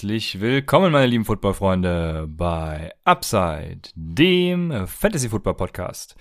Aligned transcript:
Herzlich 0.00 0.40
willkommen, 0.40 0.92
meine 0.92 1.04
lieben 1.08 1.26
Footballfreunde, 1.26 2.26
bei 2.26 2.90
Upside, 3.04 3.82
dem 3.94 4.86
Fantasy 4.86 5.28
Football 5.28 5.52
Podcast. 5.52 6.16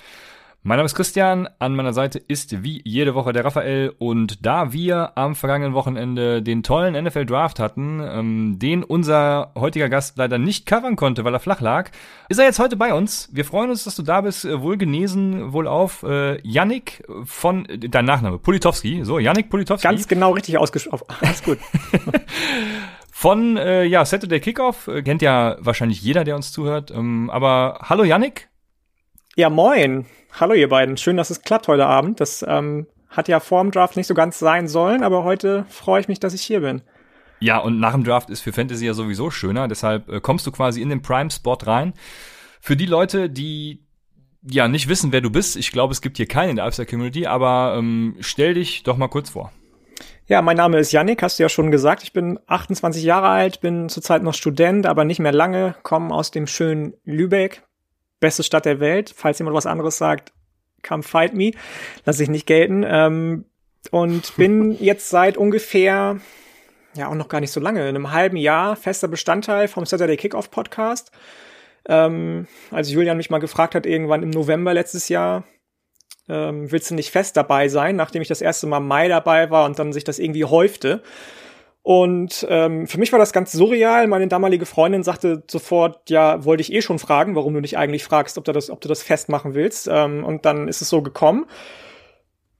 Mein 0.63 0.75
Name 0.75 0.87
ist 0.87 0.95
Christian, 0.95 1.47
an 1.59 1.77
meiner 1.77 1.93
Seite 1.93 2.19
ist 2.19 2.61
wie 2.61 2.81
jede 2.83 3.15
Woche 3.15 3.31
der 3.31 3.45
Raphael 3.45 3.93
und 3.97 4.45
da 4.45 4.73
wir 4.73 5.17
am 5.17 5.33
vergangenen 5.33 5.73
Wochenende 5.73 6.43
den 6.43 6.61
tollen 6.61 7.01
NFL 7.01 7.25
Draft 7.25 7.59
hatten, 7.59 8.01
ähm, 8.03 8.59
den 8.59 8.83
unser 8.83 9.53
heutiger 9.57 9.87
Gast 9.87 10.17
leider 10.17 10.37
nicht 10.37 10.65
covern 10.65 10.97
konnte, 10.97 11.23
weil 11.23 11.33
er 11.33 11.39
flach 11.39 11.61
lag, 11.61 11.89
ist 12.27 12.37
er 12.37 12.43
jetzt 12.43 12.59
heute 12.59 12.75
bei 12.75 12.93
uns. 12.93 13.29
Wir 13.31 13.45
freuen 13.45 13.69
uns, 13.69 13.85
dass 13.85 13.95
du 13.95 14.03
da 14.03 14.19
bist, 14.19 14.43
äh, 14.43 14.61
wohl 14.61 14.75
genesen, 14.75 15.53
wohl 15.53 15.69
auf. 15.69 16.03
Äh, 16.03 16.45
Yannick 16.45 17.01
von, 17.23 17.65
äh, 17.69 17.79
dein 17.79 18.03
Nachname, 18.03 18.39
Politowski, 18.39 19.05
so, 19.05 19.19
Yannick 19.19 19.49
Politowski. 19.49 19.87
Ganz 19.87 20.05
genau 20.05 20.31
richtig 20.31 20.57
ausgesprochen, 20.57 21.05
alles 21.21 21.41
gut. 21.41 21.59
von, 23.19 23.57
äh, 23.57 23.83
ja, 23.83 24.05
Saturday 24.05 24.39
Kickoff, 24.39 24.87
äh, 24.87 25.03
kennt 25.03 25.21
ja 25.21 25.57
wahrscheinlich 25.59 26.01
jeder, 26.01 26.23
der 26.23 26.37
uns 26.37 26.53
zuhört, 26.53 26.89
ähm, 26.89 27.29
aber 27.29 27.79
hallo 27.81 28.05
Yannick. 28.05 28.47
Ja, 29.35 29.49
moin. 29.49 30.05
Hallo 30.39 30.53
ihr 30.53 30.69
beiden, 30.69 30.95
schön, 30.95 31.17
dass 31.17 31.29
es 31.29 31.41
klappt 31.41 31.67
heute 31.67 31.85
Abend. 31.85 32.21
Das 32.21 32.45
ähm, 32.47 32.87
hat 33.09 33.27
ja 33.27 33.41
vor 33.41 33.61
dem 33.61 33.71
Draft 33.71 33.97
nicht 33.97 34.07
so 34.07 34.13
ganz 34.13 34.39
sein 34.39 34.69
sollen, 34.69 35.03
aber 35.03 35.25
heute 35.25 35.65
freue 35.67 35.99
ich 35.99 36.07
mich, 36.07 36.21
dass 36.21 36.33
ich 36.33 36.43
hier 36.43 36.61
bin. 36.61 36.81
Ja, 37.41 37.57
und 37.57 37.81
nach 37.81 37.91
dem 37.91 38.05
Draft 38.05 38.29
ist 38.29 38.39
für 38.39 38.53
Fantasy 38.53 38.85
ja 38.85 38.93
sowieso 38.93 39.29
schöner, 39.31 39.67
deshalb 39.67 40.07
äh, 40.07 40.21
kommst 40.21 40.47
du 40.47 40.51
quasi 40.53 40.81
in 40.81 40.87
den 40.87 41.01
Prime-Spot 41.01 41.57
rein. 41.63 41.91
Für 42.61 42.77
die 42.77 42.85
Leute, 42.85 43.29
die 43.29 43.83
ja 44.49 44.69
nicht 44.69 44.87
wissen, 44.87 45.11
wer 45.11 45.19
du 45.19 45.29
bist, 45.29 45.57
ich 45.57 45.73
glaube, 45.73 45.91
es 45.91 46.01
gibt 46.01 46.15
hier 46.15 46.27
keinen 46.27 46.51
in 46.51 46.55
der 46.55 46.65
Upside-Community, 46.65 47.25
aber 47.25 47.75
ähm, 47.77 48.15
stell 48.21 48.53
dich 48.53 48.83
doch 48.83 48.95
mal 48.95 49.09
kurz 49.09 49.31
vor. 49.31 49.51
Ja, 50.29 50.43
mein 50.43 50.57
Name 50.57 50.77
ist 50.77 50.91
Yannick, 50.91 51.23
hast 51.23 51.39
du 51.39 51.43
ja 51.43 51.49
schon 51.49 51.71
gesagt. 51.71 52.03
Ich 52.03 52.13
bin 52.13 52.39
28 52.45 53.01
Jahre 53.01 53.29
alt, 53.29 53.61
bin 53.61 53.89
zurzeit 53.89 54.21
noch 54.21 54.35
Student, 54.35 54.85
aber 54.85 55.03
nicht 55.03 55.17
mehr 55.17 55.31
lange, 55.31 55.73
komme 55.81 56.13
aus 56.13 56.29
dem 56.29 56.45
schönen 56.45 56.93
Lübeck, 57.03 57.63
beste 58.19 58.43
Stadt 58.43 58.65
der 58.65 58.79
Welt. 58.79 59.11
Falls 59.15 59.39
jemand 59.39 59.57
was 59.57 59.65
anderes 59.65 59.97
sagt, 59.97 60.31
come 60.87 61.01
fight 61.01 61.33
me. 61.33 61.53
Lass 62.05 62.19
ich 62.19 62.29
nicht 62.29 62.45
gelten. 62.45 62.85
Ähm, 62.87 63.45
und 63.89 64.35
bin 64.37 64.77
jetzt 64.79 65.09
seit 65.09 65.35
ungefähr, 65.35 66.19
ja 66.93 67.07
auch 67.07 67.15
noch 67.15 67.29
gar 67.29 67.39
nicht 67.39 67.51
so 67.51 67.59
lange, 67.59 67.89
in 67.89 67.95
einem 67.95 68.11
halben 68.11 68.37
Jahr 68.37 68.75
fester 68.75 69.07
Bestandteil 69.07 69.67
vom 69.67 69.87
Saturday 69.87 70.15
Kickoff 70.15 70.51
Podcast. 70.51 71.11
Ähm, 71.87 72.45
als 72.69 72.91
Julian 72.91 73.17
mich 73.17 73.31
mal 73.31 73.39
gefragt 73.39 73.73
hat, 73.73 73.87
irgendwann 73.87 74.21
im 74.21 74.29
November 74.29 74.75
letztes 74.75 75.09
Jahr, 75.09 75.43
ähm, 76.29 76.71
willst 76.71 76.91
du 76.91 76.95
nicht 76.95 77.11
fest 77.11 77.35
dabei 77.37 77.67
sein, 77.67 77.95
nachdem 77.95 78.21
ich 78.21 78.27
das 78.27 78.41
erste 78.41 78.67
Mal 78.67 78.79
Mai 78.79 79.07
dabei 79.07 79.49
war 79.49 79.65
und 79.65 79.79
dann 79.79 79.93
sich 79.93 80.03
das 80.03 80.19
irgendwie 80.19 80.45
häufte. 80.45 81.01
Und 81.81 82.45
ähm, 82.49 82.87
für 82.87 82.99
mich 82.99 83.11
war 83.11 83.19
das 83.19 83.33
ganz 83.33 83.51
surreal. 83.51 84.07
Meine 84.07 84.27
damalige 84.27 84.65
Freundin 84.65 85.03
sagte 85.03 85.43
sofort, 85.49 86.09
ja, 86.09 86.43
wollte 86.45 86.61
ich 86.61 86.73
eh 86.73 86.81
schon 86.81 86.99
fragen, 86.99 87.35
warum 87.35 87.53
du 87.53 87.61
dich 87.61 87.77
eigentlich 87.77 88.03
fragst, 88.03 88.37
ob 88.37 88.45
du 88.45 88.51
das, 88.51 88.69
ob 88.69 88.81
du 88.81 88.87
das 88.87 89.01
festmachen 89.01 89.55
willst. 89.55 89.87
Ähm, 89.91 90.23
und 90.23 90.45
dann 90.45 90.67
ist 90.67 90.81
es 90.81 90.89
so 90.89 91.01
gekommen. 91.01 91.45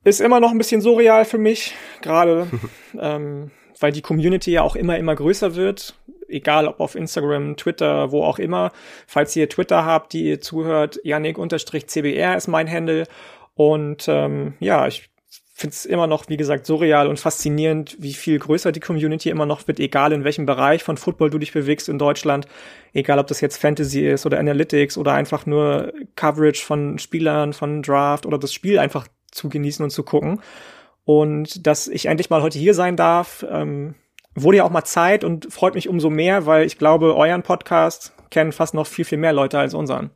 Ist 0.03 0.21
immer 0.21 0.39
noch 0.39 0.51
ein 0.51 0.57
bisschen 0.57 0.81
surreal 0.81 1.25
für 1.25 1.37
mich, 1.37 1.75
gerade 2.01 2.47
ähm, 2.99 3.51
weil 3.79 3.91
die 3.91 4.01
Community 4.01 4.51
ja 4.51 4.61
auch 4.61 4.75
immer, 4.75 4.97
immer 4.97 5.15
größer 5.15 5.55
wird. 5.55 5.95
Egal 6.27 6.67
ob 6.67 6.79
auf 6.79 6.95
Instagram, 6.95 7.57
Twitter, 7.57 8.11
wo 8.11 8.23
auch 8.23 8.39
immer. 8.39 8.71
Falls 9.07 9.35
ihr 9.35 9.49
Twitter 9.49 9.85
habt, 9.85 10.13
die 10.13 10.25
ihr 10.25 10.41
zuhört, 10.41 10.99
Yannick-CBR 11.03 12.35
ist 12.37 12.47
mein 12.47 12.69
Handle. 12.69 13.05
Und 13.59 14.05
ähm, 14.07 14.53
ja, 14.61 14.87
ich 14.87 15.09
finde 15.53 15.73
es 15.73 15.85
immer 15.85 16.07
noch, 16.07 16.29
wie 16.29 16.37
gesagt, 16.37 16.65
surreal 16.65 17.07
und 17.07 17.19
faszinierend, 17.19 17.97
wie 17.99 18.13
viel 18.13 18.39
größer 18.39 18.71
die 18.71 18.79
Community 18.79 19.29
immer 19.29 19.45
noch 19.45 19.67
wird, 19.67 19.81
egal 19.81 20.13
in 20.13 20.23
welchem 20.23 20.45
Bereich 20.45 20.81
von 20.81 20.95
Football 20.95 21.29
du 21.29 21.39
dich 21.39 21.51
bewegst 21.51 21.89
in 21.89 21.99
Deutschland, 21.99 22.47
egal 22.93 23.19
ob 23.19 23.27
das 23.27 23.41
jetzt 23.41 23.57
Fantasy 23.57 24.07
ist 24.07 24.25
oder 24.25 24.39
Analytics 24.39 24.97
oder 24.97 25.11
einfach 25.11 25.45
nur 25.45 25.91
Coverage 26.15 26.63
von 26.63 26.99
Spielern, 26.99 27.51
von 27.51 27.81
Draft 27.81 28.25
oder 28.25 28.37
das 28.37 28.53
Spiel 28.53 28.79
einfach 28.79 29.09
zu 29.29 29.49
genießen 29.49 29.83
und 29.83 29.89
zu 29.89 30.03
gucken. 30.03 30.39
Und 31.03 31.67
dass 31.67 31.89
ich 31.89 32.05
endlich 32.05 32.29
mal 32.29 32.41
heute 32.41 32.57
hier 32.57 32.73
sein 32.73 32.95
darf, 32.95 33.45
ähm, 33.51 33.95
wurde 34.35 34.59
ja 34.59 34.63
auch 34.63 34.69
mal 34.69 34.85
Zeit 34.85 35.25
und 35.25 35.51
freut 35.51 35.75
mich 35.75 35.89
umso 35.89 36.09
mehr, 36.09 36.45
weil 36.45 36.65
ich 36.65 36.77
glaube, 36.77 37.13
euren 37.13 37.43
Podcast 37.43 38.13
kennen 38.29 38.53
fast 38.53 38.73
noch 38.73 38.87
viel, 38.87 39.03
viel 39.03 39.17
mehr 39.17 39.33
Leute 39.33 39.59
als 39.59 39.73
unseren. 39.73 40.11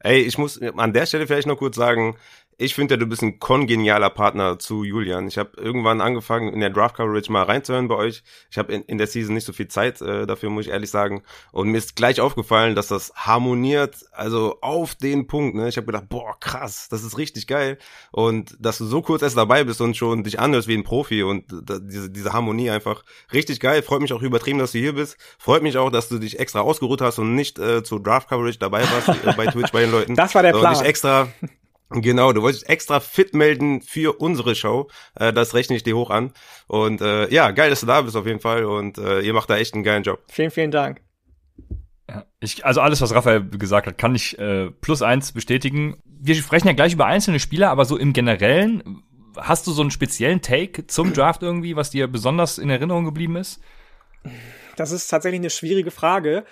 Ey, 0.00 0.20
ich 0.20 0.38
muss 0.38 0.60
an 0.60 0.92
der 0.92 1.06
Stelle 1.06 1.26
vielleicht 1.26 1.46
noch 1.46 1.58
kurz 1.58 1.76
sagen, 1.76 2.16
ich 2.58 2.74
finde 2.74 2.94
ja, 2.94 2.98
du 2.98 3.06
bist 3.06 3.22
ein 3.22 3.38
kongenialer 3.38 4.08
Partner 4.08 4.58
zu 4.58 4.82
Julian. 4.82 5.28
Ich 5.28 5.36
habe 5.36 5.50
irgendwann 5.56 6.00
angefangen, 6.00 6.54
in 6.54 6.60
der 6.60 6.70
Draft 6.70 6.96
Coverage 6.96 7.30
mal 7.30 7.42
reinzuhören 7.42 7.88
bei 7.88 7.96
euch. 7.96 8.22
Ich 8.50 8.56
habe 8.56 8.72
in, 8.72 8.82
in 8.82 8.96
der 8.96 9.06
Season 9.06 9.34
nicht 9.34 9.44
so 9.44 9.52
viel 9.52 9.68
Zeit 9.68 10.00
äh, 10.00 10.26
dafür, 10.26 10.48
muss 10.48 10.64
ich 10.64 10.72
ehrlich 10.72 10.90
sagen. 10.90 11.22
Und 11.52 11.68
mir 11.68 11.76
ist 11.76 11.96
gleich 11.96 12.18
aufgefallen, 12.18 12.74
dass 12.74 12.88
das 12.88 13.12
harmoniert, 13.14 14.06
also 14.12 14.58
auf 14.62 14.94
den 14.94 15.26
Punkt. 15.26 15.54
Ne? 15.54 15.68
Ich 15.68 15.76
habe 15.76 15.86
gedacht, 15.86 16.08
boah, 16.08 16.38
krass, 16.40 16.88
das 16.88 17.04
ist 17.04 17.18
richtig 17.18 17.46
geil. 17.46 17.76
Und 18.10 18.56
dass 18.58 18.78
du 18.78 18.86
so 18.86 19.02
kurz 19.02 19.20
erst 19.20 19.36
dabei 19.36 19.64
bist 19.64 19.82
und 19.82 19.94
schon 19.94 20.24
dich 20.24 20.40
anhörst 20.40 20.66
wie 20.66 20.76
ein 20.76 20.84
Profi 20.84 21.22
und 21.24 21.44
da, 21.62 21.78
diese, 21.78 22.08
diese 22.08 22.32
Harmonie 22.32 22.70
einfach 22.70 23.04
richtig 23.34 23.60
geil. 23.60 23.82
Freut 23.82 24.00
mich 24.00 24.14
auch 24.14 24.22
übertrieben, 24.22 24.58
dass 24.58 24.72
du 24.72 24.78
hier 24.78 24.94
bist. 24.94 25.18
Freut 25.38 25.62
mich 25.62 25.76
auch, 25.76 25.90
dass 25.90 26.08
du 26.08 26.18
dich 26.18 26.38
extra 26.38 26.60
ausgeruht 26.60 27.02
hast 27.02 27.18
und 27.18 27.34
nicht 27.34 27.58
äh, 27.58 27.82
zur 27.82 28.02
Draft 28.02 28.30
Coverage 28.30 28.58
dabei 28.58 28.82
warst 28.90 29.08
äh, 29.08 29.32
bei 29.36 29.46
Twitch 29.46 29.72
bei 29.72 29.82
den 29.82 29.90
Leuten. 29.90 30.14
Das 30.14 30.34
war 30.34 30.42
der 30.42 30.52
Plan. 30.52 30.72
Und 30.72 30.80
dich 30.80 30.88
extra 30.88 31.28
Genau, 31.90 32.32
du 32.32 32.42
wolltest 32.42 32.68
extra 32.68 32.98
fit 32.98 33.34
melden 33.34 33.80
für 33.80 34.20
unsere 34.20 34.54
Show. 34.56 34.88
Äh, 35.14 35.32
das 35.32 35.54
rechne 35.54 35.76
ich 35.76 35.84
dir 35.84 35.96
hoch 35.96 36.10
an. 36.10 36.32
Und 36.66 37.00
äh, 37.00 37.32
ja, 37.32 37.52
geil, 37.52 37.70
dass 37.70 37.80
du 37.80 37.86
da 37.86 38.02
bist 38.02 38.16
auf 38.16 38.26
jeden 38.26 38.40
Fall. 38.40 38.64
Und 38.64 38.98
äh, 38.98 39.20
ihr 39.20 39.32
macht 39.32 39.50
da 39.50 39.56
echt 39.56 39.74
einen 39.74 39.84
geilen 39.84 40.02
Job. 40.02 40.24
Vielen, 40.28 40.50
vielen 40.50 40.72
Dank. 40.72 41.00
Ja, 42.08 42.24
ich, 42.40 42.64
also 42.64 42.80
alles, 42.80 43.00
was 43.00 43.14
Raphael 43.14 43.48
gesagt 43.48 43.86
hat, 43.86 43.98
kann 43.98 44.14
ich 44.14 44.38
äh, 44.38 44.70
plus 44.70 45.02
eins 45.02 45.32
bestätigen. 45.32 45.96
Wir 46.04 46.34
sprechen 46.34 46.66
ja 46.66 46.72
gleich 46.72 46.94
über 46.94 47.06
einzelne 47.06 47.38
Spieler, 47.38 47.70
aber 47.70 47.84
so 47.84 47.96
im 47.96 48.12
Generellen, 48.12 49.02
hast 49.36 49.66
du 49.66 49.72
so 49.72 49.82
einen 49.82 49.90
speziellen 49.90 50.40
Take 50.40 50.86
zum 50.88 51.12
Draft 51.12 51.42
irgendwie, 51.42 51.76
was 51.76 51.90
dir 51.90 52.08
besonders 52.08 52.58
in 52.58 52.70
Erinnerung 52.70 53.04
geblieben 53.04 53.36
ist? 53.36 53.60
Das 54.76 54.90
ist 54.90 55.08
tatsächlich 55.08 55.40
eine 55.40 55.50
schwierige 55.50 55.90
Frage. 55.90 56.44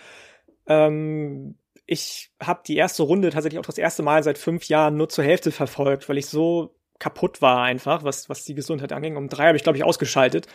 Ähm 0.66 1.56
ich 1.86 2.30
habe 2.40 2.62
die 2.66 2.76
erste 2.76 3.02
Runde 3.02 3.30
tatsächlich 3.30 3.58
auch 3.58 3.66
das 3.66 3.78
erste 3.78 4.02
Mal 4.02 4.22
seit 4.22 4.38
fünf 4.38 4.64
Jahren 4.68 4.96
nur 4.96 5.08
zur 5.08 5.24
Hälfte 5.24 5.52
verfolgt, 5.52 6.08
weil 6.08 6.18
ich 6.18 6.26
so 6.26 6.74
kaputt 7.00 7.42
war 7.42 7.62
einfach, 7.62 8.04
was, 8.04 8.30
was 8.30 8.44
die 8.44 8.54
Gesundheit 8.54 8.92
anging. 8.92 9.16
Um 9.16 9.28
drei 9.28 9.48
habe 9.48 9.56
ich, 9.56 9.62
glaube 9.62 9.76
ich, 9.76 9.84
ausgeschaltet. 9.84 10.46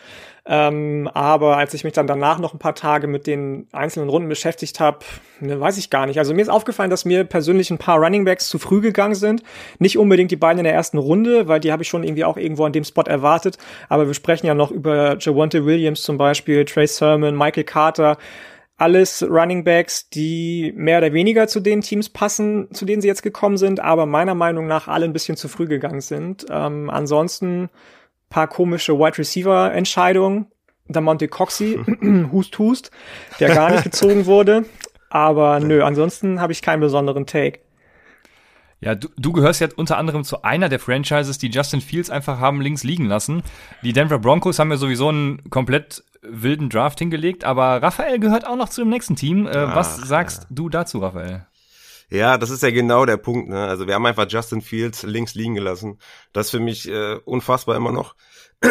Ähm, 0.46 1.08
aber 1.12 1.58
als 1.58 1.74
ich 1.74 1.84
mich 1.84 1.92
dann 1.92 2.06
danach 2.06 2.38
noch 2.38 2.54
ein 2.54 2.58
paar 2.58 2.74
Tage 2.74 3.06
mit 3.06 3.26
den 3.26 3.68
einzelnen 3.72 4.08
Runden 4.08 4.28
beschäftigt 4.28 4.80
habe, 4.80 5.00
ne, 5.38 5.60
weiß 5.60 5.76
ich 5.76 5.90
gar 5.90 6.06
nicht. 6.06 6.18
Also 6.18 6.34
mir 6.34 6.40
ist 6.40 6.48
aufgefallen, 6.48 6.90
dass 6.90 7.04
mir 7.04 7.24
persönlich 7.24 7.70
ein 7.70 7.78
paar 7.78 7.98
Runningbacks 7.98 8.48
zu 8.48 8.58
früh 8.58 8.80
gegangen 8.80 9.14
sind. 9.14 9.42
Nicht 9.78 9.98
unbedingt 9.98 10.30
die 10.30 10.36
beiden 10.36 10.58
in 10.58 10.64
der 10.64 10.74
ersten 10.74 10.98
Runde, 10.98 11.46
weil 11.46 11.60
die 11.60 11.72
habe 11.72 11.82
ich 11.82 11.88
schon 11.88 12.02
irgendwie 12.02 12.24
auch 12.24 12.38
irgendwo 12.38 12.64
an 12.64 12.72
dem 12.72 12.84
Spot 12.84 13.02
erwartet. 13.02 13.58
Aber 13.88 14.06
wir 14.06 14.14
sprechen 14.14 14.46
ja 14.46 14.54
noch 14.54 14.70
über 14.70 15.18
Javonte 15.20 15.66
Williams 15.66 16.02
zum 16.02 16.16
Beispiel, 16.16 16.64
Trey 16.64 16.86
Sermon, 16.86 17.36
Michael 17.36 17.64
Carter 17.64 18.16
alles 18.80 19.22
Running 19.22 19.62
Backs, 19.62 20.08
die 20.08 20.72
mehr 20.74 20.98
oder 20.98 21.12
weniger 21.12 21.46
zu 21.48 21.60
den 21.60 21.82
Teams 21.82 22.08
passen, 22.08 22.72
zu 22.72 22.86
denen 22.86 23.02
sie 23.02 23.08
jetzt 23.08 23.22
gekommen 23.22 23.58
sind, 23.58 23.78
aber 23.78 24.06
meiner 24.06 24.34
Meinung 24.34 24.66
nach 24.66 24.88
alle 24.88 25.04
ein 25.04 25.12
bisschen 25.12 25.36
zu 25.36 25.48
früh 25.48 25.66
gegangen 25.66 26.00
sind. 26.00 26.46
Ähm, 26.48 26.88
ansonsten 26.88 27.68
paar 28.30 28.46
komische 28.46 28.98
Wide 28.98 29.18
Receiver 29.18 29.72
Entscheidungen. 29.74 30.46
Der 30.88 31.02
Monte 31.02 31.28
Coxey, 31.28 31.78
Hust 32.32 32.58
Hust, 32.58 32.90
der 33.38 33.54
gar 33.54 33.70
nicht 33.70 33.84
gezogen 33.84 34.24
wurde. 34.24 34.64
Aber 35.10 35.60
nö, 35.60 35.84
ansonsten 35.84 36.40
habe 36.40 36.52
ich 36.52 36.62
keinen 36.62 36.80
besonderen 36.80 37.26
Take. 37.26 37.60
Ja, 38.80 38.94
du, 38.94 39.08
du 39.18 39.32
gehörst 39.32 39.60
jetzt 39.60 39.76
unter 39.76 39.98
anderem 39.98 40.24
zu 40.24 40.42
einer 40.42 40.70
der 40.70 40.80
Franchises, 40.80 41.36
die 41.36 41.50
Justin 41.50 41.82
Fields 41.82 42.08
einfach 42.08 42.40
haben 42.40 42.62
links 42.62 42.82
liegen 42.82 43.04
lassen. 43.04 43.42
Die 43.82 43.92
Denver 43.92 44.18
Broncos 44.18 44.58
haben 44.58 44.70
ja 44.70 44.78
sowieso 44.78 45.10
einen 45.10 45.50
komplett 45.50 46.02
wilden 46.22 46.68
Draft 46.68 46.98
hingelegt, 46.98 47.44
aber 47.44 47.82
Raphael 47.82 48.18
gehört 48.18 48.46
auch 48.46 48.56
noch 48.56 48.68
zu 48.68 48.82
dem 48.82 48.90
nächsten 48.90 49.16
Team. 49.16 49.46
Äh, 49.46 49.50
Ach, 49.56 49.76
was 49.76 49.96
sagst 49.96 50.42
ja. 50.42 50.48
du 50.50 50.68
dazu, 50.68 50.98
Raphael? 50.98 51.46
Ja, 52.10 52.38
das 52.38 52.50
ist 52.50 52.62
ja 52.62 52.70
genau 52.70 53.06
der 53.06 53.16
Punkt. 53.16 53.48
Ne? 53.48 53.66
Also 53.66 53.86
wir 53.86 53.94
haben 53.94 54.06
einfach 54.06 54.26
Justin 54.28 54.60
Fields 54.60 55.04
links 55.04 55.34
liegen 55.34 55.54
gelassen. 55.54 55.98
Das 56.32 56.46
ist 56.46 56.50
für 56.50 56.60
mich 56.60 56.88
äh, 56.88 57.14
unfassbar 57.24 57.76
immer 57.76 57.92
noch. 57.92 58.16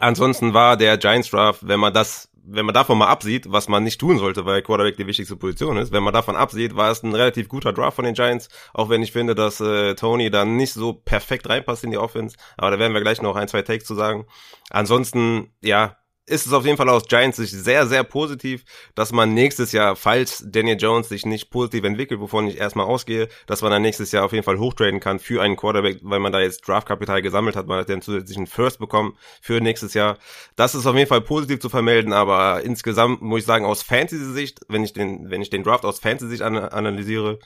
Ansonsten 0.00 0.54
war 0.54 0.76
der 0.76 0.96
Giants 0.96 1.30
Draft, 1.30 1.66
wenn 1.66 1.80
man 1.80 1.92
das 1.92 2.30
wenn 2.52 2.66
man 2.66 2.74
davon 2.74 2.98
mal 2.98 3.08
absieht, 3.08 3.52
was 3.52 3.68
man 3.68 3.84
nicht 3.84 4.00
tun 4.00 4.18
sollte, 4.18 4.44
weil 4.44 4.62
Quarterback 4.62 4.96
die 4.96 5.06
wichtigste 5.06 5.36
Position 5.36 5.76
ist, 5.76 5.92
wenn 5.92 6.02
man 6.02 6.14
davon 6.14 6.36
absieht, 6.36 6.74
war 6.74 6.90
es 6.90 7.02
ein 7.02 7.14
relativ 7.14 7.48
guter 7.48 7.72
Draft 7.72 7.96
von 7.96 8.04
den 8.04 8.14
Giants, 8.14 8.48
auch 8.72 8.88
wenn 8.88 9.02
ich 9.02 9.12
finde, 9.12 9.34
dass 9.34 9.60
äh, 9.60 9.94
Tony 9.94 10.30
dann 10.30 10.56
nicht 10.56 10.72
so 10.72 10.92
perfekt 10.92 11.48
reinpasst 11.48 11.84
in 11.84 11.90
die 11.90 11.98
Offense, 11.98 12.36
aber 12.56 12.72
da 12.72 12.78
werden 12.78 12.94
wir 12.94 13.02
gleich 13.02 13.22
noch 13.22 13.36
ein, 13.36 13.48
zwei 13.48 13.62
Takes 13.62 13.84
zu 13.84 13.94
sagen. 13.94 14.26
Ansonsten, 14.70 15.52
ja, 15.60 15.96
ist 16.30 16.46
es 16.46 16.52
auf 16.52 16.64
jeden 16.64 16.76
Fall 16.76 16.88
aus 16.88 17.06
Giants 17.08 17.36
Sicht 17.36 17.52
sehr, 17.52 17.86
sehr 17.86 18.04
positiv, 18.04 18.64
dass 18.94 19.12
man 19.12 19.34
nächstes 19.34 19.72
Jahr, 19.72 19.96
falls 19.96 20.44
Daniel 20.46 20.76
Jones 20.78 21.08
sich 21.08 21.26
nicht 21.26 21.50
positiv 21.50 21.84
entwickelt, 21.84 22.20
wovon 22.20 22.46
ich 22.46 22.56
erstmal 22.56 22.86
ausgehe, 22.86 23.28
dass 23.46 23.62
man 23.62 23.72
dann 23.72 23.82
nächstes 23.82 24.12
Jahr 24.12 24.24
auf 24.24 24.32
jeden 24.32 24.44
Fall 24.44 24.58
hochtraden 24.58 25.00
kann 25.00 25.18
für 25.18 25.42
einen 25.42 25.56
Quarterback, 25.56 25.98
weil 26.02 26.20
man 26.20 26.32
da 26.32 26.40
jetzt 26.40 26.66
Draftkapital 26.66 27.20
gesammelt 27.20 27.56
hat, 27.56 27.66
man 27.66 27.80
hat 27.80 27.88
den 27.88 28.00
zusätzlichen 28.00 28.46
First 28.46 28.78
bekommen 28.78 29.16
für 29.42 29.60
nächstes 29.60 29.94
Jahr. 29.94 30.18
Das 30.54 30.74
ist 30.74 30.86
auf 30.86 30.96
jeden 30.96 31.08
Fall 31.08 31.20
positiv 31.20 31.58
zu 31.60 31.68
vermelden, 31.68 32.12
aber 32.12 32.62
insgesamt 32.62 33.22
muss 33.22 33.40
ich 33.40 33.46
sagen, 33.46 33.64
aus 33.64 33.82
Fantasy-Sicht, 33.82 34.60
wenn 34.68 34.84
ich 34.84 34.92
den, 34.92 35.30
wenn 35.30 35.42
ich 35.42 35.50
den 35.50 35.64
Draft 35.64 35.84
aus 35.84 35.98
Fantasy-Sicht 35.98 36.42
an 36.42 36.56
analysiere, 36.56 37.40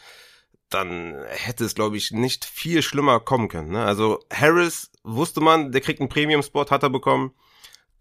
dann 0.69 1.15
hätte 1.29 1.65
es, 1.65 1.75
glaube 1.75 1.97
ich, 1.97 2.11
nicht 2.11 2.45
viel 2.45 2.83
schlimmer 2.83 3.21
kommen 3.21 3.49
können. 3.49 3.73
Ne? 3.73 3.85
Also 3.85 4.21
Harris 4.33 4.91
wusste 5.05 5.41
man, 5.41 5.73
der 5.73 5.81
kriegt 5.81 6.01
einen 6.01 6.09
Premium-Spot, 6.09 6.67
hat 6.71 6.83
er 6.83 6.91
bekommen 6.91 7.33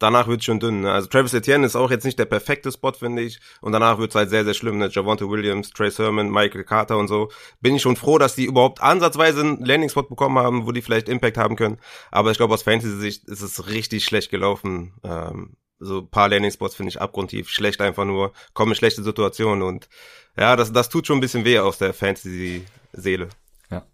danach 0.04 0.28
wird 0.28 0.44
schon 0.44 0.60
dünn. 0.60 0.82
Ne? 0.82 0.92
Also 0.92 1.08
Travis 1.08 1.34
Etienne 1.34 1.66
ist 1.66 1.76
auch 1.76 1.90
jetzt 1.90 2.04
nicht 2.04 2.20
der 2.20 2.26
perfekte 2.26 2.72
Spot, 2.72 2.92
finde 2.92 3.22
ich. 3.22 3.40
Und 3.62 3.72
danach 3.72 3.98
wird 3.98 4.12
es 4.12 4.16
halt 4.16 4.30
sehr, 4.30 4.44
sehr 4.44 4.54
schlimm. 4.54 4.78
Ne? 4.78 4.90
Javonte 4.92 5.30
Williams, 5.30 5.72
Trey 5.72 5.90
Sermon, 5.90 6.30
Michael 6.30 6.66
Carter 6.66 6.98
und 6.98 7.08
so. 7.08 7.32
Bin 7.62 7.76
ich 7.76 7.82
schon 7.82 7.96
froh, 7.96 8.18
dass 8.18 8.36
die 8.36 8.46
überhaupt 8.46 8.82
ansatzweise 8.82 9.40
einen 9.40 9.66
Landing-Spot 9.66 10.04
bekommen 10.04 10.38
haben, 10.38 10.68
wo 10.68 10.72
die 10.72 10.82
vielleicht 10.82 11.10
Impact 11.10 11.38
haben 11.38 11.56
können. 11.56 11.80
Aber 12.12 12.32
ich 12.32 12.38
glaube, 12.38 12.54
aus 12.54 12.64
Fantasy-Sicht 12.64 13.28
ist 13.30 13.42
es 13.42 13.68
richtig 13.70 14.04
schlecht 14.04 14.30
gelaufen. 14.30 14.94
Ähm, 15.04 15.56
so 15.80 16.00
ein 16.00 16.10
paar 16.10 16.30
Landing-Spots 16.30 16.76
finde 16.76 16.90
ich 16.90 17.02
abgrundtief 17.02 17.50
schlecht 17.50 17.82
einfach 17.82 18.06
nur. 18.06 18.34
Kommen 18.54 18.76
schlechte 18.76 19.04
Situationen 19.04 19.64
und 19.64 19.90
ja, 20.38 20.56
das, 20.56 20.72
das 20.72 20.90
tut 20.90 21.08
schon 21.08 21.18
ein 21.18 21.22
bisschen 21.22 21.46
weh 21.46 21.60
aus 21.60 21.78
der 21.78 21.94
Fantasy-Seele. 21.94 23.30
Ja. 23.70 23.86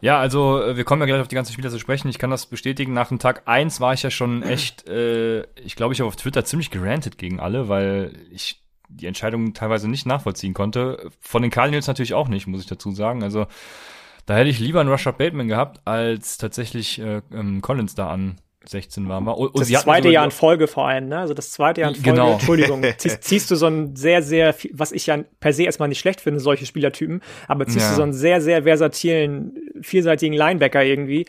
Ja, 0.00 0.18
also 0.18 0.62
äh, 0.62 0.76
wir 0.76 0.84
kommen 0.84 1.00
ja 1.00 1.06
gleich 1.06 1.20
auf 1.20 1.28
die 1.28 1.34
ganzen 1.34 1.52
Spieler 1.52 1.70
zu 1.70 1.78
sprechen. 1.78 2.08
Ich 2.08 2.18
kann 2.18 2.30
das 2.30 2.46
bestätigen. 2.46 2.92
Nach 2.92 3.08
dem 3.08 3.18
Tag 3.18 3.42
eins 3.46 3.80
war 3.80 3.94
ich 3.94 4.02
ja 4.02 4.10
schon 4.10 4.42
echt, 4.42 4.86
äh, 4.88 5.42
ich 5.56 5.76
glaube, 5.76 5.94
ich 5.94 6.00
habe 6.00 6.08
auf 6.08 6.16
Twitter 6.16 6.44
ziemlich 6.44 6.70
gerantet 6.70 7.18
gegen 7.18 7.40
alle, 7.40 7.68
weil 7.68 8.12
ich 8.30 8.62
die 8.88 9.06
Entscheidung 9.06 9.52
teilweise 9.52 9.88
nicht 9.88 10.06
nachvollziehen 10.06 10.54
konnte. 10.54 11.10
Von 11.20 11.42
den 11.42 11.50
Cardinals 11.50 11.86
natürlich 11.86 12.14
auch 12.14 12.28
nicht, 12.28 12.46
muss 12.46 12.60
ich 12.60 12.66
dazu 12.66 12.92
sagen. 12.92 13.22
Also 13.22 13.46
da 14.26 14.36
hätte 14.36 14.50
ich 14.50 14.58
lieber 14.58 14.80
einen 14.80 14.90
Rusher 14.90 15.12
Bateman 15.12 15.48
gehabt, 15.48 15.80
als 15.84 16.38
tatsächlich 16.38 17.00
äh, 17.00 17.22
ähm, 17.32 17.62
Collins 17.62 17.94
da 17.94 18.10
an 18.10 18.40
16 18.68 19.08
waren 19.08 19.24
wir. 19.24 19.36
Und, 19.36 19.58
das 19.58 19.68
zweite 19.68 20.08
Jahr 20.08 20.24
in 20.24 20.30
Folge 20.30 20.66
vor 20.66 20.88
allem, 20.88 21.08
ne? 21.08 21.18
Also 21.18 21.34
das 21.34 21.52
zweite 21.52 21.82
Jahr 21.82 21.90
in 21.90 21.96
Folge, 21.96 22.10
genau. 22.10 22.32
Entschuldigung, 22.34 22.84
ziehst, 22.96 23.22
ziehst, 23.24 23.50
du 23.50 23.56
so 23.56 23.66
ein 23.66 23.96
sehr, 23.96 24.22
sehr, 24.22 24.54
was 24.72 24.92
ich 24.92 25.06
ja 25.06 25.18
per 25.40 25.52
se 25.52 25.64
erstmal 25.64 25.88
nicht 25.88 25.98
schlecht 25.98 26.20
finde, 26.20 26.40
solche 26.40 26.66
Spielertypen, 26.66 27.22
aber 27.48 27.66
ziehst 27.66 27.86
ja. 27.86 27.90
du 27.90 27.96
so 27.96 28.02
einen 28.02 28.12
sehr, 28.12 28.40
sehr 28.40 28.62
versatilen, 28.64 29.56
vielseitigen 29.80 30.34
Linebacker 30.34 30.82
irgendwie, 30.82 31.26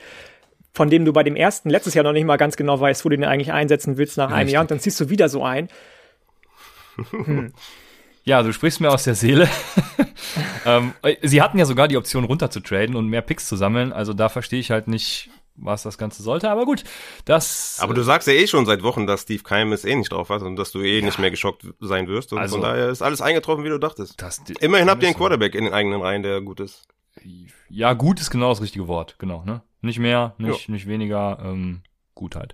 von 0.73 0.89
dem 0.89 1.05
du 1.05 1.13
bei 1.13 1.23
dem 1.23 1.35
ersten 1.35 1.69
letztes 1.69 1.93
Jahr 1.93 2.03
noch 2.03 2.13
nicht 2.13 2.25
mal 2.25 2.37
ganz 2.37 2.57
genau 2.57 2.79
weißt, 2.79 3.03
wo 3.05 3.09
du 3.09 3.15
den 3.15 3.25
eigentlich 3.25 3.51
einsetzen 3.51 3.97
willst 3.97 4.17
nach 4.17 4.25
Richtig. 4.29 4.39
einem 4.39 4.49
Jahr 4.49 4.61
und 4.61 4.71
dann 4.71 4.79
ziehst 4.79 4.99
du 4.99 5.09
wieder 5.09 5.29
so 5.29 5.43
ein. 5.43 5.69
Hm. 7.11 7.53
Ja, 8.27 8.43
du 8.43 8.51
sprichst 8.51 8.81
mir 8.81 8.91
aus 8.91 9.05
der 9.05 9.15
Seele. 9.15 9.47
ähm, 10.65 10.91
sie 11.21 11.41
hatten 11.41 11.57
ja 11.57 11.63
sogar 11.63 11.87
die 11.87 11.95
Option 11.95 12.25
runter 12.25 12.51
zu 12.51 12.59
traden 12.59 12.97
und 12.97 13.07
mehr 13.07 13.21
Picks 13.21 13.47
zu 13.47 13.55
sammeln, 13.55 13.93
also 13.93 14.13
da 14.13 14.27
verstehe 14.27 14.59
ich 14.59 14.69
halt 14.69 14.89
nicht, 14.89 15.29
was 15.57 15.83
das 15.83 15.97
Ganze 15.97 16.23
sollte. 16.23 16.49
Aber 16.49 16.65
gut, 16.65 16.83
das. 17.25 17.79
Aber 17.81 17.93
du 17.93 18.03
sagst 18.03 18.27
ja 18.27 18.33
eh 18.33 18.47
schon 18.47 18.65
seit 18.65 18.83
Wochen, 18.83 19.07
dass 19.07 19.23
Steve 19.23 19.43
Keimes 19.43 19.83
eh 19.83 19.95
nicht 19.95 20.11
drauf 20.11 20.29
hat 20.29 20.41
und 20.43 20.55
dass 20.55 20.71
du 20.71 20.81
eh 20.81 20.99
ja. 20.99 21.05
nicht 21.05 21.19
mehr 21.19 21.31
geschockt 21.31 21.65
sein 21.79 22.07
wirst. 22.07 22.31
Und 22.31 22.39
also, 22.39 22.55
von 22.55 22.61
daher 22.61 22.89
ist 22.89 23.01
alles 23.01 23.21
eingetroffen, 23.21 23.63
wie 23.63 23.69
du 23.69 23.79
dachtest. 23.79 24.21
Das, 24.21 24.41
Immerhin 24.59 24.89
habt 24.89 25.01
ihr 25.01 25.09
einen 25.09 25.17
Quarterback 25.17 25.55
in 25.55 25.65
den 25.65 25.73
eigenen 25.73 26.01
Reihen, 26.01 26.23
der 26.23 26.41
gut 26.41 26.59
ist. 26.59 26.87
Ja, 27.69 27.93
gut 27.93 28.19
ist 28.19 28.29
genau 28.29 28.49
das 28.49 28.61
richtige 28.61 28.87
Wort, 28.87 29.17
genau, 29.19 29.43
ne? 29.43 29.61
Nicht 29.81 29.99
mehr, 29.99 30.35
nicht, 30.37 30.67
jo. 30.67 30.73
nicht 30.73 30.87
weniger, 30.87 31.39
ähm, 31.43 31.81
gut 32.15 32.35
halt. 32.35 32.53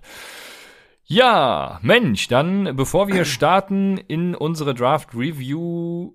Ja, 1.04 1.80
Mensch, 1.82 2.28
dann 2.28 2.76
bevor 2.76 3.08
wir 3.08 3.24
starten 3.26 3.98
in 3.98 4.34
unsere 4.34 4.74
Draft 4.74 5.14
Review, 5.14 6.12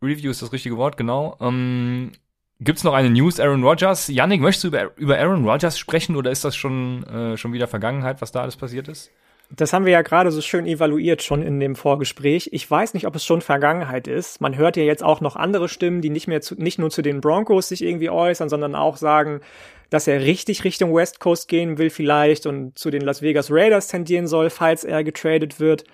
Review 0.00 0.30
ist 0.30 0.42
das 0.42 0.52
richtige 0.52 0.76
Wort, 0.76 0.96
genau, 0.96 1.36
ähm, 1.40 2.12
Gibt's 2.60 2.82
noch 2.82 2.92
eine 2.92 3.10
News, 3.10 3.38
Aaron 3.38 3.62
Rodgers? 3.62 4.08
Yannick, 4.08 4.40
möchtest 4.40 4.64
du 4.64 4.68
über, 4.68 4.90
über 4.96 5.16
Aaron 5.16 5.48
Rodgers 5.48 5.78
sprechen 5.78 6.16
oder 6.16 6.32
ist 6.32 6.44
das 6.44 6.56
schon, 6.56 7.04
äh, 7.04 7.36
schon 7.36 7.52
wieder 7.52 7.68
Vergangenheit, 7.68 8.20
was 8.20 8.32
da 8.32 8.42
alles 8.42 8.56
passiert 8.56 8.88
ist? 8.88 9.12
Das 9.50 9.72
haben 9.72 9.86
wir 9.86 9.92
ja 9.92 10.02
gerade 10.02 10.30
so 10.30 10.42
schön 10.42 10.66
evaluiert 10.66 11.22
schon 11.22 11.42
in 11.42 11.60
dem 11.60 11.74
Vorgespräch. 11.76 12.50
Ich 12.52 12.68
weiß 12.68 12.94
nicht, 12.94 13.06
ob 13.06 13.14
es 13.14 13.24
schon 13.24 13.40
Vergangenheit 13.40 14.06
ist. 14.06 14.40
Man 14.40 14.56
hört 14.56 14.76
ja 14.76 14.82
jetzt 14.82 15.02
auch 15.04 15.20
noch 15.20 15.36
andere 15.36 15.68
Stimmen, 15.68 16.02
die 16.02 16.10
nicht 16.10 16.26
mehr 16.26 16.42
zu, 16.42 16.56
nicht 16.56 16.78
nur 16.78 16.90
zu 16.90 17.00
den 17.00 17.20
Broncos 17.20 17.68
sich 17.68 17.82
irgendwie 17.82 18.10
äußern, 18.10 18.48
sondern 18.48 18.74
auch 18.74 18.96
sagen, 18.96 19.40
dass 19.88 20.06
er 20.06 20.20
richtig 20.20 20.64
Richtung 20.64 20.92
West 20.92 21.20
Coast 21.20 21.48
gehen 21.48 21.78
will 21.78 21.90
vielleicht 21.90 22.44
und 22.44 22.76
zu 22.76 22.90
den 22.90 23.02
Las 23.02 23.22
Vegas 23.22 23.50
Raiders 23.50 23.86
tendieren 23.86 24.26
soll, 24.26 24.50
falls 24.50 24.84
er 24.84 25.04
getradet 25.04 25.60
wird. 25.60 25.84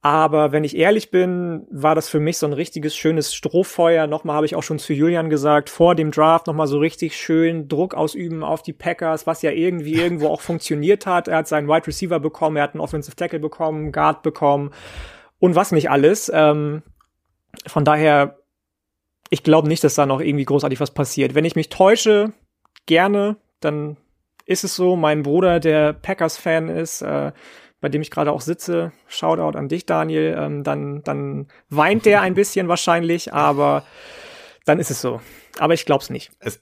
Aber 0.00 0.52
wenn 0.52 0.62
ich 0.62 0.76
ehrlich 0.76 1.10
bin, 1.10 1.66
war 1.70 1.96
das 1.96 2.08
für 2.08 2.20
mich 2.20 2.38
so 2.38 2.46
ein 2.46 2.52
richtiges 2.52 2.96
schönes 2.96 3.34
Strohfeuer. 3.34 4.06
Nochmal 4.06 4.36
habe 4.36 4.46
ich 4.46 4.54
auch 4.54 4.62
schon 4.62 4.78
zu 4.78 4.92
Julian 4.92 5.28
gesagt, 5.28 5.68
vor 5.70 5.96
dem 5.96 6.12
Draft 6.12 6.46
nochmal 6.46 6.68
so 6.68 6.78
richtig 6.78 7.16
schön 7.16 7.66
Druck 7.66 7.94
ausüben 7.94 8.44
auf 8.44 8.62
die 8.62 8.72
Packers, 8.72 9.26
was 9.26 9.42
ja 9.42 9.50
irgendwie 9.50 9.94
irgendwo 10.00 10.28
auch 10.28 10.40
funktioniert 10.40 11.06
hat. 11.06 11.26
Er 11.26 11.38
hat 11.38 11.48
seinen 11.48 11.68
Wide 11.68 11.86
Receiver 11.86 12.20
bekommen, 12.20 12.56
er 12.56 12.62
hat 12.62 12.74
einen 12.74 12.80
Offensive 12.80 13.16
Tackle 13.16 13.40
bekommen, 13.40 13.90
Guard 13.90 14.22
bekommen 14.22 14.70
und 15.40 15.56
was 15.56 15.72
nicht 15.72 15.90
alles. 15.90 16.30
Ähm, 16.32 16.82
von 17.66 17.84
daher, 17.84 18.38
ich 19.30 19.42
glaube 19.42 19.66
nicht, 19.66 19.82
dass 19.82 19.96
da 19.96 20.06
noch 20.06 20.20
irgendwie 20.20 20.44
großartig 20.44 20.78
was 20.78 20.92
passiert. 20.94 21.34
Wenn 21.34 21.44
ich 21.44 21.56
mich 21.56 21.70
täusche, 21.70 22.32
gerne, 22.86 23.36
dann 23.58 23.96
ist 24.46 24.62
es 24.62 24.76
so. 24.76 24.94
Mein 24.94 25.24
Bruder, 25.24 25.58
der 25.58 25.92
Packers-Fan 25.92 26.68
ist, 26.68 27.02
äh, 27.02 27.32
bei 27.80 27.88
dem 27.88 28.02
ich 28.02 28.10
gerade 28.10 28.32
auch 28.32 28.40
sitze, 28.40 28.92
Shoutout 29.06 29.56
an 29.56 29.68
dich, 29.68 29.86
Daniel, 29.86 30.36
ähm, 30.38 30.64
dann, 30.64 31.02
dann 31.02 31.48
weint 31.68 32.06
der 32.06 32.20
ein 32.22 32.34
bisschen 32.34 32.68
wahrscheinlich, 32.68 33.32
aber 33.32 33.84
dann 34.64 34.78
ist 34.78 34.90
es 34.90 35.00
so. 35.00 35.20
Aber 35.58 35.74
ich 35.74 35.86
glaub's 35.86 36.10
nicht. 36.10 36.30
Es, 36.40 36.60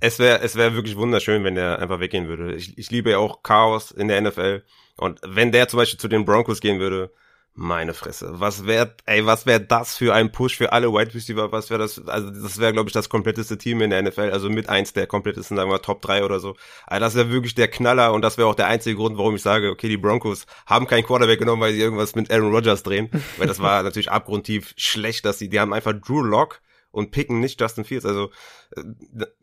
es 0.00 0.18
wäre 0.18 0.40
es 0.40 0.56
wäre 0.56 0.74
wirklich 0.74 0.96
wunderschön, 0.96 1.44
wenn 1.44 1.54
der 1.54 1.78
einfach 1.78 2.00
weggehen 2.00 2.28
würde. 2.28 2.54
Ich, 2.54 2.76
ich 2.76 2.90
liebe 2.90 3.10
ja 3.10 3.18
auch 3.18 3.42
Chaos 3.42 3.90
in 3.90 4.08
der 4.08 4.20
NFL. 4.20 4.62
Und 4.96 5.20
wenn 5.24 5.52
der 5.52 5.68
zum 5.68 5.78
Beispiel 5.78 5.98
zu 5.98 6.08
den 6.08 6.24
Broncos 6.24 6.60
gehen 6.60 6.80
würde, 6.80 7.12
meine 7.54 7.92
Fresse. 7.92 8.40
Was 8.40 8.66
wäre, 8.66 8.94
ey, 9.04 9.26
was 9.26 9.44
wäre 9.44 9.60
das 9.60 9.96
für 9.96 10.14
ein 10.14 10.32
Push 10.32 10.56
für 10.56 10.72
alle 10.72 10.92
Wide 10.92 11.12
Receiver? 11.14 11.52
Was 11.52 11.68
wäre 11.68 11.80
das? 11.80 12.06
Also, 12.06 12.30
das 12.30 12.58
wäre, 12.58 12.72
glaube 12.72 12.88
ich, 12.88 12.94
das 12.94 13.10
kompletteste 13.10 13.58
Team 13.58 13.82
in 13.82 13.90
der 13.90 14.02
NFL. 14.02 14.30
Also 14.32 14.48
mit 14.48 14.70
eins 14.70 14.94
der 14.94 15.06
komplettesten, 15.06 15.56
sagen 15.56 15.70
wir, 15.70 15.82
Top 15.82 16.00
3 16.00 16.24
oder 16.24 16.40
so. 16.40 16.56
Also 16.86 17.00
das 17.00 17.14
wäre 17.14 17.30
wirklich 17.30 17.54
der 17.54 17.68
Knaller 17.68 18.14
und 18.14 18.22
das 18.22 18.38
wäre 18.38 18.48
auch 18.48 18.54
der 18.54 18.68
einzige 18.68 18.96
Grund, 18.96 19.18
warum 19.18 19.34
ich 19.34 19.42
sage, 19.42 19.70
okay, 19.70 19.88
die 19.88 19.98
Broncos 19.98 20.46
haben 20.66 20.86
keinen 20.86 21.04
Quarterback 21.04 21.38
genommen, 21.38 21.60
weil 21.60 21.74
sie 21.74 21.80
irgendwas 21.80 22.14
mit 22.14 22.30
Aaron 22.30 22.54
Rodgers 22.54 22.82
drehen. 22.82 23.10
weil 23.36 23.48
das 23.48 23.60
war 23.60 23.82
natürlich 23.82 24.10
abgrundtief 24.10 24.72
schlecht, 24.76 25.26
dass 25.26 25.38
sie, 25.38 25.50
die 25.50 25.60
haben 25.60 25.74
einfach 25.74 25.92
Drew 25.92 26.22
Lock 26.22 26.60
und 26.90 27.10
picken 27.10 27.40
nicht 27.40 27.60
Justin 27.60 27.84
Fields. 27.84 28.06
Also, 28.06 28.30
äh, 28.76 28.82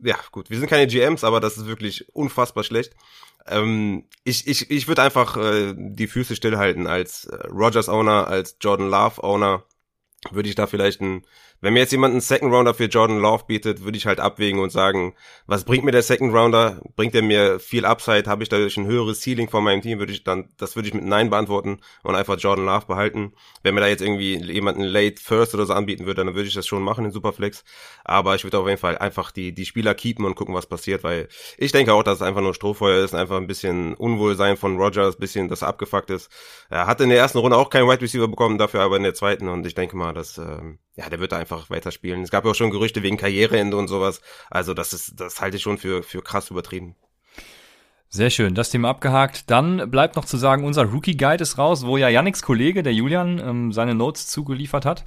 ja, 0.00 0.16
gut, 0.32 0.50
wir 0.50 0.58
sind 0.58 0.68
keine 0.68 0.88
GMs, 0.88 1.22
aber 1.22 1.38
das 1.38 1.56
ist 1.56 1.66
wirklich 1.66 2.08
unfassbar 2.12 2.64
schlecht. 2.64 2.94
Ähm, 3.46 4.04
ich 4.24 4.46
ich, 4.46 4.70
ich 4.70 4.88
würde 4.88 5.02
einfach 5.02 5.36
äh, 5.36 5.74
die 5.76 6.06
Füße 6.06 6.36
stillhalten 6.36 6.86
als 6.86 7.24
äh, 7.26 7.46
Rogers 7.48 7.88
Owner, 7.88 8.26
als 8.28 8.56
Jordan 8.60 8.88
Love 8.90 9.22
Owner. 9.22 9.64
Würde 10.30 10.48
ich 10.48 10.54
da 10.54 10.66
vielleicht 10.66 11.00
ein 11.00 11.26
wenn 11.60 11.74
mir 11.74 11.80
jetzt 11.80 11.92
jemand 11.92 12.12
einen 12.12 12.20
Second 12.20 12.52
Rounder 12.52 12.74
für 12.74 12.86
Jordan 12.86 13.18
Love 13.18 13.44
bietet, 13.46 13.84
würde 13.84 13.98
ich 13.98 14.06
halt 14.06 14.20
abwägen 14.20 14.60
und 14.60 14.70
sagen, 14.70 15.14
was 15.46 15.64
bringt 15.64 15.84
mir 15.84 15.92
der 15.92 16.02
Second 16.02 16.34
Rounder? 16.34 16.80
Bringt 16.96 17.14
er 17.14 17.22
mir 17.22 17.60
viel 17.60 17.84
Upside? 17.84 18.24
Habe 18.26 18.42
ich 18.42 18.48
dadurch 18.48 18.76
ein 18.76 18.86
höheres 18.86 19.20
Ceiling 19.20 19.48
von 19.48 19.62
meinem 19.62 19.82
Team? 19.82 19.98
Würde 19.98 20.12
ich 20.12 20.24
dann, 20.24 20.48
das 20.56 20.76
würde 20.76 20.88
ich 20.88 20.94
mit 20.94 21.04
Nein 21.04 21.30
beantworten 21.30 21.80
und 22.02 22.14
einfach 22.14 22.38
Jordan 22.38 22.64
Love 22.64 22.86
behalten. 22.86 23.32
Wenn 23.62 23.74
mir 23.74 23.80
da 23.80 23.88
jetzt 23.88 24.00
irgendwie 24.00 24.36
jemand 24.36 24.78
einen 24.78 24.88
Late 24.88 25.20
First 25.20 25.54
oder 25.54 25.66
so 25.66 25.74
anbieten 25.74 26.06
würde, 26.06 26.24
dann 26.24 26.34
würde 26.34 26.48
ich 26.48 26.54
das 26.54 26.66
schon 26.66 26.82
machen 26.82 27.04
in 27.04 27.10
Superflex. 27.10 27.64
Aber 28.04 28.34
ich 28.34 28.44
würde 28.44 28.58
auf 28.58 28.66
jeden 28.66 28.80
Fall 28.80 28.96
einfach 28.96 29.30
die, 29.30 29.52
die 29.52 29.66
Spieler 29.66 29.94
keepen 29.94 30.24
und 30.24 30.36
gucken, 30.36 30.54
was 30.54 30.66
passiert, 30.66 31.04
weil 31.04 31.28
ich 31.58 31.72
denke 31.72 31.92
auch, 31.92 32.02
dass 32.02 32.16
es 32.16 32.22
einfach 32.22 32.40
nur 32.40 32.54
Strohfeuer 32.54 33.04
ist, 33.04 33.14
einfach 33.14 33.36
ein 33.36 33.46
bisschen 33.46 33.94
Unwohlsein 33.94 34.56
von 34.56 34.78
Rogers, 34.78 35.16
bisschen, 35.16 35.48
dass 35.48 35.62
er 35.62 35.68
abgefuckt 35.68 36.10
ist. 36.10 36.30
Er 36.70 36.86
hat 36.86 37.00
in 37.00 37.10
der 37.10 37.18
ersten 37.18 37.38
Runde 37.38 37.56
auch 37.56 37.70
keinen 37.70 37.88
Wide 37.88 38.00
Receiver 38.00 38.28
bekommen, 38.28 38.58
dafür 38.58 38.80
aber 38.80 38.96
in 38.96 39.02
der 39.02 39.14
zweiten 39.14 39.48
und 39.48 39.66
ich 39.66 39.74
denke 39.74 39.96
mal, 39.96 40.14
dass, 40.14 40.38
ähm, 40.38 40.78
ja, 41.00 41.08
der 41.08 41.18
wird 41.18 41.32
da 41.32 41.38
einfach 41.38 41.70
weiterspielen. 41.70 42.22
Es 42.22 42.30
gab 42.30 42.44
ja 42.44 42.50
auch 42.50 42.54
schon 42.54 42.70
Gerüchte 42.70 43.02
wegen 43.02 43.16
Karriereende 43.16 43.76
und 43.76 43.88
sowas. 43.88 44.20
Also 44.50 44.74
das 44.74 44.92
ist, 44.92 45.18
das 45.18 45.40
halte 45.40 45.56
ich 45.56 45.62
schon 45.62 45.78
für, 45.78 46.02
für 46.02 46.20
krass 46.20 46.50
übertrieben. 46.50 46.94
Sehr 48.10 48.28
schön, 48.28 48.54
das 48.54 48.70
Thema 48.70 48.90
abgehakt. 48.90 49.50
Dann 49.50 49.90
bleibt 49.90 50.16
noch 50.16 50.26
zu 50.26 50.36
sagen, 50.36 50.64
unser 50.64 50.84
Rookie 50.84 51.16
Guide 51.16 51.42
ist 51.42 51.56
raus, 51.56 51.86
wo 51.86 51.96
ja 51.96 52.08
Yannicks 52.08 52.42
Kollege, 52.42 52.82
der 52.82 52.92
Julian, 52.92 53.38
ähm, 53.38 53.72
seine 53.72 53.94
Notes 53.94 54.26
zugeliefert 54.26 54.84
hat. 54.84 55.04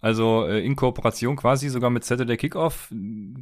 Also 0.00 0.46
äh, 0.46 0.64
in 0.64 0.76
Kooperation 0.76 1.36
quasi 1.36 1.68
sogar 1.68 1.90
mit 1.90 2.04
Saturday 2.04 2.38
Kickoff. 2.38 2.88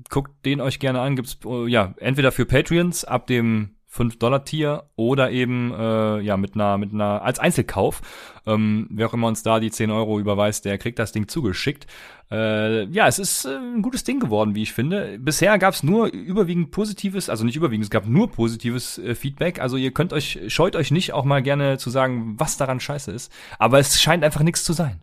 Guckt 0.09 0.45
den 0.45 0.61
euch 0.61 0.81
gerne 0.81 1.01
an. 1.01 1.15
Gibt's 1.15 1.39
äh, 1.45 1.69
ja 1.69 1.95
entweder 1.99 2.33
für 2.33 2.47
Patreons 2.47 3.05
ab 3.05 3.29
dem 3.29 3.77
5-Dollar-Tier 3.95 4.85
oder 4.97 5.31
eben 5.31 5.73
äh, 5.73 6.21
ja 6.21 6.37
mit 6.37 6.55
einer, 6.55 6.79
mit 6.79 6.93
einer, 6.93 7.23
als 7.23 7.39
Einzelkauf. 7.39 8.01
Ähm, 8.47 8.89
wer 8.91 9.09
auch 9.09 9.15
immer 9.15 9.29
uns 9.29 9.43
da 9.43 9.61
die 9.61 9.71
10 9.71 9.91
Euro 9.91 10.19
überweist, 10.19 10.65
der 10.65 10.79
kriegt 10.79 10.99
das 10.99 11.13
Ding 11.13 11.29
zugeschickt. 11.29 11.87
Äh, 12.31 12.85
ja, 12.87 13.07
es 13.07 13.19
ist 13.19 13.45
äh, 13.45 13.57
ein 13.57 13.83
gutes 13.83 14.05
Ding 14.05 14.19
geworden, 14.19 14.55
wie 14.55 14.63
ich 14.63 14.73
finde. 14.73 15.19
Bisher 15.19 15.59
gab 15.59 15.75
es 15.75 15.83
nur 15.83 16.07
überwiegend 16.07 16.71
positives, 16.71 17.29
also 17.29 17.45
nicht 17.45 17.57
überwiegend, 17.57 17.85
es 17.85 17.91
gab 17.91 18.07
nur 18.07 18.31
positives 18.31 18.99
äh, 18.99 19.15
Feedback. 19.15 19.61
Also 19.61 19.77
ihr 19.77 19.93
könnt 19.93 20.15
euch, 20.15 20.41
scheut 20.49 20.75
euch 20.75 20.91
nicht 20.91 21.13
auch 21.13 21.25
mal 21.25 21.43
gerne 21.43 21.77
zu 21.77 21.91
sagen, 21.91 22.35
was 22.39 22.57
daran 22.57 22.81
scheiße 22.81 23.13
ist. 23.13 23.31
Aber 23.59 23.79
es 23.79 24.01
scheint 24.01 24.25
einfach 24.25 24.43
nichts 24.43 24.65
zu 24.65 24.73
sein. 24.73 25.03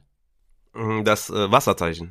Mhm, 0.73 1.03
das 1.03 1.29
äh, 1.29 1.51
Wasserzeichen. 1.51 2.09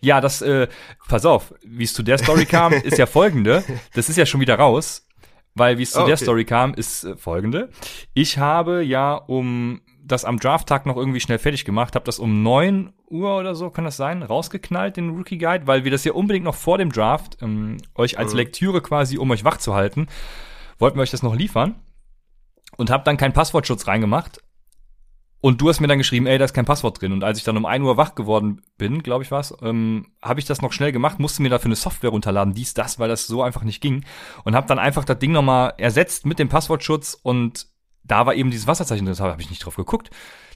Ja, 0.00 0.20
das, 0.20 0.42
äh, 0.42 0.68
pass 1.08 1.24
auf, 1.24 1.54
wie 1.64 1.84
es 1.84 1.94
zu 1.94 2.02
der 2.02 2.18
Story 2.18 2.46
kam, 2.46 2.72
ist 2.84 2.98
ja 2.98 3.06
folgende. 3.06 3.64
Das 3.94 4.08
ist 4.08 4.16
ja 4.16 4.26
schon 4.26 4.40
wieder 4.40 4.56
raus, 4.56 5.06
weil 5.54 5.78
wie 5.78 5.82
es 5.82 5.90
zu 5.92 6.02
Oh, 6.02 6.06
der 6.06 6.14
okay. 6.14 6.24
Story 6.24 6.44
kam, 6.44 6.74
ist 6.74 7.04
äh, 7.04 7.16
folgende. 7.16 7.70
Ich 8.14 8.38
habe 8.38 8.82
ja 8.82 9.14
um 9.14 9.80
das 10.04 10.24
am 10.24 10.38
Drafttag 10.40 10.84
noch 10.84 10.96
irgendwie 10.96 11.20
schnell 11.20 11.38
fertig 11.38 11.64
gemacht, 11.64 11.94
habe 11.94 12.04
das 12.04 12.18
um 12.18 12.42
9 12.42 12.92
Uhr 13.08 13.36
oder 13.38 13.54
so, 13.54 13.70
kann 13.70 13.84
das 13.84 13.96
sein, 13.96 14.22
rausgeknallt, 14.24 14.96
den 14.96 15.10
Rookie 15.10 15.38
Guide, 15.38 15.66
weil 15.68 15.84
wir 15.84 15.92
das 15.92 16.02
ja 16.04 16.12
unbedingt 16.12 16.44
noch 16.44 16.56
vor 16.56 16.76
dem 16.78 16.90
Draft 16.90 17.38
ähm, 17.40 17.76
euch 17.94 18.18
als 18.18 18.32
Mhm. 18.32 18.38
Lektüre 18.38 18.80
quasi, 18.82 19.16
um 19.18 19.30
euch 19.30 19.44
wach 19.44 19.58
zu 19.58 19.74
halten, 19.74 20.08
wollten 20.78 20.96
wir 20.98 21.02
euch 21.02 21.12
das 21.12 21.22
noch 21.22 21.36
liefern 21.36 21.76
und 22.76 22.90
habe 22.90 23.04
dann 23.04 23.16
keinen 23.16 23.32
Passwortschutz 23.32 23.86
reingemacht. 23.86 24.41
Und 25.42 25.60
du 25.60 25.68
hast 25.68 25.80
mir 25.80 25.88
dann 25.88 25.98
geschrieben, 25.98 26.26
ey, 26.26 26.38
da 26.38 26.44
ist 26.44 26.54
kein 26.54 26.64
Passwort 26.64 27.00
drin. 27.02 27.12
Und 27.12 27.24
als 27.24 27.36
ich 27.36 27.44
dann 27.44 27.56
um 27.56 27.66
1 27.66 27.84
Uhr 27.84 27.96
wach 27.96 28.14
geworden 28.14 28.62
bin, 28.78 29.02
glaube 29.02 29.24
ich 29.24 29.30
was, 29.32 29.52
ähm, 29.60 30.06
habe 30.22 30.38
ich 30.40 30.46
das 30.46 30.62
noch 30.62 30.72
schnell 30.72 30.92
gemacht, 30.92 31.18
musste 31.18 31.42
mir 31.42 31.48
dafür 31.50 31.66
eine 31.66 31.76
Software 31.76 32.10
runterladen, 32.10 32.54
dies, 32.54 32.74
das, 32.74 32.98
weil 33.00 33.08
das 33.08 33.26
so 33.26 33.42
einfach 33.42 33.64
nicht 33.64 33.80
ging. 33.80 34.04
Und 34.44 34.54
habe 34.54 34.68
dann 34.68 34.78
einfach 34.78 35.04
das 35.04 35.18
Ding 35.18 35.32
nochmal 35.32 35.74
ersetzt 35.78 36.26
mit 36.26 36.38
dem 36.38 36.48
Passwortschutz 36.48 37.18
und 37.22 37.66
da 38.04 38.24
war 38.26 38.34
eben 38.34 38.50
dieses 38.50 38.66
Wasserzeichen 38.66 39.04
drin. 39.04 39.14
Da 39.16 39.24
habe 39.24 39.42
ich 39.42 39.50
nicht 39.50 39.64
drauf 39.64 39.76
geguckt. 39.76 40.10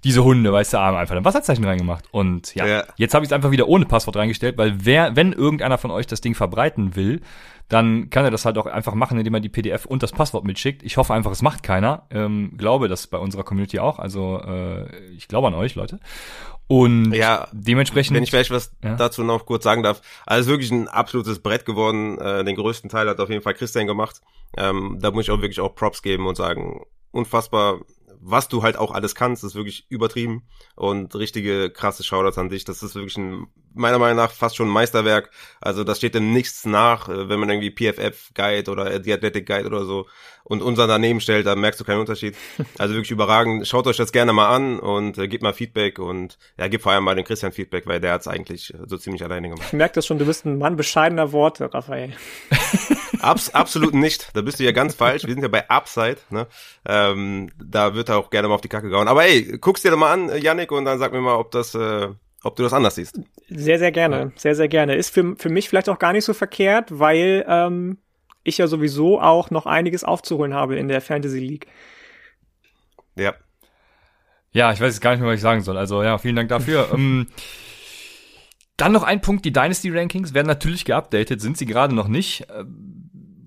Diese 0.04 0.22
Hunde, 0.22 0.52
weißt 0.52 0.74
du, 0.74 0.78
haben 0.78 0.96
einfach 0.96 1.16
ein 1.16 1.24
Wasserzeichen 1.24 1.64
reingemacht. 1.64 2.04
Und 2.12 2.54
ja, 2.54 2.66
Ja. 2.66 2.84
jetzt 2.96 3.14
habe 3.14 3.24
ich 3.24 3.28
es 3.28 3.32
einfach 3.32 3.50
wieder 3.50 3.66
ohne 3.68 3.86
Passwort 3.86 4.16
reingestellt, 4.16 4.56
weil 4.58 4.84
wer, 4.84 5.16
wenn 5.16 5.32
irgendeiner 5.32 5.78
von 5.78 5.90
euch 5.90 6.06
das 6.06 6.20
Ding 6.20 6.34
verbreiten 6.34 6.94
will, 6.96 7.22
dann 7.68 8.10
kann 8.10 8.24
er 8.24 8.30
das 8.30 8.44
halt 8.44 8.58
auch 8.58 8.66
einfach 8.66 8.94
machen, 8.94 9.18
indem 9.18 9.34
er 9.34 9.40
die 9.40 9.48
PDF 9.48 9.86
und 9.86 10.02
das 10.02 10.12
Passwort 10.12 10.44
mitschickt. 10.44 10.82
Ich 10.82 10.96
hoffe 10.96 11.14
einfach, 11.14 11.32
es 11.32 11.42
macht 11.42 11.62
keiner. 11.62 12.06
Ähm, 12.10 12.52
glaube 12.56 12.88
das 12.88 13.06
bei 13.08 13.18
unserer 13.18 13.42
Community 13.42 13.78
auch. 13.80 13.98
Also 13.98 14.40
äh, 14.40 14.94
ich 15.10 15.26
glaube 15.28 15.48
an 15.48 15.54
euch, 15.54 15.74
Leute. 15.74 15.98
Und 16.68 17.12
Ja, 17.12 17.48
dementsprechend. 17.52 18.16
Wenn 18.16 18.22
ich 18.22 18.30
vielleicht 18.30 18.50
was 18.50 18.72
Ja. 18.82 18.96
dazu 18.96 19.22
noch 19.22 19.46
kurz 19.46 19.64
sagen 19.64 19.82
darf. 19.82 20.00
Also 20.26 20.50
wirklich 20.50 20.70
ein 20.70 20.88
absolutes 20.88 21.40
Brett 21.40 21.64
geworden. 21.64 22.18
Äh, 22.18 22.44
den 22.44 22.56
größten 22.56 22.90
Teil 22.90 23.08
hat 23.08 23.20
auf 23.20 23.30
jeden 23.30 23.42
Fall 23.42 23.54
Christian 23.54 23.86
gemacht. 23.86 24.20
Ähm, 24.56 24.98
da 25.00 25.10
muss 25.10 25.24
ich 25.24 25.30
auch 25.30 25.40
wirklich 25.40 25.60
auch 25.60 25.74
Props 25.74 26.02
geben 26.02 26.26
und 26.26 26.36
sagen, 26.36 26.84
unfassbar, 27.12 27.80
was 28.20 28.48
du 28.48 28.62
halt 28.62 28.76
auch 28.76 28.92
alles 28.92 29.14
kannst, 29.14 29.44
ist 29.44 29.54
wirklich 29.54 29.86
übertrieben 29.90 30.42
und 30.74 31.14
richtige 31.14 31.70
krasse 31.70 32.02
Shoutouts 32.02 32.38
an 32.38 32.48
dich. 32.48 32.64
Das 32.64 32.82
ist 32.82 32.94
wirklich 32.94 33.16
ein, 33.16 33.46
meiner 33.76 33.98
Meinung 33.98 34.16
nach 34.16 34.32
fast 34.32 34.56
schon 34.56 34.68
ein 34.68 34.72
Meisterwerk. 34.72 35.30
Also 35.60 35.84
das 35.84 35.98
steht 35.98 36.14
dem 36.14 36.32
nichts 36.32 36.66
nach, 36.66 37.08
äh, 37.08 37.28
wenn 37.28 37.38
man 37.40 37.50
irgendwie 37.50 37.70
PFF 37.70 38.32
Guide 38.34 38.70
oder 38.70 38.98
die 38.98 39.12
Athletic 39.12 39.46
Guide 39.46 39.66
oder 39.66 39.84
so 39.84 40.06
und 40.48 40.62
unseren 40.62 40.88
daneben 40.88 41.20
stellt, 41.20 41.46
dann 41.46 41.60
merkst 41.60 41.80
du 41.80 41.84
keinen 41.84 42.00
Unterschied. 42.00 42.36
Also 42.78 42.94
wirklich 42.94 43.10
überragend. 43.10 43.66
Schaut 43.66 43.86
euch 43.86 43.96
das 43.96 44.12
gerne 44.12 44.32
mal 44.32 44.54
an 44.54 44.78
und 44.78 45.18
äh, 45.18 45.28
gebt 45.28 45.42
mal 45.42 45.54
Feedback 45.54 45.98
und 45.98 46.36
ja, 46.58 46.68
gebt 46.68 46.82
vor 46.82 46.92
allem 46.92 47.04
mal 47.04 47.14
den 47.14 47.24
Christian 47.24 47.52
Feedback, 47.52 47.86
weil 47.86 48.00
der 48.00 48.12
hat's 48.12 48.28
eigentlich 48.28 48.74
äh, 48.74 48.78
so 48.86 48.98
ziemlich 48.98 49.24
alleine 49.24 49.48
gemacht. 49.48 49.68
Ich 49.68 49.72
merke 49.72 49.94
das 49.94 50.06
schon, 50.06 50.18
du 50.18 50.26
bist 50.26 50.44
ein 50.44 50.58
Mann 50.58 50.76
bescheidener 50.76 51.32
Worte, 51.32 51.72
Raphael. 51.72 52.12
Abs 53.20 53.50
absolut 53.50 53.94
nicht. 53.94 54.30
Da 54.34 54.42
bist 54.42 54.60
du 54.60 54.64
ja 54.64 54.72
ganz 54.72 54.94
falsch. 54.94 55.24
Wir 55.24 55.32
sind 55.32 55.42
ja 55.42 55.48
bei 55.48 55.68
Upside. 55.70 56.18
Ne? 56.30 56.46
Ähm, 56.86 57.50
da 57.62 57.94
wird 57.94 58.08
er 58.08 58.18
auch 58.18 58.30
gerne 58.30 58.48
mal 58.48 58.54
auf 58.54 58.60
die 58.60 58.68
Kacke 58.68 58.90
gehauen. 58.90 59.08
Aber 59.08 59.24
ey, 59.24 59.58
guck's 59.58 59.82
dir 59.82 59.90
doch 59.90 59.98
mal 59.98 60.12
an, 60.12 60.40
Yannick, 60.40 60.70
und 60.70 60.84
dann 60.84 60.98
sag 60.98 61.12
mir 61.12 61.20
mal, 61.20 61.36
ob 61.36 61.50
das, 61.50 61.74
äh, 61.74 62.08
ob 62.42 62.56
du 62.56 62.62
das 62.62 62.72
anders 62.72 62.94
siehst. 62.96 63.20
Sehr, 63.48 63.78
sehr 63.78 63.92
gerne, 63.92 64.32
sehr, 64.36 64.54
sehr 64.54 64.68
gerne. 64.68 64.94
Ist 64.94 65.10
für, 65.10 65.36
für 65.36 65.48
mich 65.48 65.68
vielleicht 65.68 65.88
auch 65.88 65.98
gar 65.98 66.12
nicht 66.12 66.24
so 66.24 66.34
verkehrt, 66.34 66.98
weil 66.98 67.44
ähm, 67.48 67.98
ich 68.44 68.58
ja 68.58 68.66
sowieso 68.66 69.20
auch 69.20 69.50
noch 69.50 69.66
einiges 69.66 70.04
aufzuholen 70.04 70.54
habe 70.54 70.76
in 70.76 70.88
der 70.88 71.00
Fantasy 71.00 71.40
League. 71.40 71.66
Ja. 73.16 73.34
Ja, 74.52 74.72
ich 74.72 74.80
weiß 74.80 74.94
jetzt 74.94 75.00
gar 75.00 75.10
nicht 75.10 75.20
mehr, 75.20 75.28
was 75.28 75.36
ich 75.36 75.42
sagen 75.42 75.62
soll. 75.62 75.76
Also 75.76 76.02
ja, 76.02 76.18
vielen 76.18 76.36
Dank 76.36 76.48
dafür. 76.48 76.88
ähm, 76.94 77.26
dann 78.76 78.92
noch 78.92 79.02
ein 79.02 79.20
Punkt, 79.20 79.44
die 79.44 79.52
Dynasty 79.52 79.90
Rankings 79.90 80.34
werden 80.34 80.46
natürlich 80.46 80.84
geupdatet, 80.84 81.40
sind 81.40 81.56
sie 81.56 81.66
gerade 81.66 81.94
noch 81.94 82.08
nicht, 82.08 82.48
äh, 82.50 82.64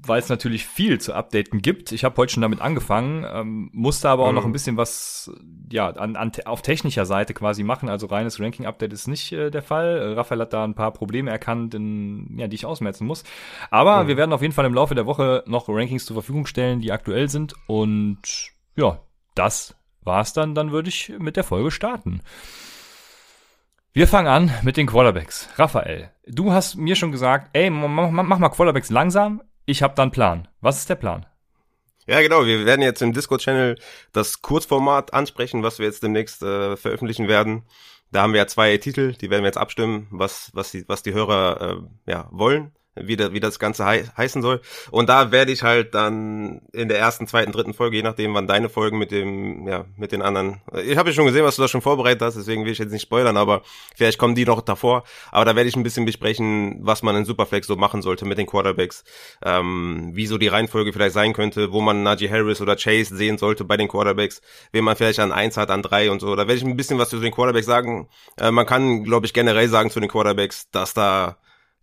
weil 0.09 0.19
es 0.19 0.27
natürlich 0.27 0.65
viel 0.67 0.99
zu 0.99 1.13
updaten 1.13 1.61
gibt. 1.61 1.91
Ich 1.93 2.03
habe 2.03 2.17
heute 2.17 2.33
schon 2.33 2.41
damit 2.41 2.59
angefangen, 2.59 3.25
ähm, 3.31 3.69
musste 3.71 4.09
aber 4.09 4.23
auch 4.25 4.29
Mhm. 4.31 4.35
noch 4.35 4.45
ein 4.45 4.51
bisschen 4.51 4.75
was 4.75 5.31
ja 5.71 5.89
an, 5.91 6.15
an, 6.17 6.31
auf 6.45 6.61
technischer 6.61 7.05
Seite 7.05 7.33
quasi 7.33 7.63
machen. 7.63 7.87
Also 7.87 8.07
reines 8.07 8.39
Ranking-Update 8.39 8.91
ist 8.91 9.07
nicht 9.07 9.31
äh, 9.31 9.49
der 9.51 9.61
Fall. 9.61 9.97
Äh, 9.99 10.13
Raphael 10.15 10.41
hat 10.41 10.51
da 10.53 10.63
ein 10.65 10.75
paar 10.75 10.91
Probleme 10.91 11.31
erkannt, 11.31 11.73
in, 11.75 12.37
ja, 12.37 12.47
die 12.47 12.55
ich 12.55 12.65
ausmerzen 12.65 13.05
muss. 13.07 13.23
Aber 13.69 14.03
Mhm. 14.03 14.07
wir 14.09 14.17
werden 14.17 14.33
auf 14.33 14.41
jeden 14.41 14.53
Fall 14.53 14.65
im 14.65 14.73
Laufe 14.73 14.95
der 14.95 15.05
Woche 15.05 15.43
noch 15.47 15.69
Rankings 15.69 16.05
zur 16.05 16.15
Verfügung 16.15 16.45
stellen, 16.45 16.81
die 16.81 16.91
aktuell 16.91 17.29
sind. 17.29 17.53
Und 17.67 18.19
ja, 18.75 18.99
das 19.35 19.75
war's 20.01 20.33
dann. 20.33 20.55
Dann 20.55 20.71
würde 20.71 20.89
ich 20.89 21.13
mit 21.19 21.37
der 21.37 21.43
Folge 21.43 21.71
starten. 21.71 22.21
Wir 23.91 24.07
fangen 24.07 24.27
an 24.27 24.51
mit 24.61 24.77
den 24.77 24.85
Quarterbacks. 24.87 25.49
Raphael, 25.55 26.11
du 26.27 26.53
hast 26.53 26.75
mir 26.75 26.95
schon 26.95 27.11
gesagt, 27.11 27.49
ey, 27.53 27.69
mach, 27.69 28.11
mach 28.11 28.23
mach 28.23 28.39
mal 28.39 28.49
Quarterbacks 28.49 28.89
langsam. 28.91 29.41
Ich 29.69 29.83
habe 29.83 29.93
dann 29.93 30.05
einen 30.05 30.11
Plan. 30.11 30.47
Was 30.61 30.79
ist 30.79 30.89
der 30.89 30.95
Plan? 30.95 31.27
Ja, 32.07 32.19
genau. 32.21 32.43
Wir 32.43 32.65
werden 32.65 32.81
jetzt 32.81 33.03
im 33.03 33.13
Discord-Channel 33.13 33.77
das 34.13 34.41
Kurzformat 34.41 35.13
ansprechen, 35.13 35.61
was 35.61 35.77
wir 35.77 35.85
jetzt 35.85 36.01
demnächst 36.01 36.41
äh, 36.41 36.75
veröffentlichen 36.75 37.27
werden. 37.27 37.61
Da 38.11 38.23
haben 38.23 38.33
wir 38.33 38.39
ja 38.39 38.47
zwei 38.47 38.75
Titel, 38.77 39.13
die 39.13 39.29
werden 39.29 39.43
wir 39.43 39.49
jetzt 39.49 39.59
abstimmen, 39.59 40.07
was, 40.09 40.49
was, 40.55 40.71
die, 40.71 40.89
was 40.89 41.03
die 41.03 41.13
Hörer 41.13 41.83
äh, 42.07 42.11
ja, 42.11 42.27
wollen, 42.31 42.71
wie, 42.95 43.15
da, 43.15 43.33
wie 43.33 43.39
das 43.39 43.59
Ganze 43.59 43.85
hei 43.85 44.03
heißen 44.17 44.41
soll. 44.41 44.61
Und 44.91 45.09
da 45.09 45.31
werde 45.31 45.51
ich 45.51 45.63
halt 45.63 45.93
dann 45.93 46.61
in 46.73 46.89
der 46.89 46.99
ersten, 46.99 47.27
zweiten, 47.27 47.51
dritten 47.51 47.73
Folge, 47.73 47.97
je 47.97 48.03
nachdem, 48.03 48.33
wann 48.33 48.47
deine 48.47 48.69
Folgen 48.69 48.97
mit 48.97 49.11
dem, 49.11 49.67
ja, 49.67 49.85
mit 49.95 50.11
den 50.11 50.21
anderen. 50.21 50.61
Ich 50.83 50.97
habe 50.97 51.09
ja 51.09 51.15
schon 51.15 51.25
gesehen, 51.25 51.45
was 51.45 51.55
du 51.55 51.61
da 51.61 51.67
schon 51.67 51.81
vorbereitet 51.81 52.21
hast, 52.21 52.35
deswegen 52.35 52.65
will 52.65 52.71
ich 52.71 52.79
jetzt 52.79 52.91
nicht 52.91 53.01
spoilern, 53.01 53.37
aber 53.37 53.61
vielleicht 53.95 54.17
kommen 54.17 54.35
die 54.35 54.45
noch 54.45 54.61
davor. 54.61 55.03
Aber 55.31 55.45
da 55.45 55.55
werde 55.55 55.69
ich 55.69 55.75
ein 55.75 55.83
bisschen 55.83 56.05
besprechen, 56.05 56.79
was 56.81 57.03
man 57.03 57.15
in 57.15 57.25
Superflex 57.25 57.67
so 57.67 57.75
machen 57.75 58.01
sollte 58.01 58.25
mit 58.25 58.37
den 58.37 58.47
Quarterbacks, 58.47 59.03
ähm, 59.43 60.11
wie 60.13 60.27
so 60.27 60.37
die 60.37 60.47
Reihenfolge 60.47 60.93
vielleicht 60.93 61.13
sein 61.13 61.33
könnte, 61.33 61.71
wo 61.71 61.81
man 61.81 62.03
Najee 62.03 62.29
Harris 62.29 62.61
oder 62.61 62.75
Chase 62.75 63.15
sehen 63.15 63.37
sollte 63.37 63.63
bei 63.63 63.77
den 63.77 63.87
Quarterbacks, 63.87 64.41
wen 64.71 64.83
man 64.83 64.95
vielleicht 64.95 65.19
an 65.19 65.31
eins 65.31 65.57
hat, 65.57 65.69
an 65.71 65.81
drei 65.81 66.11
und 66.11 66.19
so. 66.19 66.35
Da 66.35 66.47
werde 66.47 66.55
ich 66.55 66.63
ein 66.63 66.77
bisschen 66.77 66.97
was 66.97 67.09
zu 67.09 67.19
den 67.19 67.31
Quarterbacks 67.31 67.65
sagen. 67.65 68.09
Äh, 68.37 68.51
man 68.51 68.65
kann, 68.65 69.03
glaube 69.03 69.25
ich, 69.25 69.33
generell 69.33 69.69
sagen 69.69 69.89
zu 69.89 69.99
den 69.99 70.09
Quarterbacks, 70.09 70.69
dass 70.71 70.93
da 70.93 71.37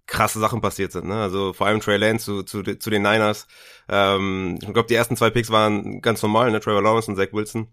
krasse 0.07 0.39
Sachen 0.39 0.61
passiert 0.61 0.93
sind. 0.93 1.07
Ne? 1.07 1.21
Also 1.21 1.53
vor 1.53 1.67
allem 1.67 1.81
Trey 1.81 1.97
Lance 1.97 2.25
zu, 2.25 2.43
zu, 2.43 2.79
zu 2.79 2.91
den 2.91 3.03
Niners. 3.03 3.47
Ähm, 3.89 4.59
ich 4.61 4.73
glaube, 4.73 4.89
die 4.89 4.95
ersten 4.95 5.17
zwei 5.17 5.31
Picks 5.31 5.51
waren 5.51 6.01
ganz 6.01 6.23
normal, 6.23 6.51
ne? 6.51 6.61
Trevor 6.61 6.83
Lawrence 6.83 7.11
und 7.11 7.17
Zach 7.17 7.33
Wilson. 7.33 7.69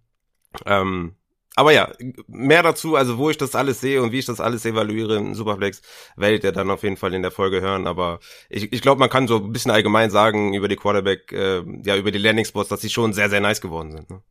Ähm, 0.65 1.15
aber 1.55 1.71
ja, 1.71 1.91
mehr 2.27 2.63
dazu, 2.63 2.95
also 2.95 3.19
wo 3.19 3.29
ich 3.29 3.37
das 3.37 3.53
alles 3.53 3.79
sehe 3.79 4.01
und 4.01 4.11
wie 4.11 4.19
ich 4.19 4.25
das 4.25 4.39
alles 4.39 4.65
evaluiere 4.65 5.17
in 5.17 5.35
Superflex, 5.35 5.81
werdet 6.15 6.43
ihr 6.43 6.51
dann 6.51 6.71
auf 6.71 6.81
jeden 6.81 6.97
Fall 6.97 7.13
in 7.13 7.21
der 7.21 7.29
Folge 7.29 7.61
hören. 7.61 7.85
Aber 7.85 8.19
ich, 8.49 8.73
ich 8.73 8.81
glaube, 8.81 8.99
man 8.99 9.09
kann 9.09 9.27
so 9.27 9.37
ein 9.37 9.51
bisschen 9.51 9.69
allgemein 9.69 10.09
sagen 10.09 10.55
über 10.55 10.67
die 10.67 10.75
Quarterback, 10.75 11.31
äh, 11.31 11.63
ja, 11.83 11.95
über 11.95 12.11
die 12.11 12.17
Landing 12.17 12.45
Spots, 12.45 12.69
dass 12.69 12.81
sie 12.81 12.89
schon 12.89 13.13
sehr, 13.13 13.29
sehr 13.29 13.41
nice 13.41 13.61
geworden 13.61 13.91
sind. 13.91 14.09
Ne? 14.09 14.21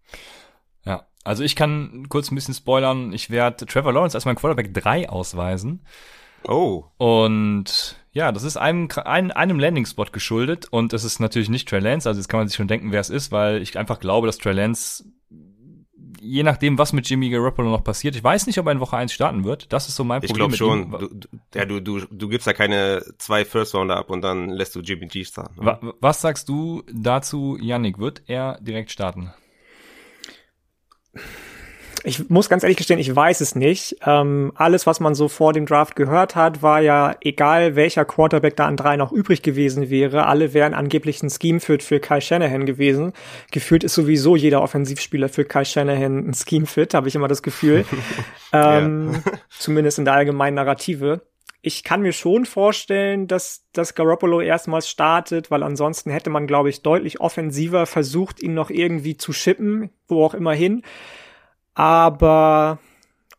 Ja, 0.85 1.06
also 1.23 1.44
ich 1.44 1.54
kann 1.54 2.09
kurz 2.09 2.32
ein 2.32 2.35
bisschen 2.35 2.54
spoilern. 2.54 3.12
Ich 3.12 3.30
werde 3.30 3.66
Trevor 3.66 3.92
Lawrence 3.92 4.16
als 4.16 4.25
mein 4.25 4.35
Quarterback 4.35 4.75
3 4.75 5.09
ausweisen. 5.09 5.87
Oh, 6.49 6.84
Und 6.99 7.96
ja, 8.12 8.30
das 8.32 8.42
ist 8.42 8.56
einem, 8.56 8.88
einem, 9.04 9.30
einem 9.30 9.58
Landing-Spot 9.58 10.06
geschuldet. 10.12 10.66
Und 10.70 10.92
es 10.92 11.04
ist 11.04 11.18
natürlich 11.20 11.49
nicht 11.49 11.68
Trey 11.68 11.80
Lance. 11.80 12.08
Also 12.08 12.20
jetzt 12.20 12.28
kann 12.28 12.40
man 12.40 12.49
sich 12.49 12.56
schon 12.56 12.68
denken, 12.68 12.92
wer 12.92 13.00
es 13.00 13.11
ist, 13.11 13.32
weil 13.32 13.62
ich 13.62 13.78
einfach 13.78 14.00
glaube, 14.00 14.26
dass 14.26 14.38
Trey 14.38 14.52
Lance, 14.52 15.04
je 16.20 16.42
nachdem, 16.42 16.76
was 16.78 16.92
mit 16.92 17.08
Jimmy 17.08 17.30
Garoppolo 17.30 17.70
noch 17.70 17.84
passiert, 17.84 18.14
ich 18.16 18.22
weiß 18.22 18.46
nicht, 18.46 18.58
ob 18.58 18.66
er 18.66 18.72
in 18.72 18.80
Woche 18.80 18.96
1 18.96 19.12
starten 19.12 19.44
wird. 19.44 19.72
Das 19.72 19.88
ist 19.88 19.96
so 19.96 20.04
mein 20.04 20.22
ich 20.22 20.30
Problem 20.30 20.50
glaube 20.50 20.50
mit 20.50 20.58
schon. 20.58 21.20
Du, 21.20 21.28
ja, 21.58 21.64
du, 21.64 21.80
du, 21.80 22.00
du 22.11 22.28
gibst 22.28 22.46
ja 22.46 22.52
keine 22.52 23.02
zwei 23.18 23.44
First 23.44 23.75
Rounder 23.75 23.96
ab 23.96 24.11
und 24.11 24.20
dann 24.22 24.50
lässt 24.50 24.75
du 24.75 24.80
Jimmy 24.80 25.06
G 25.06 25.25
starten. 25.25 25.64
ne? 25.64 25.78
Wa 25.80 25.94
was 26.00 26.20
sagst 26.20 26.49
du 26.49 26.82
dazu, 26.92 27.56
Yannick? 27.61 27.99
Wird 27.99 28.22
er 28.26 28.58
direkt 28.61 28.90
starten? 28.90 29.32
Ich 32.04 32.28
muss 32.28 32.49
ganz 32.49 32.64
ehrlich 32.64 32.78
gestehen, 32.78 32.99
ich 32.99 33.14
weiß 33.14 33.40
es 33.40 33.54
nicht. 33.54 33.97
Ähm, 34.04 34.52
alles, 34.56 34.87
was 34.87 34.99
man 34.99 35.14
so 35.14 35.28
vor 35.28 35.52
dem 35.52 35.66
Draft 35.66 35.94
gehört 35.94 36.35
hat, 36.35 36.61
war 36.61 36.80
ja, 36.80 37.14
egal 37.21 37.76
welcher 37.76 38.04
Quarterback 38.04 38.56
da 38.56 38.66
an 38.66 38.76
drei 38.76 38.97
noch 38.97 39.12
übrig 39.12 39.42
gewesen 39.42 39.88
wäre, 39.88 40.26
alle 40.26 40.52
wären 40.52 40.75
angeblich 40.75 41.23
ein 41.23 41.30
Scheme-Fit 41.30 41.82
für 41.82 42.00
Kai 42.00 42.21
Shanahan 42.21 42.66
gewesen. 42.66 43.12
Gefühlt 43.52 43.85
ist 43.85 43.94
sowieso 43.94 44.35
jeder 44.35 44.62
Offensivspieler 44.62 45.28
für 45.28 45.44
Kai 45.44 45.64
Shanahan 45.64 46.28
ein 46.28 46.35
Scheme-Fit, 46.35 46.94
habe 46.94 47.06
ich 47.06 47.14
immer 47.14 47.28
das 47.28 47.42
Gefühl. 47.42 47.85
ähm, 48.52 49.23
Zumindest 49.50 49.99
in 49.99 50.04
der 50.04 50.14
allgemeinen 50.14 50.54
Narrative. 50.56 51.21
ich 51.64 51.85
kann 51.85 52.02
mir 52.02 52.12
schon 52.12 52.44
vorstellen, 52.47 53.28
dass, 53.28 53.64
dass 53.73 53.94
Garoppolo 53.94 54.40
erstmals 54.40 54.88
startet, 54.88 55.52
weil 55.52 55.62
ansonsten 55.62 56.11
hätte 56.11 56.30
man, 56.30 56.49
glaube 56.49 56.68
ich, 56.68 56.82
deutlich 56.82 57.21
offensiver 57.21 57.87
versucht, 57.87 58.42
ihn 58.42 58.54
noch 58.54 58.71
irgendwie 58.71 59.16
zu 59.16 59.32
schippen, 59.32 59.90
wo 60.09 60.25
auch 60.25 60.35
immer 60.35 60.52
hin. 60.52 60.82
Aber 61.75 62.79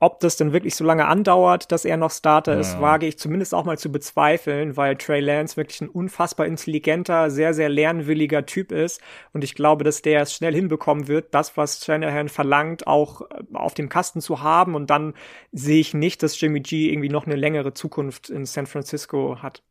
ob 0.04 0.20
das 0.20 0.36
denn 0.36 0.52
wirklich 0.52 0.76
so 0.76 0.84
lange 0.84 1.06
andauert, 1.06 1.72
dass 1.72 1.86
er 1.86 1.96
noch 1.96 2.12
Starter 2.12 2.56
ja. 2.56 2.60
ist, 2.60 2.82
wage 2.82 3.08
ich 3.08 3.18
zumindest 3.18 3.56
auch 3.56 3.64
mal 3.64 3.78
zu 3.78 3.90
bezweifeln, 3.90 4.76
weil 4.76 4.98
Trey 4.98 5.22
Lance 5.22 5.56
wirklich 5.56 5.80
ein 5.80 5.88
unfassbar 5.88 6.46
intelligenter, 6.46 7.30
sehr, 7.32 7.54
sehr 7.54 7.70
lernwilliger 7.70 8.46
Typ 8.46 8.74
ist. 8.74 9.00
Und 9.32 9.46
ich 9.46 9.56
glaube, 9.56 9.86
dass 9.86 10.02
der 10.02 10.24
es 10.24 10.34
schnell 10.34 10.54
hinbekommen 10.54 11.08
wird, 11.08 11.34
das, 11.34 11.56
was 11.56 11.86
Shanahan 11.86 12.28
verlangt, 12.28 12.86
auch 12.86 13.22
äh, 13.22 13.44
auf 13.54 13.76
dem 13.76 13.88
Kasten 13.88 14.20
zu 14.20 14.42
haben. 14.42 14.76
Und 14.76 14.90
dann 14.90 15.14
sehe 15.54 15.80
ich 15.80 15.94
nicht, 15.94 16.22
dass 16.22 16.40
Jimmy 16.40 16.60
G 16.60 16.90
irgendwie 16.90 17.08
noch 17.08 17.26
eine 17.26 17.38
längere 17.38 17.74
Zukunft 17.74 18.30
in 18.30 18.46
San 18.46 18.68
Francisco 18.68 19.38
hat. 19.42 19.64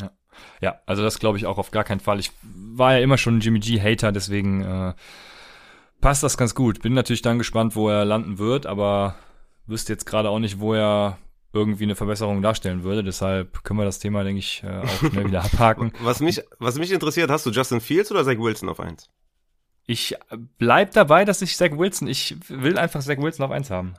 Ja, 0.00 0.10
ja 0.62 0.80
also 0.86 1.02
das 1.02 1.18
glaube 1.18 1.36
ich 1.36 1.44
auch 1.44 1.58
auf 1.58 1.72
gar 1.72 1.84
keinen 1.84 2.00
Fall. 2.00 2.18
Ich 2.20 2.32
war 2.40 2.94
ja 2.94 3.00
immer 3.00 3.18
schon 3.18 3.36
ein 3.36 3.40
Jimmy 3.40 3.58
G-Hater, 3.58 4.12
deswegen 4.12 4.62
äh, 4.62 4.94
passt 6.02 6.22
das 6.22 6.36
ganz 6.36 6.54
gut. 6.54 6.82
Bin 6.82 6.92
natürlich 6.92 7.22
dann 7.22 7.38
gespannt, 7.38 7.74
wo 7.74 7.88
er 7.88 8.04
landen 8.04 8.38
wird, 8.38 8.66
aber 8.66 9.14
wüsste 9.66 9.94
jetzt 9.94 10.04
gerade 10.04 10.28
auch 10.28 10.38
nicht, 10.38 10.60
wo 10.60 10.74
er 10.74 11.16
irgendwie 11.54 11.84
eine 11.84 11.94
Verbesserung 11.94 12.42
darstellen 12.42 12.82
würde. 12.82 13.02
Deshalb 13.02 13.64
können 13.64 13.78
wir 13.78 13.84
das 13.84 13.98
Thema, 13.98 14.24
denke 14.24 14.40
ich, 14.40 14.62
äh, 14.62 14.80
auch 14.80 15.10
schnell 15.10 15.26
wieder 15.26 15.44
abhaken. 15.44 15.92
Was 16.00 16.20
mich, 16.20 16.42
was 16.58 16.78
mich 16.78 16.92
interessiert, 16.92 17.30
hast 17.30 17.46
du 17.46 17.50
Justin 17.50 17.80
Fields 17.80 18.10
oder 18.10 18.24
Zach 18.24 18.38
Wilson 18.38 18.68
auf 18.68 18.80
eins? 18.80 19.08
Ich 19.86 20.14
bleib 20.58 20.92
dabei, 20.92 21.24
dass 21.24 21.42
ich 21.42 21.56
Zach 21.56 21.72
Wilson, 21.72 22.08
ich 22.08 22.36
will 22.48 22.78
einfach 22.78 23.02
Zach 23.02 23.18
Wilson 23.18 23.44
auf 23.44 23.50
eins 23.50 23.70
haben. 23.70 23.94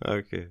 Okay. 0.00 0.50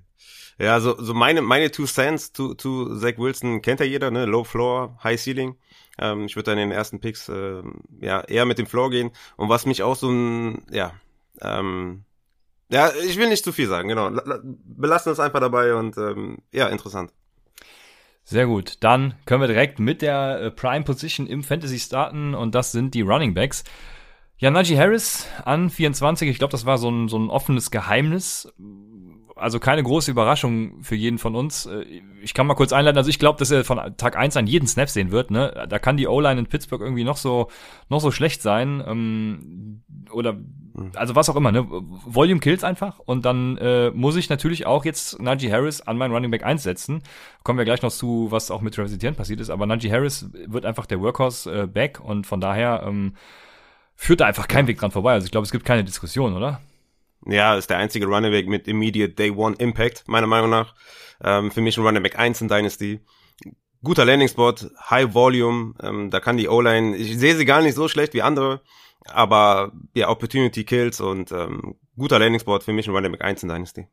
Ja, 0.58 0.80
so, 0.80 1.00
so 1.00 1.14
meine, 1.14 1.42
meine 1.42 1.70
Two 1.70 1.86
Cents 1.86 2.32
zu, 2.32 2.54
zu 2.54 2.98
Zach 2.98 3.18
Wilson 3.18 3.60
kennt 3.62 3.80
ja 3.80 3.86
jeder, 3.86 4.10
ne? 4.10 4.24
Low 4.24 4.44
Floor, 4.44 4.98
High 5.02 5.20
Ceiling. 5.20 5.56
Ähm, 5.98 6.26
ich 6.26 6.36
würde 6.36 6.50
dann 6.50 6.58
in 6.58 6.70
den 6.70 6.76
ersten 6.76 7.00
Picks 7.00 7.28
äh, 7.28 7.62
ja 8.00 8.20
eher 8.22 8.44
mit 8.44 8.58
dem 8.58 8.66
Floor 8.66 8.90
gehen. 8.90 9.10
Und 9.36 9.48
was 9.48 9.66
mich 9.66 9.82
auch 9.82 9.96
so 9.96 10.10
ein, 10.10 10.66
ja, 10.70 10.92
ähm, 11.40 12.04
ja, 12.70 12.90
ich 13.06 13.18
will 13.18 13.28
nicht 13.28 13.44
zu 13.44 13.52
viel 13.52 13.68
sagen, 13.68 13.88
genau. 13.88 14.10
Belassen 14.42 15.12
es 15.12 15.20
einfach 15.20 15.40
dabei 15.40 15.74
und 15.74 15.96
ähm, 15.96 16.38
ja, 16.52 16.68
interessant. 16.68 17.12
Sehr 18.24 18.46
gut. 18.46 18.78
Dann 18.80 19.14
können 19.26 19.42
wir 19.42 19.48
direkt 19.48 19.78
mit 19.78 20.00
der 20.00 20.40
äh, 20.40 20.50
Prime 20.50 20.84
Position 20.84 21.26
im 21.26 21.42
Fantasy 21.42 21.78
starten 21.78 22.34
und 22.34 22.54
das 22.54 22.72
sind 22.72 22.94
die 22.94 23.02
Running 23.02 23.34
Backs. 23.34 23.64
Ja, 24.38 24.50
Najee 24.50 24.78
Harris 24.78 25.28
an 25.44 25.70
24, 25.70 26.28
ich 26.28 26.38
glaube, 26.38 26.50
das 26.50 26.66
war 26.66 26.78
so 26.78 26.90
ein, 26.90 27.08
so 27.08 27.18
ein 27.18 27.30
offenes 27.30 27.70
Geheimnis 27.70 28.52
also 29.44 29.60
keine 29.60 29.82
große 29.82 30.10
Überraschung 30.10 30.82
für 30.82 30.94
jeden 30.94 31.18
von 31.18 31.36
uns. 31.36 31.66
Äh, 31.66 31.84
ich 32.22 32.32
kann 32.32 32.46
mal 32.46 32.54
kurz 32.54 32.72
einleiten, 32.72 32.96
also 32.96 33.10
ich 33.10 33.18
glaube, 33.18 33.38
dass 33.38 33.50
er 33.50 33.62
von 33.62 33.78
Tag 33.98 34.16
eins 34.16 34.36
an 34.38 34.46
jeden 34.46 34.66
Snap 34.66 34.88
sehen 34.88 35.10
wird. 35.10 35.30
Ne? 35.30 35.66
Da 35.68 35.78
kann 35.78 35.98
die 35.98 36.08
O-Line 36.08 36.40
in 36.40 36.46
Pittsburgh 36.46 36.80
irgendwie 36.80 37.04
noch 37.04 37.18
so, 37.18 37.48
noch 37.90 38.00
so 38.00 38.10
schlecht 38.10 38.40
sein. 38.40 38.82
Ähm, 38.86 39.82
oder 40.10 40.32
hm. 40.32 40.92
also 40.94 41.14
was 41.14 41.28
auch 41.28 41.36
immer, 41.36 41.52
ne? 41.52 41.66
Volume 41.68 42.40
kills 42.40 42.64
einfach. 42.64 42.98
Und 43.00 43.26
dann 43.26 43.58
äh, 43.58 43.90
muss 43.90 44.16
ich 44.16 44.30
natürlich 44.30 44.64
auch 44.64 44.86
jetzt 44.86 45.20
Najee 45.20 45.52
Harris 45.52 45.82
an 45.82 45.98
meinen 45.98 46.12
Running 46.12 46.30
Back 46.30 46.44
einsetzen. 46.44 47.02
Kommen 47.42 47.58
wir 47.58 47.66
gleich 47.66 47.82
noch 47.82 47.92
zu, 47.92 48.28
was 48.30 48.50
auch 48.50 48.62
mit 48.62 48.74
Travis 48.74 48.94
Etienne 48.94 49.14
passiert 49.14 49.40
ist. 49.40 49.50
Aber 49.50 49.66
Najee 49.66 49.92
Harris 49.92 50.30
wird 50.46 50.64
einfach 50.64 50.86
der 50.86 51.00
Workhorse-Back 51.00 52.00
äh, 52.00 52.02
und 52.02 52.26
von 52.26 52.40
daher 52.40 52.82
ähm, 52.86 53.14
führt 53.94 54.20
da 54.20 54.24
einfach 54.24 54.48
kein 54.48 54.66
Weg 54.66 54.78
dran 54.78 54.90
vorbei. 54.90 55.12
Also 55.12 55.26
ich 55.26 55.30
glaube, 55.30 55.44
es 55.44 55.52
gibt 55.52 55.66
keine 55.66 55.84
Diskussion, 55.84 56.34
oder? 56.34 56.60
Ja, 57.26 57.56
ist 57.56 57.70
der 57.70 57.78
einzige 57.78 58.06
Running 58.06 58.30
Back 58.30 58.46
mit 58.48 58.68
Immediate 58.68 59.14
Day 59.14 59.30
One 59.30 59.56
Impact, 59.58 60.04
meiner 60.06 60.26
Meinung 60.26 60.50
nach. 60.50 60.74
Ähm, 61.22 61.50
für 61.50 61.60
mich 61.60 61.76
ein 61.78 61.84
Running 61.84 62.02
Back 62.02 62.18
1 62.18 62.40
in 62.42 62.48
Dynasty. 62.48 63.00
Guter 63.82 64.04
Landing 64.04 64.28
Spot, 64.28 64.54
High 64.90 65.12
Volume, 65.12 65.74
ähm, 65.82 66.10
da 66.10 66.20
kann 66.20 66.38
die 66.38 66.48
O-Line, 66.48 66.96
ich 66.96 67.18
sehe 67.18 67.36
sie 67.36 67.44
gar 67.44 67.60
nicht 67.60 67.74
so 67.74 67.86
schlecht 67.86 68.14
wie 68.14 68.22
andere, 68.22 68.62
aber 69.04 69.72
ja, 69.94 70.08
Opportunity 70.08 70.64
Kills 70.64 71.02
und 71.02 71.30
ähm, 71.32 71.76
guter 71.96 72.18
Landing 72.18 72.40
Spot 72.40 72.60
für 72.60 72.72
mich 72.72 72.88
ein 72.88 72.94
Running 72.94 73.12
Back 73.12 73.22
1 73.22 73.42
in 73.42 73.50
Dynasty. 73.50 73.86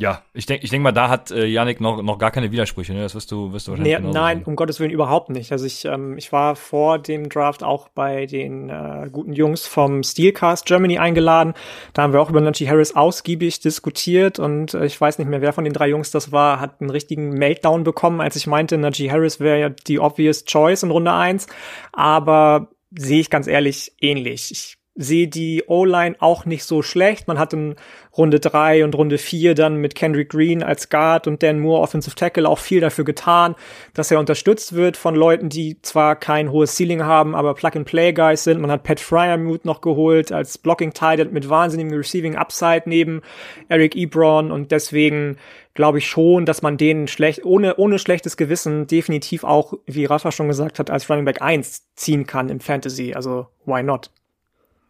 Ja, 0.00 0.22
ich 0.32 0.46
denke 0.46 0.62
ich 0.64 0.70
denk 0.70 0.84
mal, 0.84 0.92
da 0.92 1.08
hat 1.08 1.32
äh, 1.32 1.44
Yannick 1.44 1.80
noch, 1.80 2.00
noch 2.02 2.18
gar 2.18 2.30
keine 2.30 2.52
Widersprüche, 2.52 2.94
ne? 2.94 3.02
Das 3.02 3.16
wirst 3.16 3.32
du, 3.32 3.52
wirst 3.52 3.66
du 3.66 3.72
wahrscheinlich 3.72 3.98
nee, 3.98 4.12
Nein, 4.12 4.44
um 4.44 4.54
Gottes 4.54 4.78
Willen 4.78 4.92
überhaupt 4.92 5.28
nicht. 5.28 5.50
Also 5.50 5.66
ich, 5.66 5.86
ähm, 5.86 6.16
ich 6.16 6.30
war 6.30 6.54
vor 6.54 7.00
dem 7.00 7.28
Draft 7.28 7.64
auch 7.64 7.88
bei 7.88 8.26
den 8.26 8.68
äh, 8.68 9.08
guten 9.10 9.32
Jungs 9.32 9.66
vom 9.66 10.04
Steelcast 10.04 10.66
Germany 10.66 10.98
eingeladen. 10.98 11.52
Da 11.94 12.02
haben 12.02 12.12
wir 12.12 12.22
auch 12.22 12.30
über 12.30 12.40
Najee 12.40 12.68
Harris 12.68 12.94
ausgiebig 12.94 13.58
diskutiert 13.58 14.38
und 14.38 14.72
äh, 14.72 14.86
ich 14.86 15.00
weiß 15.00 15.18
nicht 15.18 15.26
mehr, 15.26 15.40
wer 15.40 15.52
von 15.52 15.64
den 15.64 15.72
drei 15.72 15.88
Jungs 15.88 16.12
das 16.12 16.30
war, 16.30 16.60
hat 16.60 16.80
einen 16.80 16.90
richtigen 16.90 17.30
Meltdown 17.30 17.82
bekommen, 17.82 18.20
als 18.20 18.36
ich 18.36 18.46
meinte, 18.46 18.78
Najee 18.78 19.10
Harris 19.10 19.40
wäre 19.40 19.58
ja 19.58 19.68
die 19.68 19.98
obvious 19.98 20.44
choice 20.44 20.84
in 20.84 20.92
Runde 20.92 21.12
eins. 21.12 21.48
Aber 21.92 22.68
sehe 22.96 23.20
ich 23.20 23.30
ganz 23.30 23.48
ehrlich 23.48 23.92
ähnlich. 24.00 24.52
Ich 24.52 24.77
sehe 24.98 25.28
die 25.28 25.62
O-Line 25.68 26.16
auch 26.18 26.44
nicht 26.44 26.64
so 26.64 26.82
schlecht. 26.82 27.28
Man 27.28 27.38
hat 27.38 27.52
in 27.52 27.76
Runde 28.16 28.40
drei 28.40 28.84
und 28.84 28.96
Runde 28.96 29.16
vier 29.16 29.54
dann 29.54 29.76
mit 29.76 29.94
Kendrick 29.94 30.28
Green 30.28 30.60
als 30.60 30.88
Guard 30.88 31.28
und 31.28 31.40
Dan 31.40 31.60
Moore 31.60 31.82
Offensive 31.82 32.16
Tackle 32.16 32.48
auch 32.48 32.58
viel 32.58 32.80
dafür 32.80 33.04
getan, 33.04 33.54
dass 33.94 34.10
er 34.10 34.18
unterstützt 34.18 34.74
wird 34.74 34.96
von 34.96 35.14
Leuten, 35.14 35.48
die 35.48 35.80
zwar 35.82 36.16
kein 36.16 36.50
hohes 36.50 36.74
Ceiling 36.74 37.04
haben, 37.04 37.36
aber 37.36 37.54
Plug-and-Play-Guys 37.54 38.42
sind. 38.42 38.60
Man 38.60 38.72
hat 38.72 38.82
Pat 38.82 38.98
Fryermuth 38.98 39.64
noch 39.64 39.82
geholt 39.82 40.32
als 40.32 40.58
Blocking 40.58 40.92
Tight 40.92 41.32
mit 41.32 41.48
wahnsinnigem 41.48 41.96
Receiving 41.96 42.34
Upside 42.34 42.82
neben 42.86 43.22
Eric 43.68 43.94
Ebron 43.94 44.50
und 44.50 44.72
deswegen 44.72 45.36
glaube 45.74 45.98
ich 45.98 46.08
schon, 46.08 46.44
dass 46.44 46.60
man 46.60 46.76
den 46.76 47.06
schlecht, 47.06 47.44
ohne, 47.44 47.76
ohne 47.76 48.00
schlechtes 48.00 48.36
Gewissen 48.36 48.88
definitiv 48.88 49.44
auch, 49.44 49.74
wie 49.86 50.06
Rafa 50.06 50.32
schon 50.32 50.48
gesagt 50.48 50.80
hat, 50.80 50.90
als 50.90 51.08
Running 51.08 51.24
Back 51.24 51.40
1 51.40 51.94
ziehen 51.94 52.26
kann 52.26 52.48
im 52.48 52.58
Fantasy. 52.58 53.14
Also, 53.14 53.46
why 53.64 53.84
not? 53.84 54.10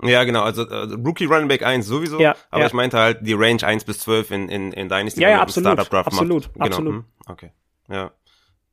Ja, 0.02 0.24
genau, 0.24 0.42
also 0.42 0.62
äh, 0.62 0.94
Rookie 0.94 1.24
Running 1.24 1.48
Back 1.48 1.62
1 1.64 1.86
sowieso, 1.86 2.20
ja, 2.20 2.36
aber 2.50 2.62
ja. 2.62 2.66
ich 2.68 2.72
meinte 2.72 2.98
halt 2.98 3.18
die 3.22 3.32
Range 3.32 3.62
1 3.62 3.84
bis 3.84 3.98
12 4.00 4.30
in, 4.30 4.48
in, 4.48 4.72
in 4.72 4.88
Dynasty, 4.88 5.20
ja, 5.20 5.30
ja, 5.30 5.40
absolut, 5.40 5.66
Startup 5.66 5.90
Draft 5.90 6.06
absolut, 6.06 6.44
macht. 6.44 6.54
Genau. 6.54 6.66
absolut. 6.66 6.94
Hm, 6.94 7.04
okay, 7.26 7.50
ja. 7.88 8.12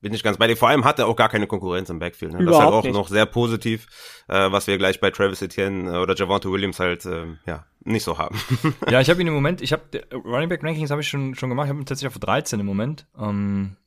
Bin 0.02 0.14
ich 0.14 0.22
ganz 0.22 0.38
bei 0.38 0.46
dir. 0.46 0.56
Vor 0.56 0.70
allem 0.70 0.86
hat 0.86 1.00
er 1.00 1.08
auch 1.08 1.16
gar 1.16 1.30
keine 1.30 1.48
Konkurrenz 1.48 1.90
im 1.90 1.98
Backfield. 1.98 2.34
Ne? 2.34 2.46
das 2.46 2.54
ist 2.54 2.62
halt 2.62 2.74
auch 2.74 2.84
nicht. 2.84 2.94
noch 2.94 3.08
sehr 3.08 3.26
positiv, 3.26 3.88
äh, 4.28 4.52
was 4.52 4.68
wir 4.68 4.78
gleich 4.78 5.00
bei 5.00 5.10
Travis 5.10 5.42
Etienne 5.42 5.92
äh, 5.92 5.98
oder 5.98 6.14
Javante 6.14 6.52
Williams 6.52 6.80
halt 6.80 7.06
äh, 7.06 7.26
ja 7.48 7.66
nicht 7.80 8.04
so 8.04 8.20
haben. 8.20 8.40
ja, 8.90 9.02
ich 9.02 9.10
habe 9.10 9.20
ihn 9.22 9.28
im 9.28 9.34
Moment, 9.34 9.62
ich 9.62 9.74
habe 9.74 9.82
Running 10.14 10.50
Back 10.50 10.64
Rankings 10.64 10.92
habe 10.92 11.02
ich 11.02 11.08
schon 11.08 11.34
schon 11.34 11.50
gemacht, 11.50 11.66
ich 11.66 11.70
habe 11.70 11.80
ihn 11.80 11.88
tatsächlich 11.88 12.16
auf 12.16 12.20
13 12.20 12.60
im 12.60 12.68
Moment. 12.68 13.08
Ähm, 13.18 13.78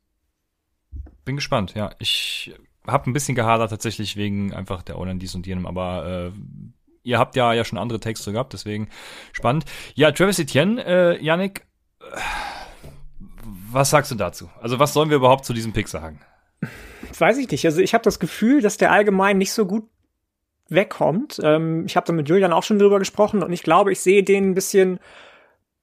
bin 1.23 1.37
gespannt, 1.37 1.73
ja. 1.75 1.91
Ich 1.99 2.53
habe 2.85 3.09
ein 3.09 3.13
bisschen 3.13 3.35
gehadert 3.35 3.69
tatsächlich 3.69 4.17
wegen 4.17 4.53
einfach 4.53 4.81
der 4.81 4.97
Online 4.97 5.19
dies 5.19 5.35
und 5.35 5.47
jenem, 5.47 5.65
aber 5.65 6.05
äh, 6.05 6.31
ihr 7.09 7.19
habt 7.19 7.35
ja, 7.35 7.53
ja 7.53 7.65
schon 7.65 7.79
andere 7.79 7.99
Texte 7.99 8.31
gehabt, 8.31 8.53
deswegen 8.53 8.87
spannend. 9.33 9.65
Ja, 9.95 10.11
Travis 10.11 10.39
Etienne, 10.39 10.85
äh, 10.85 11.23
Yannick, 11.23 11.65
äh, 12.01 12.05
was 13.71 13.89
sagst 13.89 14.11
du 14.11 14.15
dazu? 14.15 14.49
Also 14.61 14.79
was 14.79 14.93
sollen 14.93 15.09
wir 15.09 15.17
überhaupt 15.17 15.45
zu 15.45 15.53
diesem 15.53 15.73
Pick 15.73 15.87
sagen? 15.87 16.21
Weiß 17.17 17.37
ich 17.37 17.49
nicht. 17.49 17.65
Also 17.65 17.81
ich 17.81 17.93
habe 17.93 18.03
das 18.03 18.19
Gefühl, 18.19 18.61
dass 18.61 18.77
der 18.77 18.91
allgemein 18.91 19.37
nicht 19.37 19.53
so 19.53 19.65
gut 19.65 19.85
wegkommt. 20.69 21.39
Ähm, 21.43 21.85
ich 21.85 21.95
habe 21.95 22.05
da 22.05 22.13
mit 22.13 22.29
Julian 22.29 22.53
auch 22.53 22.63
schon 22.63 22.79
drüber 22.79 22.99
gesprochen 22.99 23.43
und 23.43 23.51
ich 23.51 23.63
glaube, 23.63 23.91
ich 23.91 23.99
sehe 23.99 24.23
den 24.23 24.51
ein 24.51 24.55
bisschen 24.55 24.99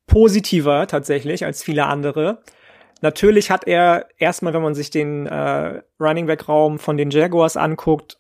positiver 0.07 0.87
tatsächlich 0.87 1.45
als 1.45 1.63
viele 1.63 1.87
andere. 1.87 2.43
Natürlich 3.03 3.51
hat 3.51 3.67
er 3.67 4.07
erstmal, 4.17 4.55
wenn 4.55 4.63
man 4.63 4.75
sich 4.75 4.91
den 4.91 5.27
äh, 5.27 5.83
Running 6.01 6.27
Back 6.27 6.49
Raum 6.49 6.79
von 6.79 6.97
den 6.97 7.11
Jaguars 7.11 7.57
anguckt, 7.57 8.19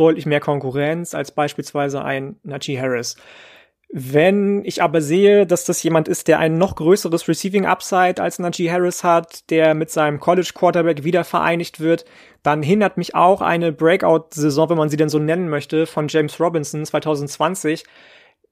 deutlich 0.00 0.26
mehr 0.26 0.40
Konkurrenz 0.40 1.14
als 1.14 1.30
beispielsweise 1.30 2.02
ein 2.02 2.36
Najee 2.42 2.80
Harris. 2.80 3.16
Wenn 3.92 4.64
ich 4.64 4.82
aber 4.82 5.00
sehe, 5.00 5.46
dass 5.46 5.64
das 5.64 5.82
jemand 5.82 6.06
ist, 6.06 6.28
der 6.28 6.38
ein 6.38 6.58
noch 6.58 6.76
größeres 6.76 7.26
Receiving 7.26 7.66
Upside 7.66 8.22
als 8.22 8.38
Najee 8.38 8.70
Harris 8.70 9.02
hat, 9.02 9.50
der 9.50 9.74
mit 9.74 9.90
seinem 9.90 10.20
College 10.20 10.52
Quarterback 10.54 11.02
wieder 11.02 11.24
vereinigt 11.24 11.80
wird, 11.80 12.04
dann 12.44 12.62
hindert 12.62 12.96
mich 12.96 13.16
auch 13.16 13.40
eine 13.40 13.72
Breakout-Saison, 13.72 14.70
wenn 14.70 14.78
man 14.78 14.90
sie 14.90 14.96
denn 14.96 15.08
so 15.08 15.18
nennen 15.18 15.48
möchte, 15.48 15.86
von 15.86 16.06
James 16.06 16.38
Robinson 16.38 16.84
2020 16.84 17.84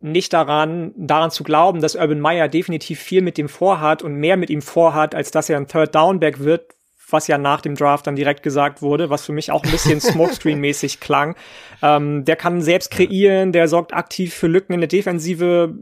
nicht 0.01 0.33
daran, 0.33 0.93
daran 0.97 1.31
zu 1.31 1.45
glauben, 1.45 1.81
dass 1.81 1.95
Urban 1.95 2.21
Meyer 2.21 2.49
definitiv 2.49 3.01
viel 3.01 3.23
mit 3.23 3.39
ihm 3.39 3.49
vorhat 3.49 4.03
und 4.03 4.15
mehr 4.15 4.37
mit 4.37 4.51
ihm 4.51 4.63
vorhat, 4.63 5.15
als 5.15 5.31
dass 5.31 5.49
er 5.49 5.57
ein 5.57 5.69
Third 5.69 5.95
Downback 5.95 6.41
wird, 6.41 6.75
was 7.11 7.27
ja 7.27 7.39
nach 7.39 7.61
dem 7.61 7.75
Draft 7.75 8.07
dann 8.07 8.17
direkt 8.17 8.43
gesagt 8.43 8.83
wurde, 8.83 9.11
was 9.11 9.25
für 9.25 9.33
mich 9.33 9.51
auch 9.51 9.65
ein 9.65 9.71
bisschen 9.71 10.01
Smokescreen-mäßig 10.01 11.01
klang. 11.01 11.37
Ähm, 11.83 12.25
der 12.25 12.37
kann 12.37 12.63
selbst 12.63 12.91
kreieren, 12.91 13.53
der 13.53 13.69
sorgt 13.69 13.95
aktiv 13.95 14.35
für 14.35 14.47
Lücken 14.47 14.75
in 14.75 14.81
der 14.81 14.89
Defensive. 14.89 15.75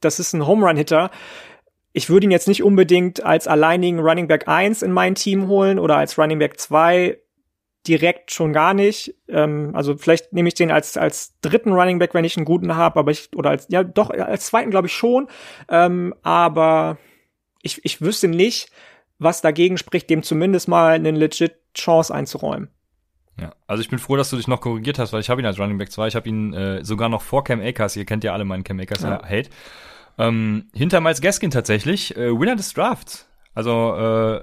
Das 0.00 0.20
ist 0.20 0.32
ein 0.32 0.46
Home 0.46 0.66
Run 0.66 0.76
Hitter. 0.76 1.10
Ich 1.92 2.10
würde 2.10 2.26
ihn 2.26 2.30
jetzt 2.30 2.48
nicht 2.48 2.62
unbedingt 2.62 3.24
als 3.24 3.48
alleinigen 3.48 4.00
Running 4.00 4.28
Back 4.28 4.46
1 4.48 4.82
in 4.82 4.92
mein 4.92 5.14
Team 5.14 5.48
holen 5.48 5.78
oder 5.78 5.96
als 5.96 6.18
Running 6.18 6.38
Back 6.38 6.60
2 6.60 7.18
direkt 7.86 8.32
schon 8.32 8.52
gar 8.52 8.74
nicht. 8.74 9.14
Ähm, 9.28 9.70
also 9.74 9.96
vielleicht 9.96 10.32
nehme 10.32 10.48
ich 10.48 10.54
den 10.54 10.70
als 10.70 10.96
als 10.96 11.38
dritten 11.40 11.72
Running 11.72 11.98
Back, 11.98 12.14
wenn 12.14 12.24
ich 12.24 12.36
einen 12.36 12.44
guten 12.44 12.76
habe, 12.76 12.98
aber 12.98 13.10
ich 13.10 13.30
oder 13.34 13.50
als 13.50 13.66
ja 13.70 13.84
doch 13.84 14.10
als 14.10 14.46
zweiten 14.46 14.70
glaube 14.70 14.88
ich 14.88 14.92
schon. 14.92 15.28
Ähm, 15.68 16.14
aber 16.22 16.98
ich 17.62 17.84
ich 17.84 18.00
wüsste 18.00 18.28
nicht, 18.28 18.70
was 19.18 19.40
dagegen 19.40 19.78
spricht, 19.78 20.10
dem 20.10 20.22
zumindest 20.22 20.68
mal 20.68 20.94
eine 20.94 21.10
legit 21.10 21.54
Chance 21.74 22.14
einzuräumen. 22.14 22.70
Ja, 23.40 23.52
also 23.66 23.82
ich 23.82 23.90
bin 23.90 23.98
froh, 23.98 24.16
dass 24.16 24.30
du 24.30 24.36
dich 24.36 24.48
noch 24.48 24.60
korrigiert 24.60 24.98
hast, 24.98 25.12
weil 25.12 25.20
ich 25.20 25.28
habe 25.28 25.40
ihn 25.40 25.46
als 25.46 25.58
Running 25.58 25.76
Back 25.76 25.92
2, 25.92 26.08
ich 26.08 26.16
habe 26.16 26.28
ihn 26.28 26.54
äh, 26.54 26.84
sogar 26.84 27.08
noch 27.08 27.22
vor 27.22 27.44
Cam 27.44 27.60
Akers, 27.60 27.96
ihr 27.96 28.06
kennt 28.06 28.24
ja 28.24 28.32
alle 28.32 28.44
meinen 28.44 28.64
Cam 28.64 28.80
Akers 28.80 29.02
ja. 29.02 29.22
Hate, 29.22 29.50
ähm, 30.18 30.68
hinter 30.72 31.00
Miles 31.00 31.20
Gaskin 31.20 31.50
tatsächlich, 31.50 32.16
äh, 32.16 32.38
Winner 32.38 32.56
des 32.56 32.72
Drafts. 32.72 33.28
Also 33.54 33.94
äh, 33.94 34.40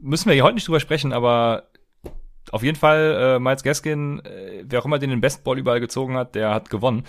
müssen 0.00 0.26
wir 0.26 0.34
hier 0.34 0.42
heute 0.42 0.54
nicht 0.54 0.66
drüber 0.66 0.80
sprechen, 0.80 1.12
aber 1.12 1.68
auf 2.50 2.62
jeden 2.62 2.76
Fall, 2.76 3.36
äh, 3.36 3.38
Miles 3.38 3.62
Gaskin, 3.62 4.20
äh, 4.24 4.64
wer 4.64 4.80
auch 4.80 4.84
immer 4.84 4.98
den 4.98 5.10
den 5.10 5.20
Best 5.20 5.44
Ball 5.44 5.58
überall 5.58 5.80
gezogen 5.80 6.16
hat, 6.16 6.34
der 6.34 6.52
hat 6.52 6.70
gewonnen. 6.70 7.04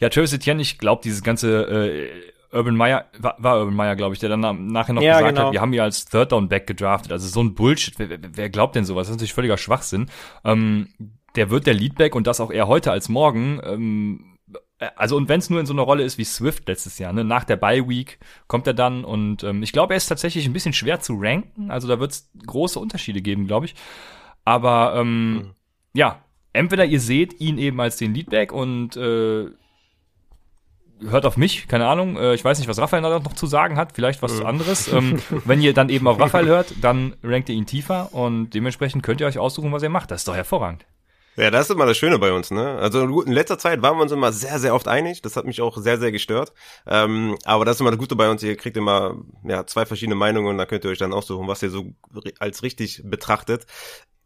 Ja, 0.00 0.08
Travis 0.08 0.32
Etienne, 0.32 0.60
ich 0.60 0.78
glaube, 0.78 1.02
dieses 1.02 1.22
ganze 1.22 1.62
äh, 1.64 2.10
Urban 2.54 2.76
Meyer, 2.76 3.06
war, 3.18 3.36
war 3.38 3.58
Urban 3.58 3.74
Meyer, 3.74 3.96
glaube 3.96 4.14
ich, 4.14 4.20
der 4.20 4.28
dann 4.28 4.66
nachher 4.68 4.92
noch 4.92 5.02
ja, 5.02 5.18
gesagt 5.18 5.34
genau. 5.34 5.46
hat, 5.46 5.52
wir 5.52 5.60
haben 5.60 5.72
ihn 5.72 5.80
als 5.80 6.04
Third 6.06 6.32
Down 6.32 6.48
Back 6.48 6.66
gedraftet. 6.66 7.12
Also 7.12 7.28
so 7.28 7.42
ein 7.42 7.54
Bullshit. 7.54 7.98
Wer, 7.98 8.18
wer 8.20 8.50
glaubt 8.50 8.76
denn 8.76 8.84
sowas? 8.84 9.06
Das 9.06 9.10
ist 9.10 9.16
natürlich 9.16 9.34
völliger 9.34 9.58
Schwachsinn. 9.58 10.06
Ähm, 10.44 10.88
der 11.36 11.50
wird 11.50 11.66
der 11.66 11.74
Leadback 11.74 12.14
und 12.14 12.26
das 12.26 12.40
auch 12.40 12.50
eher 12.50 12.68
heute 12.68 12.92
als 12.92 13.08
morgen. 13.08 13.60
Ähm, 13.64 14.34
also 14.96 15.16
und 15.16 15.28
wenn 15.28 15.40
es 15.40 15.50
nur 15.50 15.60
in 15.60 15.66
so 15.66 15.72
einer 15.72 15.82
Rolle 15.82 16.02
ist 16.02 16.18
wie 16.18 16.24
Swift 16.24 16.68
letztes 16.68 16.98
Jahr, 16.98 17.12
ne, 17.12 17.24
nach 17.24 17.44
der 17.44 17.56
Bye 17.56 17.88
Week 17.88 18.18
kommt 18.46 18.66
er 18.66 18.74
dann 18.74 19.04
und 19.04 19.42
ähm, 19.42 19.62
ich 19.62 19.72
glaube, 19.72 19.94
er 19.94 19.96
ist 19.96 20.06
tatsächlich 20.06 20.46
ein 20.46 20.52
bisschen 20.52 20.72
schwer 20.72 21.00
zu 21.00 21.14
ranken. 21.18 21.70
Also 21.70 21.88
da 21.88 22.00
wird 22.00 22.12
es 22.12 22.30
große 22.46 22.78
Unterschiede 22.78 23.22
geben, 23.22 23.46
glaube 23.46 23.66
ich. 23.66 23.74
Aber 24.44 24.94
ähm, 24.96 25.32
mhm. 25.32 25.50
ja, 25.94 26.22
entweder 26.52 26.84
ihr 26.84 27.00
seht 27.00 27.40
ihn 27.40 27.58
eben 27.58 27.80
als 27.80 27.96
den 27.96 28.14
Leadback 28.14 28.52
und 28.52 28.96
äh, 28.96 29.48
hört 31.08 31.26
auf 31.26 31.36
mich, 31.36 31.68
keine 31.68 31.86
Ahnung. 31.86 32.16
Äh, 32.16 32.34
ich 32.34 32.44
weiß 32.44 32.58
nicht, 32.58 32.68
was 32.68 32.78
Raphael 32.78 33.02
noch 33.02 33.34
zu 33.34 33.46
sagen 33.46 33.76
hat, 33.76 33.92
vielleicht 33.92 34.22
was 34.22 34.40
mhm. 34.40 34.46
anderes. 34.46 34.92
Ähm, 34.92 35.20
wenn 35.44 35.60
ihr 35.60 35.74
dann 35.74 35.88
eben 35.88 36.06
auf 36.06 36.18
Raphael 36.18 36.46
hört, 36.48 36.74
dann 36.80 37.16
rankt 37.22 37.48
ihr 37.48 37.54
ihn 37.54 37.66
tiefer 37.66 38.12
und 38.12 38.50
dementsprechend 38.50 39.02
könnt 39.02 39.20
ihr 39.20 39.26
euch 39.26 39.38
aussuchen, 39.38 39.72
was 39.72 39.82
ihr 39.82 39.88
macht. 39.88 40.10
Das 40.10 40.22
ist 40.22 40.28
doch 40.28 40.36
hervorragend. 40.36 40.86
Ja, 41.36 41.50
das 41.50 41.68
ist 41.68 41.74
immer 41.74 41.86
das 41.86 41.96
Schöne 41.96 42.20
bei 42.20 42.32
uns, 42.32 42.52
ne? 42.52 42.78
Also 42.78 43.22
in 43.22 43.32
letzter 43.32 43.58
Zeit 43.58 43.82
waren 43.82 43.96
wir 43.96 44.02
uns 44.02 44.12
immer 44.12 44.32
sehr, 44.32 44.60
sehr 44.60 44.72
oft 44.72 44.86
einig. 44.86 45.20
Das 45.20 45.34
hat 45.36 45.46
mich 45.46 45.60
auch 45.60 45.76
sehr, 45.78 45.98
sehr 45.98 46.12
gestört. 46.12 46.52
Ähm, 46.86 47.36
aber 47.44 47.64
das 47.64 47.76
ist 47.76 47.80
immer 47.80 47.90
das 47.90 47.98
Gute 47.98 48.14
bei 48.14 48.30
uns. 48.30 48.42
Ihr 48.44 48.56
kriegt 48.56 48.76
immer 48.76 49.16
ja, 49.42 49.66
zwei 49.66 49.84
verschiedene 49.84 50.14
Meinungen 50.14 50.46
und 50.46 50.58
da 50.58 50.66
könnt 50.66 50.84
ihr 50.84 50.90
euch 50.90 50.98
dann 50.98 51.12
aussuchen, 51.12 51.48
was 51.48 51.62
ihr 51.62 51.70
so 51.70 51.92
als 52.38 52.62
richtig 52.62 53.02
betrachtet. 53.04 53.66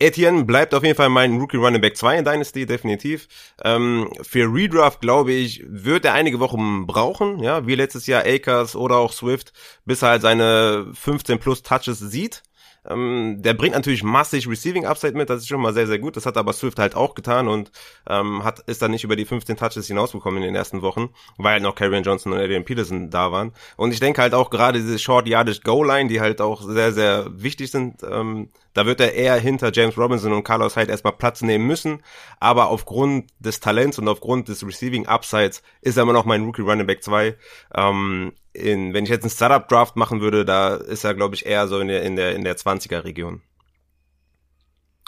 Etienne 0.00 0.44
bleibt 0.44 0.74
auf 0.74 0.84
jeden 0.84 0.96
Fall 0.96 1.08
mein 1.08 1.38
Rookie 1.38 1.56
Running 1.56 1.80
Back 1.80 1.96
2 1.96 2.18
in 2.18 2.24
Dynasty, 2.24 2.66
definitiv. 2.66 3.26
Ähm, 3.64 4.10
für 4.22 4.52
Redraft, 4.52 5.00
glaube 5.00 5.32
ich, 5.32 5.64
wird 5.66 6.04
er 6.04 6.14
einige 6.14 6.38
Wochen 6.38 6.86
brauchen, 6.86 7.40
ja, 7.40 7.66
wie 7.66 7.74
letztes 7.74 8.06
Jahr 8.06 8.24
Akers 8.24 8.76
oder 8.76 8.96
auch 8.96 9.12
Swift, 9.12 9.52
bis 9.84 10.02
er 10.02 10.10
halt 10.10 10.22
seine 10.22 10.86
15 10.94 11.38
plus 11.38 11.62
Touches 11.62 11.98
sieht. 11.98 12.42
Ähm, 12.88 13.36
der 13.40 13.54
bringt 13.54 13.74
natürlich 13.74 14.02
massig 14.02 14.48
Receiving 14.48 14.86
Upside 14.86 15.14
mit, 15.16 15.30
das 15.30 15.42
ist 15.42 15.48
schon 15.48 15.60
mal 15.60 15.74
sehr, 15.74 15.86
sehr 15.86 15.98
gut. 15.98 16.16
Das 16.16 16.26
hat 16.26 16.36
aber 16.36 16.52
Swift 16.52 16.78
halt 16.78 16.94
auch 16.94 17.14
getan 17.14 17.48
und 17.48 17.70
ähm, 18.08 18.44
hat 18.44 18.60
ist 18.60 18.82
dann 18.82 18.90
nicht 18.90 19.04
über 19.04 19.16
die 19.16 19.24
15 19.24 19.56
Touches 19.56 19.86
hinausgekommen 19.86 20.42
in 20.42 20.48
den 20.48 20.54
ersten 20.54 20.82
Wochen, 20.82 21.10
weil 21.36 21.60
noch 21.60 21.74
Karrion 21.74 22.02
Johnson 22.02 22.32
und 22.32 22.38
Adrian 22.38 22.64
Peterson 22.64 23.10
da 23.10 23.32
waren. 23.32 23.52
Und 23.76 23.92
ich 23.92 24.00
denke 24.00 24.22
halt 24.22 24.34
auch 24.34 24.50
gerade 24.50 24.80
diese 24.80 24.98
Short 24.98 25.26
Yardage 25.26 25.60
Goal 25.62 25.86
Line, 25.86 26.08
die 26.08 26.20
halt 26.20 26.40
auch 26.40 26.62
sehr, 26.62 26.92
sehr 26.92 27.26
wichtig 27.30 27.70
sind, 27.70 28.02
ähm, 28.02 28.50
da 28.78 28.86
wird 28.86 29.00
er 29.00 29.12
eher 29.12 29.34
hinter 29.34 29.72
James 29.72 29.98
Robinson 29.98 30.32
und 30.32 30.44
Carlos 30.44 30.76
Hyde 30.76 30.92
erstmal 30.92 31.14
Platz 31.14 31.42
nehmen 31.42 31.66
müssen. 31.66 32.00
Aber 32.38 32.68
aufgrund 32.68 33.28
des 33.40 33.58
Talents 33.58 33.98
und 33.98 34.06
aufgrund 34.06 34.46
des 34.46 34.64
Receiving 34.64 35.08
Upsides 35.08 35.64
ist 35.80 35.96
er 35.96 36.04
immer 36.04 36.12
noch 36.12 36.24
mein 36.24 36.44
Rookie 36.44 36.62
Running 36.62 36.86
Back 36.86 37.02
2. 37.02 37.36
Ähm, 37.74 38.32
in, 38.52 38.94
wenn 38.94 39.04
ich 39.04 39.10
jetzt 39.10 39.22
einen 39.22 39.30
Startup 39.30 39.66
Draft 39.68 39.96
machen 39.96 40.20
würde, 40.20 40.44
da 40.44 40.74
ist 40.74 41.04
er, 41.04 41.14
glaube 41.14 41.34
ich, 41.34 41.46
eher 41.46 41.68
so 41.68 41.78
in 41.80 41.88
der, 41.88 42.02
in 42.02 42.16
der, 42.16 42.34
in 42.34 42.44
der 42.44 42.56
20er 42.56 43.04
Region. 43.04 43.42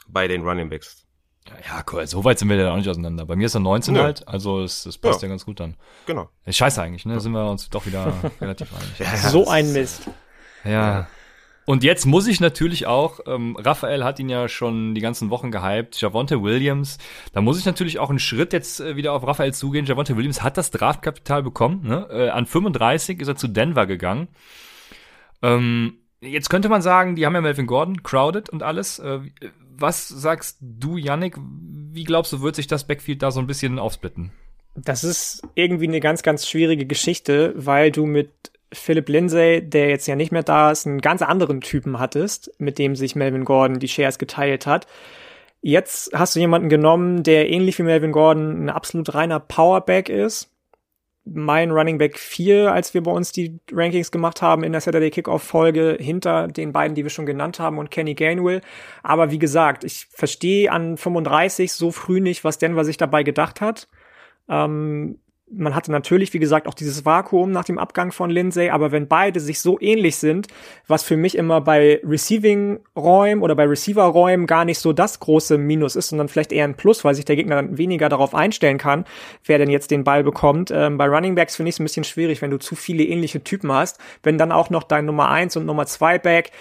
Bei 0.09 0.29
den 0.29 0.43
Running 0.43 0.69
Backs. 0.69 1.07
Ja, 1.67 1.83
cool. 1.93 2.07
So 2.07 2.25
weit 2.25 2.39
sind 2.39 2.49
wir 2.49 2.57
ja 2.57 2.73
auch 2.73 2.77
nicht 2.77 2.89
auseinander. 2.89 3.27
Bei 3.27 3.35
mir 3.37 3.47
ist 3.47 3.55
er 3.55 3.61
19 3.61 3.95
Nö. 3.95 4.03
halt, 4.03 4.29
also 4.29 4.63
es, 4.63 4.87
es 4.87 4.99
passt 4.99 5.23
ja. 5.23 5.29
ja. 5.29 5.33
ganz 5.33 5.45
gut 5.45 5.59
dann. 5.59 5.77
Genau. 6.07 6.29
Ist 6.45 6.57
scheiße 6.57 6.81
eigentlich, 6.83 7.07
ne? 7.07 7.15
Da 7.15 7.21
sind 7.21 7.33
wir 7.33 7.51
uns 7.51 7.69
doch 7.71 7.87
wieder 7.87 8.13
relativ 8.41 8.73
einig. 8.75 8.99
Ja, 8.99 9.17
so 9.17 9.49
ein 9.49 9.73
Mist. 9.73 10.03
Ja. 10.65 10.71
ja. 10.71 11.09
Und 11.67 11.85
jetzt 11.85 12.07
muss 12.07 12.27
ich 12.27 12.41
natürlich 12.41 12.87
auch, 12.87 13.21
ähm, 13.27 13.57
Raphael 13.57 14.03
hat 14.03 14.19
ihn 14.19 14.29
ja 14.29 14.49
schon 14.49 14.95
die 14.95 15.01
ganzen 15.01 15.31
Wochen 15.31 15.51
gehypt, 15.51 16.01
Javonte 16.01 16.43
Williams, 16.43 16.99
da 17.33 17.41
muss 17.41 17.59
ich 17.59 17.65
natürlich 17.65 17.99
auch 17.99 18.11
einen 18.11 18.19
Schritt 18.19 18.53
jetzt 18.53 18.81
äh, 18.81 18.97
wieder 18.97 19.13
auf 19.13 19.27
Raphael 19.27 19.55
zugehen. 19.55 19.87
Javonte 19.87 20.17
Williams 20.17 20.43
hat 20.43 20.57
das 20.57 20.71
Draftkapital 20.71 21.43
bekommen, 21.43 21.87
ne? 21.87 22.09
Äh, 22.11 22.29
an 22.31 22.47
35 22.47 23.21
ist 23.21 23.29
er 23.29 23.37
zu 23.37 23.47
Denver 23.47 23.87
gegangen. 23.87 24.29
Ähm, 25.43 25.99
jetzt 26.21 26.51
könnte 26.51 26.69
man 26.69 26.83
sagen, 26.83 27.17
die 27.17 27.27
haben 27.27 27.35
ja 27.35 27.41
Melvin 27.41 27.67
Gordon, 27.67 28.03
Crowded 28.03 28.49
und 28.49 28.63
alles. 28.63 28.99
Äh, 28.99 29.21
was 29.77 30.09
sagst 30.09 30.59
du, 30.61 30.97
Yannick? 30.97 31.37
Wie 31.39 32.05
glaubst 32.05 32.33
du, 32.33 32.43
wird 32.43 32.57
sich 32.57 32.67
das 32.67 32.87
Backfield 32.87 33.23
da 33.23 33.31
so 33.31 33.41
ein 33.41 33.47
bisschen 33.47 33.79
aufsplitten? 33.79 34.33
Das 34.75 35.05
ist 35.05 35.43
irgendwie 35.55 35.89
eine 35.89 36.01
ganz, 36.01 36.23
ganz 36.23 36.49
schwierige 36.49 36.87
Geschichte, 36.87 37.53
weil 37.57 37.91
du 37.91 38.07
mit 38.07 38.31
Philip 38.73 39.09
Lindsay, 39.09 39.63
der 39.63 39.89
jetzt 39.89 40.07
ja 40.07 40.17
nicht 40.17 40.33
mehr 40.33 40.43
da 40.43 40.71
ist, 40.71 40.87
einen 40.87 41.01
ganz 41.01 41.23
anderen 41.23 41.61
Typen 41.61 41.99
hattest, 41.99 42.53
mit 42.59 42.79
dem 42.79 42.95
sich 42.95 43.17
Melvin 43.17 43.45
Gordon 43.45 43.79
die 43.79 43.89
Shares 43.89 44.19
geteilt 44.19 44.67
hat. 44.67 44.87
Jetzt 45.63 46.13
hast 46.15 46.37
du 46.37 46.41
jemanden 46.41 46.69
genommen, 46.69 47.23
der 47.23 47.51
ähnlich 47.51 47.79
wie 47.79 47.83
Melvin 47.83 48.13
Gordon 48.13 48.65
ein 48.65 48.71
absolut 48.71 49.15
reiner 49.15 49.41
Powerback 49.41 50.09
ist. 50.09 50.51
Mein 51.25 51.71
Running 51.71 51.99
Back 51.99 52.19
4, 52.19 52.73
als 52.73 52.95
wir 52.95 53.03
bei 53.03 53.11
uns 53.11 53.31
die 53.31 53.61
Rankings 53.71 54.11
gemacht 54.11 54.41
haben 54.41 54.65
in 54.65 54.73
der 54.73 54.81
Saturday 54.81 55.11
Kickoff 55.11 55.43
Folge 55.43 55.99
hinter 56.01 56.49
den 56.49 56.73
beiden, 56.73 56.95
die 56.95 57.03
wir 57.05 57.11
schon 57.11 57.27
genannt 57.27 57.61
haben 57.61 57.79
und 57.79 57.91
Kenny 57.91 58.15
Gainwell. 58.15 58.63
Aber 59.03 59.31
wie 59.31 59.39
gesagt, 59.39 59.85
ich 59.85 60.07
verstehe 60.11 60.73
an 60.73 60.97
35 60.97 61.73
so 61.73 61.91
früh 61.91 62.21
nicht, 62.21 62.43
was 62.43 62.59
Denver 62.59 62.85
sich 62.85 62.97
dabei 62.97 63.23
gedacht 63.23 63.61
hat. 63.61 63.89
Ähm, 64.49 65.19
man 65.53 65.75
hatte 65.75 65.91
natürlich, 65.91 66.33
wie 66.33 66.39
gesagt, 66.39 66.67
auch 66.69 66.75
dieses 66.75 67.05
Vakuum 67.05 67.51
nach 67.51 67.65
dem 67.65 67.79
Abgang 67.79 68.13
von 68.13 68.31
Lindsay, 68.31 68.71
aber 68.71 68.93
wenn 68.93 69.09
beide 69.09 69.41
sich 69.41 69.61
so 69.61 69.79
ähnlich 69.81 70.17
sind, 70.17 70.47
was 70.87 71.03
für 71.03 71.17
mich 71.17 71.37
immer 71.37 71.61
bei 71.61 72.01
Receiving-Räumen 72.05 73.43
oder 73.43 73.55
bei 73.57 73.65
Receiver-Räumen 73.65 74.47
gar 74.47 74.65
nicht 74.65 74.79
so 74.79 74.93
das 74.93 75.19
große 75.21 75.59
Minus 75.59 75.97
ist, 75.97 76.09
sondern 76.09 76.29
vielleicht 76.29 76.53
eher 76.53 76.65
ein 76.65 76.77
Plus, 76.77 77.05
weil 77.05 77.15
sich 77.15 77.25
der 77.25 77.37
Gegner 77.37 77.57
dann 77.57 77.79
weniger 77.79 78.09
darauf 78.09 78.35
einstellen 78.35 78.79
kann, 78.79 79.05
wer 79.45 79.59
denn 79.59 79.71
jetzt 79.71 79.91
den 79.91 80.05
Ball 80.05 80.23
bekommt. 80.23 80.71
Ähm, 80.71 80.97
bei 80.99 81.07
Running 81.07 81.35
Backs 81.35 81.57
finde 81.57 81.71
ich 81.71 81.77
es 81.77 81.81
ein 81.81 81.85
bisschen 81.85 82.05
schwierig, 82.05 82.43
wenn 82.43 82.51
du 82.51 82.59
zu 82.59 82.77
viele 82.77 83.05
ähnliche 83.05 83.43
Typen 83.43 83.73
hast. 83.73 83.99
Wenn 84.23 84.39
dann 84.39 84.53
auch 84.53 84.71
noch 84.71 84.85
dein 84.85 85.07
Nummer 85.07 85.31
eins 85.31 85.57
und 85.57 85.67
Nummer 85.67 85.87
zwei 85.87 86.19
Back 86.19 86.53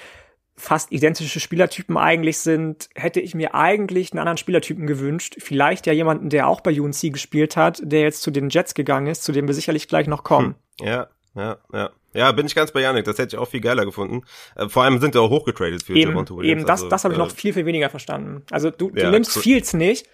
fast 0.59 0.91
identische 0.91 1.39
Spielertypen 1.39 1.97
eigentlich 1.97 2.37
sind, 2.39 2.89
hätte 2.93 3.21
ich 3.21 3.33
mir 3.33 3.55
eigentlich 3.55 4.11
einen 4.11 4.19
anderen 4.19 4.37
Spielertypen 4.37 4.85
gewünscht. 4.87 5.37
Vielleicht 5.39 5.87
ja 5.87 5.93
jemanden, 5.93 6.29
der 6.29 6.47
auch 6.47 6.61
bei 6.61 6.79
UNC 6.79 7.13
gespielt 7.13 7.55
hat, 7.55 7.81
der 7.83 8.01
jetzt 8.01 8.21
zu 8.21 8.29
den 8.29 8.49
Jets 8.49 8.73
gegangen 8.73 9.07
ist, 9.07 9.23
zu 9.23 9.31
dem 9.31 9.47
wir 9.47 9.55
sicherlich 9.55 9.87
gleich 9.87 10.07
noch 10.07 10.23
kommen. 10.23 10.55
Hm. 10.79 10.87
Ja, 10.87 11.07
ja, 11.35 11.57
ja. 11.73 11.89
Ja, 12.11 12.31
bin 12.31 12.47
ich 12.47 12.55
ganz 12.55 12.71
bei 12.71 12.81
Janik. 12.81 13.05
Das 13.05 13.19
hätte 13.19 13.35
ich 13.35 13.39
auch 13.39 13.47
viel 13.47 13.61
geiler 13.61 13.85
gefunden. 13.85 14.23
Äh, 14.55 14.67
vor 14.67 14.83
allem 14.83 14.99
sind 14.99 15.13
sie 15.13 15.21
auch 15.21 15.29
hochgetradet 15.29 15.83
für 15.83 15.93
eben, 15.93 16.11
Javonte 16.11 16.35
Williams. 16.35 16.61
Eben, 16.61 16.67
das, 16.67 16.81
also, 16.81 16.89
das 16.89 17.03
habe 17.03 17.13
ich 17.13 17.19
noch 17.19 17.31
äh, 17.31 17.35
viel, 17.35 17.53
viel 17.53 17.65
weniger 17.65 17.89
verstanden. 17.89 18.43
Also 18.49 18.71
du, 18.71 18.89
du 18.89 18.99
ja, 18.99 19.11
nimmst 19.11 19.35
cool. 19.35 19.43
Fields 19.43 19.73
nicht, 19.73 20.07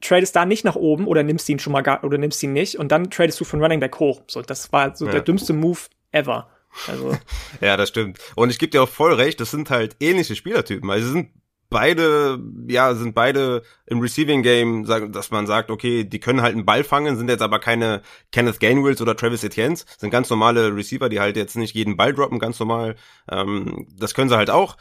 tradest 0.00 0.34
da 0.34 0.44
nicht 0.44 0.64
nach 0.64 0.74
oben 0.74 1.06
oder 1.06 1.22
nimmst 1.22 1.48
ihn 1.48 1.60
schon 1.60 1.72
mal 1.72 1.82
gar, 1.82 2.02
oder 2.02 2.18
nimmst 2.18 2.42
ihn 2.42 2.52
nicht 2.52 2.76
und 2.76 2.90
dann 2.90 3.08
tradest 3.08 3.40
du 3.40 3.44
von 3.44 3.62
Running 3.62 3.78
Back 3.78 4.00
hoch. 4.00 4.22
So, 4.26 4.42
das 4.42 4.72
war 4.72 4.96
so 4.96 5.06
ja. 5.06 5.12
der 5.12 5.20
dümmste 5.20 5.52
Move 5.52 5.78
ever. 6.10 6.48
Also. 6.86 7.16
ja, 7.60 7.76
das 7.76 7.88
stimmt. 7.88 8.18
Und 8.34 8.50
ich 8.50 8.58
gebe 8.58 8.70
dir 8.70 8.82
auch 8.82 8.88
voll 8.88 9.14
recht, 9.14 9.40
das 9.40 9.50
sind 9.50 9.70
halt 9.70 9.96
ähnliche 10.00 10.36
Spielertypen. 10.36 10.90
Also 10.90 11.10
sind 11.10 11.30
beide, 11.72 12.38
ja, 12.68 12.94
sind 12.94 13.14
beide 13.14 13.62
im 13.86 14.00
Receiving 14.00 14.42
Game, 14.42 14.84
dass 14.84 15.30
man 15.30 15.46
sagt, 15.46 15.70
okay, 15.70 16.04
die 16.04 16.20
können 16.20 16.42
halt 16.42 16.54
einen 16.54 16.66
Ball 16.66 16.84
fangen, 16.84 17.16
sind 17.16 17.28
jetzt 17.28 17.42
aber 17.42 17.58
keine 17.58 18.02
Kenneth 18.30 18.60
Gainwills 18.60 19.00
oder 19.00 19.16
Travis 19.16 19.42
Etiennes, 19.42 19.86
sind 19.98 20.10
ganz 20.10 20.30
normale 20.30 20.74
Receiver, 20.74 21.08
die 21.08 21.18
halt 21.18 21.36
jetzt 21.36 21.56
nicht 21.56 21.74
jeden 21.74 21.96
Ball 21.96 22.12
droppen, 22.12 22.38
ganz 22.38 22.60
normal. 22.60 22.94
Ähm, 23.30 23.88
das 23.98 24.14
können 24.14 24.28
sie 24.28 24.36
halt 24.36 24.50
auch 24.50 24.76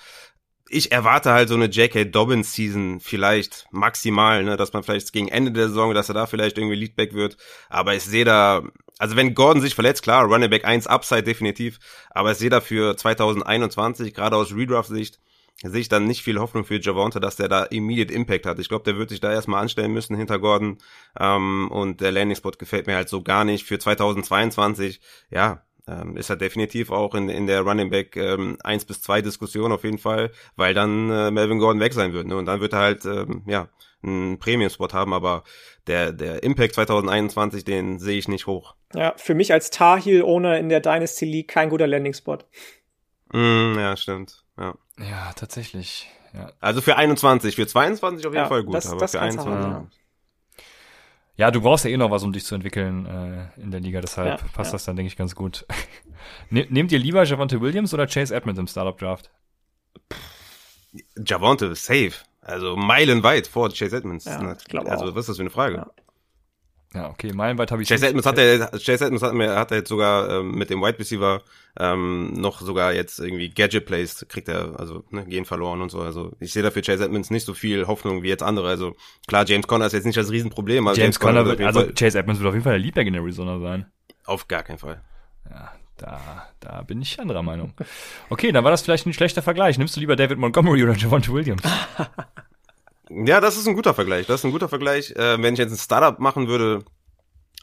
ich 0.71 0.91
erwarte 0.91 1.31
halt 1.31 1.49
so 1.49 1.55
eine 1.55 1.65
J.K. 1.65 2.05
Dobbins 2.05 2.53
Season 2.53 2.99
vielleicht 3.01 3.67
maximal, 3.71 4.43
ne, 4.43 4.55
dass 4.55 4.71
man 4.71 4.83
vielleicht 4.83 5.11
gegen 5.11 5.27
Ende 5.27 5.51
der 5.51 5.67
Saison, 5.67 5.93
dass 5.93 6.09
er 6.09 6.15
da 6.15 6.25
vielleicht 6.25 6.57
irgendwie 6.57 6.77
Leadback 6.77 7.13
wird. 7.13 7.37
Aber 7.69 7.93
ich 7.93 8.03
sehe 8.03 8.23
da, 8.23 8.63
also 8.97 9.17
wenn 9.17 9.35
Gordon 9.35 9.61
sich 9.61 9.75
verletzt, 9.75 10.03
klar, 10.03 10.23
Running 10.23 10.49
Back 10.49 10.63
1 10.63 10.87
Upside 10.87 11.23
definitiv. 11.23 11.79
Aber 12.09 12.31
ich 12.31 12.37
sehe 12.37 12.49
da 12.49 12.61
für 12.61 12.95
2021, 12.95 14.13
gerade 14.13 14.37
aus 14.37 14.55
Redraft-Sicht, 14.55 15.19
sehe 15.61 15.81
ich 15.81 15.89
dann 15.89 16.05
nicht 16.05 16.23
viel 16.23 16.39
Hoffnung 16.39 16.63
für 16.63 16.79
Javonte, 16.79 17.19
dass 17.19 17.35
der 17.35 17.49
da 17.49 17.63
immediate 17.65 18.13
Impact 18.13 18.45
hat. 18.45 18.59
Ich 18.59 18.69
glaube, 18.69 18.85
der 18.85 18.97
wird 18.97 19.09
sich 19.09 19.19
da 19.19 19.31
erstmal 19.31 19.61
anstellen 19.61 19.91
müssen 19.91 20.15
hinter 20.15 20.39
Gordon. 20.39 20.77
Ähm, 21.19 21.69
und 21.69 21.99
der 21.99 22.13
Landing 22.13 22.37
Spot 22.37 22.51
gefällt 22.51 22.87
mir 22.87 22.95
halt 22.95 23.09
so 23.09 23.21
gar 23.21 23.43
nicht. 23.43 23.65
Für 23.65 23.77
2022, 23.77 25.01
ja, 25.29 25.63
ähm, 25.87 26.15
ist 26.17 26.29
er 26.29 26.35
definitiv 26.37 26.91
auch 26.91 27.15
in, 27.15 27.29
in 27.29 27.47
der 27.47 27.61
Running 27.61 27.89
Back 27.89 28.15
ähm, 28.15 28.57
1 28.63 28.85
bis 28.85 29.01
2 29.01 29.21
Diskussion 29.21 29.71
auf 29.71 29.83
jeden 29.83 29.97
Fall, 29.97 30.31
weil 30.55 30.73
dann 30.73 31.09
äh, 31.09 31.31
Melvin 31.31 31.59
Gordon 31.59 31.79
weg 31.79 31.93
sein 31.93 32.13
wird. 32.13 32.27
Ne? 32.27 32.35
Und 32.37 32.45
dann 32.45 32.59
wird 32.61 32.73
er 32.73 32.79
halt, 32.79 33.05
ähm, 33.05 33.43
ja, 33.47 33.67
einen 34.03 34.39
Premium-Spot 34.39 34.87
haben, 34.93 35.13
aber 35.13 35.43
der, 35.87 36.11
der 36.11 36.41
Impact 36.43 36.73
2021, 36.75 37.63
den 37.63 37.99
sehe 37.99 38.17
ich 38.17 38.27
nicht 38.27 38.47
hoch. 38.47 38.75
Ja, 38.95 39.13
für 39.17 39.35
mich 39.35 39.53
als 39.53 39.69
Tar 39.69 40.01
Heel 40.01 40.23
Owner 40.23 40.57
in 40.57 40.69
der 40.69 40.79
Dynasty 40.79 41.25
League 41.25 41.47
kein 41.49 41.69
guter 41.69 41.85
Landing-Spot. 41.87 42.39
Mm, 43.33 43.75
ja, 43.77 43.95
stimmt. 43.95 44.43
Ja, 44.57 44.75
ja 44.99 45.31
tatsächlich. 45.35 46.09
Ja. 46.33 46.51
Also 46.59 46.81
für 46.81 46.95
21, 46.95 47.55
für 47.55 47.67
22 47.67 48.25
auf 48.25 48.33
jeden 48.33 48.43
Ja, 48.43 48.47
Fall 48.47 48.63
gut, 48.63 48.73
das- 48.75 48.87
aber 48.89 48.99
das 49.01 49.11
für 49.11 49.19
kannst 49.19 49.37
du 49.37 49.41
21. 49.49 49.73
haben, 49.73 49.91
Ja, 51.37 51.49
du 51.49 51.61
brauchst 51.61 51.85
ja 51.85 51.91
eh 51.91 51.97
noch 51.97 52.11
was, 52.11 52.23
um 52.23 52.33
dich 52.33 52.45
zu 52.45 52.55
entwickeln 52.55 53.05
äh, 53.05 53.61
in 53.61 53.71
der 53.71 53.79
Liga, 53.79 54.01
deshalb 54.01 54.41
Ja, 54.41 54.47
passt 54.53 54.71
ja. 54.71 54.73
das 54.73 54.85
dann, 54.85 54.95
denke 54.95 55.07
ich, 55.07 55.17
ganz 55.17 55.35
gut. 55.35 55.65
Ne, 56.51 56.67
nehmt 56.69 56.91
ihr 56.91 56.99
lieber 56.99 57.23
Javante 57.23 57.61
Williams 57.61 57.95
oder 57.95 58.05
Chase 58.05 58.35
Edmonds 58.35 58.59
im 58.59 58.67
Startup-Draft? 58.67 59.31
Javonte, 61.25 61.73
safe. 61.73 62.13
Also 62.41 62.75
meilenweit 62.75 63.47
vor 63.47 63.69
Chase 63.69 63.97
Edmonds. 63.97 64.25
Ja, 64.25 64.53
ich 64.53 64.65
glaube 64.65 64.91
also 64.91 65.05
auch. 65.05 65.15
was 65.15 65.21
ist 65.21 65.29
das 65.29 65.37
für 65.37 65.43
eine 65.43 65.49
Frage? 65.49 65.87
Ja. 66.93 67.09
Okay, 67.09 67.31
meilenweit 67.33 67.71
habe 67.71 67.81
ich 67.81 67.87
Chase 67.87 68.07
Edmonds 68.07 68.27
hat 68.27 68.37
er, 68.37 68.67
Chase 68.71 69.05
Edmonds 69.05 69.23
hat, 69.23 69.33
hat 69.33 69.71
er 69.71 69.77
jetzt 69.77 69.87
sogar 69.87 70.29
ähm, 70.29 70.51
mit 70.55 70.69
dem 70.69 70.81
Wide 70.81 70.99
Receiver 70.99 71.41
ähm, 71.79 72.33
noch 72.33 72.59
sogar 72.59 72.93
jetzt 72.93 73.19
irgendwie 73.19 73.49
Gadget 73.49 73.85
Plays 73.85 74.25
kriegt 74.27 74.49
er, 74.49 74.77
also 74.77 75.05
ne, 75.09 75.25
gehen 75.25 75.45
verloren 75.45 75.81
und 75.81 75.89
so. 75.89 76.01
Also 76.01 76.33
ich 76.41 76.51
sehe 76.51 76.63
da 76.63 76.69
für 76.69 76.81
Chase 76.81 77.05
Edmonds 77.05 77.29
nicht 77.29 77.45
so 77.45 77.53
viel 77.53 77.87
Hoffnung 77.87 78.23
wie 78.23 78.27
jetzt 78.27 78.43
andere. 78.43 78.67
Also 78.67 78.95
klar, 79.25 79.45
James 79.47 79.67
Conner 79.67 79.85
ist 79.85 79.93
jetzt 79.93 80.05
nicht 80.05 80.17
das 80.17 80.31
Riesenproblem. 80.31 80.85
Aber 80.85 80.97
James 80.97 81.17
Conner 81.17 81.45
wird 81.45 81.61
also 81.61 81.79
Fall- 81.79 81.93
Chase 81.93 82.19
Edmonds 82.19 82.41
wird 82.41 82.49
auf 82.49 82.55
jeden 82.55 82.63
Fall 82.65 82.73
der 82.73 82.79
Leadback 82.81 83.07
in 83.07 83.15
Arizona 83.15 83.59
sein. 83.59 83.85
auf 84.25 84.49
gar 84.49 84.63
keinen 84.63 84.77
Fall. 84.79 85.01
Ja, 85.49 85.71
da, 85.95 86.47
da 86.59 86.81
bin 86.81 87.01
ich 87.01 87.21
anderer 87.21 87.41
Meinung. 87.41 87.73
Okay, 88.29 88.51
dann 88.51 88.65
war 88.65 88.71
das 88.71 88.81
vielleicht 88.81 89.05
ein 89.05 89.13
schlechter 89.13 89.41
Vergleich. 89.41 89.77
Nimmst 89.77 89.95
du 89.95 90.01
lieber 90.01 90.17
David 90.17 90.39
Montgomery 90.39 90.83
oder 90.83 90.95
Javante 90.95 91.31
Williams? 91.31 91.61
Ja, 93.13 93.41
das 93.41 93.57
ist 93.57 93.67
ein 93.67 93.75
guter 93.75 93.93
Vergleich. 93.93 94.27
Das 94.27 94.41
ist 94.41 94.45
ein 94.45 94.51
guter 94.51 94.69
Vergleich. 94.69 95.11
Äh, 95.11 95.41
wenn 95.41 95.53
ich 95.53 95.59
jetzt 95.59 95.71
ein 95.71 95.77
Startup 95.77 96.17
machen 96.19 96.47
würde, 96.47 96.83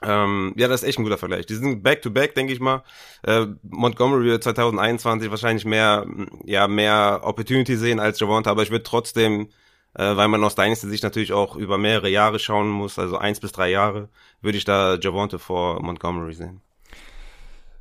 ähm, 0.03 0.53
ja, 0.57 0.69
das 0.69 0.83
ist 0.83 0.89
echt 0.89 0.99
ein 0.99 1.05
guter 1.05 1.19
Vergleich. 1.19 1.47
Die 1.47 1.55
sind 1.55 1.83
back-to-back, 1.83 2.35
denke 2.35 2.53
ich 2.53 2.61
mal. 2.61 2.83
Äh, 3.23 3.47
Montgomery 3.63 4.25
wird 4.27 4.45
2021 4.45 5.31
wahrscheinlich 5.31 5.65
mehr, 5.65 6.07
ja, 6.45 6.69
mehr 6.69 7.21
Opportunity 7.23 7.77
sehen 7.77 7.99
als 7.99 8.21
Javante, 8.21 8.51
aber 8.51 8.63
ich 8.63 8.71
würde 8.71 8.85
trotzdem, 8.85 9.49
äh, 9.95 10.17
weil 10.17 10.29
man 10.29 10.45
aus 10.45 10.55
Dynasty 10.55 10.89
Sicht 10.89 11.03
natürlich 11.03 11.33
auch 11.33 11.57
über 11.57 11.79
mehrere 11.79 12.09
Jahre 12.09 12.39
schauen 12.39 12.69
muss, 12.69 12.99
also 12.99 13.17
eins 13.19 13.41
bis 13.41 13.53
drei 13.53 13.71
Jahre, 13.71 14.09
würde 14.41 14.59
ich 14.59 14.65
da 14.65 14.97
Javante 15.01 15.39
vor 15.39 15.83
Montgomery 15.83 16.35
sehen. 16.35 16.61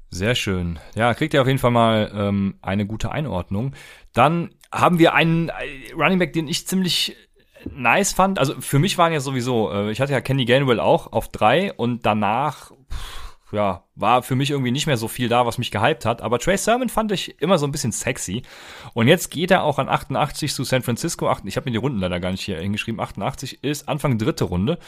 Sehr 0.10 0.36
schön. 0.36 0.80
Ja, 0.96 1.14
kriegt 1.14 1.34
ihr 1.34 1.42
auf 1.42 1.48
jeden 1.48 1.60
Fall 1.60 1.72
mal 1.72 2.12
ähm, 2.16 2.56
eine 2.62 2.86
gute 2.88 3.12
Einordnung. 3.12 3.76
Dann 4.14 4.52
haben 4.72 5.00
wir 5.00 5.14
einen 5.14 5.50
äh, 5.50 5.94
Running 5.94 6.18
Back, 6.18 6.34
den 6.34 6.48
ich 6.48 6.66
ziemlich 6.66 7.16
nice 7.76 8.14
fand. 8.14 8.40
Also 8.40 8.60
für 8.60 8.80
mich 8.80 8.98
waren 8.98 9.14
ja 9.14 9.20
sowieso, 9.20 9.72
äh, 9.72 9.92
ich 9.92 10.02
hatte 10.02 10.14
ja 10.14 10.22
Kenny 10.22 10.46
Gainwell 10.46 10.80
auch 10.80 11.12
auf 11.12 11.30
drei 11.30 11.74
und 11.74 12.06
danach, 12.06 12.72
pff, 12.92 13.54
ja, 13.54 13.84
war 13.96 14.24
für 14.24 14.36
mich 14.36 14.52
irgendwie 14.52 14.72
nicht 14.72 14.88
mehr 14.88 14.98
so 14.98 15.08
viel 15.08 15.30
da, 15.30 15.46
was 15.46 15.58
mich 15.58 15.72
gehypt 15.72 16.06
hat. 16.06 16.22
Aber 16.22 16.40
Trey 16.40 16.58
Sermon 16.58 16.90
fand 16.90 17.12
ich 17.12 17.42
immer 17.42 17.58
so 17.58 17.66
ein 17.66 17.72
bisschen 17.72 17.94
sexy. 17.94 18.42
Und 18.94 19.08
jetzt 19.08 19.32
geht 19.32 19.52
er 19.52 19.64
auch 19.64 19.80
an 19.80 19.88
88 19.88 20.54
zu 20.54 20.64
San 20.66 20.84
Francisco. 20.84 21.34
Ich 21.46 21.56
habe 21.56 21.70
mir 21.70 21.72
die 21.72 21.78
Runden 21.78 22.00
leider 22.00 22.20
gar 22.20 22.32
nicht 22.32 22.42
hier 22.42 22.60
hingeschrieben. 22.60 23.00
88 23.00 23.64
ist 23.64 23.88
Anfang 23.88 24.18
dritte 24.18 24.44
Runde 24.44 24.80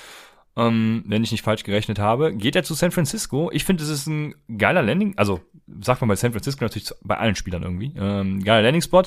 ähm, 0.59 1.03
wenn 1.05 1.23
ich 1.23 1.31
nicht 1.31 1.43
falsch 1.43 1.63
gerechnet 1.63 1.99
habe, 1.99 2.33
geht 2.33 2.55
er 2.55 2.63
zu 2.63 2.73
San 2.73 2.91
Francisco. 2.91 3.49
Ich 3.53 3.63
finde, 3.63 3.83
es 3.83 3.89
ist 3.89 4.07
ein 4.07 4.35
geiler 4.57 4.81
Landing, 4.81 5.13
also 5.15 5.39
sagt 5.81 6.01
man 6.01 6.09
bei 6.09 6.15
San 6.15 6.31
Francisco 6.31 6.63
natürlich 6.63 6.91
bei 7.01 7.17
allen 7.17 7.35
Spielern 7.35 7.63
irgendwie, 7.63 7.93
ähm, 7.97 8.43
geiler 8.43 8.63
Landing-Spot. 8.63 9.03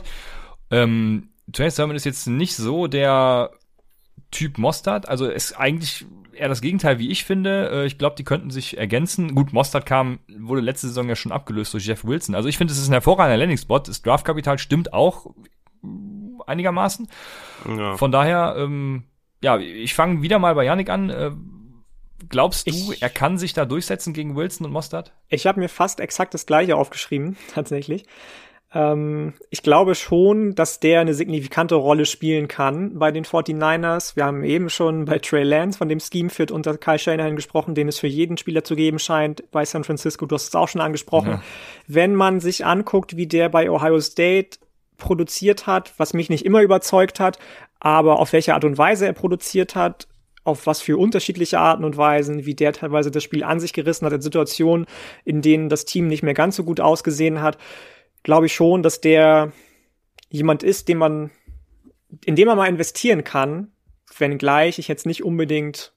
Ähm, 0.71 1.29
Trey 1.53 1.71
Sermon 1.71 1.97
ist 1.97 2.05
jetzt 2.05 2.27
nicht 2.27 2.57
so 2.57 2.87
der 2.87 3.51
Typ 4.33 4.59
Mostard, 4.59 5.09
also 5.09 5.27
ist 5.29 5.53
eigentlich 5.53 6.05
eher 6.33 6.49
das 6.49 6.61
Gegenteil, 6.61 6.99
wie 6.99 7.11
ich 7.11 7.25
finde. 7.25 7.71
Äh, 7.71 7.87
ich 7.87 7.99
glaube, 7.99 8.17
die 8.17 8.25
könnten 8.25 8.51
sich 8.51 8.77
ergänzen. 8.79 9.35
Gut, 9.37 9.53
Mostard 9.53 9.87
kam, 9.87 10.19
wurde 10.39 10.61
letzte 10.63 10.89
Saison 10.89 11.09
ja 11.09 11.15
schon 11.15 11.31
abgelöst 11.31 11.73
durch 11.75 11.87
Jeff 11.87 12.05
Wilson. 12.05 12.35
Also 12.35 12.49
ich 12.49 12.59
finde, 12.59 12.73
es 12.73 12.79
ist 12.81 12.89
ein 12.89 12.93
hervorragender 12.95 13.37
Landing-Spot. 13.37 13.79
Das 13.79 14.03
Draftkapital 14.03 14.59
stimmt 14.59 14.93
auch 14.93 15.27
einigermaßen. 16.47 17.09
Ja. 17.69 17.97
Von 17.97 18.11
daher, 18.13 18.57
ähm, 18.59 19.05
ja, 19.43 19.59
ich 19.59 19.95
fange 19.95 20.23
wieder 20.23 20.39
mal 20.39 20.55
bei 20.55 20.65
Yannick 20.65 20.89
an. 20.91 21.11
Äh, 21.11 21.31
glaubst 22.29 22.67
du, 22.67 22.71
Ich- 22.71 23.03
er 23.03 23.11
kann 23.11 23.39
sich 23.39 23.53
da 23.53 23.65
durchsetzen 23.65 24.13
gegen 24.15 24.35
Wilson 24.37 24.67
und 24.67 24.73
Mostard? 24.73 25.13
Ich 25.29 25.47
habe 25.47 25.61
mir 25.61 25.69
fast 25.69 26.01
exakt 26.01 26.35
das 26.35 26.47
gleiche 26.47 26.77
aufgeschrieben, 26.77 27.37
tatsächlich. 27.55 28.05
Ähm, 28.75 29.35
ich 29.51 29.63
glaube 29.63 29.95
schon, 29.95 30.55
dass 30.55 30.81
der 30.81 31.01
eine 31.01 31.15
signifikante 31.15 31.75
Rolle 31.75 32.07
spielen 32.07 32.49
kann 32.49 32.99
bei 32.99 33.11
den 33.11 33.25
49ers. 33.25 34.17
Wir 34.17 34.25
haben 34.25 34.45
eben 34.45 34.71
schon 34.71 35.05
bei 35.05 35.19
Trey 35.19 35.43
Lance 35.43 35.79
von 35.79 35.89
dem 35.89 36.01
Scheme 36.01 36.31
Fit 36.31 36.51
unter 36.51 36.77
Kyle 36.79 36.99
Shanahan 36.99 37.37
gesprochen, 37.37 37.75
den 37.75 37.89
es 37.89 37.99
für 37.99 38.07
jeden 38.07 38.37
Spieler 38.37 38.65
zu 38.65 38.77
geben 38.77 38.99
scheint 38.99 39.51
bei 39.51 39.65
San 39.65 39.85
Francisco. 39.85 40.27
Du 40.27 40.35
hast 40.35 40.49
es 40.49 40.55
auch 40.55 40.69
schon 40.69 40.81
angesprochen. 40.81 41.31
Ja. 41.31 41.43
Wenn 41.87 42.15
man 42.15 42.41
sich 42.41 42.65
anguckt, 42.65 43.17
wie 43.17 43.27
der 43.27 43.49
bei 43.49 43.71
Ohio 43.71 44.01
State 44.01 44.59
produziert 44.97 45.67
hat, 45.67 45.93
was 45.99 46.15
mich 46.15 46.31
nicht 46.31 46.47
immer 46.47 46.63
überzeugt 46.63 47.21
hat, 47.21 47.39
aber 47.81 48.21
auf 48.21 48.33
welche 48.33 48.55
Art 48.55 48.65
und 48.65 48.79
Weise 48.79 49.07
er 49.07 49.13
produziert 49.13 49.75
hat, 49.75 50.07
auf 50.45 50.67
was 50.67 50.81
für 50.81 50.97
unterschiedliche 50.97 51.59
Arten 51.59 51.85
und 51.85 51.97
Weisen, 51.97 52.47
wie 52.47 52.55
der 52.55 52.73
teilweise 52.73 53.11
das 53.11 53.23
Spiel 53.23 53.45
an 53.45 53.61
sich 53.61 53.73
gerissen 53.73 54.07
hat 54.07 54.13
in 54.13 54.23
Situationen, 54.23 54.87
in 55.25 55.43
denen 55.43 55.69
das 55.69 55.85
Team 55.85 56.09
nicht 56.09 56.23
mehr 56.23 56.35
ganz 56.35 56.57
so 56.57 56.65
gut 56.65 56.81
ausgesehen 56.81 57.43
hat, 57.43 57.59
glaube 58.23 58.47
ich 58.47 58.55
schon, 58.55 58.83
dass 58.83 59.01
der 59.01 59.53
jemand 60.29 60.63
ist, 60.63 60.89
den 60.89 60.99
man, 60.99 61.31
in 62.25 62.37
dem 62.37 62.47
man 62.47 62.57
mal 62.57 62.69
investieren 62.69 63.25
kann, 63.25 63.73
wenngleich 64.19 64.79
ich 64.79 64.89
jetzt 64.89 65.07
nicht 65.07 65.23
unbedingt 65.23 65.93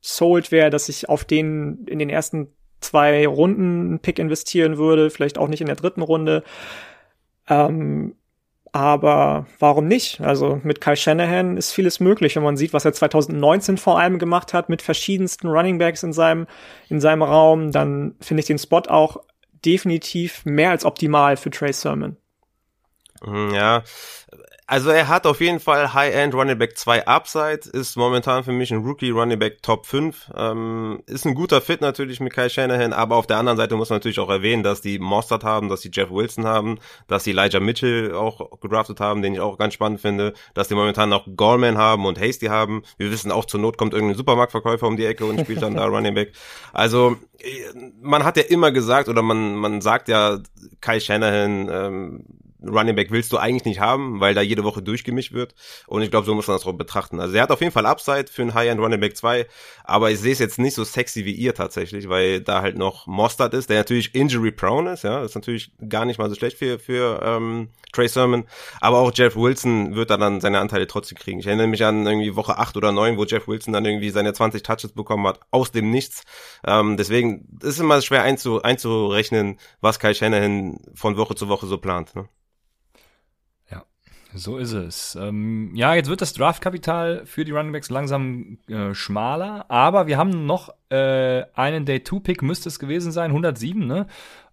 sold 0.00 0.52
wäre, 0.52 0.70
dass 0.70 0.88
ich 0.88 1.08
auf 1.08 1.24
den 1.24 1.84
in 1.86 1.98
den 1.98 2.10
ersten 2.10 2.52
zwei 2.80 3.26
Runden 3.26 3.88
einen 3.88 3.98
Pick 3.98 4.18
investieren 4.18 4.78
würde, 4.78 5.10
vielleicht 5.10 5.38
auch 5.38 5.48
nicht 5.48 5.60
in 5.60 5.66
der 5.66 5.76
dritten 5.76 6.02
Runde. 6.02 6.44
Ähm, 7.48 8.14
aber 8.72 9.46
warum 9.58 9.88
nicht? 9.88 10.20
Also 10.20 10.60
mit 10.62 10.80
Kyle 10.80 10.96
Shanahan 10.96 11.56
ist 11.56 11.72
vieles 11.72 12.00
möglich, 12.00 12.36
wenn 12.36 12.42
man 12.42 12.56
sieht, 12.56 12.72
was 12.72 12.84
er 12.84 12.92
2019 12.92 13.78
vor 13.78 13.98
allem 13.98 14.18
gemacht 14.18 14.52
hat 14.52 14.68
mit 14.68 14.82
verschiedensten 14.82 15.48
Running 15.48 15.78
Backs 15.78 16.02
in 16.02 16.12
seinem, 16.12 16.46
in 16.88 17.00
seinem 17.00 17.22
Raum, 17.22 17.72
dann 17.72 18.14
finde 18.20 18.42
ich 18.42 18.46
den 18.46 18.58
Spot 18.58 18.82
auch 18.88 19.18
definitiv 19.64 20.44
mehr 20.44 20.70
als 20.70 20.84
optimal 20.84 21.36
für 21.36 21.50
Trey 21.50 21.72
Sermon. 21.72 22.16
Mhm, 23.22 23.52
Ja, 23.54 23.82
also 24.68 24.90
er 24.90 25.08
hat 25.08 25.26
auf 25.26 25.40
jeden 25.40 25.60
Fall 25.60 25.94
High-End 25.94 26.34
Running 26.34 26.58
Back 26.58 26.76
2 26.76 27.06
Upside, 27.06 27.60
ist 27.72 27.96
momentan 27.96 28.44
für 28.44 28.52
mich 28.52 28.70
ein 28.70 28.84
Rookie 28.84 29.08
Running 29.08 29.38
Back 29.38 29.62
Top 29.62 29.86
5. 29.86 30.30
Ähm, 30.36 31.02
ist 31.06 31.24
ein 31.24 31.34
guter 31.34 31.62
Fit 31.62 31.80
natürlich 31.80 32.20
mit 32.20 32.34
Kyle 32.34 32.50
Shanahan, 32.50 32.92
aber 32.92 33.16
auf 33.16 33.26
der 33.26 33.38
anderen 33.38 33.56
Seite 33.56 33.76
muss 33.76 33.88
man 33.88 33.96
natürlich 33.96 34.20
auch 34.20 34.28
erwähnen, 34.28 34.62
dass 34.62 34.82
die 34.82 34.98
Mostert 34.98 35.42
haben, 35.42 35.70
dass 35.70 35.80
die 35.80 35.90
Jeff 35.90 36.10
Wilson 36.10 36.44
haben, 36.44 36.78
dass 37.06 37.24
die 37.24 37.30
Elijah 37.30 37.60
Mitchell 37.60 38.14
auch 38.14 38.60
gedraftet 38.60 39.00
haben, 39.00 39.22
den 39.22 39.32
ich 39.32 39.40
auch 39.40 39.56
ganz 39.56 39.72
spannend 39.72 40.02
finde, 40.02 40.34
dass 40.52 40.68
die 40.68 40.74
momentan 40.74 41.08
noch 41.08 41.26
Gorman 41.34 41.78
haben 41.78 42.04
und 42.04 42.20
Hasty 42.20 42.48
haben. 42.48 42.82
Wir 42.98 43.10
wissen 43.10 43.32
auch, 43.32 43.46
zur 43.46 43.60
Not 43.60 43.78
kommt 43.78 43.94
irgendein 43.94 44.18
Supermarktverkäufer 44.18 44.86
um 44.86 44.98
die 44.98 45.06
Ecke 45.06 45.24
und 45.24 45.40
spielt 45.40 45.62
dann 45.62 45.76
da 45.76 45.86
Running 45.86 46.14
Back. 46.14 46.32
Also 46.74 47.16
äh, 47.38 47.48
man 48.02 48.22
hat 48.22 48.36
ja 48.36 48.42
immer 48.42 48.70
gesagt 48.70 49.08
oder 49.08 49.22
man, 49.22 49.54
man 49.54 49.80
sagt 49.80 50.08
ja, 50.08 50.40
Kyle 50.82 51.00
Shanahan, 51.00 51.70
ähm, 51.72 52.24
Running 52.62 52.96
Back 52.96 53.10
willst 53.10 53.32
du 53.32 53.38
eigentlich 53.38 53.64
nicht 53.64 53.80
haben, 53.80 54.20
weil 54.20 54.34
da 54.34 54.40
jede 54.40 54.64
Woche 54.64 54.82
durchgemischt 54.82 55.32
wird. 55.32 55.54
Und 55.86 56.02
ich 56.02 56.10
glaube, 56.10 56.26
so 56.26 56.34
muss 56.34 56.46
man 56.46 56.56
das 56.56 56.66
auch 56.66 56.72
betrachten. 56.72 57.20
Also 57.20 57.36
er 57.36 57.42
hat 57.42 57.50
auf 57.50 57.60
jeden 57.60 57.72
Fall 57.72 57.86
Upside 57.86 58.26
für 58.30 58.42
einen 58.42 58.54
High-End 58.54 58.80
Running 58.80 59.00
Back 59.00 59.16
2, 59.16 59.46
aber 59.84 60.10
ich 60.10 60.20
sehe 60.20 60.32
es 60.32 60.38
jetzt 60.38 60.58
nicht 60.58 60.74
so 60.74 60.84
sexy 60.84 61.24
wie 61.24 61.32
ihr 61.32 61.54
tatsächlich, 61.54 62.08
weil 62.08 62.40
da 62.40 62.62
halt 62.62 62.76
noch 62.76 63.06
Mostard 63.06 63.54
ist, 63.54 63.70
der 63.70 63.78
natürlich 63.78 64.14
injury 64.14 64.52
prone 64.52 64.92
ist, 64.92 65.04
ja, 65.04 65.20
das 65.20 65.32
ist 65.32 65.34
natürlich 65.34 65.72
gar 65.88 66.04
nicht 66.04 66.18
mal 66.18 66.28
so 66.28 66.34
schlecht 66.34 66.58
für, 66.58 66.78
für 66.78 67.20
ähm, 67.22 67.70
Trey 67.92 68.08
Sermon. 68.08 68.44
Aber 68.80 68.98
auch 68.98 69.12
Jeff 69.14 69.36
Wilson 69.36 69.94
wird 69.94 70.10
da 70.10 70.16
dann 70.16 70.40
seine 70.40 70.60
Anteile 70.60 70.86
trotzdem 70.86 71.18
kriegen. 71.18 71.40
Ich 71.40 71.46
erinnere 71.46 71.66
mich 71.66 71.84
an 71.84 72.06
irgendwie 72.06 72.36
Woche 72.36 72.58
8 72.58 72.76
oder 72.76 72.92
9, 72.92 73.16
wo 73.16 73.24
Jeff 73.24 73.48
Wilson 73.48 73.72
dann 73.72 73.84
irgendwie 73.84 74.10
seine 74.10 74.32
20 74.32 74.62
Touches 74.62 74.92
bekommen 74.92 75.26
hat, 75.26 75.40
aus 75.50 75.72
dem 75.72 75.90
Nichts. 75.90 76.24
Ähm, 76.66 76.96
deswegen 76.96 77.48
ist 77.62 77.74
es 77.74 77.80
immer 77.80 78.00
schwer 78.02 78.22
einzu, 78.22 78.62
einzurechnen, 78.62 79.58
was 79.80 79.98
Kyle 79.98 80.14
Shanahan 80.14 80.78
von 80.94 81.16
Woche 81.16 81.34
zu 81.34 81.48
Woche 81.48 81.66
so 81.66 81.78
plant. 81.78 82.14
Ne? 82.14 82.28
So 84.34 84.58
ist 84.58 84.72
es. 84.72 85.16
Ähm, 85.20 85.70
ja, 85.74 85.94
jetzt 85.94 86.10
wird 86.10 86.20
das 86.20 86.34
Draftkapital 86.34 87.22
für 87.24 87.44
die 87.44 87.52
Runningbacks 87.52 87.88
langsam 87.88 88.58
äh, 88.68 88.92
schmaler, 88.94 89.64
aber 89.68 90.06
wir 90.06 90.18
haben 90.18 90.44
noch 90.44 90.74
äh, 90.90 91.44
einen 91.54 91.86
Day-2-Pick, 91.86 92.42
müsste 92.42 92.68
es 92.68 92.78
gewesen 92.78 93.10
sein, 93.10 93.30
107, 93.30 93.86
ne? 93.86 94.06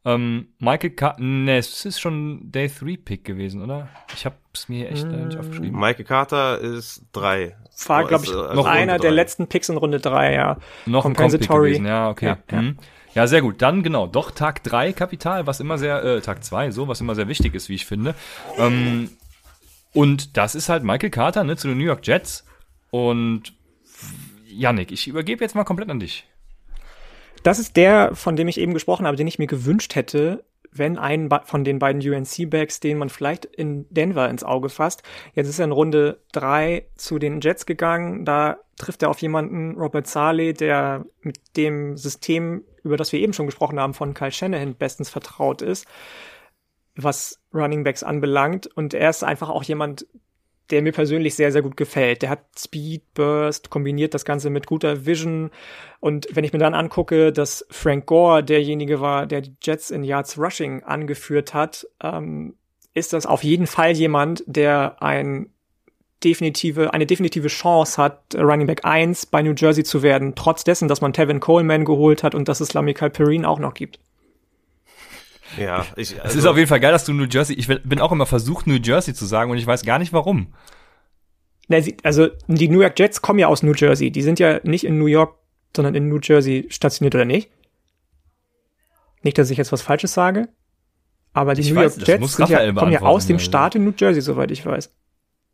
Ähm, 0.06 0.50
Michael 0.60 0.92
Ka 0.92 1.16
ne, 1.18 1.58
es 1.58 1.84
ist 1.84 2.00
schon 2.00 2.52
Day-3-Pick 2.52 3.26
gewesen, 3.26 3.64
oder? 3.64 3.90
Ich 4.14 4.26
habe 4.26 4.36
es 4.54 4.70
mir 4.70 4.78
hier 4.78 4.92
echt 4.92 5.04
äh, 5.06 5.26
nicht 5.26 5.38
aufgeschrieben. 5.38 5.78
Michael 5.78 6.06
Carter 6.06 6.60
ist 6.60 7.06
drei. 7.12 7.56
War, 7.88 8.06
glaube 8.06 8.24
ist, 8.24 8.30
ich, 8.30 8.36
also 8.38 8.54
noch 8.54 8.68
einer 8.68 9.00
der 9.00 9.12
letzten 9.12 9.48
Picks 9.48 9.68
in 9.68 9.78
Runde 9.78 10.00
drei, 10.00 10.36
ja. 10.36 10.58
Noch 10.86 11.06
ein 11.06 11.16
Compensatory. 11.16 11.72
gewesen, 11.72 11.88
ja, 11.88 12.10
okay. 12.10 12.28
Ja, 12.28 12.38
Ja, 12.50 12.56
ja. 12.56 12.62
mhm. 12.62 12.78
ja, 13.16 13.28
sehr 13.28 13.42
gut. 13.42 13.62
Dann 13.64 13.82
genau, 13.82 14.06
doch 14.06 14.30
Tag 14.30 14.64
3 14.64 14.94
Kapital, 14.94 15.48
was 15.48 15.60
immer 15.60 15.80
sehr, 15.80 16.04
äh, 16.04 16.22
Tag 16.22 16.44
2, 16.44 16.70
so, 16.70 16.88
was 16.88 17.02
immer 17.02 17.16
sehr 17.16 17.28
wichtig 17.28 17.56
ist, 17.56 17.68
wie 17.68 17.76
ich 17.76 17.88
finde. 17.88 18.14
Ähm, 18.58 19.10
und 19.96 20.38
das 20.38 20.56
ist 20.56 20.70
halt 20.70 20.84
Michael 20.84 21.10
Carter, 21.10 21.44
ne, 21.44 21.56
zu 21.56 21.70
den 21.70 21.78
New 21.78 21.86
York 21.86 22.06
Jets. 22.06 22.46
Und 22.92 23.54
Yannick, 24.46 24.92
ich 24.92 25.08
übergebe 25.08 25.44
jetzt 25.44 25.56
mal 25.56 25.64
komplett 25.64 25.90
an 25.90 26.00
dich. 26.00 26.28
Das 27.44 27.60
ist 27.60 27.78
der, 27.78 28.14
von 28.14 28.36
dem 28.36 28.48
ich 28.48 28.60
eben 28.60 28.74
gesprochen 28.74 29.08
habe, 29.08 29.18
den 29.18 29.28
ich 29.28 29.40
mir 29.40 29.48
gewünscht 29.48 29.96
hätte, 29.96 30.44
wenn 30.72 30.98
einen 30.98 31.30
von 31.46 31.64
den 31.64 31.80
beiden 31.80 32.02
UNC-Backs, 32.02 32.82
den 32.82 32.98
man 32.98 33.08
vielleicht 33.08 33.46
in 33.46 33.86
Denver 33.90 34.30
ins 34.30 34.44
Auge 34.44 34.68
fasst. 34.68 35.04
Jetzt 35.34 35.48
ist 35.48 35.60
er 35.60 35.66
in 35.66 35.72
Runde 35.72 36.20
drei 36.34 36.88
zu 36.96 37.18
den 37.18 37.40
Jets 37.40 37.66
gegangen. 37.66 38.26
Da 38.26 38.58
trifft 38.78 39.02
er 39.02 39.10
auf 39.10 39.22
jemanden, 39.22 39.76
Robert 39.80 40.08
Saleh, 40.08 40.52
der 40.52 41.06
mit 41.22 41.40
dem 41.56 41.96
System, 41.96 42.66
über 42.84 42.98
das 42.98 43.14
wir 43.14 43.20
eben 43.22 43.32
schon 43.32 43.46
gesprochen 43.46 43.80
haben, 43.80 43.94
von 43.94 44.14
Kyle 44.14 44.32
Shanahan 44.32 44.76
bestens 44.76 45.10
vertraut 45.10 45.62
ist, 45.62 45.88
was 46.96 47.40
Running 47.54 47.84
Backs 47.84 48.04
anbelangt. 48.04 48.68
Und 48.68 48.94
er 48.94 49.10
ist 49.10 49.24
einfach 49.24 49.50
auch 49.50 49.64
jemand, 49.64 50.06
der 50.70 50.82
mir 50.82 50.92
persönlich 50.92 51.36
sehr, 51.36 51.52
sehr 51.52 51.62
gut 51.62 51.78
gefällt. 51.78 52.22
Der 52.22 52.30
hat 52.30 52.44
Speed, 52.58 53.14
Burst, 53.14 53.70
kombiniert 53.70 54.14
das 54.14 54.26
Ganze 54.26 54.50
mit 54.50 54.66
guter 54.66 55.06
Vision. 55.06 55.52
Und 56.00 56.28
wenn 56.32 56.44
ich 56.44 56.54
mir 56.54 56.60
dann 56.60 56.74
angucke, 56.74 57.32
dass 57.32 57.66
Frank 57.70 58.08
Gore 58.08 58.44
derjenige 58.44 59.00
war, 59.00 59.26
der 59.26 59.42
die 59.42 59.56
Jets 59.62 59.92
in 59.92 60.04
Yards 60.04 60.38
Rushing 60.40 60.84
angeführt 60.84 61.54
hat, 61.54 61.88
ähm, 62.02 62.56
ist 62.94 63.14
das 63.14 63.26
auf 63.26 63.44
jeden 63.44 63.68
Fall 63.68 63.92
jemand, 63.92 64.44
der 64.48 65.02
ein 65.04 65.50
definitive, 66.24 66.94
eine 66.94 67.06
definitive 67.06 67.50
Chance 67.50 68.02
hat, 68.02 68.36
Running 68.36 68.68
Back 68.68 68.86
1 68.86 69.28
bei 69.28 69.44
New 69.44 69.54
Jersey 69.56 69.84
zu 69.84 70.02
werden, 70.02 70.34
trotz 70.36 70.64
dessen, 70.64 70.88
dass 70.88 71.02
man 71.02 71.14
Tevin 71.14 71.40
Coleman 71.40 71.86
geholt 71.86 72.24
hat 72.24 72.34
und 72.34 72.48
dass 72.48 72.62
es 72.62 72.74
Lamical 72.74 73.10
Perrine 73.10 73.48
auch 73.48 73.60
noch 73.60 73.74
gibt. 73.74 74.00
Ja, 75.58 75.86
ich, 75.96 76.16
also 76.22 76.28
es 76.28 76.36
ist 76.36 76.46
auf 76.46 76.58
jeden 76.58 76.68
Fall 76.68 76.80
geil, 76.80 76.92
dass 76.92 77.06
du 77.06 77.14
New 77.14 77.26
Jersey, 77.26 77.56
ich 77.56 77.68
bin 77.68 78.00
auch 78.00 78.12
immer 78.12 78.26
versucht, 78.26 78.68
New 78.68 78.76
Jersey 78.76 79.14
zu 79.14 79.26
sagen 79.26 79.52
und 79.52 79.58
ich 79.58 79.68
weiß 79.68 79.84
gar 79.84 80.00
nicht 80.00 80.14
warum. 80.14 80.54
Also 82.04 82.28
die 82.48 82.68
New 82.68 82.82
York 82.82 83.00
Jets 83.00 83.22
kommen 83.22 83.40
ja 83.40 83.48
aus 83.48 83.64
New 83.64 83.74
Jersey. 83.74 84.12
Die 84.12 84.22
sind 84.22 84.40
ja 84.40 84.60
nicht 84.64 84.84
in 84.84 85.00
New 85.00 85.08
York, 85.08 85.36
sondern 85.76 85.96
in 85.96 86.10
New 86.10 86.20
Jersey 86.22 86.68
stationiert 86.70 87.16
oder 87.16 87.26
nicht? 87.26 87.50
Nicht, 89.24 89.38
dass 89.38 89.50
ich 89.50 89.58
jetzt 89.58 89.72
was 89.72 89.82
Falsches 89.82 90.14
sage. 90.14 90.50
Aber 91.34 91.54
die 91.56 91.62
ich 91.62 91.72
New 91.72 91.78
weiß, 91.78 91.98
York 91.98 92.08
Jets 92.08 92.38
ja, 92.38 92.72
kommen 92.72 92.92
ja 92.92 93.02
aus 93.02 93.26
dem 93.26 93.40
Staat 93.40 93.76
in 93.76 93.84
New 93.84 93.94
Jersey, 93.98 94.22
soweit 94.22 94.52
ich 94.52 94.66
weiß. 94.66 94.95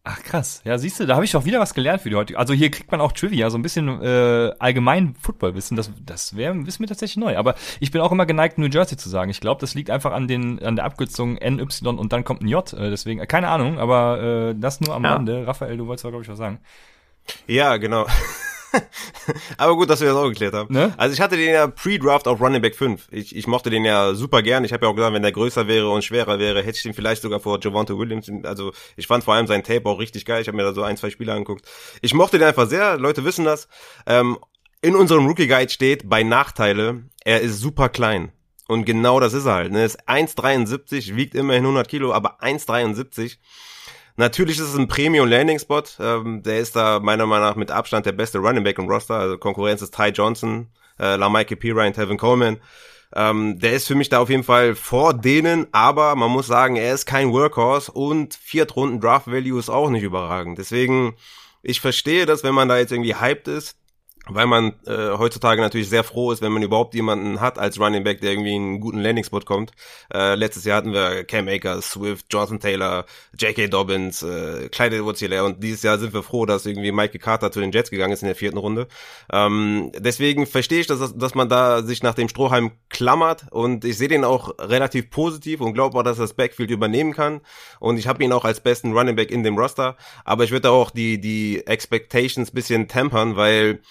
Ach 0.03 0.23
krass, 0.23 0.63
ja 0.65 0.79
siehst 0.79 0.99
du, 0.99 1.05
da 1.05 1.13
habe 1.13 1.25
ich 1.25 1.31
doch 1.31 1.45
wieder 1.45 1.59
was 1.59 1.75
gelernt 1.75 2.01
für 2.01 2.09
die 2.09 2.15
heutige. 2.15 2.39
Also 2.39 2.55
hier 2.55 2.71
kriegt 2.71 2.91
man 2.91 2.99
auch 2.99 3.11
Trivia, 3.11 3.51
so 3.51 3.57
ein 3.59 3.61
bisschen 3.61 4.01
äh, 4.01 4.51
allgemein 4.57 5.13
Footballwissen. 5.21 5.77
Das, 5.77 5.91
das 6.03 6.35
wäre 6.35 6.65
wissen 6.65 6.79
wir 6.79 6.87
tatsächlich 6.87 7.17
neu. 7.17 7.37
Aber 7.37 7.53
ich 7.79 7.91
bin 7.91 8.01
auch 8.01 8.11
immer 8.11 8.25
geneigt, 8.25 8.57
New 8.57 8.65
Jersey 8.65 8.97
zu 8.97 9.09
sagen. 9.09 9.29
Ich 9.29 9.41
glaube, 9.41 9.61
das 9.61 9.75
liegt 9.75 9.91
einfach 9.91 10.11
an 10.11 10.27
den 10.27 10.61
an 10.63 10.75
der 10.75 10.85
Abkürzung 10.85 11.35
NY 11.35 11.67
und 11.85 12.11
dann 12.11 12.23
kommt 12.23 12.41
ein 12.41 12.47
J. 12.47 12.73
Äh, 12.73 12.89
deswegen 12.89 13.19
äh, 13.19 13.27
keine 13.27 13.49
Ahnung, 13.49 13.77
aber 13.77 14.49
äh, 14.49 14.55
das 14.59 14.81
nur 14.81 14.95
am 14.95 15.03
ja. 15.03 15.13
Rande. 15.13 15.45
Raphael, 15.45 15.77
du 15.77 15.85
wolltest 15.85 16.07
glaube 16.07 16.23
ich 16.23 16.29
was 16.29 16.37
sagen. 16.39 16.59
Ja, 17.45 17.77
genau. 17.77 18.07
Aber 19.57 19.75
gut, 19.75 19.89
dass 19.89 20.01
wir 20.01 20.07
das 20.07 20.17
auch 20.17 20.27
geklärt 20.27 20.53
haben. 20.53 20.73
Ne? 20.73 20.93
Also 20.97 21.13
ich 21.13 21.21
hatte 21.21 21.37
den 21.37 21.53
ja 21.53 21.67
Pre-Draft 21.67 22.27
auf 22.27 22.39
Running 22.39 22.61
Back 22.61 22.75
5. 22.75 23.07
Ich, 23.11 23.35
ich 23.35 23.47
mochte 23.47 23.69
den 23.69 23.85
ja 23.85 24.13
super 24.13 24.41
gern. 24.41 24.63
Ich 24.63 24.73
habe 24.73 24.85
ja 24.85 24.91
auch 24.91 24.95
gesagt, 24.95 25.13
wenn 25.13 25.21
der 25.21 25.31
größer 25.31 25.67
wäre 25.67 25.89
und 25.89 26.03
schwerer 26.03 26.39
wäre, 26.39 26.59
hätte 26.59 26.77
ich 26.77 26.83
den 26.83 26.93
vielleicht 26.93 27.21
sogar 27.21 27.39
vor 27.39 27.59
Javante 27.61 27.97
Williams. 27.97 28.31
Also 28.43 28.71
ich 28.95 29.07
fand 29.07 29.23
vor 29.23 29.33
allem 29.33 29.47
sein 29.47 29.63
Tape 29.63 29.85
auch 29.85 29.99
richtig 29.99 30.25
geil. 30.25 30.41
Ich 30.41 30.47
habe 30.47 30.57
mir 30.57 30.63
da 30.63 30.73
so 30.73 30.83
ein, 30.83 30.97
zwei 30.97 31.09
Spiele 31.09 31.33
angeguckt. 31.33 31.65
Ich 32.01 32.13
mochte 32.13 32.37
den 32.37 32.47
einfach 32.47 32.67
sehr. 32.67 32.97
Leute 32.97 33.25
wissen 33.25 33.45
das. 33.45 33.67
Ähm, 34.05 34.37
in 34.81 34.95
unserem 34.95 35.27
Rookie 35.27 35.47
Guide 35.47 35.71
steht 35.71 36.09
bei 36.09 36.23
Nachteile, 36.23 37.03
er 37.23 37.41
ist 37.41 37.59
super 37.59 37.89
klein. 37.89 38.31
Und 38.67 38.85
genau 38.85 39.19
das 39.19 39.33
ist 39.33 39.45
er 39.45 39.53
halt. 39.53 39.71
Ne? 39.71 39.79
Er 39.79 39.85
ist 39.85 40.07
1,73, 40.07 41.15
wiegt 41.15 41.35
immerhin 41.35 41.63
100 41.63 41.87
Kilo, 41.87 42.13
aber 42.13 42.41
1,73. 42.41 43.37
Natürlich 44.21 44.59
ist 44.59 44.67
es 44.67 44.77
ein 44.77 44.87
Premium 44.87 45.27
Landing 45.27 45.57
Spot. 45.57 45.81
Ähm, 45.99 46.43
der 46.43 46.59
ist 46.59 46.75
da 46.75 46.99
meiner 46.99 47.25
Meinung 47.25 47.47
nach 47.47 47.55
mit 47.55 47.71
Abstand 47.71 48.05
der 48.05 48.11
beste 48.11 48.37
Running 48.37 48.63
Back 48.63 48.77
im 48.77 48.87
Roster. 48.87 49.15
Also 49.15 49.39
Konkurrenz 49.39 49.81
ist 49.81 49.95
Ty 49.95 50.09
Johnson, 50.09 50.67
äh, 50.99 51.15
LaMichael 51.15 51.57
Pirine, 51.57 51.91
Tevin 51.91 52.19
Coleman. 52.19 52.57
Ähm, 53.15 53.57
der 53.57 53.73
ist 53.73 53.87
für 53.87 53.95
mich 53.95 54.09
da 54.09 54.19
auf 54.19 54.29
jeden 54.29 54.43
Fall 54.43 54.75
vor 54.75 55.15
denen, 55.15 55.65
aber 55.71 56.15
man 56.15 56.29
muss 56.29 56.45
sagen, 56.45 56.75
er 56.75 56.93
ist 56.93 57.07
kein 57.07 57.31
Workhorse 57.31 57.91
und 57.91 58.35
Viertrunden 58.35 59.01
Draft 59.01 59.25
Value 59.25 59.57
ist 59.57 59.71
auch 59.71 59.89
nicht 59.89 60.03
überragend. 60.03 60.59
Deswegen, 60.59 61.15
ich 61.63 61.81
verstehe 61.81 62.27
das, 62.27 62.43
wenn 62.43 62.53
man 62.53 62.69
da 62.69 62.77
jetzt 62.77 62.91
irgendwie 62.91 63.15
hyped 63.15 63.47
ist, 63.47 63.75
weil 64.33 64.47
man 64.47 64.73
äh, 64.85 65.17
heutzutage 65.17 65.61
natürlich 65.61 65.89
sehr 65.89 66.03
froh 66.03 66.31
ist, 66.31 66.41
wenn 66.41 66.51
man 66.51 66.63
überhaupt 66.63 66.93
jemanden 66.93 67.39
hat 67.39 67.59
als 67.59 67.79
Running 67.79 68.03
Back, 68.03 68.21
der 68.21 68.31
irgendwie 68.31 68.55
in 68.55 68.61
einen 68.63 68.79
guten 68.79 68.99
Landing 68.99 69.23
Spot 69.23 69.41
kommt. 69.41 69.71
Äh, 70.13 70.35
letztes 70.35 70.65
Jahr 70.65 70.77
hatten 70.77 70.93
wir 70.93 71.23
Cam 71.23 71.47
Akers, 71.47 71.91
Swift, 71.91 72.27
Jonathan 72.29 72.59
Taylor, 72.59 73.05
J.K. 73.37 73.67
Dobbins, 73.67 74.23
äh, 74.23 74.69
Clyde 74.69 74.97
edwards 74.97 75.21
und 75.21 75.63
dieses 75.63 75.83
Jahr 75.83 75.97
sind 75.97 76.13
wir 76.13 76.23
froh, 76.23 76.45
dass 76.45 76.65
irgendwie 76.65 76.91
Michael 76.91 77.19
Carter 77.19 77.51
zu 77.51 77.59
den 77.59 77.71
Jets 77.71 77.91
gegangen 77.91 78.13
ist 78.13 78.21
in 78.21 78.27
der 78.27 78.35
vierten 78.35 78.57
Runde. 78.57 78.87
Ähm, 79.31 79.91
deswegen 79.97 80.47
verstehe 80.47 80.81
ich, 80.81 80.87
dass, 80.87 81.17
dass 81.17 81.35
man 81.35 81.49
da 81.49 81.83
sich 81.83 82.03
nach 82.03 82.15
dem 82.15 82.29
Strohhalm 82.29 82.71
klammert 82.89 83.45
und 83.51 83.85
ich 83.85 83.97
sehe 83.97 84.07
den 84.07 84.23
auch 84.23 84.55
relativ 84.59 85.09
positiv 85.09 85.61
und 85.61 85.73
glaube 85.73 85.97
auch, 85.97 86.03
dass 86.03 86.17
er 86.17 86.23
das 86.23 86.33
Backfield 86.33 86.71
übernehmen 86.71 87.13
kann 87.13 87.41
und 87.79 87.97
ich 87.97 88.07
habe 88.07 88.23
ihn 88.23 88.33
auch 88.33 88.45
als 88.45 88.61
besten 88.61 88.93
Running 88.93 89.15
Back 89.15 89.31
in 89.31 89.43
dem 89.43 89.57
Roster, 89.57 89.97
aber 90.25 90.43
ich 90.43 90.51
würde 90.51 90.71
auch 90.71 90.91
die, 90.91 91.19
die 91.19 91.65
Expectations 91.65 92.51
bisschen 92.51 92.87
tempern, 92.87 93.35
weil 93.35 93.81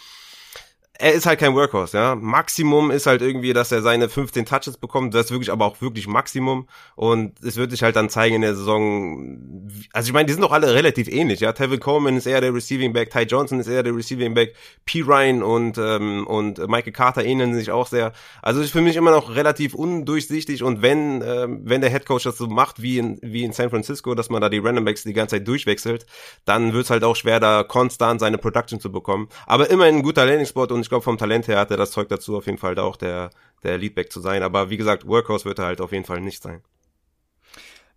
er 1.01 1.15
ist 1.15 1.25
halt 1.25 1.41
kein 1.41 1.55
Workhorse, 1.55 1.97
ja. 1.97 2.15
Maximum 2.15 2.91
ist 2.91 3.07
halt 3.07 3.23
irgendwie, 3.23 3.55
dass 3.55 3.73
er 3.73 3.81
seine 3.81 4.09
15 4.09 4.45
Touches 4.45 4.77
bekommt. 4.77 5.15
Das 5.15 5.27
ist 5.27 5.31
wirklich 5.31 5.51
aber 5.51 5.65
auch 5.65 5.81
wirklich 5.81 6.07
Maximum. 6.07 6.69
Und 6.95 7.43
es 7.43 7.57
wird 7.57 7.71
sich 7.71 7.83
halt 7.83 7.97
dann 7.97 8.11
zeigen 8.11 8.37
in 8.37 8.43
der 8.43 8.55
Saison. 8.55 9.69
Also 9.95 10.09
ich 10.09 10.13
meine, 10.13 10.27
die 10.27 10.35
sind 10.35 10.43
doch 10.43 10.53
alle 10.53 10.75
relativ 10.75 11.09
ähnlich, 11.09 11.41
ja. 11.41 11.53
Tevin 11.53 11.81
Coleman 11.81 12.17
ist 12.17 12.27
eher 12.27 12.43
der 12.43 12.55
Receiving 12.55 12.93
Back, 12.93 13.11
Ty 13.11 13.23
Johnson 13.23 13.61
ist 13.61 13.67
eher 13.67 13.83
der 13.83 13.97
Receiving 13.97 14.35
Back, 14.35 14.55
P. 14.85 15.01
Ryan 15.01 15.43
und, 15.43 15.79
ähm, 15.79 16.27
und 16.27 16.59
Michael 16.69 16.93
Carter 16.93 17.25
ähneln 17.25 17.55
sich 17.55 17.71
auch 17.71 17.87
sehr. 17.87 18.13
Also 18.43 18.61
ist 18.61 18.73
für 18.73 18.83
mich 18.83 18.97
immer 18.97 19.11
noch 19.11 19.35
relativ 19.35 19.75
undurchsichtig. 19.75 20.63
Und 20.63 20.83
wenn, 20.83 21.23
ähm, 21.23 21.63
wenn 21.65 21.81
der 21.81 21.91
Head 21.91 22.05
Coach 22.05 22.25
das 22.25 22.37
so 22.37 22.47
macht 22.47 22.83
wie 22.83 22.99
in, 22.99 23.19
wie 23.23 23.45
in 23.45 23.53
San 23.53 23.71
Francisco, 23.71 24.15
dass 24.15 24.29
man 24.29 24.43
da 24.43 24.51
die 24.51 24.59
Random 24.59 24.85
Backs 24.85 25.05
die 25.05 25.15
ganze 25.15 25.37
Zeit 25.37 25.49
durchwechselt, 25.49 26.05
dann 26.45 26.75
wird 26.75 26.85
es 26.85 26.91
halt 26.91 27.05
auch 27.05 27.17
schwer, 27.17 27.41
da 27.41 27.63
konstant 27.63 28.21
seine 28.21 28.37
Production 28.37 28.81
zu 28.81 28.93
bekommen. 28.93 29.29
Aber 29.47 29.71
immerhin 29.71 29.97
ein 29.97 30.03
guter 30.03 30.27
Landing 30.27 30.47
Spot 30.47 30.65
und 30.65 30.81
ich 30.83 30.90
glaube, 30.91 31.03
vom 31.03 31.17
Talent 31.17 31.49
her 31.49 31.59
hat 31.59 31.71
er 31.71 31.79
das 31.79 31.91
Zeug 31.91 32.09
dazu, 32.09 32.37
auf 32.37 32.47
jeden 32.47 32.59
Fall 32.59 32.75
da 32.75 32.83
auch 32.83 32.97
der, 32.97 33.31
der 33.63 33.79
Leadback 33.79 34.13
zu 34.13 34.21
sein. 34.21 34.43
Aber 34.43 34.69
wie 34.69 34.77
gesagt, 34.77 35.07
Workhorse 35.07 35.47
wird 35.47 35.59
er 35.59 35.67
halt 35.67 35.81
auf 35.81 35.93
jeden 35.93 36.05
Fall 36.05 36.21
nicht 36.21 36.43
sein. 36.43 36.63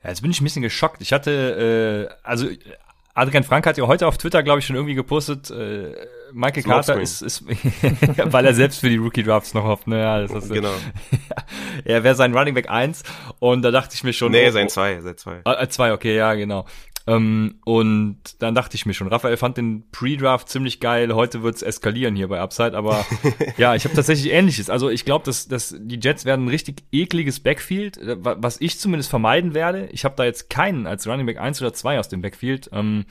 Ja, 0.04 0.10
jetzt 0.10 0.22
bin 0.22 0.32
ich 0.32 0.40
ein 0.40 0.44
bisschen 0.46 0.62
geschockt. 0.62 1.02
Ich 1.02 1.12
hatte, 1.14 2.10
äh, 2.10 2.16
also 2.24 2.48
Adrian 3.16 3.44
Frank 3.44 3.68
hat 3.68 3.78
ja 3.78 3.86
heute 3.86 4.08
auf 4.08 4.18
Twitter, 4.18 4.42
glaube 4.42 4.60
ich, 4.60 4.66
schon 4.66 4.76
irgendwie 4.76 4.96
gepostet, 4.96 5.52
äh, 5.52 5.94
Michael 6.32 6.64
Carter 6.64 7.00
ist, 7.00 7.22
ist 7.22 7.46
weil 8.26 8.46
er 8.46 8.56
selbst 8.56 8.80
für 8.80 8.90
die 8.90 8.98
Rookie 8.98 9.22
Drafts 9.22 9.54
noch 9.54 9.66
hofft, 9.66 9.88
ne? 9.88 10.00
Ja, 10.00 10.22
das 10.22 10.32
ist, 10.32 10.52
genau. 10.52 10.74
er 11.86 12.04
wäre 12.04 12.16
sein 12.16 12.36
Running 12.36 12.56
Back 12.56 12.72
1 12.72 13.04
und 13.38 13.62
da 13.62 13.70
dachte 13.70 13.94
ich 13.94 14.04
mir 14.04 14.14
schon. 14.14 14.32
Nee, 14.32 14.48
oh, 14.48 14.52
sein 14.52 14.68
2, 14.68 15.02
sein 15.02 15.18
2. 15.18 15.42
Äh, 15.46 15.68
2, 15.68 15.94
okay, 15.94 16.16
ja, 16.16 16.34
genau. 16.34 16.66
Ähm, 17.06 17.56
und 17.66 18.42
dann 18.42 18.56
dachte 18.56 18.76
ich 18.76 18.86
mir 18.86 18.94
schon, 18.94 19.08
Raphael 19.08 19.36
fand 19.36 19.58
den 19.58 19.89
Pre-Draft 19.92 20.48
ziemlich 20.48 20.80
geil, 20.80 21.13
heute 21.13 21.44
wird's 21.44 21.62
eskalieren 21.62 22.16
hier 22.16 22.30
bei 22.30 22.39
Upside, 22.39 22.78
aber 22.78 23.06
ja, 23.58 23.76
ich 23.76 23.84
habe 23.84 23.96
tatsächlich 23.96 24.32
ähnliches. 24.32 24.70
Also 24.70 24.89
ich 24.89 25.04
glaube, 25.04 25.26
dass, 25.26 25.48
dass 25.48 25.76
die 25.78 26.00
Jets 26.00 26.24
werden 26.24 26.46
ein 26.46 26.50
richtig 26.50 26.84
ekliges 26.92 27.42
Backfield, 27.42 27.98
äh, 27.98 28.16
was 28.20 28.62
ich 28.62 28.80
zumindest 28.80 29.10
vermeiden 29.10 29.54
werde. 29.54 29.88
Ich 29.92 30.06
habe 30.06 30.16
da 30.16 30.24
jetzt 30.24 30.50
keinen 30.50 30.88
als 30.88 31.06
Running 31.06 31.26
Back 31.26 31.39
1 31.39 31.62
oder 31.62 31.74
2 31.74 32.00
aus 32.00 32.08
dem 32.08 32.22
Backfield. 32.22 32.70
Ähm, 32.72 33.06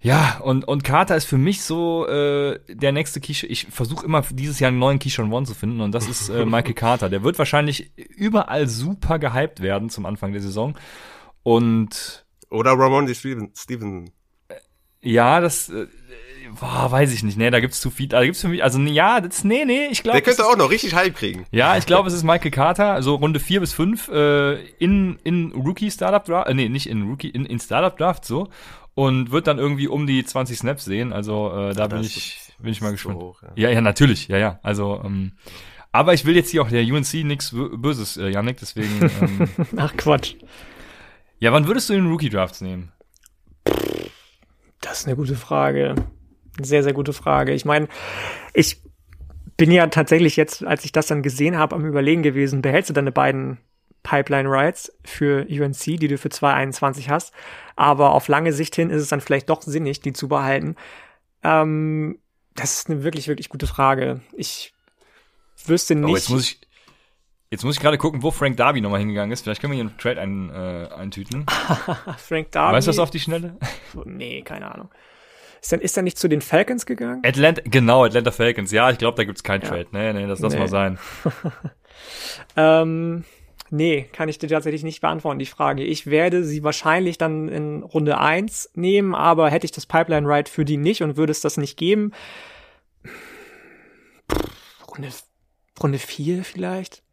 ja, 0.00 0.38
und, 0.42 0.66
und 0.68 0.84
Carter 0.84 1.16
ist 1.16 1.24
für 1.24 1.38
mich 1.38 1.62
so 1.62 2.06
äh, 2.06 2.58
der 2.68 2.92
nächste 2.92 3.20
Keyshawn. 3.20 3.50
Ich 3.50 3.68
versuche 3.70 4.04
immer 4.04 4.22
dieses 4.32 4.58
Jahr 4.58 4.68
einen 4.68 4.78
neuen 4.78 4.98
Keyshawn 4.98 5.32
One 5.32 5.46
zu 5.46 5.54
finden 5.54 5.80
und 5.80 5.92
das 5.92 6.08
ist 6.08 6.28
äh, 6.28 6.44
Michael 6.44 6.74
Carter. 6.74 7.08
Der 7.08 7.22
wird 7.22 7.38
wahrscheinlich 7.38 7.92
überall 7.96 8.68
super 8.68 9.18
gehypt 9.18 9.60
werden 9.62 9.88
zum 9.90 10.04
Anfang 10.04 10.32
der 10.32 10.42
Saison. 10.42 10.76
Und 11.42 12.23
oder 12.54 12.72
Ramon 12.72 13.12
Steven, 13.14 13.50
Steven. 13.54 14.10
Ja, 15.02 15.40
das 15.40 15.68
äh, 15.68 15.86
boah, 16.60 16.90
weiß 16.90 17.12
ich 17.12 17.22
nicht. 17.22 17.36
Nee, 17.36 17.50
da 17.50 17.60
gibt's 17.60 17.80
zu 17.80 17.90
viel. 17.90 18.08
Da 18.08 18.24
gibt's 18.24 18.40
für 18.40 18.48
mich, 18.48 18.62
also 18.62 18.78
ja, 18.80 19.20
das, 19.20 19.44
nee, 19.44 19.64
nee, 19.64 19.86
ich 19.90 20.02
glaube. 20.02 20.20
Der 20.20 20.22
könnte 20.22 20.46
auch 20.46 20.56
noch 20.56 20.70
richtig 20.70 20.94
Hype 20.94 21.14
kriegen. 21.14 21.46
Ja, 21.50 21.76
ich 21.76 21.86
glaube, 21.86 22.08
es 22.08 22.14
ist 22.14 22.22
Michael 22.22 22.50
Carter, 22.50 22.92
also 22.92 23.16
Runde 23.16 23.40
4 23.40 23.60
bis 23.60 23.72
5 23.72 24.08
äh, 24.08 24.54
in, 24.78 25.18
in 25.24 25.52
Rookie 25.52 25.90
Startup 25.90 26.24
Draft, 26.24 26.48
äh, 26.48 26.54
nee, 26.54 26.68
nicht 26.68 26.88
in 26.88 27.02
Rookie, 27.02 27.28
in, 27.28 27.44
in 27.46 27.58
Startup 27.58 27.96
Draft 27.96 28.24
so. 28.24 28.48
Und 28.94 29.32
wird 29.32 29.48
dann 29.48 29.58
irgendwie 29.58 29.88
um 29.88 30.06
die 30.06 30.24
20 30.24 30.56
Snaps 30.56 30.84
sehen. 30.84 31.12
Also 31.12 31.52
äh, 31.52 31.74
da 31.74 31.88
bin 31.88 32.02
ich, 32.02 32.52
bin 32.60 32.70
ich 32.70 32.80
mal 32.80 32.92
gespannt. 32.92 33.18
So 33.18 33.26
hoch, 33.26 33.42
ja. 33.42 33.68
ja. 33.68 33.70
ja, 33.70 33.80
natürlich, 33.80 34.28
ja, 34.28 34.38
ja. 34.38 34.60
Also, 34.62 35.02
ähm, 35.04 35.32
aber 35.90 36.14
ich 36.14 36.24
will 36.24 36.36
jetzt 36.36 36.50
hier 36.50 36.62
auch 36.62 36.68
der 36.68 36.84
UNC 36.84 37.12
nichts 37.24 37.50
Böses, 37.52 38.16
äh, 38.16 38.28
Janik, 38.28 38.58
deswegen. 38.60 39.10
Ähm, 39.20 39.48
Ach 39.76 39.96
Quatsch. 39.96 40.36
Ja, 41.44 41.52
wann 41.52 41.66
würdest 41.66 41.90
du 41.90 41.92
den 41.92 42.06
Rookie 42.06 42.30
Drafts 42.30 42.62
nehmen? 42.62 42.90
Das 44.80 45.00
ist 45.00 45.06
eine 45.06 45.14
gute 45.14 45.36
Frage. 45.36 45.94
Sehr, 46.58 46.82
sehr 46.82 46.94
gute 46.94 47.12
Frage. 47.12 47.52
Ich 47.52 47.66
meine, 47.66 47.86
ich 48.54 48.80
bin 49.58 49.70
ja 49.70 49.86
tatsächlich 49.88 50.36
jetzt, 50.36 50.64
als 50.64 50.86
ich 50.86 50.92
das 50.92 51.06
dann 51.06 51.22
gesehen 51.22 51.58
habe, 51.58 51.76
am 51.76 51.84
Überlegen 51.84 52.22
gewesen, 52.22 52.62
behältst 52.62 52.88
du 52.88 52.94
deine 52.94 53.12
beiden 53.12 53.58
Pipeline 54.02 54.48
Rides 54.48 54.96
für 55.04 55.46
UNC, 55.46 55.82
die 56.00 56.08
du 56.08 56.16
für 56.16 56.30
221 56.30 57.10
hast. 57.10 57.34
Aber 57.76 58.12
auf 58.12 58.26
lange 58.28 58.54
Sicht 58.54 58.74
hin 58.74 58.88
ist 58.88 59.02
es 59.02 59.08
dann 59.08 59.20
vielleicht 59.20 59.50
doch 59.50 59.60
sinnig, 59.60 60.00
die 60.00 60.14
zu 60.14 60.28
behalten. 60.28 60.76
Ähm, 61.42 62.20
das 62.54 62.78
ist 62.78 62.88
eine 62.88 63.04
wirklich, 63.04 63.28
wirklich 63.28 63.50
gute 63.50 63.66
Frage. 63.66 64.22
Ich 64.32 64.72
wüsste 65.66 65.94
nicht. 65.94 66.10
Oh, 66.10 66.16
jetzt 66.16 66.30
muss 66.30 66.44
ich, 66.44 66.60
Jetzt 67.54 67.62
muss 67.62 67.76
ich 67.76 67.80
gerade 67.80 67.98
gucken, 67.98 68.24
wo 68.24 68.32
Frank 68.32 68.56
Darby 68.56 68.80
nochmal 68.80 68.98
hingegangen 68.98 69.30
ist. 69.30 69.42
Vielleicht 69.44 69.60
können 69.60 69.72
wir 69.72 69.76
hier 69.76 69.84
einen 69.88 69.96
Trade 69.96 70.20
ein, 70.20 70.50
äh, 70.50 70.88
eintüten. 70.92 71.46
Frank 72.18 72.50
Darby. 72.50 72.74
Weißt 72.74 72.88
du 72.88 72.90
das 72.90 72.98
auf 72.98 73.10
die 73.10 73.20
Schnelle? 73.20 73.56
Nee, 74.04 74.42
keine 74.42 74.74
Ahnung. 74.74 74.90
Ist 75.62 75.72
er, 75.72 75.80
ist 75.80 75.96
nicht 76.02 76.18
zu 76.18 76.26
den 76.26 76.40
Falcons 76.40 76.84
gegangen? 76.84 77.22
Atlanta, 77.24 77.62
genau, 77.64 78.04
Atlanta 78.04 78.32
Falcons. 78.32 78.72
Ja, 78.72 78.90
ich 78.90 78.98
glaube, 78.98 79.16
da 79.16 79.22
gibt's 79.22 79.44
keinen 79.44 79.62
Ja. 79.62 79.68
Trade. 79.68 79.86
Nee, 79.92 80.12
nee, 80.14 80.26
das 80.26 80.40
lass 80.40 80.52
Nee. 80.54 80.58
mal 80.58 80.68
sein. 80.68 80.98
Ähm, 82.56 83.24
nee, 83.70 84.08
kann 84.12 84.28
ich 84.28 84.38
dir 84.40 84.48
tatsächlich 84.48 84.82
nicht 84.82 85.00
beantworten, 85.00 85.38
die 85.38 85.46
Frage. 85.46 85.84
Ich 85.84 86.06
werde 86.08 86.42
sie 86.42 86.64
wahrscheinlich 86.64 87.18
dann 87.18 87.48
in 87.48 87.84
Runde 87.84 88.18
1 88.18 88.70
nehmen, 88.74 89.14
aber 89.14 89.48
hätte 89.48 89.64
ich 89.64 89.70
das 89.70 89.86
Pipeline 89.86 90.28
Ride 90.28 90.50
für 90.50 90.64
die 90.64 90.76
nicht 90.76 91.04
und 91.04 91.16
würde 91.16 91.30
es 91.30 91.40
das 91.40 91.56
nicht 91.56 91.78
geben. 91.78 92.10
Runde, 94.88 95.08
Runde 95.80 95.98
4 95.98 96.42
vielleicht? 96.44 97.03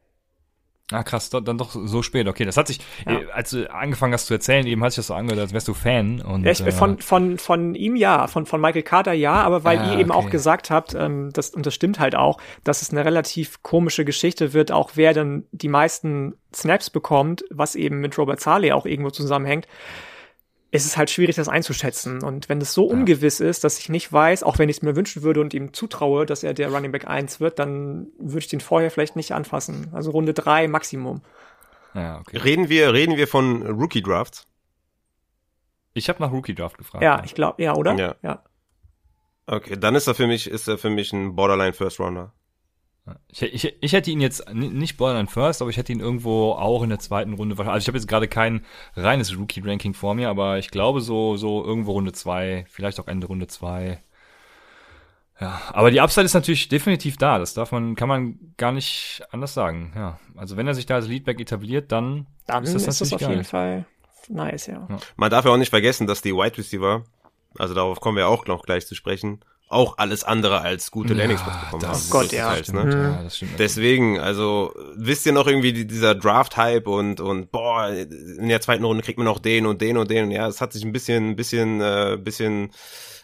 Ah, 0.91 1.03
krass, 1.03 1.29
do- 1.29 1.39
dann 1.39 1.57
doch 1.57 1.71
so 1.73 2.01
spät. 2.03 2.27
Okay, 2.27 2.45
das 2.45 2.57
hat 2.57 2.67
sich, 2.67 2.79
Ja. 3.07 3.19
äh, 3.19 3.25
als 3.33 3.51
du 3.51 3.71
angefangen 3.73 4.13
hast 4.13 4.25
zu 4.27 4.33
erzählen, 4.33 4.65
eben 4.67 4.83
hat 4.83 4.91
sich 4.91 4.97
das 4.97 5.07
so 5.07 5.13
angehört, 5.13 5.39
als 5.41 5.53
wärst 5.53 5.67
du 5.67 5.73
Fan. 5.73 6.21
Und, 6.21 6.43
Ja, 6.43 6.51
ich, 6.51 6.61
äh, 6.65 6.71
von, 6.71 6.99
von, 6.99 7.37
von 7.37 7.75
ihm 7.75 7.95
ja, 7.95 8.27
von, 8.27 8.45
von 8.45 8.59
Michael 8.61 8.83
Carter 8.83 9.13
ja, 9.13 9.33
aber 9.33 9.63
weil 9.63 9.77
Ah, 9.79 9.93
ihr 9.93 9.99
eben 9.99 10.11
okay. 10.11 10.19
auch 10.19 10.29
gesagt 10.29 10.69
habt, 10.69 10.93
ähm, 10.93 11.29
das, 11.33 11.51
und 11.51 11.65
das 11.65 11.73
stimmt 11.73 11.99
halt 11.99 12.15
auch, 12.15 12.39
dass 12.63 12.81
es 12.81 12.91
eine 12.91 13.05
relativ 13.05 13.63
komische 13.63 14.05
Geschichte 14.05 14.53
wird, 14.53 14.71
auch 14.71 14.91
wer 14.95 15.13
dann 15.13 15.45
die 15.51 15.69
meisten 15.69 16.35
Snaps 16.53 16.89
bekommt, 16.89 17.43
was 17.49 17.75
eben 17.75 17.99
mit 18.01 18.17
Robert 18.17 18.39
Saleh 18.41 18.73
auch 18.73 18.85
irgendwo 18.85 19.09
zusammenhängt, 19.11 19.67
ist 20.71 20.85
es 20.85 20.95
halt 20.95 21.09
schwierig, 21.09 21.35
das 21.35 21.49
einzuschätzen. 21.49 22.23
Und 22.23 22.47
wenn 22.47 22.61
es 22.61 22.73
so 22.73 22.85
ungewiss 22.85 23.41
ist, 23.41 23.65
dass 23.65 23.77
ich 23.77 23.89
nicht 23.89 24.11
weiß, 24.11 24.43
auch 24.43 24.57
wenn 24.57 24.69
ich 24.69 24.77
es 24.77 24.81
mir 24.81 24.95
wünschen 24.95 25.21
würde 25.21 25.41
und 25.41 25.53
ihm 25.53 25.73
zutraue, 25.73 26.25
dass 26.25 26.43
er 26.43 26.53
der 26.53 26.71
Running 26.71 26.93
Back 26.93 27.07
1 27.07 27.41
wird, 27.41 27.59
dann 27.59 28.07
würde 28.17 28.39
ich 28.39 28.47
den 28.47 28.61
vorher 28.61 28.89
vielleicht 28.89 29.17
nicht 29.17 29.33
anfassen. 29.33 29.89
Also 29.91 30.11
Runde 30.11 30.33
3 30.33 30.69
Maximum. 30.69 31.21
ja, 31.93 32.19
okay. 32.19 32.37
Reden 32.37 32.69
wir, 32.69 32.93
reden 32.93 33.17
wir 33.17 33.27
von 33.27 33.63
Rookie 33.63 34.01
Drafts? 34.01 34.47
Ich 35.93 36.07
habe 36.07 36.21
nach 36.23 36.31
Rookie 36.31 36.55
Draft 36.55 36.77
gefragt. 36.77 37.03
Ja, 37.03 37.21
ich 37.25 37.35
glaube, 37.35 37.61
ja, 37.61 37.75
oder? 37.75 37.95
Ja. 37.95 38.15
ja. 38.23 38.43
Okay, 39.47 39.75
dann 39.77 39.95
ist 39.95 40.07
er 40.07 40.15
für 40.15 40.27
mich, 40.27 40.49
ist 40.49 40.69
er 40.69 40.77
für 40.77 40.89
mich 40.89 41.11
ein 41.11 41.35
Borderline 41.35 41.73
First 41.73 41.99
Rounder. 41.99 42.33
Ich, 43.29 43.41
ich, 43.41 43.75
ich 43.81 43.93
hätte 43.93 44.11
ihn 44.11 44.21
jetzt 44.21 44.47
nicht 44.53 44.97
Borderline 44.97 45.27
First, 45.27 45.61
aber 45.61 45.71
ich 45.71 45.77
hätte 45.77 45.91
ihn 45.91 45.99
irgendwo 45.99 46.51
auch 46.51 46.83
in 46.83 46.89
der 46.89 46.99
zweiten 46.99 47.33
Runde. 47.33 47.57
Also 47.57 47.77
ich 47.77 47.87
habe 47.87 47.97
jetzt 47.97 48.07
gerade 48.07 48.27
kein 48.27 48.63
reines 48.95 49.35
Rookie-Ranking 49.35 49.93
vor 49.93 50.13
mir, 50.13 50.29
aber 50.29 50.59
ich 50.59 50.69
glaube 50.69 51.01
so, 51.01 51.35
so 51.35 51.63
irgendwo 51.65 51.93
Runde 51.93 52.13
zwei, 52.13 52.65
vielleicht 52.69 52.99
auch 52.99 53.07
Ende 53.07 53.27
Runde 53.27 53.47
zwei. 53.47 54.01
Ja, 55.39 55.59
aber 55.73 55.89
die 55.89 55.99
Upside 55.99 56.25
ist 56.25 56.35
natürlich 56.35 56.69
definitiv 56.69 57.17
da. 57.17 57.39
Das 57.39 57.55
darf 57.55 57.71
man, 57.71 57.95
kann 57.95 58.07
man 58.07 58.37
gar 58.57 58.71
nicht 58.71 59.23
anders 59.31 59.55
sagen. 59.55 59.91
Ja, 59.95 60.19
also 60.35 60.55
wenn 60.55 60.67
er 60.67 60.75
sich 60.75 60.85
da 60.85 60.95
als 60.95 61.07
Leadback 61.07 61.39
etabliert, 61.39 61.91
dann, 61.91 62.27
Dann 62.45 62.63
ist 62.63 62.75
das 62.75 62.85
natürlich 62.85 63.15
auf 63.15 63.21
geil. 63.21 63.31
jeden 63.31 63.43
Fall 63.43 63.85
nice, 64.29 64.67
ja. 64.67 64.87
Man 65.15 65.31
darf 65.31 65.45
ja 65.45 65.51
auch 65.51 65.57
nicht 65.57 65.71
vergessen, 65.71 66.05
dass 66.05 66.21
die 66.21 66.35
Wide 66.35 66.59
Receiver, 66.59 67.03
also 67.57 67.73
darauf 67.73 67.99
kommen 67.99 68.17
wir 68.17 68.27
auch 68.27 68.45
noch 68.45 68.61
gleich 68.61 68.85
zu 68.85 68.93
sprechen, 68.93 69.39
auch 69.71 69.97
alles 69.97 70.23
andere 70.23 70.61
als 70.61 70.91
gute 70.91 71.13
Landing 71.13 71.37
Spots 71.37 71.59
bekommen 71.61 71.83
haben. 71.83 71.91
das 71.93 72.09
Gott, 72.09 72.25
ist- 72.25 72.31
ja. 72.33 72.55
das 72.55 72.71
ne? 72.73 72.89
ja, 73.17 73.23
das 73.23 73.37
stimmt. 73.37 73.59
Deswegen, 73.59 74.19
also 74.19 74.73
wisst 74.95 75.25
ihr 75.25 75.31
noch 75.33 75.47
irgendwie 75.47 75.73
die- 75.73 75.87
dieser 75.87 76.13
Draft-Hype 76.15 76.87
und 76.87 77.19
und 77.21 77.51
boah, 77.51 77.89
in 77.89 78.47
der 78.49 78.61
zweiten 78.61 78.83
Runde 78.83 79.03
kriegt 79.03 79.17
man 79.17 79.25
noch 79.25 79.39
den 79.39 79.65
und 79.65 79.81
den 79.81 79.97
und 79.97 80.09
den. 80.11 80.25
Und 80.25 80.31
ja, 80.31 80.47
es 80.47 80.61
hat 80.61 80.73
sich 80.73 80.83
ein 80.83 80.91
bisschen, 80.91 81.29
ein 81.31 81.35
bisschen, 81.35 81.81
äh, 81.81 82.17
bisschen, 82.21 82.71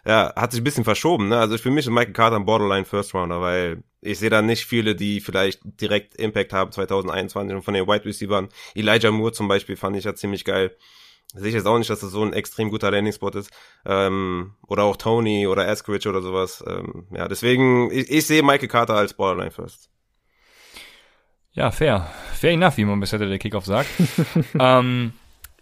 ja, 0.05 0.33
hat 0.35 0.51
sich 0.51 0.61
ein 0.61 0.63
bisschen 0.63 0.83
verschoben. 0.85 1.27
Ne? 1.27 1.37
Also 1.37 1.57
für 1.57 1.69
mich 1.69 1.85
ist 1.85 1.91
Michael 1.91 2.13
Carter 2.13 2.37
ein 2.37 2.45
Borderline 2.45 2.85
First 2.85 3.13
Rounder, 3.13 3.41
weil 3.41 3.83
ich 4.01 4.19
sehe 4.19 4.29
da 4.29 4.41
nicht 4.41 4.65
viele, 4.65 4.95
die 4.95 5.19
vielleicht 5.19 5.59
direkt 5.63 6.15
Impact 6.15 6.53
haben 6.53 6.71
2021 6.71 7.55
und 7.55 7.61
von 7.63 7.73
den 7.73 7.87
Wide 7.87 8.05
Receivers. 8.05 8.45
Elijah 8.75 9.11
Moore 9.11 9.33
zum 9.33 9.47
Beispiel 9.47 9.75
fand 9.75 9.97
ich 9.97 10.05
ja 10.05 10.15
ziemlich 10.15 10.45
geil. 10.45 10.75
Sehe 11.33 11.49
ich 11.49 11.55
jetzt 11.55 11.67
auch 11.67 11.77
nicht, 11.77 11.89
dass 11.89 11.99
das 11.99 12.11
so 12.11 12.23
ein 12.23 12.33
extrem 12.33 12.69
guter 12.69 12.89
Landing-Spot 12.89 13.29
ist. 13.29 13.51
Ähm, 13.85 14.53
oder 14.67 14.83
auch 14.83 14.95
Tony 14.95 15.45
oder 15.47 15.67
Askridge 15.67 16.07
oder 16.09 16.21
sowas. 16.21 16.63
Ähm, 16.65 17.07
ja, 17.11 17.27
deswegen, 17.27 17.91
ich, 17.91 18.09
ich 18.09 18.25
sehe 18.25 18.43
Michael 18.43 18.69
Carter 18.69 18.95
als 18.95 19.13
Borderline 19.13 19.51
First. 19.51 19.89
Ja, 21.51 21.71
fair. 21.71 22.09
Fair 22.33 22.51
enough, 22.51 22.77
wie 22.77 22.85
man 22.85 22.99
bis 22.99 23.11
heute 23.13 23.27
der 23.27 23.39
Kickoff 23.39 23.65
sagt. 23.65 23.89
ähm, 24.59 25.13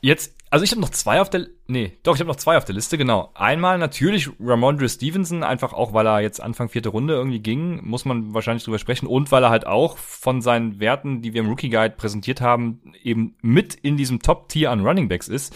jetzt, 0.01 0.34
also 0.51 0.63
ich 0.63 0.71
habe 0.71 0.81
noch 0.81 0.89
zwei 0.89 1.19
auf 1.21 1.29
der, 1.29 1.47
nee, 1.67 1.97
doch, 2.03 2.15
ich 2.15 2.19
habe 2.19 2.29
noch 2.29 2.35
zwei 2.35 2.57
auf 2.57 2.65
der 2.65 2.75
Liste, 2.75 2.97
genau. 2.97 3.31
Einmal 3.33 3.77
natürlich 3.77 4.29
Ramondre 4.39 4.87
Stevenson, 4.87 5.43
einfach 5.43 5.73
auch, 5.73 5.93
weil 5.93 6.05
er 6.07 6.21
jetzt 6.21 6.41
Anfang 6.41 6.69
vierte 6.69 6.89
Runde 6.89 7.15
irgendwie 7.15 7.39
ging, 7.39 7.83
muss 7.83 8.05
man 8.05 8.33
wahrscheinlich 8.33 8.63
drüber 8.63 8.79
sprechen. 8.79 9.07
Und 9.07 9.31
weil 9.31 9.43
er 9.43 9.49
halt 9.49 9.65
auch 9.65 9.97
von 9.97 10.41
seinen 10.41 10.79
Werten, 10.79 11.21
die 11.21 11.33
wir 11.33 11.41
im 11.41 11.49
Rookie 11.49 11.69
Guide 11.69 11.95
präsentiert 11.97 12.41
haben, 12.41 12.93
eben 13.01 13.35
mit 13.41 13.73
in 13.75 13.97
diesem 13.97 14.21
Top-Tier 14.21 14.71
an 14.71 14.85
Running 14.85 15.09
Backs 15.09 15.27
ist, 15.27 15.55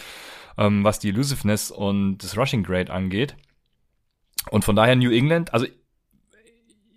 ähm, 0.58 0.82
was 0.84 0.98
die 0.98 1.10
Elusiveness 1.10 1.70
und 1.70 2.18
das 2.18 2.36
Rushing 2.36 2.64
Grade 2.64 2.92
angeht. 2.92 3.36
Und 4.50 4.64
von 4.64 4.76
daher 4.76 4.96
New 4.96 5.12
England, 5.12 5.54
also 5.54 5.66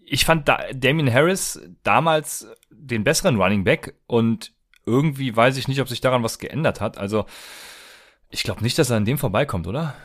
ich 0.06 0.26
fand 0.26 0.48
da 0.48 0.60
Damien 0.74 1.12
Harris 1.12 1.62
damals 1.84 2.48
den 2.70 3.04
besseren 3.04 3.42
Running 3.42 3.64
Back 3.64 3.96
und 4.08 4.54
irgendwie 4.86 5.36
weiß 5.36 5.58
ich 5.58 5.68
nicht, 5.68 5.80
ob 5.80 5.88
sich 5.88 6.02
daran 6.02 6.24
was 6.24 6.40
geändert 6.40 6.82
hat. 6.82 6.98
Also 6.98 7.26
ich 8.34 8.44
glaube 8.44 8.64
nicht, 8.64 8.78
dass 8.80 8.90
er 8.90 8.98
an 8.98 9.06
dem 9.06 9.18
vorbeikommt, 9.18 9.68
oder? 9.68 9.96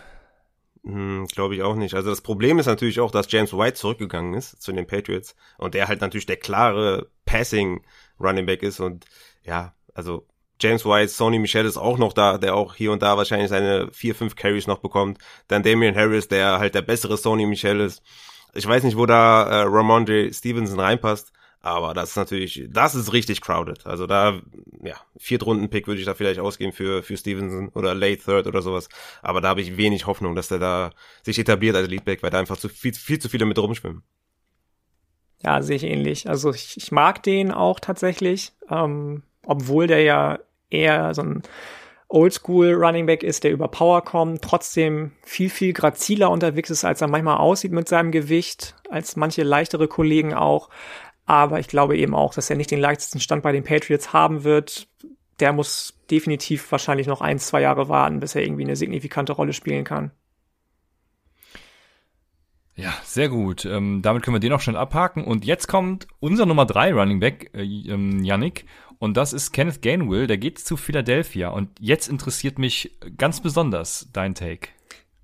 Hm, 0.85 1.26
Glaube 1.29 1.55
ich 1.55 1.62
auch 1.62 1.74
nicht. 1.74 1.95
Also 1.95 2.11
das 2.11 2.20
Problem 2.20 2.59
ist 2.59 2.66
natürlich 2.66 3.01
auch, 3.01 3.11
dass 3.11 3.31
James 3.33 3.53
White 3.53 3.74
zurückgegangen 3.74 4.35
ist 4.35 4.62
zu 4.62 4.72
den 4.72 4.87
Patriots 4.87 5.35
und 5.57 5.74
der 5.74 5.89
halt 5.89 6.01
natürlich 6.01 6.26
der 6.26 6.37
klare 6.37 7.09
Passing 7.24 7.85
Running 8.20 8.47
Back 8.47 8.62
ist 8.62 8.81
und 8.81 9.07
ja, 9.45 9.74
also 9.95 10.26
James 10.61 10.85
White, 10.85 11.09
Sony 11.09 11.39
Michel 11.39 11.64
ist 11.64 11.76
auch 11.76 11.99
noch 11.99 12.12
da, 12.12 12.37
der 12.37 12.55
auch 12.55 12.74
hier 12.74 12.93
und 12.93 13.01
da 13.03 13.16
wahrscheinlich 13.16 13.49
seine 13.49 13.91
vier, 13.93 14.14
fünf 14.14 14.35
Carries 14.35 14.66
noch 14.66 14.81
bekommt. 14.81 15.18
Dann 15.47 15.62
Damian 15.62 15.95
Harris, 15.95 16.29
der 16.29 16.59
halt 16.59 16.74
der 16.74 16.83
bessere 16.83 17.16
Sony 17.16 17.47
Michel 17.47 17.81
ist. 17.81 18.03
Ich 18.55 18.66
weiß 18.66 18.83
nicht, 18.83 18.97
wo 18.97 19.07
da 19.07 19.45
äh, 19.45 19.62
Ramondre 19.68 20.33
Stevenson 20.33 20.81
reinpasst, 20.81 21.33
aber 21.61 21.93
das 21.93 22.11
ist 22.11 22.17
natürlich, 22.17 22.67
das 22.71 22.95
ist 22.95 23.13
richtig 23.13 23.41
crowded. 23.41 23.87
Also 23.87 24.07
da, 24.07 24.41
ja, 24.83 24.97
Viertrunden-Pick 25.17 25.87
würde 25.87 26.01
ich 26.01 26.07
da 26.07 26.15
vielleicht 26.15 26.39
ausgeben 26.39 26.73
für, 26.73 27.03
für 27.03 27.17
Stevenson 27.17 27.69
oder 27.71 27.95
Late 27.95 28.23
Third 28.23 28.47
oder 28.47 28.63
sowas. 28.63 28.89
Aber 29.23 29.41
da 29.41 29.49
habe 29.49 29.61
ich 29.61 29.77
wenig 29.77 30.07
Hoffnung, 30.07 30.37
dass 30.37 30.49
der 30.49 30.59
da 30.59 30.91
sich 31.23 31.39
etabliert 31.39 31.75
als 31.75 31.89
Leadback, 31.89 32.23
weil 32.23 32.31
da 32.31 32.39
einfach 32.39 32.57
zu 32.57 32.69
viel, 32.69 32.95
viel 32.95 33.19
zu 33.19 33.29
viele 33.29 33.45
mit 33.45 33.59
rumschwimmen. 33.59 34.03
Ja, 35.43 35.63
sehe 35.63 35.77
ich 35.77 35.85
ähnlich. 35.85 36.29
Also 36.29 36.53
ich, 36.53 36.77
ich 36.77 36.93
mag 36.93 37.23
den 37.23 37.53
auch 37.53 37.81
tatsächlich, 37.81 38.53
ähm, 38.71 39.23
obwohl 39.47 39.87
der 39.87 40.03
ja 40.03 40.39
eher 40.71 41.15
so 41.15 41.23
ein 41.23 41.43
Oldschool 42.09 42.73
Running 42.73 43.07
Back 43.07 43.23
ist, 43.23 43.45
der 43.45 43.53
über 43.53 43.69
Power 43.69 44.03
kommt, 44.03 44.43
trotzdem 44.43 45.13
viel, 45.23 45.51
viel 45.51 45.75
graziler 45.75 46.31
unterwegs 46.31 46.71
ist, 46.71 46.85
als 46.85 47.03
er 47.03 47.09
manchmal 47.09 47.37
aussieht 47.37 47.73
mit 47.73 47.87
seinem 47.87 48.13
Gewicht, 48.13 48.75
als 48.89 49.17
manche 49.17 49.43
leichtere 49.43 49.89
Kollegen 49.89 50.33
auch. 50.33 50.71
Aber 51.29 51.61
ich 51.61 51.68
glaube 51.68 51.99
eben 51.99 52.14
auch, 52.14 52.33
dass 52.33 52.49
er 52.49 52.57
nicht 52.57 52.70
den 52.70 52.81
leichtesten 52.81 53.20
Stand 53.20 53.43
bei 53.43 53.53
den 53.53 53.62
Patriots 53.62 54.14
haben 54.14 54.45
wird. 54.45 54.89
Der 55.41 55.53
muss 55.53 55.93
definitiv 56.11 56.72
wahrscheinlich 56.72 57.07
noch 57.07 57.20
ein, 57.20 57.39
zwei 57.39 57.61
Jahre 57.61 57.91
warten, 57.91 58.18
bis 58.18 58.35
er 58.35 58.43
irgendwie 58.43 58.64
eine 58.64 58.76
signifikante 58.76 59.35
Rolle 59.35 59.53
spielen 59.53 59.85
kann. 59.85 60.11
Ja, 62.76 62.95
sehr 63.05 63.29
gut. 63.29 63.66
Ähm, 63.66 64.01
damit 64.01 64.22
können 64.22 64.37
wir 64.37 64.41
den 64.41 64.55
auch 64.55 64.62
schon 64.62 64.74
abhaken. 64.74 65.22
Und 65.22 65.45
jetzt 65.45 65.68
kommt 65.68 66.09
unser 66.18 66.47
Nummer 66.47 66.64
drei 66.64 66.95
Running 66.95 67.20
Back, 67.20 67.51
äh, 67.53 67.62
ähm, 67.62 68.24
Yannick. 68.24 68.64
Und 68.99 69.18
das 69.18 69.35
ist 69.35 69.53
Kenneth 69.53 69.83
Gainwell. 69.83 70.29
Der 70.29 70.39
geht 70.39 70.59
zu 70.59 70.79
Philadelphia. 70.79 71.51
Und 71.51 71.68
jetzt 71.79 72.09
interessiert 72.09 72.59
mich 72.59 72.97
ganz 73.18 73.43
besonders 73.43 74.09
dein 74.14 74.35
Take. 74.35 74.70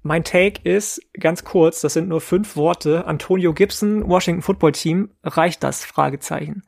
Mein 0.07 0.23
Take 0.23 0.61
ist 0.69 1.01
ganz 1.19 1.45
kurz, 1.45 1.81
das 1.81 1.95
sind 1.95 2.11
nur 2.11 2.21
fünf 2.21 2.57
Worte. 2.57 3.07
Antonio 3.07 3.55
Gibson, 3.55 4.07
Washington 4.07 4.43
Football 4.43 4.73
Team, 4.73 5.11
reicht 5.23 5.65
das? 5.65 5.83
Fragezeichen. 5.83 6.63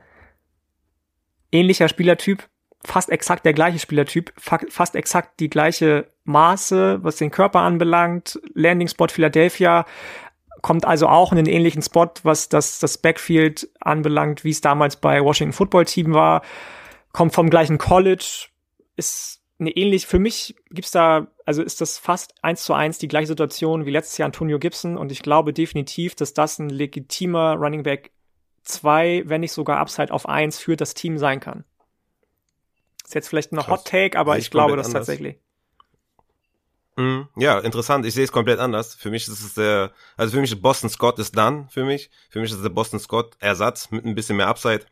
Ähnlicher 1.53 1.91
Spielertyp, 1.91 2.49
fast 2.83 3.11
exakt 3.11 3.45
der 3.45 3.53
gleiche 3.53 3.79
Spielertyp, 3.79 4.33
fa 4.39 4.59
fast 4.71 4.97
exakt 4.97 5.39
die 5.39 5.51
gleiche 5.51 6.11
Maße, 6.25 7.05
was 7.05 7.17
den 7.17 7.31
Körper 7.31 7.61
anbelangt. 7.61 8.41
Landing 8.55 8.89
Spot 8.89 9.09
Philadelphia 9.09 9.85
kommt 10.63 10.87
also 10.87 11.07
auch 11.07 11.31
in 11.31 11.37
den 11.37 11.47
ähnlichen 11.47 11.83
Spot, 11.83 12.09
was 12.23 12.49
das, 12.49 12.79
das 12.79 12.97
Backfield 12.97 13.69
anbelangt, 13.81 14.45
wie 14.45 14.51
es 14.51 14.63
damals 14.63 14.97
bei 14.97 15.23
Washington 15.23 15.53
Football 15.53 15.85
Team 15.85 16.15
war. 16.15 16.41
Kommt 17.13 17.35
vom 17.35 17.51
gleichen 17.51 17.77
College, 17.77 18.47
ist 18.97 19.36
eine 19.59 19.71
ähnlich, 19.71 20.07
für 20.07 20.19
mich 20.19 20.55
gibt's 20.71 20.91
da, 20.91 21.29
also 21.45 21.63
ist 21.63 21.81
das 21.81 21.99
fast 21.99 22.35
eins 22.43 22.65
zu 22.65 22.75
eins 22.75 22.99
die 22.99 23.09
gleiche 23.09 23.29
Situation 23.29 23.87
wie 23.87 23.91
letztes 23.91 24.19
Jahr 24.19 24.27
Antonio 24.27 24.59
Gibson 24.59 24.99
und 24.99 25.11
ich 25.11 25.23
glaube 25.23 25.53
definitiv, 25.53 26.15
dass 26.15 26.35
das 26.35 26.59
ein 26.59 26.69
legitimer 26.69 27.55
Running 27.55 27.83
Back 27.83 28.11
2, 28.65 29.25
wenn 29.27 29.41
nicht 29.41 29.53
sogar 29.53 29.79
Upside 29.79 30.13
auf 30.13 30.29
1 30.29 30.59
für 30.59 30.77
das 30.77 30.95
Team 30.95 31.19
sein 31.19 31.41
kann. 31.41 31.65
Ist 33.05 33.15
jetzt 33.15 33.29
vielleicht 33.29 33.53
ein. 33.53 33.67
Hot 33.67 33.87
Take, 33.87 34.19
aber 34.19 34.37
ich 34.37 34.47
ich 34.47 34.51
glaube 34.51 34.77
das 34.77 34.87
anders. 34.87 35.07
tatsächlich. 35.07 35.37
Mhm. 36.97 37.29
Ja, 37.37 37.59
interessant. 37.61 38.07
Ich 38.07 38.15
sehe 38.15 38.25
es 38.25 38.33
komplett 38.33 38.59
anders. 38.59 38.95
Für 38.95 39.11
mich 39.11 39.29
ist 39.29 39.41
es 39.41 39.55
der, 39.55 39.93
also 40.17 40.33
für 40.33 40.41
mich 40.41 40.51
ist 40.51 40.63
Boston 40.63 40.91
Scott 40.91 41.19
ist 41.19 41.37
dann 41.37 41.69
für 41.69 41.85
mich. 41.85 42.11
Für 42.31 42.41
mich 42.41 42.51
ist 42.51 42.63
der 42.63 42.71
Boston 42.71 42.99
Scott 42.99 43.37
Ersatz 43.39 43.91
mit 43.91 44.05
ein 44.05 44.15
bisschen 44.15 44.37
mehr 44.37 44.49
Upside. 44.49 44.87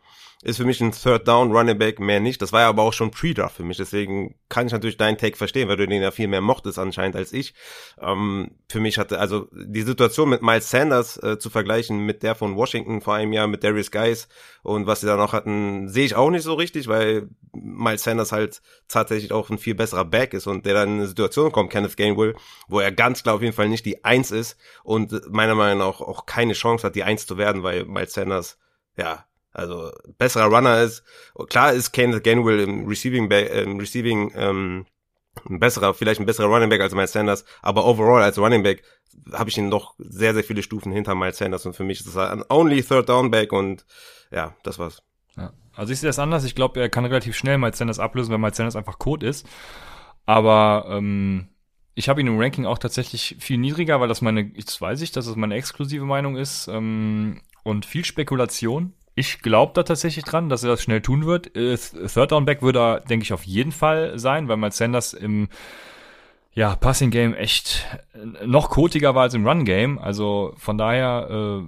Ist 0.44 0.58
für 0.58 0.66
mich 0.66 0.78
ein 0.82 0.92
Third 0.92 1.26
Down 1.26 1.52
Running 1.52 1.78
Back 1.78 1.98
mehr 1.98 2.20
nicht. 2.20 2.42
Das 2.42 2.52
war 2.52 2.60
ja 2.60 2.68
aber 2.68 2.82
auch 2.82 2.92
schon 2.92 3.10
Pre-Draft 3.10 3.56
für 3.56 3.64
mich. 3.64 3.78
Deswegen 3.78 4.34
kann 4.50 4.66
ich 4.66 4.74
natürlich 4.74 4.98
deinen 4.98 5.16
Take 5.16 5.38
verstehen, 5.38 5.68
weil 5.68 5.78
du 5.78 5.86
den 5.86 6.02
ja 6.02 6.10
viel 6.10 6.28
mehr 6.28 6.42
mochtest 6.42 6.78
anscheinend 6.78 7.16
als 7.16 7.32
ich. 7.32 7.54
Ähm, 7.98 8.50
für 8.68 8.78
mich 8.78 8.98
hatte 8.98 9.18
also 9.18 9.48
die 9.52 9.80
Situation 9.80 10.28
mit 10.28 10.42
Miles 10.42 10.70
Sanders 10.70 11.16
äh, 11.16 11.38
zu 11.38 11.48
vergleichen 11.48 12.00
mit 12.00 12.22
der 12.22 12.34
von 12.34 12.56
Washington 12.56 13.00
vor 13.00 13.14
einem 13.14 13.32
Jahr 13.32 13.46
mit 13.46 13.64
Darius 13.64 13.90
Guys 13.90 14.28
und 14.62 14.86
was 14.86 15.00
sie 15.00 15.06
da 15.06 15.16
noch 15.16 15.32
hatten, 15.32 15.88
sehe 15.88 16.04
ich 16.04 16.14
auch 16.14 16.28
nicht 16.28 16.42
so 16.42 16.52
richtig, 16.52 16.88
weil 16.88 17.30
Miles 17.54 18.02
Sanders 18.02 18.30
halt 18.30 18.60
tatsächlich 18.86 19.32
auch 19.32 19.48
ein 19.48 19.56
viel 19.56 19.74
besserer 19.74 20.04
Back 20.04 20.34
ist 20.34 20.46
und 20.46 20.66
der 20.66 20.74
dann 20.74 20.90
in 20.90 20.94
eine 20.96 21.06
Situation 21.06 21.52
kommt, 21.52 21.70
Kenneth 21.70 21.96
Gainwell, 21.96 22.36
wo 22.68 22.80
er 22.80 22.92
ganz 22.92 23.22
klar 23.22 23.36
auf 23.36 23.42
jeden 23.42 23.54
Fall 23.54 23.70
nicht 23.70 23.86
die 23.86 24.04
Eins 24.04 24.30
ist 24.30 24.58
und 24.82 25.32
meiner 25.32 25.54
Meinung 25.54 25.78
nach 25.78 26.02
auch 26.02 26.26
keine 26.26 26.52
Chance 26.52 26.86
hat, 26.86 26.96
die 26.96 27.04
Eins 27.04 27.26
zu 27.26 27.38
werden, 27.38 27.62
weil 27.62 27.86
Miles 27.86 28.12
Sanders 28.12 28.58
ja 28.98 29.24
also 29.54 29.90
besserer 30.18 30.46
Runner 30.46 30.82
ist. 30.82 31.02
Klar 31.48 31.72
ist 31.72 31.92
Kenneth 31.92 32.24
Gainwell 32.24 32.60
im 32.60 32.86
Receiving, 32.86 33.30
im 33.30 33.78
Receiving 33.78 34.32
ähm, 34.36 34.86
ein 35.48 35.60
besserer, 35.60 35.94
vielleicht 35.94 36.20
ein 36.20 36.26
besserer 36.26 36.48
Running 36.48 36.68
Back 36.68 36.80
als 36.80 36.94
Miles 36.94 37.12
Sanders, 37.12 37.44
aber 37.62 37.86
overall 37.86 38.22
als 38.22 38.38
Running 38.38 38.62
Back 38.62 38.82
habe 39.32 39.50
ich 39.50 39.58
ihn 39.58 39.70
doch 39.70 39.94
sehr, 39.98 40.34
sehr 40.34 40.44
viele 40.44 40.62
Stufen 40.62 40.92
hinter 40.92 41.14
Miles 41.14 41.38
Sanders 41.38 41.66
und 41.66 41.74
für 41.74 41.84
mich 41.84 42.00
ist 42.00 42.08
das 42.08 42.16
ein 42.16 42.44
only 42.48 42.82
Third 42.82 43.08
Down 43.08 43.30
Back 43.30 43.52
und 43.52 43.86
ja, 44.30 44.54
das 44.62 44.78
war's. 44.78 45.02
Ja. 45.36 45.52
Also 45.74 45.92
ich 45.92 46.00
sehe 46.00 46.08
das 46.08 46.18
anders. 46.18 46.44
Ich 46.44 46.54
glaube, 46.54 46.80
er 46.80 46.88
kann 46.88 47.04
relativ 47.04 47.36
schnell 47.36 47.58
Miles 47.58 47.78
Sanders 47.78 47.98
ablösen, 47.98 48.32
weil 48.32 48.38
Miles 48.38 48.56
Sanders 48.56 48.76
einfach 48.76 48.98
Code 48.98 49.26
ist. 49.26 49.46
Aber 50.26 50.86
ähm, 50.88 51.48
ich 51.94 52.08
habe 52.08 52.20
ihn 52.20 52.26
im 52.26 52.40
Ranking 52.40 52.66
auch 52.66 52.78
tatsächlich 52.78 53.36
viel 53.40 53.58
niedriger, 53.58 54.00
weil 54.00 54.08
das 54.08 54.22
meine, 54.22 54.52
jetzt 54.54 54.80
weiß 54.80 55.00
ich, 55.02 55.12
dass 55.12 55.26
es 55.26 55.36
meine 55.36 55.54
exklusive 55.54 56.04
Meinung 56.04 56.36
ist 56.36 56.68
ähm, 56.68 57.40
und 57.62 57.86
viel 57.86 58.04
Spekulation 58.04 58.94
ich 59.14 59.40
glaube 59.42 59.72
da 59.74 59.82
tatsächlich 59.84 60.24
dran, 60.24 60.48
dass 60.48 60.64
er 60.64 60.70
das 60.70 60.82
schnell 60.82 61.00
tun 61.00 61.24
wird. 61.24 61.56
Äh, 61.56 61.76
Third 61.76 62.32
Down 62.32 62.44
Back 62.44 62.62
würde 62.62 62.80
er, 62.80 63.00
denke 63.00 63.22
ich, 63.22 63.32
auf 63.32 63.44
jeden 63.44 63.72
Fall 63.72 64.18
sein, 64.18 64.48
weil 64.48 64.56
Miles 64.56 64.76
Sanders 64.76 65.12
im 65.12 65.48
ja, 66.52 66.76
Passing 66.76 67.10
Game 67.10 67.34
echt 67.34 67.86
äh, 68.12 68.46
noch 68.46 68.70
kotiger 68.70 69.14
war 69.14 69.22
als 69.22 69.34
im 69.34 69.46
Run 69.46 69.64
Game. 69.64 69.98
Also 69.98 70.54
von 70.56 70.78
daher 70.78 71.28
äh, 71.30 71.62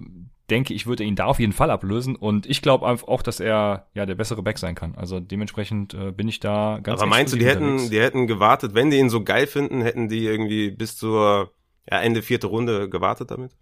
denke 0.50 0.74
ich, 0.74 0.86
würde 0.86 1.04
ihn 1.04 1.14
da 1.14 1.26
auf 1.26 1.38
jeden 1.38 1.52
Fall 1.52 1.70
ablösen. 1.70 2.16
Und 2.16 2.46
ich 2.46 2.62
glaube 2.62 2.86
auch, 2.86 3.22
dass 3.22 3.38
er 3.38 3.86
ja 3.94 4.06
der 4.06 4.14
bessere 4.16 4.42
Back 4.42 4.58
sein 4.58 4.74
kann. 4.74 4.96
Also 4.96 5.20
dementsprechend 5.20 5.94
äh, 5.94 6.10
bin 6.10 6.26
ich 6.26 6.40
da 6.40 6.80
ganz. 6.82 7.00
Aber 7.00 7.08
meinst 7.08 7.32
du, 7.32 7.38
die 7.38 7.46
hätten, 7.46 7.90
die 7.90 8.00
hätten 8.00 8.26
gewartet, 8.26 8.74
wenn 8.74 8.90
die 8.90 8.98
ihn 8.98 9.10
so 9.10 9.22
geil 9.22 9.46
finden, 9.46 9.82
hätten 9.82 10.08
die 10.08 10.24
irgendwie 10.24 10.72
bis 10.72 10.96
zur 10.96 11.52
ja, 11.88 12.00
Ende 12.00 12.22
vierte 12.22 12.48
Runde 12.48 12.88
gewartet 12.88 13.30
damit? 13.30 13.56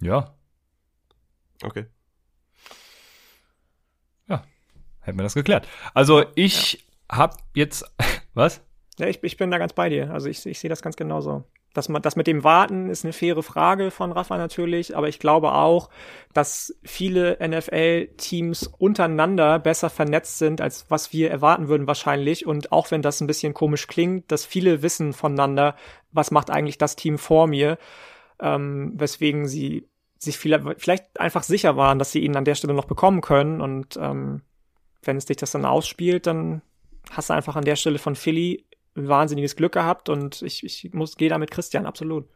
Ja. 0.00 0.34
Okay 1.62 1.84
hätten 5.02 5.18
wir 5.18 5.24
das 5.24 5.34
geklärt. 5.34 5.68
Also 5.94 6.24
ich 6.34 6.84
ja. 7.10 7.18
habe 7.18 7.36
jetzt, 7.54 7.84
was? 8.34 8.62
Ja, 8.98 9.06
ich, 9.06 9.22
ich 9.22 9.36
bin 9.36 9.50
da 9.50 9.58
ganz 9.58 9.72
bei 9.72 9.88
dir. 9.88 10.10
Also 10.12 10.28
ich, 10.28 10.44
ich 10.46 10.58
sehe 10.58 10.70
das 10.70 10.82
ganz 10.82 10.96
genauso. 10.96 11.44
Das, 11.74 11.88
das 12.02 12.16
mit 12.16 12.26
dem 12.26 12.44
Warten 12.44 12.90
ist 12.90 13.04
eine 13.04 13.14
faire 13.14 13.42
Frage 13.42 13.90
von 13.90 14.12
Rafa 14.12 14.36
natürlich, 14.36 14.94
aber 14.94 15.08
ich 15.08 15.18
glaube 15.18 15.52
auch, 15.52 15.88
dass 16.34 16.76
viele 16.82 17.38
NFL-Teams 17.40 18.66
untereinander 18.78 19.58
besser 19.58 19.88
vernetzt 19.88 20.38
sind, 20.38 20.60
als 20.60 20.90
was 20.90 21.12
wir 21.12 21.30
erwarten 21.30 21.68
würden 21.68 21.86
wahrscheinlich. 21.86 22.46
Und 22.46 22.72
auch 22.72 22.90
wenn 22.90 23.00
das 23.00 23.20
ein 23.20 23.26
bisschen 23.26 23.54
komisch 23.54 23.86
klingt, 23.86 24.30
dass 24.30 24.44
viele 24.44 24.82
wissen 24.82 25.14
voneinander, 25.14 25.74
was 26.10 26.30
macht 26.30 26.50
eigentlich 26.50 26.76
das 26.76 26.94
Team 26.94 27.16
vor 27.16 27.46
mir, 27.46 27.78
ähm, 28.38 28.92
weswegen 28.96 29.48
sie 29.48 29.88
sich 30.18 30.38
vielleicht 30.38 31.18
einfach 31.18 31.42
sicher 31.42 31.76
waren, 31.76 31.98
dass 31.98 32.12
sie 32.12 32.20
ihn 32.20 32.36
an 32.36 32.44
der 32.44 32.54
Stelle 32.54 32.74
noch 32.74 32.84
bekommen 32.84 33.22
können. 33.22 33.60
Und 33.60 33.96
ähm, 33.96 34.42
wenn 35.02 35.16
es 35.16 35.26
dich 35.26 35.36
das 35.36 35.52
dann 35.52 35.64
ausspielt, 35.64 36.26
dann 36.26 36.62
hast 37.10 37.30
du 37.30 37.34
einfach 37.34 37.56
an 37.56 37.64
der 37.64 37.76
Stelle 37.76 37.98
von 37.98 38.16
Philly 38.16 38.64
wahnsinniges 38.94 39.56
Glück 39.56 39.72
gehabt 39.72 40.08
und 40.08 40.42
ich, 40.42 40.64
ich 40.64 40.92
muss, 40.92 41.16
gehe 41.16 41.28
da 41.28 41.38
mit 41.38 41.50
Christian, 41.50 41.86
absolut. 41.86 42.28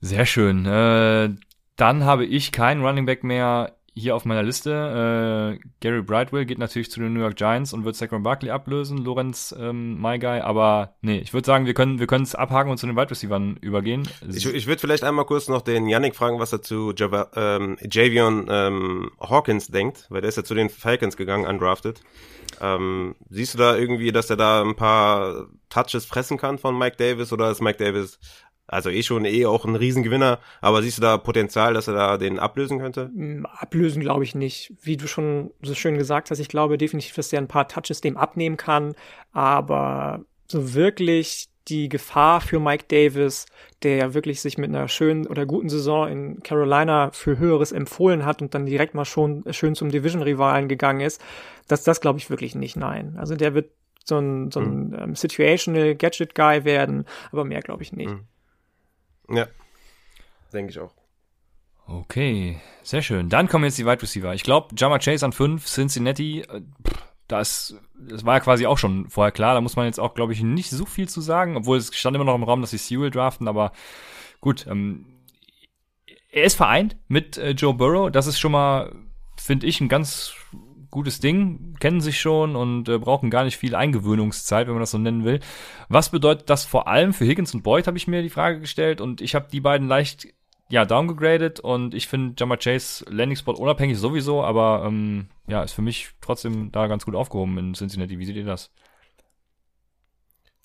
Sehr 0.00 0.26
schön. 0.26 0.66
Äh, 0.66 1.30
dann 1.76 2.04
habe 2.04 2.26
ich 2.26 2.52
keinen 2.52 2.84
Running 2.84 3.06
Back 3.06 3.24
mehr 3.24 3.73
hier 3.94 4.16
auf 4.16 4.24
meiner 4.24 4.42
Liste. 4.42 5.58
Äh, 5.60 5.68
Gary 5.80 6.02
Brightwell 6.02 6.44
geht 6.44 6.58
natürlich 6.58 6.90
zu 6.90 7.00
den 7.00 7.12
New 7.14 7.20
York 7.20 7.36
Giants 7.36 7.72
und 7.72 7.84
wird 7.84 7.96
Saquon 7.96 8.22
Barkley 8.22 8.50
ablösen, 8.50 8.98
Lorenz 8.98 9.54
ähm, 9.58 10.00
My 10.00 10.18
Guy, 10.18 10.40
aber 10.40 10.94
nee, 11.00 11.18
ich 11.18 11.32
würde 11.32 11.46
sagen, 11.46 11.66
wir 11.66 11.74
können 11.74 12.00
wir 12.00 12.06
können 12.06 12.24
es 12.24 12.34
abhaken 12.34 12.70
und 12.70 12.78
zu 12.78 12.86
den 12.86 12.96
Wide 12.96 13.10
Receivers 13.10 13.56
übergehen. 13.60 14.08
Ich, 14.28 14.46
ich 14.46 14.66
würde 14.66 14.80
vielleicht 14.80 15.04
einmal 15.04 15.24
kurz 15.24 15.48
noch 15.48 15.62
den 15.62 15.88
Yannick 15.88 16.16
fragen, 16.16 16.40
was 16.40 16.52
er 16.52 16.62
zu 16.62 16.92
Java, 16.96 17.30
ähm, 17.36 17.76
Javion 17.88 18.46
ähm, 18.50 19.10
Hawkins 19.20 19.68
denkt, 19.68 20.06
weil 20.10 20.20
der 20.20 20.28
ist 20.28 20.36
ja 20.36 20.44
zu 20.44 20.54
den 20.54 20.70
Falcons 20.70 21.16
gegangen, 21.16 21.46
undrafted. 21.46 22.00
Ähm, 22.60 23.14
siehst 23.30 23.54
du 23.54 23.58
da 23.58 23.76
irgendwie, 23.76 24.12
dass 24.12 24.30
er 24.30 24.36
da 24.36 24.62
ein 24.62 24.76
paar 24.76 25.46
Touches 25.68 26.04
fressen 26.04 26.38
kann 26.38 26.58
von 26.58 26.78
Mike 26.78 26.96
Davis 26.96 27.32
oder 27.32 27.50
ist 27.50 27.60
Mike 27.60 27.82
Davis 27.82 28.18
also 28.66 28.90
eh 28.90 29.02
schon 29.02 29.24
eh 29.24 29.46
auch 29.46 29.64
ein 29.64 29.76
Riesengewinner, 29.76 30.38
aber 30.60 30.82
siehst 30.82 30.98
du 30.98 31.02
da 31.02 31.18
Potenzial, 31.18 31.74
dass 31.74 31.88
er 31.88 31.94
da 31.94 32.16
den 32.16 32.38
ablösen 32.38 32.78
könnte? 32.78 33.10
Mm, 33.14 33.46
ablösen 33.46 34.00
glaube 34.00 34.24
ich 34.24 34.34
nicht. 34.34 34.72
Wie 34.80 34.96
du 34.96 35.06
schon 35.06 35.50
so 35.62 35.74
schön 35.74 35.98
gesagt 35.98 36.30
hast, 36.30 36.38
ich 36.38 36.48
glaube 36.48 36.78
definitiv, 36.78 37.14
dass 37.14 37.32
er 37.32 37.40
ein 37.40 37.48
paar 37.48 37.68
Touches 37.68 38.00
dem 38.00 38.16
abnehmen 38.16 38.56
kann, 38.56 38.94
aber 39.32 40.24
so 40.48 40.74
wirklich 40.74 41.48
die 41.68 41.88
Gefahr 41.88 42.40
für 42.40 42.60
Mike 42.60 42.84
Davis, 42.88 43.46
der 43.82 43.96
ja 43.96 44.14
wirklich 44.14 44.40
sich 44.40 44.58
mit 44.58 44.68
einer 44.68 44.88
schönen 44.88 45.26
oder 45.26 45.46
guten 45.46 45.68
Saison 45.68 46.08
in 46.08 46.42
Carolina 46.42 47.10
für 47.12 47.38
Höheres 47.38 47.72
empfohlen 47.72 48.26
hat 48.26 48.42
und 48.42 48.54
dann 48.54 48.66
direkt 48.66 48.94
mal 48.94 49.06
schon 49.06 49.44
schön 49.50 49.74
zum 49.74 49.90
Division-Rivalen 49.90 50.68
gegangen 50.68 51.00
ist, 51.00 51.22
dass 51.68 51.82
das 51.82 52.00
glaube 52.00 52.18
ich 52.18 52.28
wirklich 52.28 52.54
nicht, 52.54 52.76
nein. 52.76 53.16
Also 53.18 53.34
der 53.34 53.54
wird 53.54 53.70
so 54.04 54.18
ein, 54.18 54.50
so 54.50 54.60
ein 54.60 54.88
mhm. 54.88 54.94
um, 54.94 55.14
Situational 55.14 55.94
Gadget 55.94 56.34
Guy 56.34 56.64
werden, 56.64 57.06
aber 57.32 57.44
mehr 57.44 57.62
glaube 57.62 57.82
ich 57.82 57.92
nicht. 57.92 58.10
Mhm. 58.10 58.26
Ja, 59.28 59.46
denke 60.52 60.70
ich 60.70 60.78
auch. 60.78 60.92
Okay, 61.86 62.60
sehr 62.82 63.02
schön. 63.02 63.28
Dann 63.28 63.48
kommen 63.48 63.64
jetzt 63.64 63.78
die 63.78 63.84
Wide 63.84 64.00
Receiver. 64.00 64.34
Ich 64.34 64.42
glaube, 64.42 64.74
Jama 64.76 64.98
Chase 64.98 65.24
an 65.24 65.32
5, 65.32 65.66
Cincinnati, 65.66 66.40
äh, 66.40 66.62
das, 67.28 67.76
das 67.98 68.24
war 68.24 68.34
ja 68.34 68.40
quasi 68.40 68.66
auch 68.66 68.78
schon 68.78 69.08
vorher 69.08 69.32
klar. 69.32 69.54
Da 69.54 69.60
muss 69.60 69.76
man 69.76 69.86
jetzt 69.86 70.00
auch, 70.00 70.14
glaube 70.14 70.32
ich, 70.32 70.42
nicht 70.42 70.70
so 70.70 70.86
viel 70.86 71.08
zu 71.08 71.20
sagen, 71.20 71.56
obwohl 71.56 71.78
es 71.78 71.94
stand 71.94 72.16
immer 72.16 72.24
noch 72.24 72.34
im 72.34 72.42
Raum, 72.42 72.60
dass 72.60 72.70
sie 72.70 72.78
Sewell 72.78 73.10
draften, 73.10 73.48
aber 73.48 73.72
gut, 74.40 74.66
ähm, 74.66 75.06
er 76.30 76.44
ist 76.44 76.56
vereint 76.56 76.96
mit 77.08 77.38
äh, 77.38 77.50
Joe 77.50 77.74
Burrow. 77.74 78.10
Das 78.10 78.26
ist 78.26 78.38
schon 78.38 78.52
mal, 78.52 78.94
finde 79.36 79.66
ich, 79.66 79.80
ein 79.80 79.88
ganz 79.88 80.34
gutes 80.94 81.20
Ding, 81.20 81.76
kennen 81.80 82.00
sich 82.00 82.18
schon 82.18 82.56
und 82.56 82.88
äh, 82.88 82.98
brauchen 82.98 83.28
gar 83.28 83.44
nicht 83.44 83.58
viel 83.58 83.74
Eingewöhnungszeit, 83.74 84.66
wenn 84.66 84.74
man 84.74 84.80
das 84.80 84.92
so 84.92 84.98
nennen 84.98 85.24
will. 85.24 85.40
Was 85.90 86.08
bedeutet 86.08 86.48
das 86.48 86.64
vor 86.64 86.88
allem 86.88 87.12
für 87.12 87.26
Higgins 87.26 87.52
und 87.52 87.62
Boyd, 87.62 87.86
habe 87.86 87.98
ich 87.98 88.08
mir 88.08 88.22
die 88.22 88.30
Frage 88.30 88.60
gestellt 88.60 89.02
und 89.02 89.20
ich 89.20 89.34
habe 89.34 89.48
die 89.52 89.60
beiden 89.60 89.88
leicht 89.88 90.28
ja, 90.70 90.84
downgegradet 90.84 91.60
und 91.60 91.94
ich 91.94 92.08
finde 92.08 92.34
Jammer 92.38 92.56
Chase 92.56 93.04
Landing 93.08 93.36
Spot 93.36 93.52
unabhängig 93.52 93.98
sowieso, 93.98 94.42
aber 94.42 94.84
ähm, 94.86 95.28
ja, 95.46 95.62
ist 95.62 95.72
für 95.72 95.82
mich 95.82 96.10
trotzdem 96.20 96.72
da 96.72 96.86
ganz 96.86 97.04
gut 97.04 97.14
aufgehoben 97.14 97.58
in 97.58 97.74
Cincinnati. 97.74 98.18
Wie 98.18 98.24
seht 98.24 98.36
ihr 98.36 98.46
das? 98.46 98.70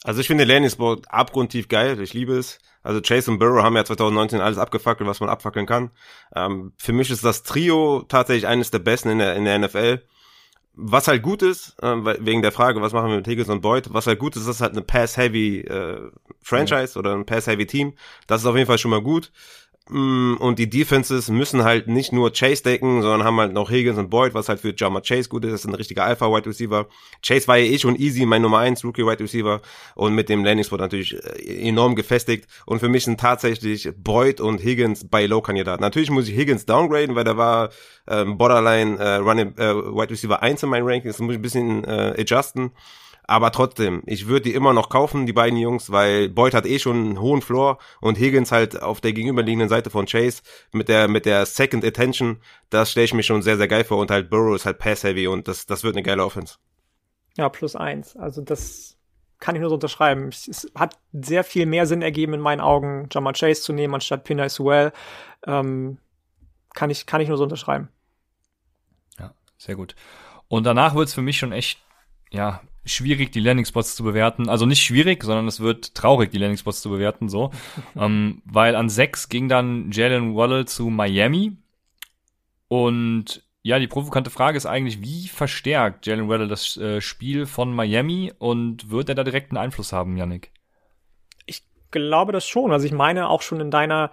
Also 0.04 0.22
ich 0.22 0.28
finde 0.28 0.46
Landing 0.46 0.72
Spot 0.72 1.02
abgrundtief 1.10 1.68
geil, 1.68 2.00
ich 2.00 2.14
liebe 2.14 2.38
es. 2.38 2.60
Also 2.82 3.02
Chase 3.02 3.30
und 3.30 3.40
Burrow 3.40 3.62
haben 3.62 3.76
ja 3.76 3.84
2019 3.84 4.40
alles 4.40 4.58
abgefackelt, 4.58 5.10
was 5.10 5.20
man 5.20 5.30
abfackeln 5.30 5.66
kann. 5.66 5.92
Ähm, 6.34 6.74
für 6.78 6.94
mich 6.94 7.10
ist 7.10 7.26
das 7.26 7.44
Trio 7.44 8.04
tatsächlich 8.08 8.48
eines 8.48 8.72
der 8.72 8.80
besten 8.80 9.10
in 9.10 9.20
der, 9.20 9.36
in 9.36 9.44
der 9.44 9.60
NFL 9.60 10.02
was 10.82 11.08
halt 11.08 11.22
gut 11.22 11.42
ist, 11.42 11.76
äh, 11.82 11.96
wegen 12.20 12.42
der 12.42 12.52
Frage, 12.52 12.82
was 12.82 12.94
machen 12.94 13.10
wir 13.10 13.18
mit 13.18 13.28
Higgins 13.28 13.50
und 13.50 13.62
Boyd, 13.62 13.94
was 13.94 14.08
halt 14.08 14.20
gut 14.20 14.36
ist, 14.36 14.48
ist 14.48 14.62
halt 14.62 14.72
eine 14.72 14.82
Pass-Heavy 14.82 15.60
äh, 15.62 16.10
Franchise 16.42 16.94
ja. 16.96 17.00
oder 17.00 17.14
ein 17.14 17.26
Pass-Heavy 17.26 17.66
Team. 17.66 17.94
Das 18.28 18.42
ist 18.42 18.48
auf 18.48 18.56
jeden 18.56 18.68
Fall 18.68 18.78
schon 18.78 18.92
mal 18.92 19.02
gut. 19.02 19.32
Mm, 19.90 20.36
und 20.36 20.60
die 20.60 20.70
Defenses 20.70 21.30
müssen 21.30 21.64
halt 21.64 21.88
nicht 21.88 22.14
nur 22.14 22.32
Chase 22.32 22.62
decken, 22.62 23.02
sondern 23.02 23.24
haben 23.24 23.40
halt 23.40 23.54
noch 23.54 23.72
Higgins 23.72 23.98
und 23.98 24.12
Boyd, 24.12 24.36
was 24.36 24.48
halt 24.48 24.60
für 24.60 24.74
Jama 24.76 25.02
Chase 25.02 25.30
gut 25.30 25.44
ist. 25.44 25.52
Das 25.52 25.62
ist 25.62 25.68
ein 25.68 25.74
richtiger 25.74 26.04
Alpha-Wide 26.04 26.48
Receiver. 26.48 26.88
Chase 27.26 27.48
war 27.48 27.58
ja 27.58 27.66
eh 27.66 27.80
schon 27.80 27.96
easy, 27.96 28.26
mein 28.26 28.44
Nummer 28.44 28.60
1 28.60 28.86
Rookie-Wide 28.86 29.24
Receiver. 29.24 29.62
Und 29.96 30.14
mit 30.14 30.30
dem 30.30 30.46
Landing 30.46 30.64
Spot 30.64 30.78
natürlich 30.78 31.16
äh, 31.16 31.68
enorm 31.68 31.96
gefestigt. 31.96 32.48
Und 32.68 32.80
für 32.80 32.90
mich 32.90 33.06
sind 33.06 33.20
tatsächlich 33.20 33.90
Boyd 33.98 34.42
und 34.42 34.64
Higgins 34.64 35.08
bei 35.10 35.26
Low-Kandidaten. 35.26 35.82
Natürlich 35.82 36.12
muss 36.12 36.28
ich 36.28 36.38
Higgins 36.38 36.68
downgraden, 36.68 37.16
weil 37.16 37.24
der 37.24 37.38
war 37.38 37.70
ähm, 38.08 38.38
Borderline 38.38 38.98
äh, 39.00 39.16
Running, 39.16 39.58
äh, 39.58 39.74
Wide 39.74 40.12
Receiver 40.12 40.42
1 40.42 40.62
in 40.62 40.70
meinem 40.70 40.86
Ranking. 40.86 41.10
Das 41.10 41.20
muss 41.20 41.32
ich 41.32 41.40
ein 41.40 41.42
bisschen 41.42 41.84
äh, 41.84 42.14
adjusten. 42.20 42.72
Aber 43.30 43.52
trotzdem, 43.52 44.02
ich 44.08 44.26
würde 44.26 44.46
die 44.50 44.56
immer 44.56 44.74
noch 44.74 44.90
kaufen, 44.90 45.28
die 45.28 45.34
beiden 45.34 45.60
Jungs, 45.60 45.92
weil 45.92 46.30
Boyd 46.30 46.56
hat 46.56 46.66
eh 46.66 46.80
schon 46.80 46.96
einen 46.96 47.22
hohen 47.22 47.44
Floor 47.44 47.78
und 48.02 48.18
Higgins 48.18 48.52
halt 48.52 48.82
auf 48.82 49.02
der 49.02 49.14
gegenüberliegenden 49.14 49.70
Seite 49.70 49.92
von 49.92 50.08
Chase 50.08 50.42
mit 50.72 50.90
der, 50.90 51.08
mit 51.08 51.28
der 51.28 51.46
Second 51.46 51.86
Attention, 51.86 52.42
das 52.72 52.90
stelle 52.90 53.06
ich 53.06 53.14
mir 53.14 53.22
schon 53.22 53.44
sehr, 53.44 53.58
sehr 53.58 53.68
geil 53.68 53.84
vor 53.84 54.00
und 54.00 54.10
halt 54.10 54.32
Burrow 54.32 54.56
ist 54.56 54.66
halt 54.66 54.80
Pass-Heavy 54.80 55.28
und 55.28 55.48
das, 55.48 55.68
das 55.68 55.84
wird 55.84 55.96
eine 55.96 56.02
geile 56.02 56.26
Offense. 56.26 56.56
Ja, 57.38 57.50
plus 57.50 57.76
eins. 57.76 58.18
Also 58.18 58.42
das 58.42 58.98
kann 59.38 59.54
ich 59.54 59.62
nur 59.62 59.70
so 59.70 59.76
unterschreiben. 59.76 60.30
Es 60.30 60.68
hat 60.74 60.98
sehr 61.14 61.44
viel 61.44 61.68
mehr 61.68 61.86
Sinn 61.86 62.02
ergeben 62.02 62.34
in 62.34 62.42
meinen 62.42 62.62
Augen, 62.62 63.10
Jamar 63.12 63.34
Chase 63.34 63.62
zu 63.62 63.74
nehmen 63.74 63.94
anstatt 63.94 64.24
Pinay 64.24 64.50
Sewell. 64.50 64.92
Ähm, 65.46 66.00
kann 66.74 66.90
ich, 66.90 67.06
kann 67.06 67.22
ich 67.22 67.28
nur 67.28 67.38
so 67.38 67.44
unterschreiben. 67.44 67.90
Sehr 69.60 69.76
gut. 69.76 69.94
Und 70.48 70.64
danach 70.64 70.96
wird 70.96 71.10
es 71.10 71.14
für 71.14 71.22
mich 71.22 71.38
schon 71.38 71.52
echt, 71.52 71.80
ja, 72.32 72.62
schwierig, 72.86 73.32
die 73.32 73.40
Landing-Spots 73.40 73.96
zu 73.96 74.04
bewerten. 74.04 74.50
Also 74.50 74.66
nicht 74.66 74.84
schwierig, 74.84 75.24
sondern 75.24 75.48
es 75.48 75.60
wird 75.60 75.96
traurig, 75.96 76.32
die 76.32 76.38
Landing-Spots 76.38 76.82
zu 76.82 76.90
bewerten, 76.90 77.30
so. 77.30 77.52
ähm, 77.96 78.42
weil 78.46 78.76
an 78.76 78.90
sechs 78.90 79.30
ging 79.30 79.50
dann 79.50 79.92
Jalen 79.92 80.36
Waddle 80.36 80.66
zu 80.66 80.90
Miami. 80.90 81.58
Und 82.68 83.44
ja, 83.62 83.80
die 83.80 83.88
provokante 83.88 84.30
Frage 84.30 84.58
ist 84.58 84.66
eigentlich, 84.66 85.02
wie 85.02 85.28
verstärkt 85.28 86.08
Jalen 86.08 86.30
Waddle 86.30 86.48
das 86.48 86.78
äh, 86.78 87.02
Spiel 87.02 87.46
von 87.46 87.74
Miami 87.74 88.34
und 88.38 88.90
wird 88.90 89.10
er 89.10 89.16
da 89.16 89.24
direkt 89.24 89.52
einen 89.52 89.58
Einfluss 89.58 89.92
haben, 89.92 90.18
Yannick? 90.18 90.52
Ich 91.46 91.64
glaube 91.92 92.32
das 92.32 92.48
schon. 92.48 92.72
Also 92.72 92.86
ich 92.86 92.94
meine 92.94 93.30
auch 93.30 93.42
schon 93.42 93.60
in 93.60 93.72
deiner 93.72 94.12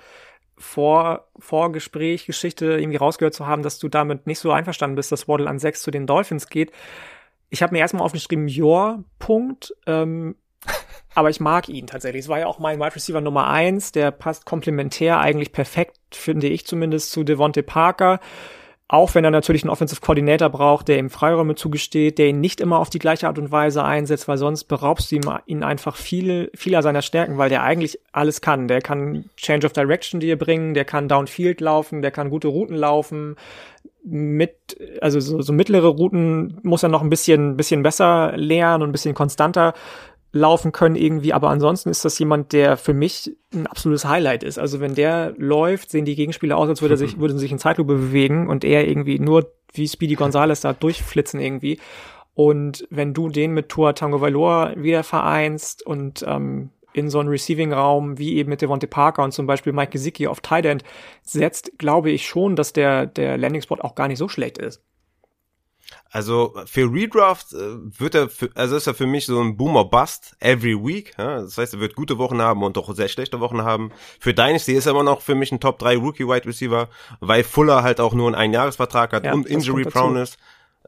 vor, 0.59 1.29
Vorgespräch, 1.39 2.27
Geschichte 2.27 2.79
irgendwie 2.79 2.97
rausgehört 2.97 3.35
zu 3.35 3.47
haben, 3.47 3.63
dass 3.63 3.79
du 3.79 3.89
damit 3.89 4.27
nicht 4.27 4.39
so 4.39 4.53
einverstanden 4.53 4.97
bist, 4.97 5.13
dass 5.13 5.29
Waddle 5.29 5.49
an 5.49 5.59
sechs 5.59 5.83
zu 5.83 5.91
den 5.91 6.07
Dolphins 6.07 6.49
geht. 6.49 6.73
Ich 7.51 7.63
habe 7.63 7.75
mir 7.75 7.81
erstmal 7.81 8.03
aufgeschrieben, 8.03 8.49
Jor, 8.49 9.05
Punkt. 9.19 9.75
Ähm, 9.87 10.37
aber 11.15 11.31
ich 11.31 11.41
mag 11.41 11.69
ihn 11.69 11.87
tatsächlich. 11.87 12.25
Es 12.25 12.29
war 12.29 12.39
ja 12.39 12.47
auch 12.47 12.59
mein 12.59 12.79
Wide 12.79 12.95
Receiver 12.95 13.21
Nummer 13.21 13.49
eins. 13.49 13.93
Der 13.93 14.11
passt 14.11 14.47
komplementär 14.47 15.19
eigentlich 15.19 15.53
perfekt, 15.53 15.99
finde 16.13 16.49
ich 16.49 16.67
zumindest, 16.67 17.11
zu 17.11 17.25
Devonte 17.25 17.63
Parker. 17.63 18.21
Auch 18.89 19.17
wenn 19.17 19.25
er 19.25 19.33
natürlich 19.33 19.65
einen 19.65 19.71
Offensive 19.71 20.01
Coordinator 20.01 20.49
braucht, 20.49 20.87
der 20.87 20.99
ihm 20.99 21.11
Freiräume 21.11 21.57
zugesteht, 21.57 22.19
der 22.19 22.29
ihn 22.29 22.41
nicht 22.41 22.61
immer 22.61 22.79
auf 22.79 22.89
die 22.89 23.01
gleiche 23.01 23.27
Art 23.27 23.37
und 23.37 23.51
Weise 23.51 23.83
einsetzt, 23.83 24.29
weil 24.29 24.39
sonst 24.39 24.65
beraubst 24.65 25.11
du 25.11 25.17
ihm, 25.17 25.23
ihn 25.47 25.65
einfach 25.65 25.97
viel, 25.97 26.53
vieler 26.55 26.83
seiner 26.83 27.03
Stärken, 27.03 27.37
weil 27.37 27.49
der 27.49 27.65
eigentlich 27.65 27.99
alles 28.13 28.41
kann. 28.41 28.69
Der 28.69 28.81
kann 28.81 29.29
Change 29.37 29.67
of 29.67 29.73
Direction 29.73 30.21
dir 30.21 30.39
bringen, 30.39 30.75
der 30.75 30.85
kann 30.85 31.09
Downfield 31.09 31.61
laufen, 31.61 32.01
der 32.01 32.13
kann 32.13 32.31
gute 32.31 32.47
Routen 32.47 32.77
laufen. 32.77 33.35
Mit, 34.09 34.77
also 35.01 35.19
so, 35.19 35.43
so 35.43 35.53
mittlere 35.53 35.89
Routen 35.89 36.61
muss 36.63 36.85
er 36.85 36.89
noch 36.89 37.03
ein 37.03 37.11
bisschen, 37.11 37.57
bisschen 37.57 37.83
besser 37.83 38.37
lernen 38.37 38.85
und 38.85 38.91
ein 38.91 38.93
bisschen 38.93 39.15
konstanter 39.15 39.75
laufen 40.37 40.71
können 40.71 40.97
irgendwie, 40.97 41.33
aber 41.33 41.49
ansonsten 41.49 41.89
ist 41.89 42.05
das 42.05 42.19
jemand, 42.19 42.53
der 42.53 42.77
für 42.77 42.93
mich 42.93 43.37
ein 43.55 43.67
absolutes 43.67 44.05
Highlight 44.05 44.45
ist. 44.45 44.59
Also 44.59 44.81
wenn 44.81 44.95
der 44.95 45.35
läuft, 45.39 45.91
sehen 45.91 46.05
die 46.05 46.15
Gegenspieler 46.15 46.57
aus, 46.57 46.69
als 46.69 46.83
würde 46.83 46.95
er 46.95 46.99
sich, 46.99 47.19
würden 47.19 47.39
sich 47.39 47.51
in 47.51 47.59
Zeitlupe 47.59 47.95
bewegen 47.95 48.49
und 48.49 48.65
er 48.65 48.87
irgendwie 48.87 49.19
nur 49.19 49.51
wie 49.73 49.89
Speedy 49.89 50.15
Gonzales 50.15 50.61
da 50.61 50.73
durchflitzen 50.73 51.41
irgendwie. 51.41 51.79
Und 52.35 52.87
wenn 52.91 53.15
du 53.15 53.29
den 53.29 53.53
mit 53.53 53.71
Tua 53.71 53.95
Tango 53.95 54.21
Valor 54.21 54.75
wieder 54.77 55.03
vereinst 55.03 55.85
und 55.87 56.25
ähm, 56.29 56.71
in 56.97 57.11
so 57.11 57.21
einen 57.21 57.29
Receiving-Raum 57.29 58.19
wie 58.19 58.37
eben 58.37 58.51
mit 58.51 58.63
Devonte 58.63 58.87
Parker 58.87 59.23
und 59.23 59.33
zum 59.33 59.47
Beispiel 59.47 59.73
Mike 59.73 59.93
Gesicki 59.93 60.27
auf 60.27 60.41
Tight 60.41 60.65
End 60.65 60.83
setzt, 61.23 61.79
glaube 61.79 62.11
ich 62.11 62.27
schon, 62.27 62.57
dass 62.57 62.73
der, 62.73 63.07
der 63.07 63.37
Landing-Spot 63.37 63.77
auch 63.81 63.95
gar 63.95 64.09
nicht 64.09 64.19
so 64.19 64.29
schlecht 64.29 64.59
ist. 64.59 64.83
Also 66.11 66.55
für 66.67 66.93
Redraft 66.93 67.53
äh, 67.53 67.59
wird 68.01 68.15
er, 68.15 68.29
für, 68.29 68.51
also 68.55 68.77
ist 68.77 68.87
er 68.87 68.95
für 68.95 69.07
mich 69.07 69.27
so 69.27 69.41
ein 69.41 69.57
Boomer 69.57 69.85
Bust 69.85 70.37
every 70.41 70.75
week. 70.75 71.15
Ja? 71.19 71.43
Das 71.43 71.59
heißt, 71.59 71.75
er 71.75 71.81
wird 71.81 71.95
gute 71.95 72.19
Wochen 72.19 72.41
haben 72.41 72.63
und 72.63 72.79
auch 72.79 72.93
sehr 72.95 73.09
schlechte 73.09 73.41
Wochen 73.41 73.63
haben. 73.63 73.93
Für 74.19 74.35
Dynasty 74.35 74.73
ist 74.73 74.87
er 74.87 74.93
immer 74.93 75.03
noch 75.03 75.21
für 75.21 75.35
mich 75.35 75.53
ein 75.53 75.61
Top 75.61 75.79
3 75.79 75.97
Rookie 75.97 76.27
Wide 76.27 76.47
Receiver, 76.47 76.89
weil 77.21 77.45
Fuller 77.45 77.83
halt 77.83 78.01
auch 78.01 78.15
nur 78.15 78.27
einen 78.27 78.35
Einjahresvertrag 78.35 79.13
hat 79.13 79.25
ja, 79.25 79.33
und 79.33 79.47
Injury 79.47 79.85
Prone 79.85 80.23
ist. 80.23 80.39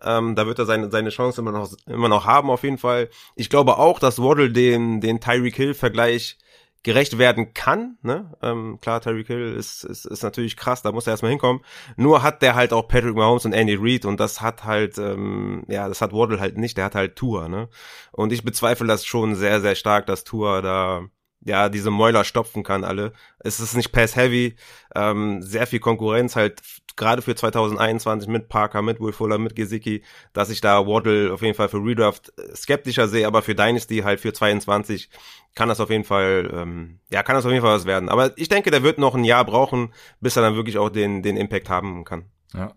Ähm, 0.03 0.35
da 0.35 0.47
wird 0.47 0.59
er 0.59 0.67
seine, 0.67 0.91
seine 0.91 1.11
Chance 1.11 1.41
immer 1.41 1.53
noch, 1.53 1.73
immer 1.87 2.09
noch 2.09 2.25
haben, 2.25 2.51
auf 2.51 2.63
jeden 2.63 2.79
Fall. 2.79 3.09
Ich 3.35 3.51
glaube 3.51 3.79
auch, 3.79 3.99
dass 3.99 4.21
Waddle 4.21 4.51
den, 4.51 5.01
den 5.01 5.21
Tyreek 5.21 5.57
Hill 5.57 5.75
Vergleich 5.75 6.39
gerecht 6.83 7.19
werden 7.19 7.55
kann. 7.55 7.99
Ne? 8.03 8.33
Ähm, 8.41 8.79
klar, 8.81 9.01
Terry 9.01 9.25
Kill 9.25 9.55
ist, 9.55 9.85
ist, 9.85 10.05
ist 10.05 10.23
natürlich 10.23 10.57
krass, 10.57 10.83
da 10.83 10.93
muss 10.93 11.07
er 11.07 11.13
erstmal 11.13 11.33
hinkommen. 11.33 11.63
Nur 11.97 12.23
hat 12.23 12.41
der 12.41 12.55
halt 12.55 12.73
auch 12.73 12.87
Patrick 12.89 13.17
Mahomes 13.17 13.45
und 13.45 13.53
Andy 13.53 13.77
Reid 13.79 14.05
und 14.05 14.21
das 14.21 14.41
hat 14.41 14.65
halt, 14.65 14.97
ähm, 14.99 15.65
ja, 15.69 15.89
das 15.89 16.01
hat 16.01 16.13
Waddle 16.13 16.41
halt 16.41 16.57
nicht, 16.57 16.77
der 16.77 16.85
hat 16.85 16.95
halt 16.95 17.17
Tour, 17.17 17.49
ne? 17.49 17.69
Und 18.13 18.33
ich 18.33 18.45
bezweifle 18.45 18.87
das 18.87 19.05
schon 19.05 19.35
sehr, 19.35 19.61
sehr 19.61 19.75
stark, 19.75 20.07
dass 20.07 20.25
Tour 20.25 20.63
da 20.63 21.03
ja, 21.41 21.69
diese 21.69 21.91
Mäuler 21.91 22.25
stopfen 22.25 22.63
kann 22.63 22.85
alle. 22.85 23.13
Es 23.39 23.61
ist 23.61 23.77
nicht 23.77 23.93
pass-heavy, 23.93 24.57
ähm, 24.95 25.43
sehr 25.43 25.67
viel 25.67 25.81
Konkurrenz 25.81 26.37
halt 26.37 26.63
gerade 26.99 27.23
für 27.23 27.35
2021 27.35 28.29
mit 28.29 28.51
Parker, 28.51 28.83
mit 28.83 29.01
Will 29.01 29.13
Fuller, 29.13 29.39
mit 29.39 29.57
Gesicki, 29.57 30.03
dass 30.35 30.51
ich 30.51 30.61
da 30.61 30.87
Waddle 30.87 31.33
auf 31.33 31.41
jeden 31.41 31.55
Fall 31.55 31.71
für 31.71 31.79
Redraft 31.79 32.33
skeptischer 32.55 33.09
sehe, 33.09 33.27
aber 33.27 33.41
für 33.41 33.55
Dynasty 33.55 34.01
halt 34.01 34.21
für 34.21 34.35
22 34.35 35.09
kann 35.55 35.71
das 35.71 35.81
auf 35.81 35.89
jeden 35.89 36.05
Fall, 36.05 36.51
ähm, 36.53 36.99
ja, 37.11 37.23
kann 37.23 37.35
das 37.35 37.47
auf 37.47 37.53
jeden 37.53 37.65
Fall 37.65 37.75
was 37.75 37.87
werden. 37.87 38.11
Aber 38.11 38.37
ich 38.37 38.49
denke, 38.49 38.71
der 38.71 38.83
wird 38.83 38.99
noch 38.99 39.15
ein 39.15 39.25
Jahr 39.25 39.45
brauchen, 39.45 39.95
bis 40.21 40.37
er 40.37 40.43
dann 40.43 40.57
wirklich 40.57 40.77
auch 40.77 40.91
den, 40.91 41.23
den 41.23 41.39
Impact 41.39 41.71
haben 41.71 42.05
kann. 42.05 42.27
Ja. 42.53 42.73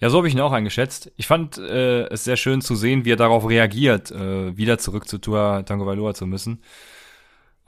Ja, 0.00 0.08
so 0.08 0.16
habe 0.16 0.28
ich 0.28 0.34
ihn 0.34 0.40
auch 0.40 0.52
eingeschätzt. 0.52 1.12
Ich 1.16 1.26
fand 1.26 1.58
äh, 1.58 2.06
es 2.08 2.24
sehr 2.24 2.38
schön 2.38 2.62
zu 2.62 2.74
sehen, 2.74 3.04
wie 3.04 3.12
er 3.12 3.16
darauf 3.16 3.46
reagiert, 3.46 4.10
äh, 4.10 4.56
wieder 4.56 4.78
zurück 4.78 5.06
zu 5.06 5.18
Tour 5.18 5.62
Tango 5.66 5.84
Valor 5.84 6.14
zu 6.14 6.26
müssen 6.26 6.62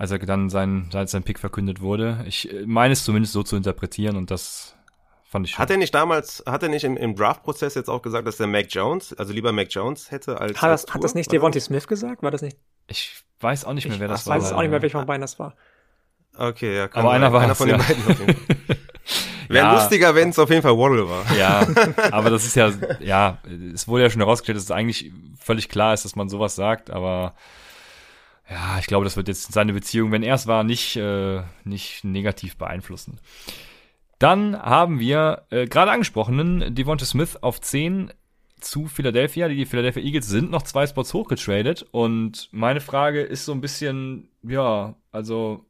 als 0.02 0.10
er 0.10 0.18
dann 0.18 0.50
sein, 0.50 0.88
als 0.94 1.12
sein 1.12 1.22
Pick 1.22 1.38
verkündet 1.38 1.80
wurde. 1.80 2.24
Ich 2.26 2.52
äh, 2.52 2.64
meine 2.66 2.92
es 2.92 3.04
zumindest 3.04 3.34
so 3.34 3.44
zu 3.44 3.54
interpretieren 3.54 4.16
und 4.16 4.32
das 4.32 4.74
Fand 5.32 5.48
ich 5.48 5.58
Hat 5.58 5.70
er 5.70 5.78
nicht 5.78 5.94
damals, 5.94 6.44
hat 6.44 6.62
er 6.62 6.68
nicht 6.68 6.84
im, 6.84 6.98
im 6.98 7.16
Draft-Prozess 7.16 7.74
jetzt 7.74 7.88
auch 7.88 8.02
gesagt, 8.02 8.26
dass 8.26 8.36
der 8.36 8.46
Mac 8.46 8.66
Jones, 8.68 9.14
also 9.14 9.32
lieber 9.32 9.50
Mac 9.50 9.68
Jones 9.70 10.10
hätte 10.10 10.38
als. 10.38 10.60
Hat 10.60 10.70
das, 10.70 10.84
als 10.84 10.94
hat 10.94 11.02
das 11.02 11.14
nicht 11.14 11.32
Devontae 11.32 11.58
Smith 11.58 11.86
gesagt? 11.86 12.22
War 12.22 12.30
das 12.30 12.42
nicht? 12.42 12.58
Ich 12.86 13.14
weiß 13.40 13.64
auch 13.64 13.72
nicht 13.72 13.88
mehr, 13.88 13.98
wer 13.98 14.08
das 14.08 14.20
ich 14.20 14.26
war. 14.26 14.36
Ich 14.36 14.42
weiß 14.42 14.52
auch 14.52 14.60
nicht 14.60 14.70
mehr, 14.70 14.82
welcher 14.82 14.98
von 14.98 15.06
beiden 15.06 15.22
das 15.22 15.38
war. 15.38 15.56
Okay, 16.36 16.76
ja, 16.76 16.88
kann 16.88 17.00
Aber 17.00 17.14
einer 17.14 17.32
war 17.32 17.40
einer 17.40 17.54
von 17.54 17.66
ja. 17.66 17.78
den 17.78 18.04
beiden. 18.04 18.36
Wäre 19.48 19.66
ja. 19.66 19.74
lustiger, 19.74 20.14
wenn 20.14 20.28
es 20.28 20.38
auf 20.38 20.50
jeden 20.50 20.60
Fall 20.60 20.76
Waddle 20.76 21.08
war. 21.08 21.24
Ja, 21.34 21.66
aber 22.10 22.28
das 22.28 22.44
ist 22.44 22.54
ja, 22.54 22.70
ja, 23.00 23.38
es 23.72 23.88
wurde 23.88 24.02
ja 24.02 24.10
schon 24.10 24.20
herausgestellt, 24.20 24.56
dass 24.56 24.64
es 24.64 24.70
eigentlich 24.70 25.12
völlig 25.40 25.70
klar 25.70 25.94
ist, 25.94 26.04
dass 26.04 26.14
man 26.14 26.28
sowas 26.28 26.56
sagt, 26.56 26.90
aber 26.90 27.32
ja, 28.50 28.78
ich 28.78 28.86
glaube, 28.86 29.04
das 29.04 29.16
wird 29.16 29.28
jetzt 29.28 29.50
seine 29.50 29.72
Beziehung, 29.72 30.12
wenn 30.12 30.22
er 30.22 30.34
es 30.34 30.46
war, 30.46 30.62
nicht, 30.62 30.96
äh, 30.96 31.40
nicht 31.64 32.04
negativ 32.04 32.58
beeinflussen. 32.58 33.18
Dann 34.22 34.56
haben 34.56 35.00
wir 35.00 35.46
äh, 35.50 35.66
gerade 35.66 35.90
angesprochenen 35.90 36.76
Devonta 36.76 37.04
Smith 37.04 37.38
auf 37.40 37.60
10 37.60 38.12
zu 38.60 38.86
Philadelphia. 38.86 39.48
Die 39.48 39.66
Philadelphia 39.66 40.00
Eagles 40.00 40.28
sind 40.28 40.48
noch 40.48 40.62
zwei 40.62 40.86
Spots 40.86 41.12
hochgetradet. 41.12 41.86
Und 41.90 42.48
meine 42.52 42.80
Frage 42.80 43.22
ist 43.22 43.44
so 43.44 43.50
ein 43.50 43.60
bisschen, 43.60 44.28
ja, 44.44 44.94
also, 45.10 45.66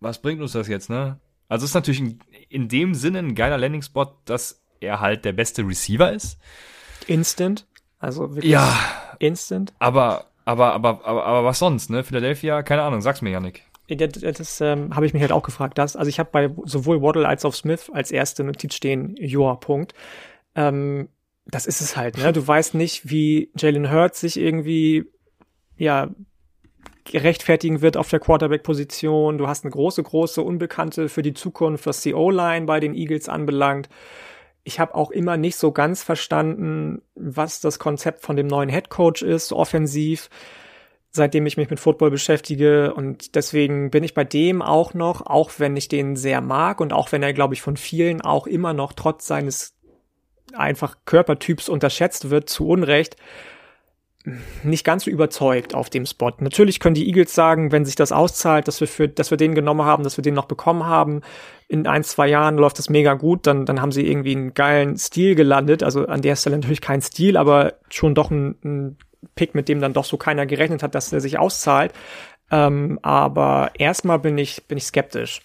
was 0.00 0.20
bringt 0.20 0.42
uns 0.42 0.50
das 0.50 0.66
jetzt, 0.66 0.90
ne? 0.90 1.20
Also 1.48 1.64
ist 1.64 1.74
natürlich 1.74 2.00
in, 2.00 2.18
in 2.48 2.66
dem 2.66 2.92
Sinne 2.92 3.20
ein 3.20 3.36
geiler 3.36 3.56
Landing-Spot, 3.56 4.16
dass 4.24 4.64
er 4.80 5.00
halt 5.00 5.24
der 5.24 5.32
beste 5.32 5.62
Receiver 5.62 6.12
ist. 6.12 6.38
Instant. 7.06 7.68
Also 8.00 8.34
wirklich 8.34 8.50
ja, 8.50 8.76
instant. 9.20 9.72
Aber, 9.78 10.24
aber, 10.44 10.72
aber, 10.72 11.06
aber, 11.06 11.24
aber 11.24 11.44
was 11.44 11.60
sonst, 11.60 11.90
ne? 11.90 12.02
Philadelphia, 12.02 12.64
keine 12.64 12.82
Ahnung, 12.82 13.00
sag's 13.00 13.22
mir, 13.22 13.30
Janik. 13.30 13.62
Das, 13.88 14.12
das 14.20 14.60
ähm, 14.60 14.94
habe 14.96 15.06
ich 15.06 15.12
mich 15.12 15.22
halt 15.22 15.32
auch 15.32 15.42
gefragt. 15.42 15.78
Das, 15.78 15.94
also 15.94 16.08
ich 16.08 16.18
habe 16.18 16.30
bei 16.32 16.50
sowohl 16.64 17.02
Waddle 17.02 17.26
als 17.26 17.44
auch 17.44 17.54
Smith 17.54 17.90
als 17.92 18.10
erste 18.10 18.42
Notiz 18.42 18.74
stehen, 18.74 19.14
Joa, 19.16 19.54
Punkt. 19.56 19.94
Ähm, 20.54 21.08
das 21.46 21.66
ist 21.66 21.80
es 21.80 21.96
halt, 21.96 22.18
ne? 22.18 22.32
Du 22.32 22.46
weißt 22.46 22.74
nicht, 22.74 23.08
wie 23.08 23.50
Jalen 23.56 23.90
Hurts 23.92 24.20
sich 24.20 24.38
irgendwie, 24.38 25.04
ja, 25.76 26.10
rechtfertigen 27.12 27.82
wird 27.82 27.96
auf 27.96 28.08
der 28.08 28.18
Quarterback-Position. 28.18 29.38
Du 29.38 29.46
hast 29.46 29.64
eine 29.64 29.70
große, 29.70 30.02
große 30.02 30.42
Unbekannte 30.42 31.08
für 31.08 31.22
die 31.22 31.34
Zukunft, 31.34 31.86
was 31.86 32.00
die 32.00 32.14
O-Line 32.14 32.66
bei 32.66 32.80
den 32.80 32.94
Eagles 32.94 33.28
anbelangt. 33.28 33.88
Ich 34.64 34.80
habe 34.80 34.96
auch 34.96 35.12
immer 35.12 35.36
nicht 35.36 35.56
so 35.56 35.70
ganz 35.70 36.02
verstanden, 36.02 37.02
was 37.14 37.60
das 37.60 37.78
Konzept 37.78 38.22
von 38.22 38.34
dem 38.34 38.48
neuen 38.48 38.68
Head 38.68 38.88
Coach 38.88 39.22
ist, 39.22 39.52
offensiv 39.52 40.28
seitdem 41.16 41.46
ich 41.46 41.56
mich 41.56 41.70
mit 41.70 41.80
Football 41.80 42.10
beschäftige 42.10 42.94
und 42.94 43.34
deswegen 43.34 43.90
bin 43.90 44.04
ich 44.04 44.14
bei 44.14 44.24
dem 44.24 44.62
auch 44.62 44.94
noch, 44.94 45.26
auch 45.26 45.50
wenn 45.58 45.76
ich 45.76 45.88
den 45.88 46.14
sehr 46.14 46.40
mag 46.40 46.80
und 46.80 46.92
auch 46.92 47.10
wenn 47.10 47.22
er, 47.22 47.32
glaube 47.32 47.54
ich, 47.54 47.62
von 47.62 47.76
vielen 47.76 48.20
auch 48.20 48.46
immer 48.46 48.72
noch 48.72 48.92
trotz 48.92 49.26
seines 49.26 49.74
einfach 50.54 50.96
Körpertyps 51.04 51.68
unterschätzt 51.68 52.30
wird, 52.30 52.48
zu 52.48 52.68
Unrecht, 52.68 53.16
nicht 54.64 54.84
ganz 54.84 55.04
so 55.04 55.10
überzeugt 55.10 55.74
auf 55.74 55.88
dem 55.88 56.04
Spot. 56.04 56.32
Natürlich 56.40 56.80
können 56.80 56.96
die 56.96 57.06
Eagles 57.06 57.32
sagen, 57.32 57.70
wenn 57.70 57.84
sich 57.84 57.94
das 57.94 58.10
auszahlt, 58.10 58.66
dass 58.66 58.80
wir 58.80 58.88
für, 58.88 59.08
dass 59.08 59.30
wir 59.30 59.38
den 59.38 59.54
genommen 59.54 59.84
haben, 59.84 60.02
dass 60.02 60.18
wir 60.18 60.22
den 60.22 60.34
noch 60.34 60.46
bekommen 60.46 60.84
haben, 60.84 61.22
in 61.68 61.86
ein, 61.86 62.02
zwei 62.02 62.28
Jahren 62.28 62.56
läuft 62.56 62.78
das 62.78 62.90
mega 62.90 63.14
gut, 63.14 63.46
dann, 63.46 63.66
dann 63.66 63.80
haben 63.80 63.92
sie 63.92 64.06
irgendwie 64.06 64.34
einen 64.34 64.54
geilen 64.54 64.96
Stil 64.96 65.36
gelandet. 65.36 65.82
Also 65.84 66.06
an 66.06 66.22
der 66.22 66.34
Stelle 66.34 66.56
natürlich 66.60 66.80
kein 66.80 67.02
Stil, 67.02 67.36
aber 67.36 67.74
schon 67.88 68.14
doch 68.14 68.30
ein, 68.30 68.56
ein 68.64 68.98
Pick, 69.34 69.54
mit 69.54 69.68
dem 69.68 69.80
dann 69.80 69.92
doch 69.92 70.04
so 70.04 70.16
keiner 70.16 70.46
gerechnet 70.46 70.82
hat, 70.82 70.94
dass 70.94 71.12
er 71.12 71.20
sich 71.20 71.38
auszahlt. 71.38 71.92
Ähm, 72.50 72.98
aber 73.02 73.70
erstmal 73.74 74.18
bin 74.18 74.38
ich, 74.38 74.66
bin 74.66 74.78
ich 74.78 74.84
skeptisch. 74.84 75.40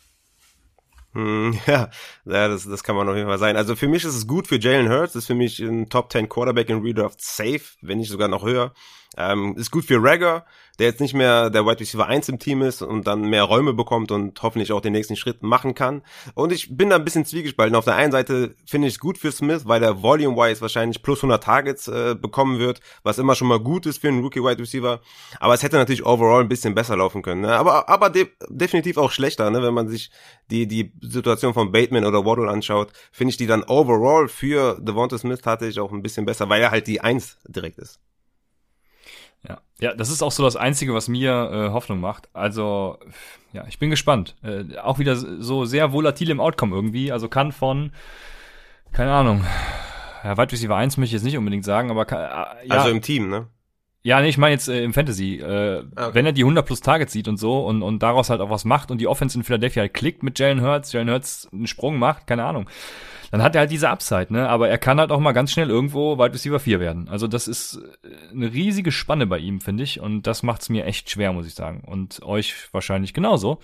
Hm, 1.13 1.59
ja, 1.67 1.89
ja 2.25 2.47
das, 2.47 2.67
das 2.67 2.83
kann 2.83 2.95
man 2.95 3.09
auf 3.09 3.15
jeden 3.15 3.27
Fall 3.27 3.37
sein. 3.37 3.57
Also 3.57 3.75
für 3.75 3.87
mich 3.87 4.03
ist 4.03 4.15
es 4.15 4.27
gut 4.27 4.47
für 4.47 4.59
Jalen 4.59 4.89
Hurts, 4.89 5.15
ist 5.15 5.27
für 5.27 5.35
mich 5.35 5.59
ein 5.59 5.89
Top 5.89 6.11
10 6.11 6.29
Quarterback 6.29 6.69
in 6.69 6.81
Redraft 6.81 7.21
safe, 7.21 7.61
wenn 7.81 7.97
nicht 7.97 8.09
sogar 8.09 8.27
noch 8.27 8.43
höher. 8.43 8.73
Ähm, 9.17 9.55
ist 9.57 9.71
gut 9.71 9.85
für 9.85 10.01
Ragger, 10.01 10.45
der 10.81 10.87
jetzt 10.87 10.99
nicht 10.99 11.13
mehr 11.13 11.51
der 11.51 11.63
Wide 11.67 11.79
Receiver 11.79 12.07
1 12.07 12.27
im 12.29 12.39
Team 12.39 12.63
ist 12.63 12.81
und 12.81 13.05
dann 13.05 13.21
mehr 13.21 13.43
Räume 13.43 13.71
bekommt 13.71 14.11
und 14.11 14.41
hoffentlich 14.41 14.71
auch 14.71 14.81
den 14.81 14.93
nächsten 14.93 15.15
Schritt 15.15 15.43
machen 15.43 15.75
kann. 15.75 16.01
Und 16.33 16.51
ich 16.51 16.75
bin 16.75 16.89
da 16.89 16.95
ein 16.95 17.05
bisschen 17.05 17.23
zwiegespalten. 17.23 17.75
Auf 17.75 17.85
der 17.85 17.97
einen 17.97 18.11
Seite 18.11 18.55
finde 18.65 18.87
ich 18.87 18.95
es 18.95 18.99
gut 18.99 19.19
für 19.19 19.31
Smith, 19.31 19.67
weil 19.67 19.83
er 19.83 20.01
volume-wise 20.01 20.59
wahrscheinlich 20.59 21.03
plus 21.03 21.19
100 21.19 21.43
Targets 21.43 21.87
äh, 21.87 22.15
bekommen 22.19 22.57
wird, 22.57 22.79
was 23.03 23.19
immer 23.19 23.35
schon 23.35 23.47
mal 23.47 23.59
gut 23.59 23.85
ist 23.85 23.99
für 23.99 24.07
einen 24.07 24.23
Rookie-Wide 24.23 24.59
Receiver. 24.59 25.01
Aber 25.39 25.53
es 25.53 25.61
hätte 25.61 25.75
natürlich 25.75 26.03
overall 26.03 26.41
ein 26.41 26.49
bisschen 26.49 26.73
besser 26.73 26.97
laufen 26.97 27.21
können. 27.21 27.41
Ne? 27.41 27.55
Aber, 27.55 27.87
aber 27.87 28.09
de 28.09 28.29
definitiv 28.49 28.97
auch 28.97 29.11
schlechter, 29.11 29.51
ne? 29.51 29.61
wenn 29.61 29.75
man 29.75 29.87
sich 29.87 30.09
die, 30.49 30.65
die 30.65 30.93
Situation 31.01 31.53
von 31.53 31.71
Bateman 31.71 32.05
oder 32.05 32.25
Waddle 32.25 32.49
anschaut, 32.49 32.91
finde 33.11 33.29
ich 33.29 33.37
die 33.37 33.45
dann 33.45 33.61
overall 33.67 34.27
für 34.27 34.79
Devonta 34.81 35.19
Smith 35.19 35.41
tatsächlich 35.41 35.79
auch 35.79 35.91
ein 35.91 36.01
bisschen 36.01 36.25
besser, 36.25 36.49
weil 36.49 36.59
er 36.59 36.71
halt 36.71 36.87
die 36.87 37.01
Eins 37.01 37.37
direkt 37.47 37.77
ist. 37.77 37.99
Ja. 39.81 39.93
das 39.93 40.09
ist 40.09 40.21
auch 40.21 40.31
so 40.31 40.43
das 40.43 40.55
Einzige, 40.55 40.93
was 40.93 41.07
mir 41.07 41.31
äh, 41.51 41.69
Hoffnung 41.71 41.99
macht. 41.99 42.29
Also, 42.33 42.97
ja, 43.51 43.65
ich 43.67 43.79
bin 43.79 43.89
gespannt. 43.89 44.35
Äh, 44.43 44.77
auch 44.77 44.99
wieder 44.99 45.15
so 45.15 45.65
sehr 45.65 45.91
volatil 45.91 46.29
im 46.29 46.39
Outcome 46.39 46.75
irgendwie. 46.75 47.11
Also 47.11 47.27
kann 47.27 47.51
von, 47.51 47.91
keine 48.91 49.11
Ahnung, 49.11 49.43
ja, 50.23 50.37
Wide 50.37 50.51
Receiver 50.51 50.75
1 50.75 50.97
möchte 50.97 51.15
ich 51.15 51.21
jetzt 51.21 51.25
nicht 51.25 51.37
unbedingt 51.37 51.65
sagen, 51.65 51.89
aber 51.89 52.05
kann, 52.05 52.19
äh, 52.19 52.67
ja. 52.67 52.75
Also 52.75 52.89
im 52.89 53.01
Team, 53.01 53.29
ne? 53.29 53.47
Ja, 54.03 54.19
nee, 54.19 54.29
ich 54.29 54.37
meine 54.37 54.53
jetzt 54.53 54.67
äh, 54.67 54.83
im 54.83 54.93
Fantasy. 54.93 55.35
Äh, 55.35 55.83
ah, 55.95 56.07
okay. 56.07 56.15
Wenn 56.15 56.25
er 56.25 56.31
die 56.31 56.41
100 56.41 56.65
plus 56.65 56.81
Targets 56.81 57.13
sieht 57.13 57.27
und 57.27 57.37
so 57.37 57.65
und, 57.65 57.83
und 57.83 58.01
daraus 58.01 58.31
halt 58.31 58.41
auch 58.41 58.49
was 58.49 58.65
macht 58.65 58.89
und 58.89 58.99
die 58.99 59.07
Offense 59.07 59.37
in 59.37 59.43
Philadelphia 59.43 59.81
halt 59.81 59.93
klickt 59.93 60.23
mit 60.23 60.39
Jalen 60.39 60.61
Hurts, 60.61 60.91
Jalen 60.91 61.09
Hurts 61.09 61.47
einen 61.51 61.67
Sprung 61.67 61.99
macht, 61.99 62.25
keine 62.25 62.45
Ahnung 62.45 62.67
dann 63.31 63.41
hat 63.41 63.55
er 63.55 63.61
halt 63.61 63.71
diese 63.71 63.89
Upside, 63.89 64.27
ne? 64.29 64.47
Aber 64.49 64.69
er 64.69 64.77
kann 64.77 64.99
halt 64.99 65.11
auch 65.11 65.19
mal 65.19 65.31
ganz 65.31 65.51
schnell 65.51 65.69
irgendwo 65.69 66.17
Wide 66.17 66.33
Receiver 66.33 66.59
4 66.59 66.79
werden. 66.79 67.07
Also 67.09 67.27
das 67.27 67.47
ist 67.47 67.81
äh, 68.03 68.31
eine 68.31 68.53
riesige 68.53 68.91
Spanne 68.91 69.25
bei 69.25 69.39
ihm, 69.39 69.61
finde 69.61 69.83
ich. 69.83 69.99
Und 69.99 70.27
das 70.27 70.43
macht 70.43 70.61
es 70.61 70.69
mir 70.69 70.85
echt 70.85 71.09
schwer, 71.09 71.31
muss 71.31 71.47
ich 71.47 71.55
sagen. 71.55 71.83
Und 71.85 72.21
euch 72.23 72.53
wahrscheinlich 72.73 73.13
genauso. 73.13 73.59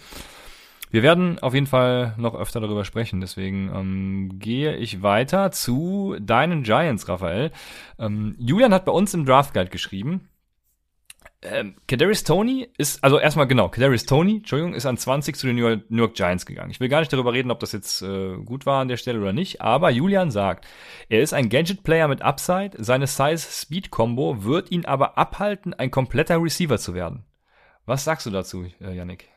Wir 0.89 1.03
werden 1.03 1.37
auf 1.39 1.53
jeden 1.53 1.67
Fall 1.67 2.13
noch 2.17 2.33
öfter 2.33 2.61
darüber 2.61 2.85
sprechen, 2.85 3.19
deswegen 3.19 3.69
ähm, 3.75 4.39
gehe 4.39 4.77
ich 4.77 5.03
weiter 5.03 5.51
zu 5.51 6.15
deinen 6.21 6.63
Giants, 6.63 7.09
Raphael. 7.09 7.51
Ähm, 7.99 8.35
Julian 8.39 8.73
hat 8.73 8.85
bei 8.85 8.93
uns 8.93 9.13
im 9.13 9.25
Draft 9.25 9.53
Guide 9.53 9.69
geschrieben, 9.69 10.29
ähm, 11.43 11.75
Kadarius 11.87 12.23
Tony 12.23 12.67
ist, 12.77 13.03
also 13.03 13.19
erstmal 13.19 13.47
genau, 13.47 13.69
Kadarius 13.69 14.05
Tony, 14.05 14.37
Entschuldigung, 14.37 14.73
ist 14.73 14.85
an 14.87 14.97
20 14.97 15.35
zu 15.35 15.45
den 15.47 15.55
New 15.55 15.67
York, 15.67 15.83
New 15.89 15.99
York 15.99 16.15
Giants 16.15 16.45
gegangen. 16.45 16.71
Ich 16.71 16.79
will 16.79 16.89
gar 16.89 16.99
nicht 16.99 17.13
darüber 17.13 17.33
reden, 17.33 17.51
ob 17.51 17.59
das 17.59 17.73
jetzt 17.73 18.01
äh, 18.01 18.37
gut 18.37 18.65
war 18.65 18.81
an 18.81 18.87
der 18.87 18.97
Stelle 18.97 19.19
oder 19.19 19.33
nicht, 19.33 19.61
aber 19.61 19.91
Julian 19.91 20.31
sagt, 20.31 20.65
er 21.09 21.21
ist 21.21 21.33
ein 21.33 21.49
Gadget-Player 21.49 22.07
mit 22.07 22.23
Upside, 22.23 22.71
seine 22.77 23.05
Size-Speed-Combo 23.05 24.43
wird 24.43 24.71
ihn 24.71 24.85
aber 24.85 25.17
abhalten, 25.17 25.73
ein 25.73 25.91
kompletter 25.91 26.41
Receiver 26.41 26.79
zu 26.79 26.95
werden. 26.95 27.23
Was 27.85 28.03
sagst 28.03 28.25
du 28.25 28.31
dazu, 28.31 28.65
äh, 28.81 28.95
Yannick? 28.95 29.29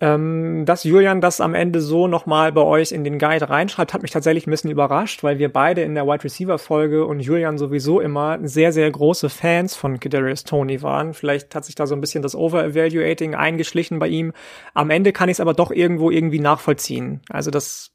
Ähm, 0.00 0.64
dass 0.66 0.84
Julian 0.84 1.20
das 1.20 1.40
am 1.40 1.54
Ende 1.54 1.80
so 1.80 2.06
nochmal 2.06 2.52
bei 2.52 2.60
euch 2.60 2.92
in 2.92 3.04
den 3.04 3.18
Guide 3.18 3.48
reinschreibt, 3.48 3.94
hat 3.94 4.02
mich 4.02 4.10
tatsächlich 4.10 4.46
ein 4.46 4.50
bisschen 4.50 4.70
überrascht, 4.70 5.22
weil 5.22 5.38
wir 5.38 5.50
beide 5.50 5.82
in 5.82 5.94
der 5.94 6.06
Wide 6.06 6.24
Receiver 6.24 6.58
Folge 6.58 7.06
und 7.06 7.20
Julian 7.20 7.56
sowieso 7.56 8.00
immer 8.00 8.38
sehr, 8.42 8.72
sehr 8.72 8.90
große 8.90 9.30
Fans 9.30 9.74
von 9.74 9.98
Kadarius 9.98 10.44
Tony 10.44 10.82
waren. 10.82 11.14
Vielleicht 11.14 11.54
hat 11.54 11.64
sich 11.64 11.74
da 11.74 11.86
so 11.86 11.94
ein 11.94 12.00
bisschen 12.00 12.22
das 12.22 12.34
Over-Evaluating 12.34 13.34
eingeschlichen 13.34 13.98
bei 13.98 14.08
ihm. 14.08 14.32
Am 14.74 14.90
Ende 14.90 15.12
kann 15.12 15.28
ich 15.28 15.36
es 15.36 15.40
aber 15.40 15.54
doch 15.54 15.70
irgendwo 15.70 16.10
irgendwie 16.10 16.40
nachvollziehen. 16.40 17.22
Also 17.30 17.50
das 17.50 17.92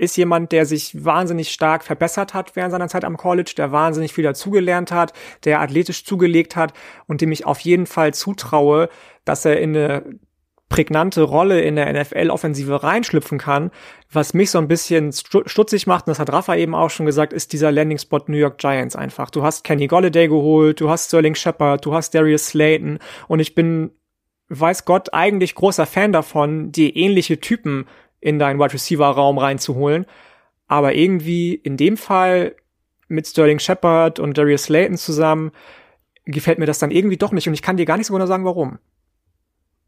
ist 0.00 0.16
jemand, 0.16 0.52
der 0.52 0.66
sich 0.66 1.04
wahnsinnig 1.04 1.50
stark 1.50 1.84
verbessert 1.84 2.32
hat 2.32 2.56
während 2.56 2.72
seiner 2.72 2.88
Zeit 2.88 3.04
am 3.04 3.16
College, 3.16 3.52
der 3.56 3.70
wahnsinnig 3.70 4.12
viel 4.12 4.24
dazugelernt 4.24 4.92
hat, 4.92 5.12
der 5.44 5.60
athletisch 5.60 6.04
zugelegt 6.04 6.56
hat 6.56 6.72
und 7.06 7.20
dem 7.20 7.32
ich 7.32 7.44
auf 7.44 7.60
jeden 7.60 7.86
Fall 7.86 8.14
zutraue, 8.14 8.88
dass 9.24 9.44
er 9.44 9.60
in 9.60 9.76
eine 9.76 10.18
prägnante 10.70 11.22
Rolle 11.22 11.60
in 11.60 11.76
der 11.76 11.92
NFL-Offensive 11.92 12.82
reinschlüpfen 12.82 13.38
kann. 13.38 13.70
Was 14.10 14.32
mich 14.32 14.50
so 14.50 14.58
ein 14.58 14.68
bisschen 14.68 15.12
stutzig 15.12 15.86
macht, 15.86 16.06
und 16.06 16.12
das 16.12 16.18
hat 16.18 16.32
Rafa 16.32 16.54
eben 16.54 16.74
auch 16.74 16.88
schon 16.88 17.04
gesagt, 17.04 17.34
ist 17.34 17.52
dieser 17.52 17.70
Landing-Spot 17.70 18.22
New 18.28 18.38
York 18.38 18.56
Giants 18.56 18.96
einfach. 18.96 19.30
Du 19.30 19.42
hast 19.42 19.64
Kenny 19.64 19.88
Golladay 19.88 20.28
geholt, 20.28 20.80
du 20.80 20.88
hast 20.88 21.08
Sterling 21.08 21.34
Shepard, 21.34 21.84
du 21.84 21.92
hast 21.92 22.14
Darius 22.14 22.46
Slayton 22.46 23.00
und 23.28 23.40
ich 23.40 23.54
bin, 23.54 23.90
weiß 24.48 24.84
Gott, 24.84 25.12
eigentlich 25.12 25.56
großer 25.56 25.86
Fan 25.86 26.12
davon, 26.12 26.72
die 26.72 26.96
ähnliche 26.96 27.40
Typen 27.40 27.86
in 28.20 28.38
deinen 28.38 28.60
Wide 28.60 28.72
Receiver-Raum 28.72 29.38
reinzuholen. 29.38 30.06
Aber 30.68 30.94
irgendwie 30.94 31.54
in 31.54 31.76
dem 31.76 31.96
Fall 31.96 32.54
mit 33.08 33.26
Sterling 33.26 33.58
Shepard 33.58 34.20
und 34.20 34.38
Darius 34.38 34.64
Slayton 34.64 34.96
zusammen 34.96 35.50
gefällt 36.26 36.60
mir 36.60 36.66
das 36.66 36.78
dann 36.78 36.92
irgendwie 36.92 37.16
doch 37.16 37.32
nicht 37.32 37.48
und 37.48 37.54
ich 37.54 37.62
kann 37.62 37.76
dir 37.76 37.86
gar 37.86 37.96
nicht 37.96 38.06
so 38.06 38.14
genau 38.14 38.26
sagen, 38.26 38.44
warum. 38.44 38.78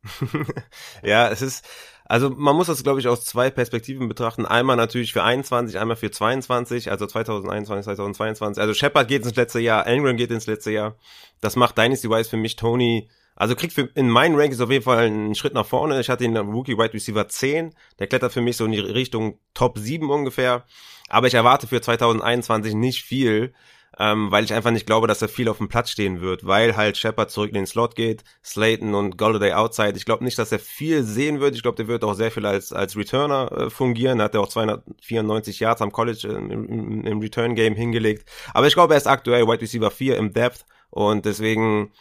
ja, 1.03 1.29
es 1.31 1.43
ist, 1.43 1.65
also 2.05 2.31
man 2.31 2.57
muss 2.57 2.67
das, 2.67 2.83
glaube 2.83 3.01
ich, 3.01 3.09
aus 3.09 3.25
zwei 3.25 3.51
Perspektiven 3.51 4.09
betrachten. 4.09 4.47
Einmal 4.47 4.77
natürlich 4.77 5.13
für 5.13 5.23
21, 5.23 5.79
einmal 5.79 5.97
für 5.97 6.11
22, 6.11 6.91
also 6.91 7.07
2021, 7.07 7.85
2022. 7.85 8.61
Also 8.61 8.75
Shepard 8.75 9.09
geht 9.09 9.25
ins 9.25 9.37
letzte 9.37 9.61
Jahr, 9.61 9.87
England 9.87 10.19
geht 10.19 10.31
ins 10.31 10.47
letzte 10.47 10.73
Jahr. 10.73 10.97
Das 11.41 11.57
macht 11.57 11.79
Dynasty 11.79 12.11
Wise 12.11 12.29
für 12.29 12.37
mich 12.37 12.57
Tony, 12.57 13.09
also 13.35 13.57
kriegt 13.57 13.73
für, 13.73 13.89
in 13.95 14.11
meinen 14.11 14.37
Rankings 14.37 14.61
auf 14.61 14.71
jeden 14.71 14.85
Fall 14.85 15.07
einen 15.07 15.35
Schritt 15.35 15.55
nach 15.55 15.67
vorne. 15.67 16.01
Ich 16.01 16.11
hatte 16.11 16.25
ihn 16.25 16.37
Rookie 16.37 16.77
Wide 16.77 16.93
Receiver 16.93 17.29
10. 17.29 17.75
Der 17.99 18.07
klettert 18.07 18.33
für 18.33 18.43
mich 18.43 18.57
so 18.57 18.65
in 18.65 18.73
die 18.73 18.81
Richtung 18.81 19.39
Top 19.55 19.79
7 19.79 20.11
ungefähr. 20.11 20.65
Aber 21.09 21.27
ich 21.27 21.35
erwarte 21.35 21.67
für 21.67 21.81
2021 21.81 22.75
nicht 22.75 23.03
viel 23.05 23.55
ähm, 23.99 24.31
weil 24.31 24.45
ich 24.45 24.55
einfach 24.55 24.71
nicht 24.71 24.87
glaube, 24.87 25.07
dass 25.07 25.23
er 25.23 25.29
viel 25.29 25.49
auf 25.49 25.59
dem 25.59 25.69
Platz 25.69 25.91
stehen 25.91 26.21
wird, 26.21 26.47
weil 26.47 26.77
halt 26.77 26.97
Shepard 26.97 27.31
zurück 27.31 27.49
in 27.49 27.55
den 27.55 27.67
Slot 27.67 27.95
geht, 27.95 28.25
Slayton 28.45 28.95
und 28.95 29.19
Golladay 29.19 29.53
outside. 29.53 29.95
Ich 29.97 30.05
glaube 30.05 30.25
nicht, 30.25 30.39
dass 30.39 30.53
er 30.53 30.59
viel 30.59 31.03
sehen 31.03 31.41
wird. 31.41 31.55
Ich 31.55 31.63
glaube, 31.63 31.77
der 31.77 31.89
wird 31.89 32.05
auch 32.05 32.15
sehr 32.15 32.31
viel 32.31 32.47
als, 32.47 32.73
als 32.73 32.97
Returner 32.97 33.53
äh, 33.53 33.71
fungieren. 33.71 34.21
Er 34.21 34.25
hat 34.25 34.35
ja 34.35 34.41
auch 34.41 34.49
294 34.49 35.61
Yards 35.61 35.83
am 35.83 35.93
College 35.93 36.29
äh, 36.29 36.37
im, 36.37 37.05
im 37.05 37.21
Return-Game 37.21 37.75
hingelegt. 37.75 38.29
Aber 38.55 38.67
ich 38.67 38.75
glaube, 38.75 38.95
er 38.95 38.99
ist 38.99 39.07
aktuell 39.07 39.47
Wide 39.47 39.61
Receiver 39.61 39.91
4 39.91 40.17
im 40.17 40.33
Depth 40.33 40.65
und 40.91 41.25
deswegen 41.25 41.93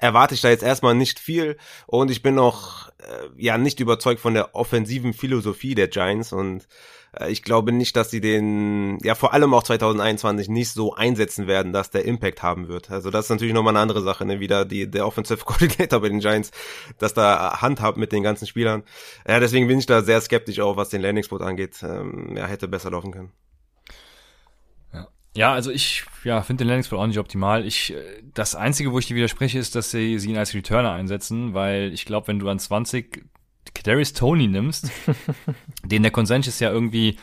erwarte 0.00 0.34
ich 0.34 0.40
da 0.40 0.48
jetzt 0.48 0.62
erstmal 0.62 0.94
nicht 0.94 1.18
viel 1.18 1.56
und 1.86 2.10
ich 2.10 2.22
bin 2.22 2.34
noch 2.34 2.88
äh, 2.98 3.28
ja 3.36 3.58
nicht 3.58 3.80
überzeugt 3.80 4.20
von 4.20 4.34
der 4.34 4.54
offensiven 4.54 5.12
Philosophie 5.12 5.74
der 5.74 5.88
Giants 5.88 6.32
und 6.32 6.66
äh, 7.18 7.30
ich 7.30 7.42
glaube 7.42 7.72
nicht, 7.72 7.96
dass 7.96 8.10
sie 8.10 8.20
den, 8.20 8.98
ja 9.02 9.14
vor 9.14 9.32
allem 9.34 9.52
auch 9.54 9.62
2021 9.62 10.48
nicht 10.48 10.70
so 10.70 10.94
einsetzen 10.94 11.46
werden, 11.46 11.72
dass 11.72 11.90
der 11.90 12.04
Impact 12.04 12.42
haben 12.42 12.68
wird. 12.68 12.90
Also 12.90 13.10
das 13.10 13.26
ist 13.26 13.30
natürlich 13.30 13.54
nochmal 13.54 13.74
eine 13.76 13.82
andere 13.82 14.02
Sache, 14.02 14.24
ne? 14.24 14.40
wieder 14.40 14.64
die, 14.64 14.90
der 14.90 15.06
Offensive 15.06 15.44
Coordinator 15.44 16.00
bei 16.00 16.08
den 16.08 16.20
Giants, 16.20 16.50
dass 16.98 17.14
da 17.14 17.60
Hand 17.60 17.80
hat 17.80 17.96
mit 17.96 18.12
den 18.12 18.22
ganzen 18.22 18.46
Spielern. 18.46 18.82
Ja, 19.26 19.40
deswegen 19.40 19.68
bin 19.68 19.78
ich 19.78 19.86
da 19.86 20.02
sehr 20.02 20.20
skeptisch 20.20 20.60
auch, 20.60 20.76
was 20.76 20.88
den 20.88 21.02
Landing 21.02 21.24
Spot 21.24 21.38
angeht. 21.38 21.76
Ähm, 21.82 22.36
ja, 22.36 22.46
hätte 22.46 22.68
besser 22.68 22.90
laufen 22.90 23.12
können. 23.12 23.32
Ja, 25.34 25.52
also 25.52 25.70
ich 25.70 26.04
ja, 26.24 26.42
finde 26.42 26.64
den 26.64 26.68
Landing 26.68 26.84
Spot 26.84 26.98
auch 26.98 27.06
nicht 27.06 27.18
optimal. 27.18 27.64
Ich, 27.64 27.94
äh, 27.94 28.22
das 28.34 28.54
Einzige, 28.54 28.92
wo 28.92 28.98
ich 28.98 29.06
dir 29.06 29.16
widerspreche, 29.16 29.58
ist, 29.58 29.74
dass 29.74 29.90
sie, 29.90 30.18
sie 30.18 30.30
ihn 30.30 30.38
als 30.38 30.54
Returner 30.54 30.92
einsetzen, 30.92 31.54
weil 31.54 31.92
ich 31.92 32.04
glaube, 32.04 32.28
wenn 32.28 32.38
du 32.38 32.48
an 32.48 32.58
20 32.58 33.24
Kadarius 33.74 34.12
Tony 34.12 34.48
nimmst, 34.48 34.90
den 35.84 36.02
der 36.02 36.10
Consensus 36.10 36.58
ja 36.60 36.70
irgendwie 36.70 37.16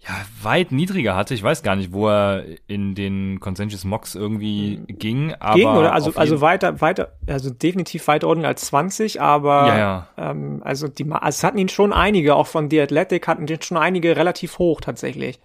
ja, 0.00 0.14
weit 0.42 0.70
niedriger 0.70 1.16
hatte. 1.16 1.34
Ich 1.34 1.42
weiß 1.42 1.62
gar 1.62 1.74
nicht, 1.74 1.92
wo 1.92 2.08
er 2.08 2.44
in 2.68 2.94
den 2.94 3.40
Consensus 3.40 3.84
Mocks 3.84 4.14
irgendwie 4.14 4.76
hm. 4.76 4.98
ging. 4.98 5.34
Aber 5.40 5.54
ging, 5.56 5.68
oder? 5.68 5.92
Also, 5.92 6.12
also 6.14 6.40
weiter, 6.40 6.80
weiter, 6.80 7.12
also 7.26 7.50
definitiv 7.50 8.06
weiter 8.06 8.28
unten 8.28 8.44
als 8.44 8.66
20, 8.66 9.20
aber 9.20 9.66
ja, 9.66 9.78
ja. 9.78 10.08
Ähm, 10.16 10.62
also 10.64 10.86
die 10.86 11.10
also 11.10 11.26
es 11.26 11.44
hatten 11.44 11.58
ihn 11.58 11.68
schon 11.68 11.92
einige, 11.92 12.36
auch 12.36 12.46
von 12.46 12.70
The 12.70 12.80
Athletic 12.80 13.26
hatten 13.26 13.46
den 13.46 13.60
schon 13.60 13.76
einige 13.76 14.16
relativ 14.16 14.58
hoch 14.58 14.80
tatsächlich. 14.80 15.40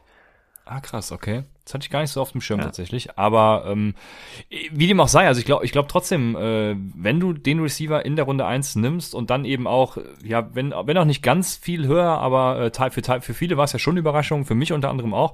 Ah, 0.66 0.80
krass, 0.80 1.11
okay. 1.11 1.43
Das 1.66 1.74
hatte 1.74 1.84
ich 1.84 1.89
gar 1.89 2.01
nicht 2.01 2.11
so 2.11 2.22
auf 2.22 2.32
dem 2.32 2.41
Schirm 2.41 2.59
ja. 2.59 2.66
tatsächlich. 2.66 3.18
Aber 3.18 3.66
ähm, 3.68 3.95
wie 4.72 4.88
dem 4.88 4.99
auch 4.99 5.07
sei, 5.07 5.28
also 5.28 5.39
ich 5.39 5.45
glaube 5.45 5.66
ich 5.66 5.72
glaube 5.72 5.89
trotzdem, 5.89 6.36
äh, 6.36 6.76
wenn 6.95 7.20
du 7.20 7.34
den 7.34 7.59
Receiver 7.59 8.05
in 8.05 8.16
der 8.16 8.26
Runde 8.26 8.45
eins 8.45 8.76
nimmst 8.76 9.14
und 9.14 9.30
dann 9.30 9.43
eben 9.43 9.68
auch, 9.68 9.97
ja, 10.24 10.53
wenn, 10.55 10.72
wenn 10.72 10.97
auch 10.97 11.05
nicht 11.05 11.22
ganz 11.22 11.55
viel 11.55 11.88
höher, 11.88 12.18
aber 12.18 12.72
äh, 12.74 12.91
für, 12.91 13.22
für 13.22 13.34
viele 13.34 13.57
war 13.57 13.66
es 13.66 13.74
ja 13.74 13.80
schon 13.80 13.93
eine 13.93 13.99
Überraschung, 13.99 14.45
für 14.45 14.55
mich 14.55 14.72
unter 14.72 14.89
anderem 14.89 15.14
auch, 15.14 15.34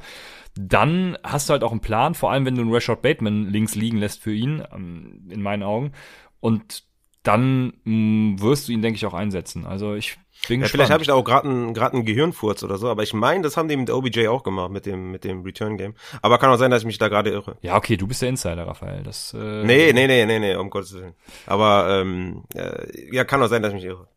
dann 0.55 1.17
hast 1.23 1.49
du 1.49 1.53
halt 1.53 1.63
auch 1.63 1.71
einen 1.71 1.81
Plan, 1.81 2.15
vor 2.15 2.31
allem 2.31 2.45
wenn 2.45 2.55
du 2.55 2.61
einen 2.61 2.73
Rashad 2.73 3.01
Bateman 3.01 3.49
links 3.49 3.75
liegen 3.75 3.97
lässt 3.97 4.21
für 4.21 4.33
ihn, 4.33 4.63
ähm, 4.73 5.27
in 5.29 5.41
meinen 5.41 5.63
Augen. 5.63 5.91
Und 6.39 6.83
dann 7.23 7.73
mh, 7.83 7.93
mm, 7.93 8.41
wirst 8.41 8.67
du 8.67 8.71
ihn, 8.71 8.81
denke 8.81 8.97
ich, 8.97 9.05
auch 9.05 9.13
einsetzen. 9.13 9.65
Also 9.65 9.93
ich 9.93 10.17
bin 10.47 10.61
ja, 10.61 10.67
vielleicht 10.67 10.91
habe 10.91 11.01
ich 11.01 11.07
da 11.07 11.13
auch 11.13 11.23
gerade 11.23 11.47
einen, 11.47 11.73
grad 11.73 11.93
einen 11.93 12.05
Gehirnfurz 12.05 12.63
oder 12.63 12.77
so, 12.77 12.89
aber 12.89 13.03
ich 13.03 13.13
meine, 13.13 13.43
das 13.43 13.57
haben 13.57 13.67
die 13.67 13.77
mit 13.77 13.89
OBJ 13.89 14.27
auch 14.27 14.43
gemacht, 14.43 14.71
mit 14.71 14.85
dem, 14.85 15.11
mit 15.11 15.23
dem 15.23 15.43
Return-Game. 15.43 15.95
Aber 16.21 16.37
kann 16.37 16.49
auch 16.49 16.57
sein, 16.57 16.71
dass 16.71 16.81
ich 16.81 16.85
mich 16.85 16.97
da 16.97 17.07
gerade 17.07 17.29
irre. 17.29 17.57
Ja, 17.61 17.75
okay, 17.75 17.97
du 17.97 18.07
bist 18.07 18.21
der 18.21 18.29
Insider, 18.29 18.65
Raphael. 18.65 19.03
Das, 19.03 19.33
äh 19.33 19.63
nee, 19.63 19.91
nee, 19.93 20.07
nee, 20.07 20.25
nee, 20.25 20.39
nee, 20.39 20.55
um 20.55 20.69
Gottes 20.69 20.93
Willen. 20.93 21.13
Aber 21.45 21.99
ähm, 22.01 22.43
äh, 22.55 23.15
ja, 23.15 23.23
kann 23.25 23.41
auch 23.43 23.47
sein, 23.47 23.61
dass 23.61 23.73
ich 23.73 23.81
mich 23.81 23.85
irre. 23.85 24.07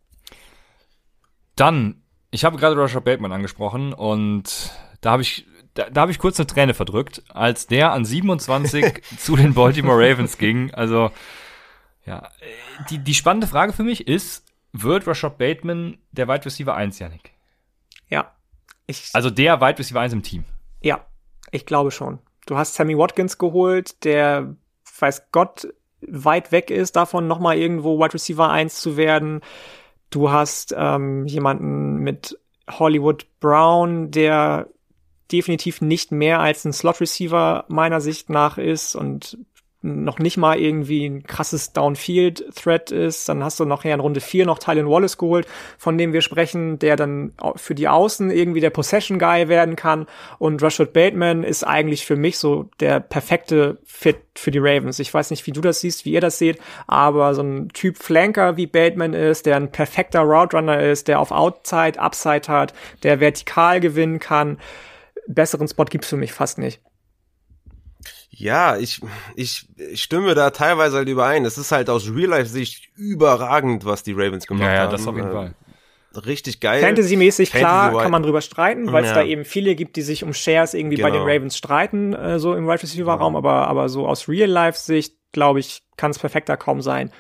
Dann, 1.57 2.03
ich 2.31 2.45
habe 2.45 2.57
gerade 2.57 2.81
Roger 2.81 3.01
Bateman 3.01 3.33
angesprochen 3.33 3.93
und 3.93 4.70
da 5.01 5.11
habe 5.11 5.23
ich 5.23 5.47
da, 5.75 5.89
da 5.89 6.03
habe 6.03 6.12
ich 6.12 6.18
kurz 6.18 6.39
eine 6.39 6.47
Träne 6.47 6.75
verdrückt, 6.75 7.23
als 7.29 7.66
der 7.66 7.93
an 7.93 8.05
27 8.05 9.03
zu 9.18 9.37
den 9.37 9.55
Baltimore 9.55 9.97
Ravens 9.99 10.39
ging. 10.39 10.73
Also, 10.75 11.11
ja, 12.05 12.29
die, 12.91 12.99
die 12.99 13.14
spannende 13.14 13.47
Frage 13.47 13.73
für 13.73 13.85
mich 13.85 14.07
ist, 14.07 14.45
wird 14.73 15.07
Rashad 15.07 15.39
Bateman 15.39 15.99
der 16.12 16.29
Wide 16.29 16.45
Receiver 16.45 16.75
1, 16.75 16.99
Yannick? 16.99 17.33
Ja. 18.09 18.33
Ich, 18.87 19.11
Also 19.12 19.31
der 19.31 19.61
Wide 19.61 19.79
Receiver 19.79 20.01
1 20.01 20.12
im 20.12 20.23
Team. 20.23 20.45
ja, 20.83 21.05
ich 21.51 21.66
glaube 21.66 21.91
schon. 21.91 22.18
Du 22.47 22.57
hast 22.57 22.75
Sammy 22.75 22.97
Watkins 22.97 23.39
geholt, 23.39 24.05
der 24.05 24.57
weiß 24.99 25.31
Gott 25.33 25.68
weit 26.01 26.51
weg 26.51 26.70
ist 26.70 26.97
davon, 26.97 27.29
nochmal 27.29 27.57
irgendwo 27.57 27.99
Wide 27.99 28.14
Receiver 28.14 28.51
1 28.51 28.81
zu 28.81 28.97
werden. 28.97 29.41
Du 30.11 30.31
hast 30.31 30.75
ähm, 30.77 31.27
jemanden 31.27 31.97
mit 31.99 32.39
Hollywood 32.68 33.27
Brown, 33.41 34.11
der 34.11 34.68
definitiv 35.31 35.81
nicht 35.81 36.11
mehr 36.12 36.41
als 36.41 36.64
ein 36.64 36.73
Slot 36.73 37.01
Receiver 37.01 37.64
meiner 37.68 38.01
Sicht 38.01 38.29
nach 38.31 38.59
ist 38.59 38.95
und 38.95 39.39
noch 39.83 40.18
nicht 40.18 40.37
mal 40.37 40.59
irgendwie 40.59 41.07
ein 41.07 41.24
krasses 41.24 41.72
Downfield-Threat 41.72 42.93
ist. 42.93 43.28
Dann 43.28 43.43
hast 43.43 43.59
du 43.61 43.64
nachher 43.64 43.95
in 43.95 44.01
Runde 44.01 44.20
4 44.20 44.47
noch 44.47 44.59
Tylen 44.59 44.89
Wallace 44.89 45.18
geholt, 45.18 45.47
von 45.76 45.99
dem 45.99 46.12
wir 46.12 46.22
sprechen, 46.22 46.78
der 46.78 46.97
dann 46.97 47.33
für 47.57 47.74
die 47.74 47.89
Außen 47.89 48.30
irgendwie 48.30 48.61
der 48.61 48.70
Possession-Guy 48.70 49.49
werden 49.49 49.76
kann. 49.76 50.07
Und 50.39 50.62
Rashad 50.62 50.93
Bateman 50.93 51.43
ist 51.43 51.64
eigentlich 51.64 52.07
für 52.07 52.16
mich 52.16 52.39
so 52.39 52.70
der 52.80 53.01
perfekte 53.01 53.78
Fit 53.85 54.18
für 54.37 54.51
die 54.51 54.61
Ravens. 54.61 54.99
Ich 54.99 55.12
weiß 55.12 55.30
nicht, 55.30 55.47
wie 55.47 55.53
du 55.53 55.61
das 55.61 55.80
siehst, 55.80 56.05
wie 56.05 56.12
ihr 56.12 56.20
das 56.20 56.39
seht, 56.39 56.59
aber 56.87 57.35
so 57.35 57.43
ein 57.43 57.68
Typ 57.70 57.99
Flanker 57.99 58.57
wie 58.57 58.66
Bateman 58.66 59.14
ist, 59.14 59.47
der 59.47 59.57
ein 59.57 59.72
perfekter 59.72 60.20
Route 60.20 60.57
Runner 60.57 60.80
ist, 60.80 61.09
der 61.09 61.20
auf 61.20 61.33
Outside, 61.33 61.99
Upside 61.99 62.49
hat, 62.49 62.72
der 63.03 63.20
vertikal 63.20 63.80
gewinnen 63.80 64.20
kann. 64.20 64.59
Besseren 65.26 65.68
Spot 65.68 65.85
gibt's 65.85 66.09
für 66.09 66.16
mich 66.16 66.33
fast 66.33 66.59
nicht. 66.59 66.80
Ja, 68.35 68.78
ich, 68.78 69.01
ich 69.37 69.68
stimme 69.95 70.35
da 70.35 70.51
teilweise 70.51 70.97
halt 70.97 71.09
überein. 71.09 71.45
Es 71.45 71.59
ist 71.59 71.70
halt 71.70 71.91
aus 71.91 72.09
Real-Life-Sicht 72.09 72.89
überragend, 72.97 73.85
was 73.85 74.03
die 74.03 74.12
Ravens 74.12 74.47
gemacht 74.47 74.64
Ja, 74.68 74.74
ja, 74.74 74.80
haben. 74.85 74.91
das 74.93 75.07
auf 75.07 75.14
jeden 75.16 75.28
Äh, 75.28 75.33
Fall. 75.33 75.55
Richtig 76.26 76.61
geil. 76.61 76.80
Fantasy-mäßig, 76.83 77.51
klar, 77.53 77.85
Fantasy-wise- 77.91 78.03
kann 78.03 78.11
man 78.12 78.22
drüber 78.22 78.41
streiten, 78.43 78.93
weil 78.93 79.05
es 79.05 79.11
Ja. 79.11 79.16
da 79.16 79.22
eben 79.24 79.45
viele 79.45 79.74
gibt, 79.74 79.97
die 79.97 80.03
sich 80.03 80.24
um 80.24 80.33
Shares 80.35 80.74
irgendwie 80.74 81.01
bei 81.01 81.11
den 81.11 81.22
Genau. 81.22 81.33
Ravens 81.33 81.57
streiten, 81.57 82.12
äh, 82.14 82.39
so 82.39 82.55
im 82.55 82.66
Wide 82.66 82.83
Receiver-Raum, 82.83 83.37
aber, 83.37 83.68
aber 83.68 83.89
so 83.89 84.07
aus 84.07 84.28
Real-Life-Sicht, 84.28 85.14
glaube 85.33 85.61
ich, 85.61 85.83
kann 85.97 86.11
es 86.11 86.18
perfekter 86.18 86.57
kaum 86.59 86.83
sein. 86.83 87.11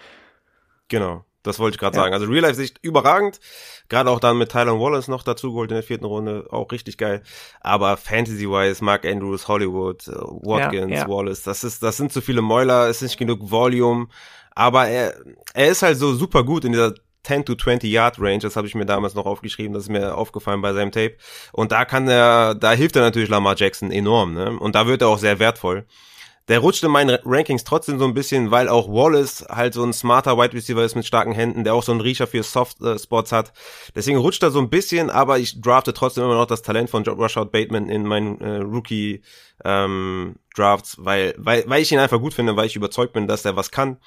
Genau, 0.88 1.24
das 1.42 1.58
wollte 1.58 1.74
ich 1.76 1.80
gerade 1.80 1.96
Ja. 1.96 2.02
sagen. 2.04 2.14
Also 2.14 2.26
Real-Life-Sicht 2.26 2.78
überragend. 2.82 3.40
Gerade 3.88 4.10
auch 4.10 4.20
dann 4.20 4.38
mit 4.38 4.50
Tyler 4.52 4.78
Wallace 4.80 5.08
noch 5.08 5.22
dazu 5.22 5.52
geholt 5.52 5.70
in 5.70 5.74
der 5.76 5.82
vierten 5.82 6.04
Runde, 6.04 6.46
auch 6.50 6.70
richtig 6.72 6.98
geil. 6.98 7.22
Aber 7.60 7.96
Fantasy-wise, 7.96 8.82
Mark 8.84 9.04
Andrews, 9.04 9.48
Hollywood, 9.48 10.06
äh, 10.08 10.12
Watkins, 10.12 10.92
Ja, 10.92 10.98
ja. 10.98 11.08
Wallace, 11.08 11.42
das 11.42 11.64
ist, 11.64 11.82
das 11.82 11.96
sind 11.96 12.12
zu 12.12 12.20
viele 12.20 12.42
Mäuler, 12.42 12.88
es 12.88 12.96
ist 12.96 13.02
nicht 13.02 13.18
genug 13.18 13.50
Volume. 13.50 14.06
Aber 14.54 14.86
er, 14.88 15.14
er 15.54 15.68
ist 15.68 15.82
halt 15.82 15.98
so 15.98 16.14
super 16.14 16.44
gut 16.44 16.64
in 16.64 16.72
dieser 16.72 16.94
10 17.24 17.44
to 17.44 17.54
20 17.54 17.88
Yard 17.90 18.18
Range, 18.18 18.40
das 18.40 18.56
habe 18.56 18.66
ich 18.66 18.74
mir 18.74 18.84
damals 18.84 19.14
noch 19.14 19.26
aufgeschrieben, 19.26 19.72
das 19.74 19.84
ist 19.84 19.88
mir 19.90 20.16
aufgefallen 20.16 20.60
bei 20.60 20.72
seinem 20.72 20.90
Tape. 20.90 21.16
Und 21.52 21.70
da 21.72 21.84
kann 21.84 22.08
er, 22.08 22.54
da 22.54 22.72
hilft 22.72 22.96
er 22.96 23.02
natürlich 23.02 23.28
Lamar 23.28 23.54
Jackson 23.56 23.90
enorm, 23.92 24.34
ne? 24.34 24.58
Und 24.58 24.74
da 24.74 24.86
wird 24.86 25.02
er 25.02 25.08
auch 25.08 25.18
sehr 25.18 25.38
wertvoll. 25.38 25.86
Der 26.48 26.58
rutscht 26.58 26.82
in 26.82 26.90
meinen 26.90 27.18
Rankings 27.24 27.64
trotzdem 27.64 27.98
so 27.98 28.04
ein 28.04 28.14
bisschen, 28.14 28.50
weil 28.50 28.68
auch 28.68 28.88
Wallace 28.88 29.46
halt 29.48 29.74
so 29.74 29.84
ein 29.84 29.92
smarter 29.92 30.36
Wide 30.36 30.54
Receiver 30.54 30.82
ist 30.82 30.96
mit 30.96 31.06
starken 31.06 31.32
Händen, 31.32 31.62
der 31.62 31.74
auch 31.74 31.84
so 31.84 31.92
einen 31.92 32.00
Riecher 32.00 32.26
für 32.26 32.42
Soft 32.42 32.80
äh, 32.82 32.98
Spots 32.98 33.30
hat. 33.30 33.52
Deswegen 33.94 34.18
rutscht 34.18 34.42
er 34.42 34.50
so 34.50 34.58
ein 34.58 34.68
bisschen, 34.68 35.08
aber 35.08 35.38
ich 35.38 35.60
drafte 35.60 35.94
trotzdem 35.94 36.24
immer 36.24 36.34
noch 36.34 36.46
das 36.46 36.62
Talent 36.62 36.90
von 36.90 37.04
Rashad 37.06 37.52
Bateman 37.52 37.88
in 37.88 38.04
meinen 38.04 38.40
äh, 38.40 38.56
Rookie 38.56 39.22
ähm, 39.64 40.36
Drafts, 40.56 40.96
weil, 40.98 41.34
weil, 41.38 41.64
weil 41.68 41.82
ich 41.82 41.92
ihn 41.92 42.00
einfach 42.00 42.20
gut 42.20 42.34
finde, 42.34 42.56
weil 42.56 42.66
ich 42.66 42.76
überzeugt 42.76 43.12
bin, 43.12 43.28
dass 43.28 43.44
er 43.44 43.56
was 43.56 43.70
kann. 43.70 43.98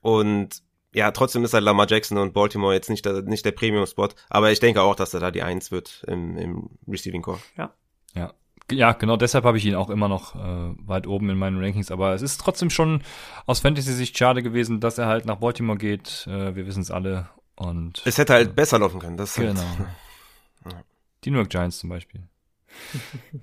Und 0.00 0.62
ja, 0.94 1.10
trotzdem 1.10 1.44
ist 1.44 1.52
halt 1.52 1.64
Lamar 1.64 1.88
Jackson 1.88 2.18
und 2.18 2.32
Baltimore 2.32 2.72
jetzt 2.72 2.88
nicht 2.88 3.04
der, 3.04 3.22
nicht 3.22 3.44
der 3.44 3.52
Premium-Spot, 3.52 4.08
aber 4.30 4.52
ich 4.52 4.60
denke 4.60 4.80
auch, 4.80 4.94
dass 4.94 5.12
er 5.12 5.20
da 5.20 5.30
die 5.30 5.42
Eins 5.42 5.70
wird 5.70 6.04
im, 6.06 6.38
im 6.38 6.70
Receiving 6.88 7.22
Core. 7.22 7.40
Ja. 7.56 7.74
Ja, 8.14 8.32
genau 8.68 9.16
deshalb 9.16 9.44
habe 9.44 9.58
ich 9.58 9.64
ihn 9.66 9.74
auch 9.74 9.90
immer 9.90 10.08
noch 10.08 10.34
äh, 10.34 10.74
weit 10.86 11.06
oben 11.06 11.28
in 11.30 11.38
meinen 11.38 11.62
Rankings. 11.62 11.90
Aber 11.90 12.14
es 12.14 12.22
ist 12.22 12.40
trotzdem 12.40 12.70
schon 12.70 13.02
aus 13.46 13.60
Fantasy-Sicht 13.60 14.16
schade 14.16 14.42
gewesen, 14.42 14.80
dass 14.80 14.98
er 14.98 15.06
halt 15.06 15.26
nach 15.26 15.36
Baltimore 15.36 15.78
geht. 15.78 16.26
Äh, 16.26 16.54
wir 16.56 16.66
wissen 16.66 16.80
es 16.82 16.90
alle. 16.90 17.28
Und 17.56 18.02
Es 18.04 18.18
hätte 18.18 18.32
halt 18.32 18.56
besser 18.56 18.78
laufen 18.78 18.98
können. 19.00 19.16
Das 19.16 19.36
halt, 19.38 19.48
genau. 19.54 20.74
Die 21.24 21.30
New 21.30 21.38
York 21.38 21.50
Giants 21.50 21.78
zum 21.78 21.90
Beispiel. 21.90 22.22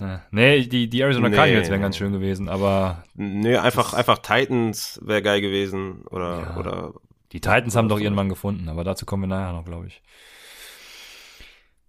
Äh, 0.01 0.17
nee, 0.31 0.65
die, 0.65 0.89
die 0.89 1.01
Arizona 1.01 1.29
Nee. 1.29 1.35
Cardinals 1.37 1.69
wären 1.69 1.81
ganz 1.81 1.95
schön 1.95 2.11
gewesen, 2.11 2.49
aber 2.49 3.03
Nee, 3.13 3.55
einfach, 3.55 3.93
einfach 3.93 4.17
Titans 4.17 4.99
wäre 5.03 5.21
geil 5.21 5.39
gewesen 5.39 6.01
oder, 6.09 6.39
Ja. 6.41 6.57
oder, 6.57 6.93
die 7.31 7.39
Titans 7.39 7.75
haben 7.77 7.87
doch 7.87 7.99
ihren 7.99 8.13
Mann 8.13 8.27
gefunden, 8.27 8.67
aber 8.67 8.83
dazu 8.83 9.05
kommen 9.05 9.23
wir 9.23 9.27
nachher 9.27 9.53
noch, 9.53 9.63
glaube 9.63 9.87
ich. 9.87 10.01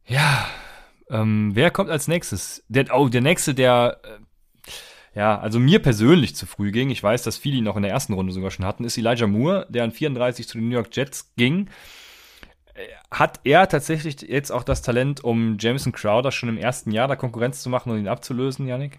Ja, 0.07 0.47
ähm, 1.13 1.51
wer 1.55 1.71
kommt 1.71 1.91
als 1.91 2.09
nächstes? 2.09 2.65
Der, 2.69 2.87
oh, 2.93 3.09
der 3.09 3.21
nächste, 3.21 3.55
der 3.55 4.01
äh, 4.03 4.23
ja, 5.15 5.39
also 5.39 5.59
mir 5.59 5.81
persönlich 5.81 6.35
zu 6.35 6.47
früh 6.47 6.73
ging, 6.73 6.89
ich 6.91 7.03
weiß, 7.03 7.23
dass 7.23 7.37
viele 7.37 7.59
ihn 7.59 7.65
noch 7.65 7.77
in 7.77 7.83
der 7.83 7.93
ersten 7.93 8.15
Runde 8.15 8.33
sogar 8.33 8.51
schon 8.51 8.65
hatten, 8.65 8.85
ist 8.85 8.97
Elijah 8.97 9.27
Moore, 9.27 9.67
der 9.69 9.85
an 9.85 9.93
34 9.93 10.49
zu 10.49 10.59
den 10.59 10.69
New 10.69 10.75
York 10.75 10.89
Jets 10.97 11.35
ging. 11.37 11.69
Äh, 12.75 12.87
Hat 13.11 13.41
er 13.45 13.69
tatsächlich 13.69 14.23
jetzt 14.23 14.51
auch 14.51 14.65
das 14.65 14.81
Talent, 14.81 15.23
um 15.23 15.59
Jameson 15.59 15.93
Crowder 15.93 16.33
schon 16.33 16.49
im 16.49 16.57
ersten 16.57 16.91
Jahr 16.93 17.09
da 17.09 17.17
Konkurrenz 17.17 17.63
zu 17.63 17.69
machen 17.69 17.93
und 17.93 17.99
ihn 17.99 18.09
abzulösen, 18.09 18.67
Yannick? 18.67 18.99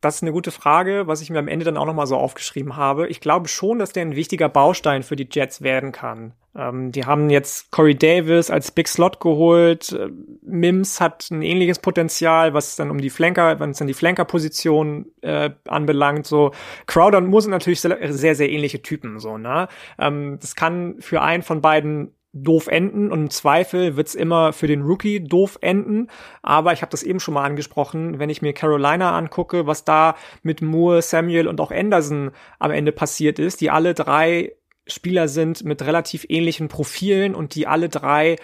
Das 0.00 0.16
ist 0.16 0.22
eine 0.22 0.32
gute 0.32 0.50
Frage, 0.50 1.06
was 1.06 1.20
ich 1.20 1.30
mir 1.30 1.38
am 1.38 1.48
Ende 1.48 1.64
dann 1.64 1.76
auch 1.76 1.86
nochmal 1.86 2.06
so 2.06 2.16
aufgeschrieben 2.16 2.76
habe. 2.76 3.08
Ich 3.08 3.20
glaube 3.20 3.48
schon, 3.48 3.78
dass 3.78 3.92
der 3.92 4.02
ein 4.02 4.16
wichtiger 4.16 4.48
Baustein 4.48 5.02
für 5.02 5.16
die 5.16 5.28
Jets 5.30 5.62
werden 5.62 5.92
kann. 5.92 6.34
Ähm, 6.56 6.92
die 6.92 7.04
haben 7.04 7.30
jetzt 7.30 7.70
Corey 7.70 7.94
Davis 7.94 8.50
als 8.50 8.70
Big 8.70 8.88
Slot 8.88 9.20
geholt. 9.20 9.92
Äh, 9.92 10.08
Mims 10.42 11.00
hat 11.00 11.30
ein 11.30 11.42
ähnliches 11.42 11.78
Potenzial, 11.78 12.54
was 12.54 12.76
dann 12.76 12.90
um 12.90 12.98
die 12.98 13.10
Flanker, 13.10 13.60
wenn 13.60 13.70
es 13.70 13.78
dann 13.78 13.86
die 13.86 13.94
Flanker-Position 13.94 15.06
äh, 15.22 15.50
anbelangt. 15.66 16.26
So 16.26 16.52
Crowder 16.86 17.18
und 17.18 17.28
Moore 17.28 17.42
sind 17.42 17.50
natürlich 17.50 17.80
sehr, 17.80 18.34
sehr, 18.34 18.50
ähnliche 18.50 18.82
Typen. 18.82 19.18
So, 19.18 19.38
ne? 19.38 19.68
Ähm, 19.98 20.38
das 20.40 20.54
kann 20.54 20.96
für 21.00 21.22
einen 21.22 21.42
von 21.42 21.60
beiden 21.60 22.12
doof 22.42 22.66
enden 22.66 23.10
und 23.10 23.20
im 23.20 23.30
Zweifel 23.30 23.96
wird's 23.96 24.14
immer 24.14 24.52
für 24.52 24.66
den 24.66 24.82
Rookie 24.82 25.20
doof 25.20 25.58
enden. 25.60 26.08
Aber 26.42 26.72
ich 26.72 26.82
habe 26.82 26.90
das 26.90 27.02
eben 27.02 27.20
schon 27.20 27.34
mal 27.34 27.44
angesprochen, 27.44 28.18
wenn 28.18 28.30
ich 28.30 28.42
mir 28.42 28.52
Carolina 28.52 29.16
angucke, 29.16 29.66
was 29.66 29.84
da 29.84 30.16
mit 30.42 30.62
Moore, 30.62 31.02
Samuel 31.02 31.48
und 31.48 31.60
auch 31.60 31.70
Anderson 31.70 32.30
am 32.58 32.70
Ende 32.70 32.92
passiert 32.92 33.38
ist, 33.38 33.60
die 33.60 33.70
alle 33.70 33.94
drei 33.94 34.52
Spieler 34.86 35.28
sind 35.28 35.64
mit 35.64 35.82
relativ 35.82 36.26
ähnlichen 36.28 36.68
Profilen 36.68 37.34
und 37.34 37.54
die 37.54 37.66
alle 37.66 37.88
drei 37.88 38.36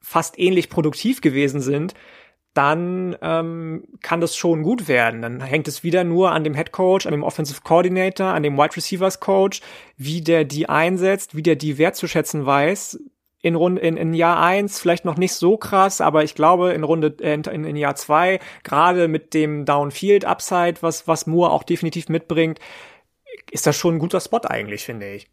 fast 0.00 0.38
ähnlich 0.38 0.68
produktiv 0.68 1.20
gewesen 1.20 1.60
sind, 1.60 1.94
dann 2.54 3.16
ähm, 3.20 3.84
kann 4.00 4.20
das 4.20 4.36
schon 4.36 4.62
gut 4.62 4.86
werden. 4.86 5.22
Dann 5.22 5.40
hängt 5.40 5.66
es 5.66 5.82
wieder 5.82 6.04
nur 6.04 6.30
an 6.30 6.44
dem 6.44 6.54
Head 6.54 6.70
Coach, 6.70 7.04
an 7.04 7.12
dem 7.12 7.24
Offensive 7.24 7.62
Coordinator, 7.62 8.28
an 8.28 8.44
dem 8.44 8.56
Wide 8.56 8.76
Receivers 8.76 9.18
Coach, 9.18 9.60
wie 9.96 10.20
der 10.20 10.44
die 10.44 10.68
einsetzt, 10.68 11.36
wie 11.36 11.42
der 11.42 11.56
die 11.56 11.78
wertzuschätzen 11.78 12.46
weiß. 12.46 13.00
In 13.44 13.56
Runde 13.56 13.82
in, 13.82 13.96
in 13.98 14.14
Jahr 14.14 14.40
eins 14.42 14.80
vielleicht 14.80 15.04
noch 15.04 15.18
nicht 15.18 15.34
so 15.34 15.58
krass, 15.58 16.00
aber 16.00 16.24
ich 16.24 16.34
glaube 16.34 16.72
in 16.72 16.82
Runde 16.82 17.14
äh, 17.20 17.34
in, 17.34 17.64
in 17.64 17.76
Jahr 17.76 17.94
zwei 17.94 18.40
gerade 18.62 19.06
mit 19.06 19.34
dem 19.34 19.66
Downfield 19.66 20.24
Upside, 20.24 20.76
was 20.80 21.06
was 21.06 21.26
Moore 21.26 21.50
auch 21.50 21.62
definitiv 21.62 22.08
mitbringt, 22.08 22.58
ist 23.50 23.66
das 23.66 23.76
schon 23.76 23.96
ein 23.96 23.98
guter 23.98 24.20
Spot 24.20 24.40
eigentlich, 24.48 24.84
finde 24.84 25.12
ich. 25.12 25.28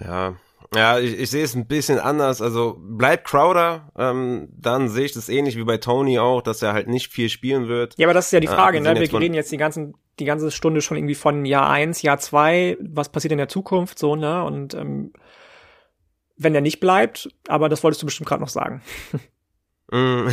ja. 0.00 0.36
Ja, 0.72 1.00
ich, 1.00 1.18
ich 1.18 1.30
sehe 1.30 1.42
es 1.42 1.56
ein 1.56 1.66
bisschen 1.66 1.98
anders. 1.98 2.40
Also 2.40 2.76
bleibt 2.78 3.26
Crowder, 3.26 3.90
ähm, 3.98 4.48
dann 4.52 4.88
sehe 4.88 5.04
ich 5.06 5.12
das 5.12 5.28
ähnlich 5.28 5.56
wie 5.56 5.64
bei 5.64 5.78
Tony 5.78 6.20
auch, 6.20 6.42
dass 6.42 6.62
er 6.62 6.72
halt 6.74 6.86
nicht 6.86 7.08
viel 7.10 7.28
spielen 7.28 7.66
wird. 7.66 7.98
Ja, 7.98 8.06
aber 8.06 8.14
das 8.14 8.26
ist 8.26 8.32
ja 8.32 8.38
die 8.38 8.48
Ah, 8.48 8.54
Frage, 8.54 8.82
wir 8.84 8.94
ne? 8.94 9.00
Wir 9.00 9.12
reden 9.18 9.34
jetzt 9.34 9.50
die 9.50 9.56
ganzen, 9.56 9.94
die 10.20 10.24
ganze 10.26 10.52
Stunde 10.52 10.80
schon 10.80 10.96
irgendwie 10.96 11.16
von 11.16 11.44
Jahr 11.44 11.68
eins, 11.68 12.02
Jahr 12.02 12.18
zwei, 12.18 12.76
was 12.80 13.08
passiert 13.08 13.32
in 13.32 13.38
der 13.38 13.48
Zukunft, 13.48 13.98
so, 13.98 14.14
ne? 14.14 14.44
Und 14.44 14.74
ähm, 14.74 15.12
wenn 16.40 16.54
er 16.54 16.62
nicht 16.62 16.80
bleibt, 16.80 17.28
aber 17.48 17.68
das 17.68 17.84
wolltest 17.84 18.02
du 18.02 18.06
bestimmt 18.06 18.28
gerade 18.28 18.42
noch 18.42 18.48
sagen. 18.48 18.82
Mm. 19.92 20.28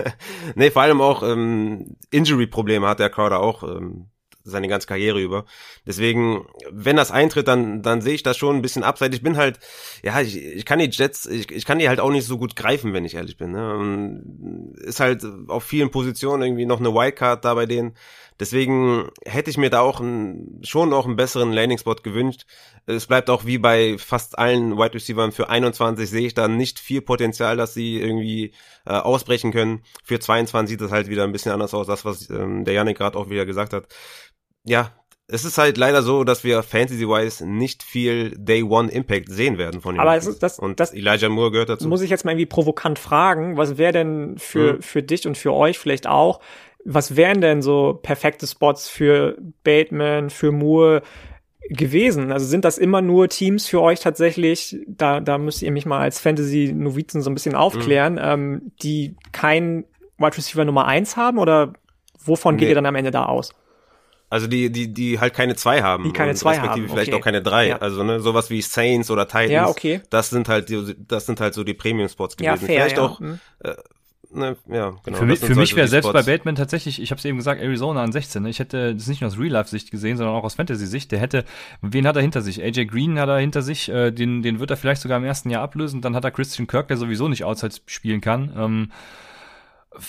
nee, 0.54 0.70
vor 0.70 0.82
allem 0.82 1.00
auch 1.00 1.22
ähm, 1.22 1.96
Injury-Probleme 2.10 2.88
hat 2.88 2.98
der 2.98 3.10
Crowder 3.10 3.40
auch 3.40 3.62
ähm, 3.62 4.06
seine 4.42 4.68
ganze 4.68 4.86
Karriere 4.86 5.20
über. 5.20 5.44
Deswegen, 5.86 6.46
wenn 6.70 6.96
das 6.96 7.10
eintritt, 7.10 7.46
dann 7.46 7.82
dann 7.82 8.00
sehe 8.00 8.14
ich 8.14 8.22
das 8.22 8.38
schon 8.38 8.56
ein 8.56 8.62
bisschen 8.62 8.84
abseits. 8.84 9.14
Ich 9.14 9.22
bin 9.22 9.36
halt, 9.36 9.58
ja, 10.02 10.20
ich, 10.20 10.38
ich 10.38 10.64
kann 10.64 10.78
die 10.78 10.88
Jets, 10.90 11.26
ich, 11.26 11.50
ich 11.50 11.66
kann 11.66 11.78
die 11.78 11.88
halt 11.88 12.00
auch 12.00 12.10
nicht 12.10 12.26
so 12.26 12.38
gut 12.38 12.56
greifen, 12.56 12.94
wenn 12.94 13.04
ich 13.04 13.14
ehrlich 13.14 13.36
bin. 13.36 13.52
Ne? 13.52 13.76
Und 13.76 14.76
Ist 14.78 15.00
halt 15.00 15.26
auf 15.48 15.64
vielen 15.64 15.90
Positionen 15.90 16.42
irgendwie 16.42 16.66
noch 16.66 16.80
eine 16.80 16.94
Wildcard 16.94 17.44
da 17.44 17.54
bei 17.54 17.66
denen. 17.66 17.94
Deswegen 18.40 19.08
hätte 19.26 19.50
ich 19.50 19.58
mir 19.58 19.68
da 19.70 19.80
auch 19.80 20.00
ein, 20.00 20.60
schon 20.64 20.88
noch 20.88 21.04
einen 21.06 21.16
besseren 21.16 21.52
Landing-Spot 21.52 21.96
gewünscht. 21.96 22.46
Es 22.86 23.06
bleibt 23.06 23.28
auch 23.28 23.44
wie 23.44 23.58
bei 23.58 23.96
fast 23.98 24.38
allen 24.38 24.78
Wide 24.78 24.94
Receivers 24.94 25.36
für 25.36 25.50
21 25.50 26.08
sehe 26.08 26.26
ich 26.26 26.34
da 26.34 26.48
nicht 26.48 26.78
viel 26.80 27.02
Potenzial, 27.02 27.56
dass 27.58 27.74
sie 27.74 28.00
irgendwie 28.00 28.52
äh, 28.86 28.92
ausbrechen 28.94 29.52
können. 29.52 29.82
Für 30.02 30.18
22 30.18 30.70
sieht 30.70 30.80
das 30.80 30.90
halt 30.90 31.08
wieder 31.08 31.24
ein 31.24 31.32
bisschen 31.32 31.52
anders 31.52 31.74
aus, 31.74 31.86
das 31.86 32.04
was 32.06 32.30
ähm, 32.30 32.64
der 32.64 32.74
Janik 32.74 32.96
gerade 32.96 33.18
auch 33.18 33.28
wieder 33.28 33.44
gesagt 33.46 33.74
hat. 33.74 33.86
Ja, 34.64 34.92
es 35.32 35.44
ist 35.44 35.58
halt 35.58 35.78
leider 35.78 36.02
so, 36.02 36.24
dass 36.24 36.42
wir 36.42 36.62
Fantasy-wise 36.62 37.46
nicht 37.46 37.82
viel 37.84 38.34
Day 38.36 38.62
One 38.64 38.90
Impact 38.90 39.28
sehen 39.30 39.58
werden 39.58 39.80
von 39.80 39.94
ihm. 39.94 40.00
Aber 40.00 40.16
ist 40.16 40.42
das, 40.42 40.58
und 40.58 40.80
das 40.80 40.92
Elijah 40.92 41.28
Moore 41.28 41.52
gehört 41.52 41.68
dazu. 41.68 41.86
muss 41.88 42.00
ich 42.02 42.10
jetzt 42.10 42.24
mal 42.24 42.32
irgendwie 42.32 42.46
provokant 42.46 42.98
fragen, 42.98 43.56
was 43.56 43.78
wäre 43.78 43.92
denn 43.92 44.38
für, 44.38 44.74
Mhm. 44.74 44.82
für 44.82 45.02
dich 45.02 45.26
und 45.28 45.38
für 45.38 45.52
euch 45.52 45.78
vielleicht 45.78 46.08
auch, 46.08 46.40
was 46.84 47.16
wären 47.16 47.40
denn 47.40 47.62
so 47.62 47.98
perfekte 48.02 48.46
Spots 48.46 48.88
für 48.88 49.36
Bateman, 49.64 50.30
für 50.30 50.50
Moore 50.52 51.02
gewesen? 51.68 52.32
Also 52.32 52.46
sind 52.46 52.64
das 52.64 52.78
immer 52.78 53.02
nur 53.02 53.28
Teams 53.28 53.66
für 53.68 53.80
euch 53.80 54.00
tatsächlich, 54.00 54.76
da, 54.86 55.20
da 55.20 55.38
müsst 55.38 55.62
ihr 55.62 55.70
mich 55.72 55.86
mal 55.86 56.00
als 56.00 56.18
Fantasy-Novizen 56.20 57.22
so 57.22 57.30
ein 57.30 57.34
bisschen 57.34 57.54
aufklären, 57.54 58.14
Mhm. 58.14 58.20
ähm, 58.22 58.72
die 58.82 59.14
keinen 59.32 59.84
Wide 60.18 60.36
Receiver 60.36 60.64
Nummer 60.64 60.86
eins 60.86 61.16
haben 61.16 61.38
oder 61.38 61.72
wovon 62.24 62.56
geht 62.56 62.66
Nee. 62.66 62.70
ihr 62.70 62.74
dann 62.74 62.86
am 62.86 62.94
Ende 62.94 63.10
da 63.10 63.26
aus? 63.26 63.52
Also 64.32 64.46
die, 64.46 64.70
die, 64.70 64.92
die 64.94 65.18
halt 65.18 65.34
keine 65.34 65.56
zwei 65.56 65.82
haben. 65.82 66.04
Die 66.04 66.12
keine 66.12 66.34
zwei 66.34 66.50
respektive 66.50 66.86
haben, 66.86 66.88
vielleicht 66.92 67.12
okay. 67.12 67.20
auch 67.20 67.24
keine 67.24 67.42
drei. 67.42 67.68
Ja. 67.68 67.78
Also 67.78 68.04
ne, 68.04 68.20
sowas 68.20 68.48
wie 68.48 68.62
Saints 68.62 69.10
oder 69.10 69.26
Titans. 69.26 69.50
Ja, 69.50 69.68
okay. 69.68 70.02
Das 70.10 70.30
sind 70.30 70.48
halt 70.48 70.68
die, 70.68 70.94
das 71.08 71.26
sind 71.26 71.40
halt 71.40 71.52
so 71.54 71.64
die 71.64 71.74
Premium-Spots 71.74 72.36
Ja, 72.40 72.54
gewesen. 72.54 72.66
fair, 72.66 72.76
vielleicht 72.76 72.96
ja. 72.98 73.02
auch, 73.02 73.18
Hm. 73.18 73.40
Ne, 74.32 74.56
ja, 74.68 74.94
genau. 75.04 75.18
für 75.18 75.26
mich, 75.26 75.40
für 75.40 75.54
mich 75.54 75.76
wäre 75.76 75.88
selbst 75.88 76.12
bei. 76.12 76.22
Bateman 76.22 76.54
tatsächlich, 76.54 77.00
ich 77.00 77.10
habe 77.10 77.18
es 77.18 77.24
eben 77.24 77.36
gesagt, 77.38 77.60
Arizona 77.60 78.02
an 78.02 78.12
16. 78.12 78.42
ne? 78.42 78.50
Ich 78.50 78.58
hätte 78.58 78.94
das 78.94 79.06
nicht 79.06 79.20
nur 79.20 79.28
aus 79.28 79.38
Real-Life-Sicht 79.38 79.90
gesehen, 79.90 80.16
sondern 80.16 80.34
auch 80.34 80.44
aus 80.44 80.54
Fantasy-Sicht. 80.54 81.12
Der 81.12 81.18
hätte, 81.18 81.44
wen 81.82 82.06
hat 82.06 82.16
er 82.16 82.22
hinter 82.22 82.42
sich? 82.42 82.62
AJ 82.62 82.86
Green 82.86 83.18
hat 83.18 83.28
er 83.28 83.38
hinter 83.38 83.62
sich, 83.62 83.88
äh, 83.88 84.10
den, 84.10 84.42
den 84.42 84.60
wird 84.60 84.70
er 84.70 84.76
vielleicht 84.76 85.02
sogar 85.02 85.18
im 85.18 85.24
ersten 85.24 85.50
Jahr 85.50 85.62
ablösen. 85.62 86.00
Dann 86.00 86.14
hat 86.14 86.24
er 86.24 86.30
Christian 86.30 86.66
Kirk, 86.66 86.88
der 86.88 86.96
sowieso 86.96 87.28
nicht 87.28 87.44
Outside 87.44 87.74
spielen 87.86 88.20
kann. 88.20 88.52
Ähm, 88.56 88.92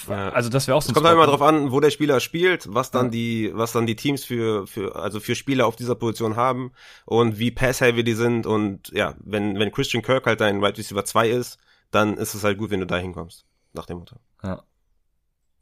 Ja. 0.08 0.30
Also 0.30 0.50
das 0.50 0.68
wäre 0.68 0.78
auch 0.78 0.82
so 0.84 0.94
kommt 0.94 1.08
halt 1.08 1.16
immer 1.16 1.26
ne? 1.26 1.32
drauf 1.32 1.42
an, 1.42 1.72
wo 1.72 1.80
der 1.80 1.90
Spieler 1.90 2.20
spielt, 2.20 2.72
was 2.72 2.92
dann 2.92 3.06
Ja. 3.08 3.12
die, 3.12 3.52
was 3.54 3.72
dann 3.72 3.88
die 3.88 3.96
Teams 3.96 4.24
für, 4.24 4.68
für, 4.68 4.96
also 4.96 5.20
für 5.20 5.34
Spieler 5.34 5.66
auf 5.66 5.76
dieser 5.76 5.96
Position 5.96 6.36
haben 6.36 6.72
und 7.06 7.40
wie 7.40 7.50
pass-heavy 7.50 8.04
die 8.04 8.14
sind 8.14 8.46
und 8.46 8.90
ja, 8.94 9.16
wenn, 9.20 9.58
wenn 9.58 9.72
Christian 9.72 10.04
Kirk 10.04 10.28
halt 10.28 10.40
dein 10.40 10.62
Wide 10.62 10.78
Receiver 10.78 11.04
2 11.04 11.30
ist, 11.30 11.58
dann 11.90 12.18
ist 12.18 12.36
es 12.36 12.44
halt 12.44 12.60
gut, 12.60 12.70
wenn 12.70 12.80
du 12.80 12.86
da 12.86 12.98
hinkommst. 12.98 13.46
Nach 13.74 13.86
dem 13.86 14.00
Motto. 14.00 14.18
Ja. 14.44 14.64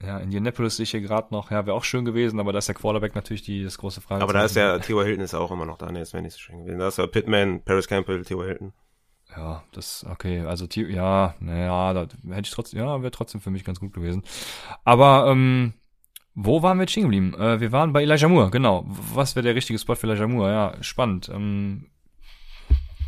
Ja, 0.01 0.17
Indianapolis 0.19 0.77
sehe 0.77 0.83
ich 0.83 0.91
hier 0.91 1.01
gerade 1.01 1.27
noch, 1.31 1.51
ja, 1.51 1.65
wäre 1.65 1.75
auch 1.75 1.83
schön 1.83 2.05
gewesen, 2.05 2.39
aber 2.39 2.53
da 2.53 2.59
ist 2.59 2.69
der 2.69 2.75
Quarterback 2.75 3.15
natürlich 3.15 3.41
die 3.41 3.65
das 3.65 3.77
große 3.77 3.99
Frage. 3.99 4.23
Aber 4.23 4.31
da 4.31 4.45
ist 4.45 4.55
ja, 4.55 4.79
Theo 4.79 5.03
Hilton 5.03 5.23
ist 5.23 5.33
auch 5.33 5.51
immer 5.51 5.65
noch 5.65 5.77
da, 5.77 5.91
ne, 5.91 5.99
das 5.99 6.13
wäre 6.13 6.23
nicht 6.23 6.33
so 6.33 6.39
schön 6.39 6.59
gewesen. 6.59 6.79
Da 6.79 6.87
ist 6.87 6.97
ja 6.97 7.05
Pittman, 7.05 7.61
Paris 7.63 7.87
Campbell, 7.87 8.23
Theo 8.23 8.41
Hilton. 8.41 8.71
Ja, 9.35 9.63
das, 9.73 10.05
okay, 10.09 10.39
also, 10.39 10.67
ja, 10.73 11.35
naja, 11.41 11.93
da 11.93 12.07
hätte 12.29 12.47
ich 12.47 12.51
trotzdem, 12.51 12.79
ja, 12.79 13.01
wäre 13.01 13.11
trotzdem 13.11 13.41
für 13.41 13.51
mich 13.51 13.65
ganz 13.65 13.81
gut 13.81 13.91
gewesen. 13.91 14.23
Aber, 14.85 15.27
ähm, 15.29 15.73
wo 16.33 16.63
waren 16.63 16.77
wir 16.77 16.83
jetzt 16.83 16.91
stehen 16.91 17.03
geblieben? 17.03 17.33
Äh, 17.33 17.59
wir 17.59 17.73
waren 17.73 17.91
bei 17.91 18.01
Elijah 18.01 18.29
Moore, 18.29 18.49
genau. 18.49 18.85
Was 18.87 19.35
wäre 19.35 19.43
der 19.43 19.55
richtige 19.55 19.77
Spot 19.77 19.95
für 19.95 20.07
Elijah 20.07 20.27
Moore? 20.27 20.51
Ja, 20.51 20.81
spannend. 20.81 21.27
Ähm, 21.27 21.87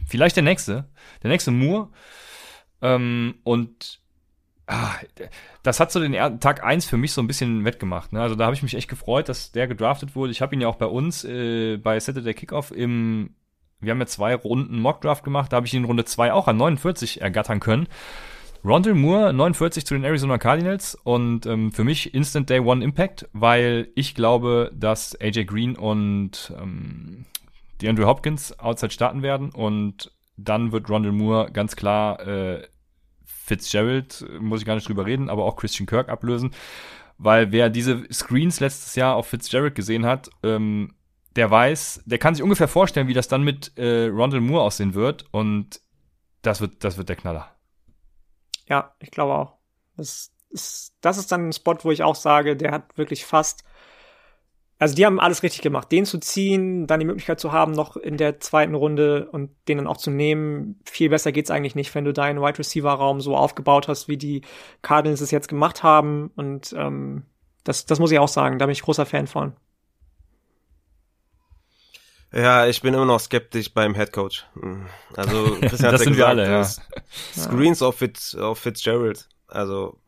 vielleicht 0.06 0.36
der 0.36 0.44
nächste. 0.44 0.90
Der 1.24 1.30
nächste 1.30 1.52
Moore. 1.52 1.90
Ähm, 2.82 3.36
und 3.44 4.01
ah, 4.68 4.94
das 5.64 5.80
hat 5.80 5.92
so 5.92 6.00
den 6.00 6.40
Tag 6.40 6.64
eins 6.64 6.86
für 6.86 6.98
mich 6.98 7.14
so 7.14 7.22
ein 7.22 7.28
bisschen 7.28 7.66
wettgemacht. 7.66 8.14
Ne? 8.14 8.22
Also 8.22 8.36
da 8.36 8.46
habe 8.46 8.56
ich 8.56 8.64
mich 8.64 8.76
echt 8.76 8.90
gefreut, 8.90 9.30
dass 9.30 9.52
der 9.52 9.68
gedraftet 9.68 10.16
wurde. 10.16 10.32
Ich 10.32 10.42
habe 10.42 10.56
ihn 10.56 10.62
ja 10.62 10.68
auch 10.68 10.76
bei 10.76 10.86
uns 10.86 11.24
äh, 11.24 11.78
bei 11.78 12.00
Saturday 12.00 12.34
Kickoff 12.34 12.72
im 12.72 13.36
wir 13.82 13.92
haben 13.92 14.00
ja 14.00 14.06
zwei 14.06 14.36
Runden 14.36 14.80
Mockdraft 14.80 15.24
gemacht, 15.24 15.52
da 15.52 15.58
habe 15.58 15.66
ich 15.66 15.74
ihn 15.74 15.82
in 15.82 15.86
Runde 15.86 16.06
zwei 16.06 16.32
auch 16.32 16.48
an 16.48 16.58
49 16.58 17.20
ergattern 17.22 17.60
können. 17.60 17.88
Rondell 18.64 18.94
Moore, 18.94 19.34
49 19.34 19.88
zu 19.88 19.96
den 19.96 20.04
Arizona 20.04 20.38
Cardinals 20.38 20.94
und 21.04 21.48
ähm, 21.48 21.72
für 21.72 21.84
mich 21.84 22.14
Instant 22.14 22.48
Day 22.48 22.60
One 22.60 22.84
Impact, 22.84 23.28
weil 23.34 23.90
ich 23.96 24.14
glaube, 24.14 24.72
dass 24.76 25.20
AJ 25.20 25.46
Green 25.46 25.76
und 25.76 26.54
ähm, 26.62 27.26
DeAndre 27.82 28.06
Hopkins 28.06 28.60
outside 28.60 28.92
starten 28.92 29.24
werden 29.24 29.50
und 29.50 30.12
dann 30.38 30.72
wird 30.72 30.90
Rondell 30.90 31.12
Moore 31.12 31.52
ganz 31.52 31.76
klar 31.76 32.20
äh, 32.28 32.68
Fitzgerald, 33.44 34.26
muss 34.40 34.62
ich 34.62 34.66
gar 34.66 34.76
nicht 34.76 34.88
drüber 34.88 35.06
reden, 35.06 35.30
aber 35.30 35.46
auch 35.46 35.56
Christian 35.56 35.88
Kirk 35.88 36.10
ablösen, 36.10 36.54
weil 37.18 37.52
wer 37.52 37.70
diese 37.70 38.04
Screens 38.12 38.60
letztes 38.60 38.96
Jahr 38.96 39.16
auf 39.16 39.28
Fitzgerald 39.28 39.76
gesehen 39.76 40.06
hat, 40.06 40.30
ähm, 40.44 40.94
der 41.36 41.50
weiß, 41.50 42.04
der 42.06 42.18
kann 42.18 42.36
sich 42.36 42.44
ungefähr 42.44 42.68
vorstellen, 42.68 43.08
wie 43.08 43.14
das 43.14 43.28
dann 43.28 43.44
mit 43.44 43.78
äh, 43.78 44.08
Rondell 44.08 44.42
Moore 44.42 44.64
aussehen 44.64 44.94
wird 44.94 45.26
und 45.32 45.82
das 46.42 46.62
wird, 46.62 46.84
das 46.84 46.98
wird 46.98 47.10
der 47.10 47.16
Knaller. 47.16 47.56
Ja, 48.68 48.96
ich 49.00 49.12
glaube 49.12 49.34
auch. 49.34 49.58
Das 49.98 50.32
ist, 50.50 50.96
das 51.02 51.18
ist 51.18 51.32
dann 51.32 51.50
ein 51.50 51.54
Spot, 51.54 51.78
wo 51.82 51.92
ich 51.92 52.04
auch 52.04 52.16
sage, 52.16 52.56
der 52.56 52.72
hat 52.72 52.98
wirklich 52.98 53.26
fast. 53.26 53.64
Also 54.82 54.96
die 54.96 55.06
haben 55.06 55.20
alles 55.20 55.44
richtig 55.44 55.62
gemacht. 55.62 55.92
Den 55.92 56.08
zu 56.08 56.18
ziehen, 56.18 56.88
dann 56.88 57.00
die 57.00 57.06
Möglichkeit 57.06 57.40
zu 57.40 57.52
haben, 57.52 57.72
noch 57.72 57.98
in 57.98 58.18
der 58.18 58.40
zweiten 58.40 58.74
Runde 58.74 59.30
und 59.32 59.52
den 59.68 59.78
dann 59.78 59.86
auch 59.86 59.98
zu 59.98 60.10
nehmen. 60.10 60.80
Viel 60.90 61.10
besser 61.10 61.32
geht's 61.32 61.52
eigentlich 61.52 61.76
nicht, 61.76 61.94
wenn 61.94 62.04
du 62.04 62.14
deinen 62.14 62.42
Wide 62.42 62.58
Receiver 62.58 62.92
Raum 62.92 63.22
so 63.22 63.38
aufgebaut 63.38 63.88
hast, 63.88 64.08
wie 64.08 64.18
die 64.18 64.42
Cardinals 64.82 65.22
es 65.22 65.30
jetzt 65.30 65.50
gemacht 65.50 65.84
haben. 65.84 66.32
Und 66.36 66.74
ähm, 66.76 67.28
das, 67.64 67.86
das 67.86 68.00
muss 68.00 68.12
ich 68.12 68.18
auch 68.18 68.28
sagen. 68.28 68.58
Da 68.58 68.66
bin 68.66 68.74
ich 68.74 68.82
großer 68.82 69.06
Fan 69.06 69.28
von. 69.28 69.54
Ja, 72.34 72.66
ich 72.66 72.82
bin 72.82 72.96
immer 72.96 73.06
noch 73.06 73.20
skeptisch 73.20 73.72
beim 73.72 73.94
Head 73.94 74.12
Coach. 74.12 74.48
Hm. 74.60 74.88
Also 75.16 75.58
Christian 75.62 75.96
sind 76.00 76.18
wir 76.18 76.26
gesagt, 76.26 76.30
alle, 76.40 76.50
ja. 76.50 76.68
Screens 77.38 77.84
auf, 77.84 77.98
Fitz, 77.98 78.34
auf 78.34 78.58
Fitzgerald. 78.58 79.30
Also 79.48 80.01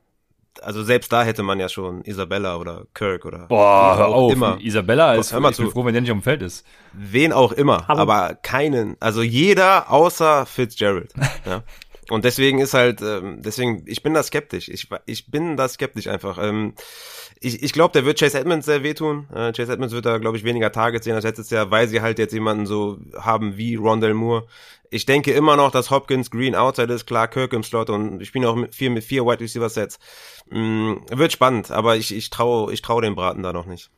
also 0.62 0.84
selbst 0.84 1.12
da 1.12 1.24
hätte 1.24 1.44
man 1.44 1.60
ja 1.60 1.70
schon 1.70 2.04
Isabella 2.04 2.58
oder 2.58 2.86
Kirk 2.94 3.26
oder 3.26 3.48
Boah, 3.48 3.98
hör 3.98 4.08
auch 4.08 4.14
auf. 4.26 4.32
immer. 4.34 4.58
Isabella 4.62 5.16
ist, 5.16 5.32
Hör 5.34 5.40
mal 5.40 5.52
ich 5.52 5.58
bin 5.58 5.66
zu. 5.68 5.72
froh, 5.72 5.86
wenn 5.86 5.94
der 5.94 6.02
nicht 6.02 6.12
auf 6.12 6.18
dem 6.18 6.24
Feld 6.24 6.42
ist. 6.42 6.66
Wen 6.94 7.34
auch 7.34 7.52
immer, 7.52 7.90
Aber- 7.90 8.02
aber, 8.02 8.36
keinen. 8.36 8.96
Also 9.00 9.22
jeder 9.24 9.92
außer 9.92 10.46
Fitzgerald. 10.46 11.12
ja. 11.46 11.64
Und 12.10 12.26
deswegen 12.26 12.60
ist 12.60 12.74
halt, 12.74 13.02
ähm, 13.02 13.38
deswegen, 13.42 13.84
ich 13.88 14.04
bin 14.04 14.14
da 14.14 14.22
skeptisch. 14.22 14.68
Ich, 14.68 14.90
ich 15.06 15.32
bin 15.32 15.56
da 15.56 15.68
skeptisch 15.70 16.08
einfach. 16.08 16.38
Ähm, 16.38 16.74
ich 17.44 17.62
ich 17.64 17.74
glaube, 17.74 17.92
der 17.94 18.06
wird 18.06 18.20
Chase 18.20 18.40
Edmonds 18.40 18.66
sehr 18.66 18.84
wehtun. 18.84 19.28
Äh, 19.34 19.52
Chase 19.52 19.74
Edmonds 19.74 19.94
wird 19.94 20.06
da, 20.06 20.18
glaube 20.18 20.38
ich, 20.38 20.44
weniger 20.44 20.72
Targets 20.72 21.06
sehen 21.06 21.16
als 21.16 21.26
letztes 21.26 21.50
Jahr, 21.50 21.72
weil 21.72 21.88
sie 21.88 22.02
halt 22.02 22.20
jetzt 22.20 22.34
jemanden 22.34 22.66
so 22.66 23.00
haben 23.18 23.58
wie 23.58 23.76
Rondell 23.76 24.14
Moore. 24.14 24.48
Ich 24.90 25.06
denke 25.06 25.32
immer 25.34 25.56
noch, 25.58 25.72
dass 25.72 25.90
Hopkins 25.90 26.32
Green 26.32 26.56
outside 26.56 26.94
ist, 26.94 27.06
klar, 27.06 27.28
Kirk 27.28 27.54
im 27.54 27.64
Slot 27.64 27.90
und 27.90 28.22
ich 28.22 28.28
spiele 28.28 28.48
auch 28.48 28.56
mit 28.56 28.76
vier, 28.76 28.92
mit 28.92 29.04
vier 29.04 29.26
Wide 29.26 29.40
Receiver 29.40 29.70
Sets. 29.70 30.00
Mm, 30.50 30.94
wird 31.10 31.32
spannend, 31.32 31.72
aber 31.72 31.96
ich, 31.98 32.16
ich 32.16 32.30
traue 32.30 32.72
ich 32.72 32.82
trau 32.82 33.02
dem 33.02 33.16
Braten 33.16 33.44
da 33.44 33.54
noch 33.54 33.66
nicht. 33.66 33.90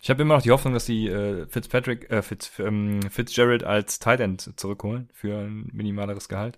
Ich 0.00 0.10
habe 0.10 0.22
immer 0.22 0.36
noch 0.36 0.42
die 0.42 0.52
Hoffnung, 0.52 0.74
dass 0.74 0.86
die 0.86 1.08
äh, 1.08 1.46
Fitzpatrick, 1.46 2.10
äh, 2.10 2.22
Fitz, 2.22 2.52
ähm, 2.58 3.00
Fitzgerald 3.10 3.64
als 3.64 3.98
Tight 3.98 4.20
End 4.20 4.52
zurückholen 4.56 5.08
für 5.12 5.38
ein 5.38 5.70
minimaleres 5.72 6.28
Gehalt. 6.28 6.56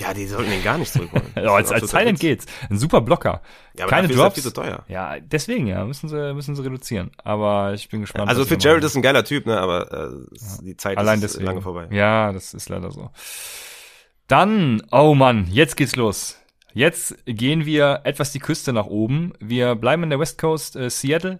Ja, 0.00 0.12
die 0.12 0.26
sollten 0.26 0.52
ihn 0.52 0.62
gar 0.62 0.76
nicht 0.78 0.92
zurückholen. 0.92 1.26
Ja, 1.36 1.54
als, 1.54 1.72
als 1.72 1.92
End 1.94 2.20
geht's. 2.20 2.46
Ein 2.68 2.78
super 2.78 3.00
Blocker. 3.00 3.40
Ja, 3.76 3.84
aber 3.84 3.90
Keine 3.90 4.08
dafür 4.08 4.16
ist 4.16 4.22
Drops. 4.22 4.34
viel 4.34 4.42
zu 4.42 4.52
teuer. 4.52 4.84
Ja, 4.88 5.18
deswegen 5.20 5.66
ja, 5.66 5.84
müssen 5.84 6.08
sie 6.08 6.34
müssen 6.34 6.54
sie 6.54 6.62
reduzieren. 6.64 7.10
Aber 7.24 7.72
ich 7.74 7.88
bin 7.88 8.00
gespannt. 8.02 8.28
Also 8.28 8.44
Fitzgerald 8.44 8.84
ist 8.84 8.94
ein 8.96 9.02
geiler 9.02 9.24
Typ, 9.24 9.46
ne, 9.46 9.58
aber 9.58 9.92
äh, 10.30 10.34
ist- 10.34 10.60
die 10.62 10.76
Zeit 10.76 10.98
allein 10.98 11.16
ist 11.22 11.32
deswegen. 11.34 11.46
lange 11.46 11.62
vorbei. 11.62 11.88
Ja, 11.90 12.32
das 12.32 12.52
ist 12.54 12.68
leider 12.68 12.90
so. 12.90 13.10
Dann, 14.28 14.82
oh 14.90 15.14
Mann, 15.14 15.46
jetzt 15.50 15.76
geht's 15.76 15.96
los. 15.96 16.38
Jetzt 16.74 17.16
gehen 17.26 17.64
wir 17.64 18.00
etwas 18.04 18.32
die 18.32 18.38
Küste 18.38 18.72
nach 18.72 18.86
oben. 18.86 19.32
Wir 19.40 19.74
bleiben 19.76 20.02
in 20.02 20.10
der 20.10 20.18
West 20.18 20.38
Coast, 20.38 20.76
äh, 20.76 20.90
Seattle. 20.90 21.38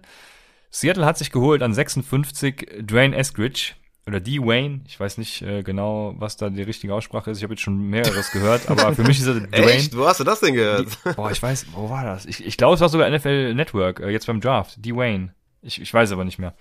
Seattle 0.71 1.05
hat 1.05 1.17
sich 1.17 1.31
geholt 1.31 1.61
an 1.61 1.73
56 1.73 2.67
Dwayne 2.81 3.15
Eskridge 3.15 3.73
oder 4.07 4.19
Dwayne. 4.19 4.81
Ich 4.87 4.99
weiß 4.99 5.17
nicht 5.17 5.41
äh, 5.41 5.63
genau, 5.63 6.15
was 6.17 6.37
da 6.37 6.49
die 6.49 6.61
richtige 6.63 6.93
Aussprache 6.93 7.29
ist. 7.31 7.37
Ich 7.37 7.43
habe 7.43 7.53
jetzt 7.53 7.61
schon 7.63 7.89
mehreres 7.89 8.31
gehört, 8.31 8.69
aber 8.69 8.93
für 8.95 9.03
mich 9.03 9.19
ist 9.19 9.27
er 9.27 9.35
Dwayne. 9.35 9.71
Echt? 9.71 9.95
Wo 9.97 10.05
hast 10.07 10.19
du 10.19 10.23
das 10.23 10.39
denn 10.39 10.53
gehört? 10.53 10.87
Boah, 11.15 11.29
ich 11.31 11.41
weiß, 11.43 11.67
wo 11.73 11.89
war 11.89 12.03
das? 12.05 12.25
Ich, 12.25 12.45
ich 12.45 12.57
glaube, 12.57 12.75
es 12.75 12.81
war 12.81 12.89
sogar 12.89 13.09
NFL 13.09 13.53
Network, 13.53 13.99
äh, 13.99 14.09
jetzt 14.09 14.27
beim 14.27 14.39
Draft. 14.41 14.77
Dwayne. 14.85 15.33
Ich, 15.61 15.81
ich 15.81 15.93
weiß 15.93 16.11
aber 16.13 16.23
nicht 16.23 16.39
mehr. 16.39 16.53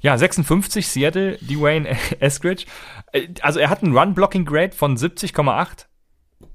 Ja, 0.00 0.16
56, 0.16 0.86
Seattle, 0.86 1.38
Dwayne 1.38 1.88
Eskridge. 2.20 2.66
Äh, 3.12 3.28
Also 3.40 3.58
er 3.60 3.70
hat 3.70 3.82
einen 3.82 3.96
Run-Blocking-Grade 3.96 4.72
von 4.76 4.96
70,8. 4.96 5.86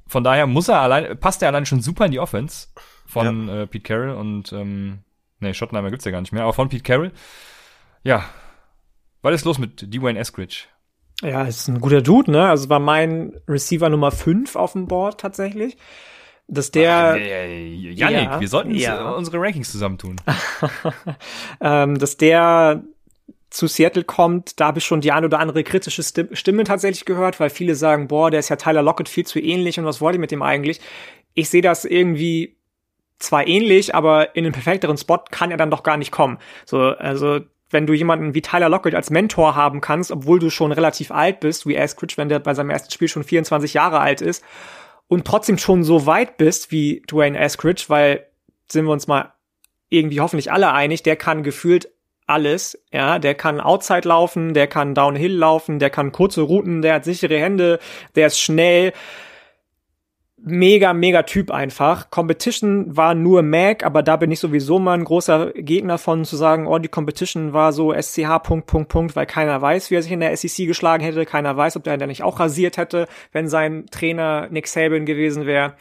Von 0.08 0.24
daher 0.24 0.46
muss 0.48 0.68
er 0.68 0.80
allein, 0.80 1.18
passt 1.20 1.42
er 1.42 1.48
allein 1.50 1.66
schon 1.66 1.82
super 1.82 2.06
in 2.06 2.12
die 2.12 2.20
Offense 2.20 2.68
von 3.08 3.50
äh, 3.50 3.68
Pete 3.68 3.84
Carroll 3.84 4.12
und 4.12 4.54
ähm, 4.54 5.00
nee, 5.40 5.54
Schottenheimer 5.54 5.90
gibt's 5.90 6.06
ja 6.06 6.12
gar 6.12 6.22
nicht 6.22 6.32
mehr, 6.32 6.44
aber 6.44 6.54
von 6.54 6.70
Pete 6.70 6.84
Carroll. 6.84 7.12
Ja. 8.04 8.24
Was 9.24 9.34
ist 9.34 9.46
los 9.46 9.58
mit 9.58 9.92
Dwayne 9.94 10.20
Eskridge? 10.20 10.66
Ja, 11.22 11.44
ist 11.44 11.68
ein 11.70 11.80
guter 11.82 12.02
Dude, 12.02 12.30
ne? 12.32 12.50
Also 12.50 12.70
war 12.70 12.80
mein 12.80 13.34
Receiver 13.48 13.90
Nummer 13.90 14.12
5 14.12 14.56
auf 14.56 14.74
dem 14.74 14.88
Board 14.88 15.20
tatsächlich. 15.22 15.78
dass 16.48 16.70
der. 16.72 17.16
Äh, 17.18 17.68
Janik, 17.74 18.24
Ja, 18.26 18.40
wir 18.42 18.48
sollten 18.48 18.76
ja. 18.76 19.12
äh, 19.12 19.16
unsere 19.16 19.40
Rankings 19.40 19.72
zusammentun. 19.72 20.18
ähm, 21.62 21.98
dass 21.98 22.18
der 22.18 22.84
zu 23.50 23.68
Seattle 23.68 24.04
kommt, 24.04 24.60
da 24.60 24.66
habe 24.68 24.80
ich 24.80 24.86
schon 24.86 25.02
die 25.02 25.12
ein 25.12 25.24
oder 25.26 25.40
andere 25.40 25.64
kritische 25.64 26.02
Sti- 26.02 26.36
Stimme 26.36 26.64
tatsächlich 26.64 27.06
gehört, 27.06 27.40
weil 27.40 27.52
viele 27.52 27.76
sagen, 27.76 28.08
boah, 28.08 28.32
der 28.32 28.40
ist 28.40 28.50
ja 28.50 28.56
Tyler 28.56 28.82
Lockett 28.82 29.08
viel 29.08 29.26
zu 29.28 29.40
ähnlich 29.40 29.78
und 29.80 29.86
was 29.86 30.02
wollt 30.02 30.16
ihr 30.16 30.20
mit 30.20 30.32
dem 30.32 30.42
eigentlich? 30.42 30.82
Ich 31.36 31.50
sehe 31.50 31.62
das 31.62 31.86
irgendwie 31.86 32.58
zwar 33.20 33.48
ähnlich, 33.48 33.94
aber 33.94 34.36
in 34.36 34.44
einen 34.46 34.54
perfekteren 34.54 34.98
Spot 34.98 35.20
kann 35.30 35.52
er 35.52 35.58
dann 35.58 35.70
doch 35.70 35.84
gar 35.84 35.98
nicht 35.98 36.12
kommen. 36.12 36.40
So, 36.66 36.80
also 36.80 37.42
wenn 37.74 37.88
du 37.88 37.94
jemanden 37.94 38.34
wie 38.34 38.42
Tyler 38.42 38.70
Lockett 38.70 38.96
als 38.96 39.10
Mentor 39.10 39.56
haben 39.56 39.82
kannst, 39.82 40.12
obwohl 40.12 40.40
du 40.40 40.50
schon 40.50 40.72
relativ 40.72 41.12
alt 41.12 41.40
bist, 41.40 41.68
wie 41.68 41.78
Askridge, 41.78 42.14
wenn 42.18 42.30
der 42.30 42.40
bei 42.40 42.54
seinem 42.54 42.70
ersten 42.70 42.92
Spiel 42.92 43.08
schon 43.08 43.24
24 43.24 43.74
Jahre 43.74 44.00
alt 44.00 44.22
ist 44.22 44.44
und 45.08 45.26
trotzdem 45.26 45.58
schon 45.58 45.84
so 45.84 46.06
weit 46.06 46.38
bist 46.38 46.72
wie 46.72 47.02
Dwayne 47.10 47.40
Askridge, 47.40 47.86
weil 47.88 48.28
sind 48.72 48.86
wir 48.86 48.92
uns 48.92 49.08
mal 49.08 49.34
irgendwie 49.90 50.22
hoffentlich 50.22 50.52
alle 50.52 50.72
einig, 50.72 51.04
der 51.04 51.16
kann 51.16 51.44
gefühlt 51.44 51.90
alles, 52.26 52.82
ja, 52.92 53.20
der 53.20 53.36
kann 53.36 53.60
Outside 53.60 54.08
laufen, 54.08 54.54
der 54.54 54.68
kann 54.68 54.96
Downhill 54.96 55.34
laufen, 55.34 55.80
der 55.80 55.90
kann 55.90 56.12
kurze 56.12 56.42
Routen, 56.42 56.82
der 56.82 56.96
hat 56.96 57.06
sichere 57.06 57.38
Hände, 57.38 57.80
der 58.16 58.28
ist 58.28 58.40
schnell. 58.40 58.94
Mega, 60.46 60.92
mega 60.92 61.24
Typ 61.24 61.52
einfach. 61.52 62.10
Competition 62.10 62.98
war 62.98 63.16
nur 63.16 63.44
Mac, 63.44 63.86
aber 63.86 64.04
da 64.04 64.18
bin 64.18 64.30
ich 64.30 64.42
sowieso 64.42 64.78
mal 64.78 64.96
ein 64.96 65.06
großer 65.06 65.54
Gegner 65.54 65.98
von 65.98 66.26
zu 66.26 66.36
sagen, 66.36 66.68
oh, 66.68 66.80
die 66.80 66.90
Competition 66.90 67.54
war 67.54 67.72
so 67.72 67.94
SCH 67.94 68.40
Punkt, 68.44 68.68
Punkt, 68.68 68.90
Punkt, 68.90 69.16
weil 69.16 69.26
keiner 69.26 69.62
weiß, 69.62 69.90
wie 69.90 69.96
er 69.96 70.02
sich 70.02 70.12
in 70.12 70.20
der 70.20 70.36
SEC 70.36 70.68
geschlagen 70.68 71.02
hätte, 71.02 71.26
keiner 71.26 71.56
weiß, 71.56 71.78
ob 71.78 71.86
der 71.86 71.96
dann 71.98 72.10
nicht 72.10 72.24
auch 72.24 72.42
rasiert 72.42 72.76
hätte, 72.76 73.08
wenn 73.32 73.48
sein 73.48 73.86
Trainer 73.90 74.50
Nick 74.50 74.68
Saban 74.68 75.06
gewesen 75.06 75.46
wäre. 75.46 75.76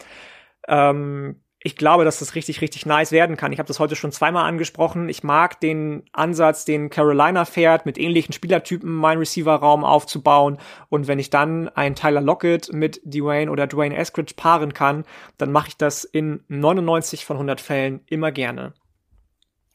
Ähm, 0.69 1.42
ich 1.65 1.77
glaube, 1.77 2.05
dass 2.05 2.19
das 2.19 2.35
richtig, 2.35 2.61
richtig 2.61 2.87
nice 2.87 3.13
werden 3.13 3.37
kann. 3.37 3.53
Ich 3.53 3.59
habe 3.59 3.69
das 3.69 3.79
heute 3.79 3.95
schon 3.95 4.13
zweimal 4.13 4.47
angesprochen. 4.47 5.09
Ich 5.09 5.23
mag 5.23 5.61
den 5.61 6.03
Ansatz, 6.13 6.65
den 6.65 6.91
Carolina 6.91 7.45
fährt, 7.45 7.87
mit 7.87 7.99
ähnlichen 7.99 8.33
Spielertypen 8.33 8.93
meinen 8.93 9.19
Receiver-Raum 9.19 9.85
aufzubauen. 9.85 10.59
Und 10.89 11.07
wenn 11.07 11.19
ich 11.19 11.31
dann 11.31 11.69
einen 11.69 11.95
Tyler 11.95 12.21
Lockett 12.21 12.73
mit 12.73 13.01
Dwayne 13.05 13.51
oder 13.51 13.67
Dwayne 13.67 13.97
Eskridge 13.97 14.35
paaren 14.37 14.75
kann, 14.75 15.05
dann 15.39 15.53
mache 15.53 15.69
ich 15.69 15.77
das 15.77 16.05
in 16.05 16.43
99 16.49 17.25
von 17.25 17.37
100 17.37 17.61
Fällen 17.61 18.01
immer 18.07 18.33
gerne. 18.33 18.75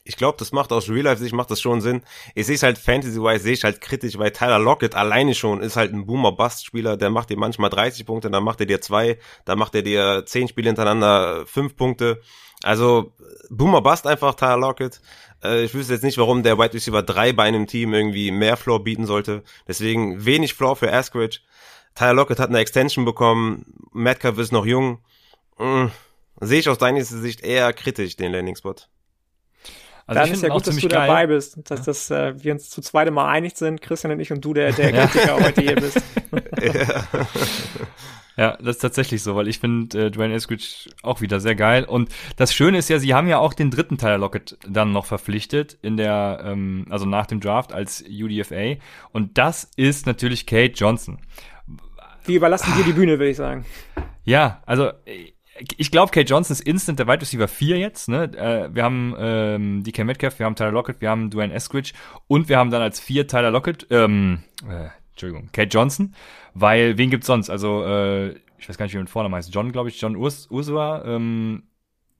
Ich 0.07 0.15
glaube, 0.15 0.37
das 0.39 0.51
macht 0.51 0.71
aus 0.71 0.89
Real-Life-Sicht 0.89 1.33
macht 1.33 1.51
das 1.51 1.59
schon 1.59 1.81
Sinn. 1.81 2.01
Ich 2.33 2.45
sehe 2.45 2.55
es 2.55 2.63
halt 2.63 2.77
Fantasy-wise, 2.77 3.43
sehe 3.43 3.53
ich 3.53 3.63
halt 3.63 3.81
kritisch, 3.81 4.17
weil 4.17 4.31
Tyler 4.31 4.59
Lockett 4.59 4.95
alleine 4.95 5.35
schon 5.35 5.61
ist 5.61 5.75
halt 5.75 5.93
ein 5.93 6.05
Boomer-Bust-Spieler, 6.05 6.95
der 6.95 7.09
macht 7.09 7.29
dir 7.29 7.37
manchmal 7.37 7.69
30 7.69 8.05
Punkte, 8.05 8.31
dann 8.31 8.43
macht 8.43 8.59
er 8.61 8.65
dir 8.65 8.79
zwei, 8.79 9.19
dann 9.45 9.59
macht 9.59 9.75
er 9.75 9.81
dir 9.81 10.23
10 10.25 10.47
Spiele 10.47 10.69
hintereinander 10.69 11.45
fünf 11.45 11.75
Punkte. 11.75 12.21
Also 12.63 13.13
Boomer-Bust 13.49 14.07
einfach 14.07 14.35
Tyler 14.35 14.57
Lockett. 14.57 15.01
Äh, 15.43 15.63
ich 15.63 15.73
wüsste 15.73 15.93
jetzt 15.93 16.03
nicht, 16.03 16.17
warum 16.17 16.43
der 16.43 16.57
Wide 16.57 16.73
Receiver 16.73 17.03
3 17.03 17.33
bei 17.33 17.43
einem 17.43 17.67
Team 17.67 17.93
irgendwie 17.93 18.31
mehr 18.31 18.57
Floor 18.57 18.83
bieten 18.83 19.05
sollte. 19.05 19.43
Deswegen 19.67 20.25
wenig 20.25 20.53
Floor 20.53 20.75
für 20.75 20.91
Askridge. 20.91 21.39
Tyler 21.95 22.13
Lockett 22.13 22.39
hat 22.39 22.49
eine 22.49 22.59
Extension 22.59 23.05
bekommen, 23.05 23.65
Metcalf 23.91 24.37
ist 24.37 24.51
noch 24.51 24.65
jung. 24.65 24.99
Mm, 25.57 25.87
sehe 26.39 26.59
ich 26.59 26.69
aus 26.69 26.77
deiner 26.77 27.03
Sicht 27.03 27.41
eher 27.41 27.73
kritisch, 27.73 28.15
den 28.15 28.31
Landing-Spot. 28.31 28.75
Also 30.07 30.19
dann 30.19 30.27
ich 30.27 30.33
ist 30.35 30.43
ja 30.43 30.49
gut, 30.49 30.65
dass 30.65 30.75
du 30.75 30.87
geil. 30.87 31.07
dabei 31.07 31.27
bist, 31.27 31.59
dass, 31.69 31.83
dass 31.83 32.09
äh, 32.09 32.33
wir 32.41 32.53
uns 32.53 32.69
zu 32.69 32.81
zweitem 32.81 33.13
Mal 33.13 33.27
einig 33.27 33.57
sind, 33.57 33.81
Christian 33.81 34.13
und 34.13 34.19
ich 34.19 34.31
und 34.31 34.43
du, 34.43 34.53
der, 34.53 34.71
der 34.71 34.91
Kritiker 35.07 35.35
heute 35.35 35.61
hier 35.61 35.75
bist. 35.75 36.01
Ja, 38.37 38.55
das 38.57 38.75
ist 38.75 38.81
tatsächlich 38.83 39.23
so, 39.23 39.35
weil 39.35 39.47
ich 39.47 39.57
finde 39.57 40.05
äh, 40.05 40.11
Dwayne 40.11 40.35
Eskridge 40.35 40.91
auch 41.01 41.21
wieder 41.21 41.39
sehr 41.39 41.55
geil. 41.55 41.85
Und 41.85 42.09
das 42.35 42.53
Schöne 42.53 42.77
ist 42.77 42.87
ja, 42.87 42.99
sie 42.99 43.15
haben 43.15 43.27
ja 43.27 43.39
auch 43.39 43.55
den 43.55 43.71
dritten 43.71 43.97
Tyler 43.97 44.19
Lockett 44.19 44.59
dann 44.69 44.91
noch 44.91 45.05
verpflichtet 45.05 45.79
in 45.81 45.97
der, 45.97 46.43
ähm, 46.45 46.85
also 46.91 47.07
nach 47.07 47.25
dem 47.25 47.39
Draft 47.39 47.73
als 47.73 48.03
UDFA. 48.07 48.75
Und 49.11 49.39
das 49.39 49.71
ist 49.75 50.05
natürlich 50.05 50.45
Kate 50.45 50.73
Johnson. 50.73 51.17
Wir 52.25 52.35
überlassen 52.37 52.71
dir 52.77 52.83
die 52.83 52.93
Bühne, 52.93 53.13
würde 53.13 53.31
ich 53.31 53.37
sagen. 53.37 53.65
Ja, 54.23 54.61
also 54.67 54.89
äh, 55.05 55.31
ich 55.77 55.91
glaube, 55.91 56.11
Kate 56.11 56.27
Johnson 56.27 56.53
ist 56.53 56.61
instant 56.61 56.99
der 56.99 57.07
Wide 57.07 57.21
Receiver 57.21 57.47
4 57.47 57.77
jetzt. 57.77 58.09
Ne? 58.09 58.23
Äh, 58.35 58.73
wir 58.73 58.83
haben 58.83 59.15
ähm, 59.17 59.83
DK 59.83 60.03
Metcalf, 60.05 60.39
wir 60.39 60.45
haben 60.45 60.55
Tyler 60.55 60.71
Lockett, 60.71 61.01
wir 61.01 61.09
haben 61.09 61.29
Dwayne 61.29 61.53
Eskridge 61.53 61.93
und 62.27 62.49
wir 62.49 62.57
haben 62.57 62.71
dann 62.71 62.81
als 62.81 62.99
vier 62.99 63.27
Tyler 63.27 63.51
Lockett, 63.51 63.87
ähm, 63.89 64.43
äh, 64.69 64.87
Entschuldigung, 65.11 65.49
Kate 65.51 65.69
Johnson, 65.69 66.13
weil 66.53 66.97
wen 66.97 67.09
gibt's 67.09 67.27
sonst? 67.27 67.49
Also 67.49 67.83
äh, 67.85 68.35
ich 68.57 68.67
weiß 68.67 68.77
gar 68.77 68.85
nicht, 68.85 68.95
wie 68.95 68.99
mit 68.99 69.09
Vornamen 69.09 69.35
heißt. 69.35 69.53
John, 69.53 69.71
glaube 69.71 69.89
ich, 69.89 69.99
John 70.01 70.15
Urs 70.15 70.47
Ursula. 70.49 71.03
Ähm, 71.05 71.63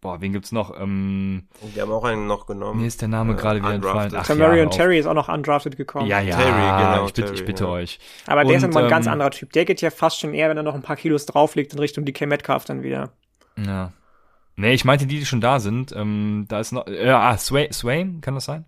boah, 0.01 0.21
wen 0.21 0.33
gibt's 0.33 0.51
noch? 0.51 0.79
Ähm, 0.79 1.47
Die 1.75 1.81
haben 1.81 1.91
auch 1.91 2.03
einen 2.03 2.27
noch 2.27 2.45
genommen. 2.45 2.81
mir 2.81 2.87
ist 2.87 3.01
der 3.01 3.07
Name 3.07 3.33
Äh, 3.33 3.35
gerade 3.35 3.59
wieder 3.59 3.73
entfallen. 3.73 4.13
Ach, 4.15 4.25
Tamarion 4.25 4.69
ja. 4.69 4.75
Terry 4.77 4.99
ist 4.99 5.05
auch 5.07 5.13
noch 5.13 5.29
undrafted 5.29 5.77
gekommen. 5.77 6.07
Ja, 6.07 6.19
ja, 6.21 6.35
Terry, 6.35 6.51
genau, 6.51 7.05
ich 7.07 7.13
bitte, 7.13 7.27
Terry, 7.27 7.35
ich 7.39 7.45
bitte 7.45 7.63
ja. 7.63 7.69
euch. 7.71 7.99
Aber 8.27 8.43
der 8.45 8.57
ist 8.57 8.63
immer 8.63 8.83
ein 8.83 8.89
ganz 8.89 9.07
ähm, 9.07 9.13
anderer 9.13 9.31
Typ. 9.31 9.51
Der 9.53 9.65
geht 9.65 9.81
ja 9.81 9.89
fast 9.89 10.19
schon 10.19 10.33
eher, 10.33 10.49
wenn 10.49 10.57
er 10.57 10.63
noch 10.63 10.75
ein 10.75 10.83
paar 10.83 10.95
Kilos 10.95 11.25
drauflegt, 11.25 11.73
in 11.73 11.79
Richtung 11.79 12.05
DK 12.05 12.27
Metcalf 12.27 12.65
dann 12.65 12.83
wieder. 12.83 13.13
Ja. 13.57 13.91
Nee, 14.55 14.73
ich 14.73 14.85
meinte 14.85 15.05
die, 15.05 15.19
die 15.19 15.25
schon 15.25 15.41
da 15.41 15.59
sind. 15.59 15.93
Ähm, 15.95 16.45
da 16.47 16.59
ist 16.59 16.71
noch, 16.71 16.87
äh, 16.87 17.09
ah, 17.09 17.37
Sway, 17.37 17.71
Swain, 17.71 18.21
kann 18.21 18.33
das 18.35 18.45
sein? 18.45 18.65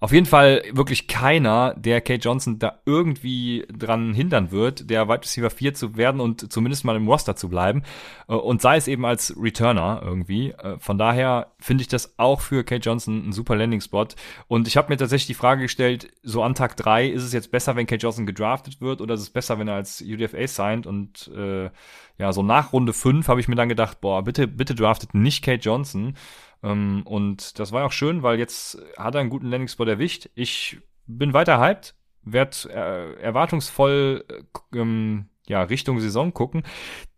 Auf 0.00 0.12
jeden 0.12 0.26
Fall 0.26 0.62
wirklich 0.70 1.08
keiner, 1.08 1.74
der 1.74 2.00
Kate 2.00 2.20
Johnson 2.20 2.60
da 2.60 2.78
irgendwie 2.86 3.66
dran 3.68 4.14
hindern 4.14 4.52
wird, 4.52 4.90
der 4.90 5.08
Wide 5.08 5.22
Receiver 5.22 5.50
4 5.50 5.74
zu 5.74 5.96
werden 5.96 6.20
und 6.20 6.52
zumindest 6.52 6.84
mal 6.84 6.94
im 6.94 7.08
Roster 7.08 7.34
zu 7.34 7.48
bleiben. 7.48 7.82
Äh, 8.28 8.34
Und 8.34 8.62
sei 8.62 8.76
es 8.76 8.86
eben 8.86 9.04
als 9.04 9.34
Returner 9.36 10.00
irgendwie. 10.04 10.52
Äh, 10.52 10.78
Von 10.78 10.98
daher 10.98 11.48
finde 11.58 11.82
ich 11.82 11.88
das 11.88 12.14
auch 12.16 12.40
für 12.40 12.62
Kate 12.62 12.80
Johnson 12.88 13.28
ein 13.28 13.32
super 13.32 13.56
Landing-Spot. 13.56 14.06
Und 14.46 14.68
ich 14.68 14.76
habe 14.76 14.90
mir 14.90 14.96
tatsächlich 14.98 15.26
die 15.26 15.34
Frage 15.34 15.62
gestellt, 15.62 16.08
so 16.22 16.44
an 16.44 16.54
Tag 16.54 16.76
3, 16.76 17.08
ist 17.08 17.24
es 17.24 17.32
jetzt 17.32 17.50
besser, 17.50 17.74
wenn 17.74 17.86
Kate 17.86 18.00
Johnson 18.00 18.24
gedraftet 18.24 18.80
wird 18.80 19.00
oder 19.00 19.14
ist 19.14 19.20
es 19.22 19.30
besser, 19.30 19.58
wenn 19.58 19.68
er 19.68 19.74
als 19.74 20.00
UDFA 20.00 20.46
signed? 20.46 20.86
Und 20.86 21.28
äh, 21.36 21.70
ja, 22.18 22.32
so 22.32 22.42
nach 22.42 22.72
Runde 22.72 22.92
5 22.92 23.28
habe 23.28 23.40
ich 23.40 23.48
mir 23.48 23.54
dann 23.54 23.68
gedacht, 23.68 24.00
boah, 24.00 24.24
bitte, 24.24 24.48
bitte 24.48 24.74
draftet 24.74 25.14
nicht 25.14 25.44
Kate 25.44 25.62
Johnson. 25.62 26.16
Ähm, 26.62 27.02
und 27.04 27.58
das 27.58 27.72
war 27.72 27.86
auch 27.86 27.92
schön, 27.92 28.22
weil 28.22 28.38
jetzt 28.38 28.78
hat 28.96 29.14
er 29.14 29.20
einen 29.20 29.30
guten 29.30 29.46
Landing-Spot 29.46 29.84
erwischt. 29.84 30.28
Ich 30.34 30.80
bin 31.06 31.32
weiter 31.32 31.60
hyped, 31.60 31.94
werd 32.22 32.66
äh, 32.66 33.14
erwartungsvoll 33.20 34.24
äh, 34.28 34.78
ähm, 34.78 35.28
ja, 35.48 35.62
Richtung 35.62 35.98
Saison 36.00 36.34
gucken. 36.34 36.62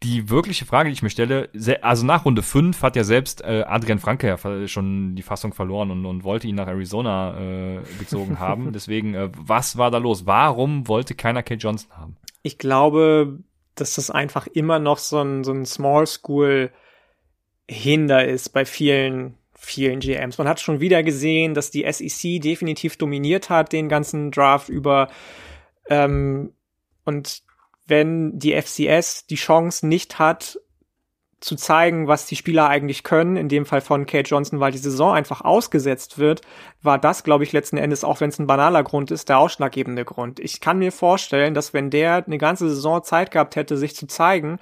Die 0.02 0.30
wirkliche 0.30 0.64
Frage, 0.64 0.88
die 0.88 0.92
ich 0.92 1.02
mir 1.02 1.10
stelle, 1.10 1.50
also 1.82 2.06
nach 2.06 2.24
Runde 2.24 2.42
5 2.42 2.80
hat 2.82 2.94
ja 2.94 3.02
selbst 3.02 3.42
äh, 3.42 3.64
Adrian 3.66 3.98
Franke 3.98 4.28
ja 4.28 4.68
schon 4.68 5.16
die 5.16 5.22
Fassung 5.22 5.52
verloren 5.52 5.90
und, 5.90 6.06
und 6.06 6.24
wollte 6.24 6.46
ihn 6.46 6.54
nach 6.54 6.68
Arizona 6.68 7.38
äh, 7.38 7.80
gezogen 7.98 8.38
haben. 8.38 8.72
Deswegen, 8.74 9.14
äh, 9.14 9.30
was 9.36 9.76
war 9.76 9.90
da 9.90 9.98
los? 9.98 10.26
Warum 10.26 10.86
wollte 10.86 11.14
keiner 11.14 11.42
Kate 11.42 11.60
Johnson 11.60 11.90
haben? 11.96 12.16
Ich 12.42 12.56
glaube, 12.58 13.40
dass 13.80 13.94
das 13.94 14.10
einfach 14.10 14.46
immer 14.46 14.78
noch 14.78 14.98
so 14.98 15.20
ein, 15.20 15.44
so 15.44 15.52
ein 15.52 15.66
Small 15.66 16.06
School 16.06 16.70
Hinder 17.68 18.26
ist 18.26 18.48
bei 18.50 18.64
vielen, 18.64 19.36
vielen 19.54 20.00
GMs. 20.00 20.38
Man 20.38 20.48
hat 20.48 20.60
schon 20.60 20.80
wieder 20.80 21.02
gesehen, 21.02 21.54
dass 21.54 21.70
die 21.70 21.90
SEC 21.90 22.42
definitiv 22.42 22.96
dominiert 22.96 23.48
hat 23.48 23.72
den 23.72 23.88
ganzen 23.88 24.32
Draft 24.32 24.68
über. 24.68 25.08
Ähm, 25.88 26.52
und 27.04 27.42
wenn 27.86 28.38
die 28.38 28.60
FCS 28.60 29.26
die 29.26 29.36
Chance 29.36 29.86
nicht 29.86 30.18
hat, 30.18 30.58
zu 31.40 31.56
zeigen, 31.56 32.06
was 32.06 32.26
die 32.26 32.36
Spieler 32.36 32.68
eigentlich 32.68 33.02
können, 33.02 33.36
in 33.36 33.48
dem 33.48 33.64
Fall 33.64 33.80
von 33.80 34.06
Kate 34.06 34.28
Johnson, 34.28 34.60
weil 34.60 34.72
die 34.72 34.78
Saison 34.78 35.14
einfach 35.14 35.40
ausgesetzt 35.40 36.18
wird, 36.18 36.42
war 36.82 36.98
das, 36.98 37.24
glaube 37.24 37.44
ich, 37.44 37.52
letzten 37.52 37.78
Endes, 37.78 38.04
auch 38.04 38.20
wenn 38.20 38.28
es 38.28 38.38
ein 38.38 38.46
banaler 38.46 38.82
Grund 38.82 39.10
ist, 39.10 39.30
der 39.30 39.38
ausschlaggebende 39.38 40.04
Grund. 40.04 40.38
Ich 40.38 40.60
kann 40.60 40.78
mir 40.78 40.92
vorstellen, 40.92 41.54
dass 41.54 41.72
wenn 41.72 41.90
der 41.90 42.24
eine 42.26 42.38
ganze 42.38 42.68
Saison 42.68 43.02
Zeit 43.02 43.30
gehabt 43.30 43.56
hätte, 43.56 43.78
sich 43.78 43.96
zu 43.96 44.06
zeigen, 44.06 44.58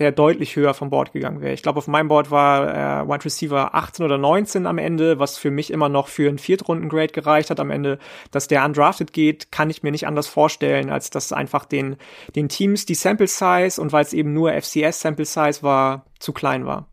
der 0.00 0.12
deutlich 0.12 0.56
höher 0.56 0.74
vom 0.74 0.90
Board 0.90 1.12
gegangen 1.12 1.40
wäre. 1.40 1.52
Ich 1.52 1.62
glaube, 1.62 1.78
auf 1.78 1.86
meinem 1.86 2.08
Board 2.08 2.30
war 2.30 3.02
äh, 3.02 3.08
Wide 3.08 3.24
Receiver 3.24 3.74
18 3.74 4.04
oder 4.04 4.18
19 4.18 4.66
am 4.66 4.78
Ende, 4.78 5.18
was 5.18 5.38
für 5.38 5.50
mich 5.50 5.70
immer 5.70 5.88
noch 5.88 6.08
für 6.08 6.28
einen 6.28 6.38
Viertrunden-Grade 6.38 7.12
gereicht 7.12 7.50
hat 7.50 7.60
am 7.60 7.70
Ende. 7.70 7.98
Dass 8.30 8.48
der 8.48 8.64
undrafted 8.64 9.12
geht, 9.12 9.52
kann 9.52 9.70
ich 9.70 9.82
mir 9.82 9.92
nicht 9.92 10.06
anders 10.06 10.26
vorstellen, 10.26 10.90
als 10.90 11.10
dass 11.10 11.32
einfach 11.32 11.66
den, 11.66 11.96
den 12.34 12.48
Teams 12.48 12.86
die 12.86 12.94
Sample 12.94 13.28
Size 13.28 13.80
und 13.80 13.92
weil 13.92 14.02
es 14.02 14.12
eben 14.12 14.32
nur 14.32 14.52
FCS 14.52 15.00
Sample 15.00 15.26
Size 15.26 15.62
war, 15.62 16.06
zu 16.18 16.32
klein 16.32 16.66
war. 16.66 16.88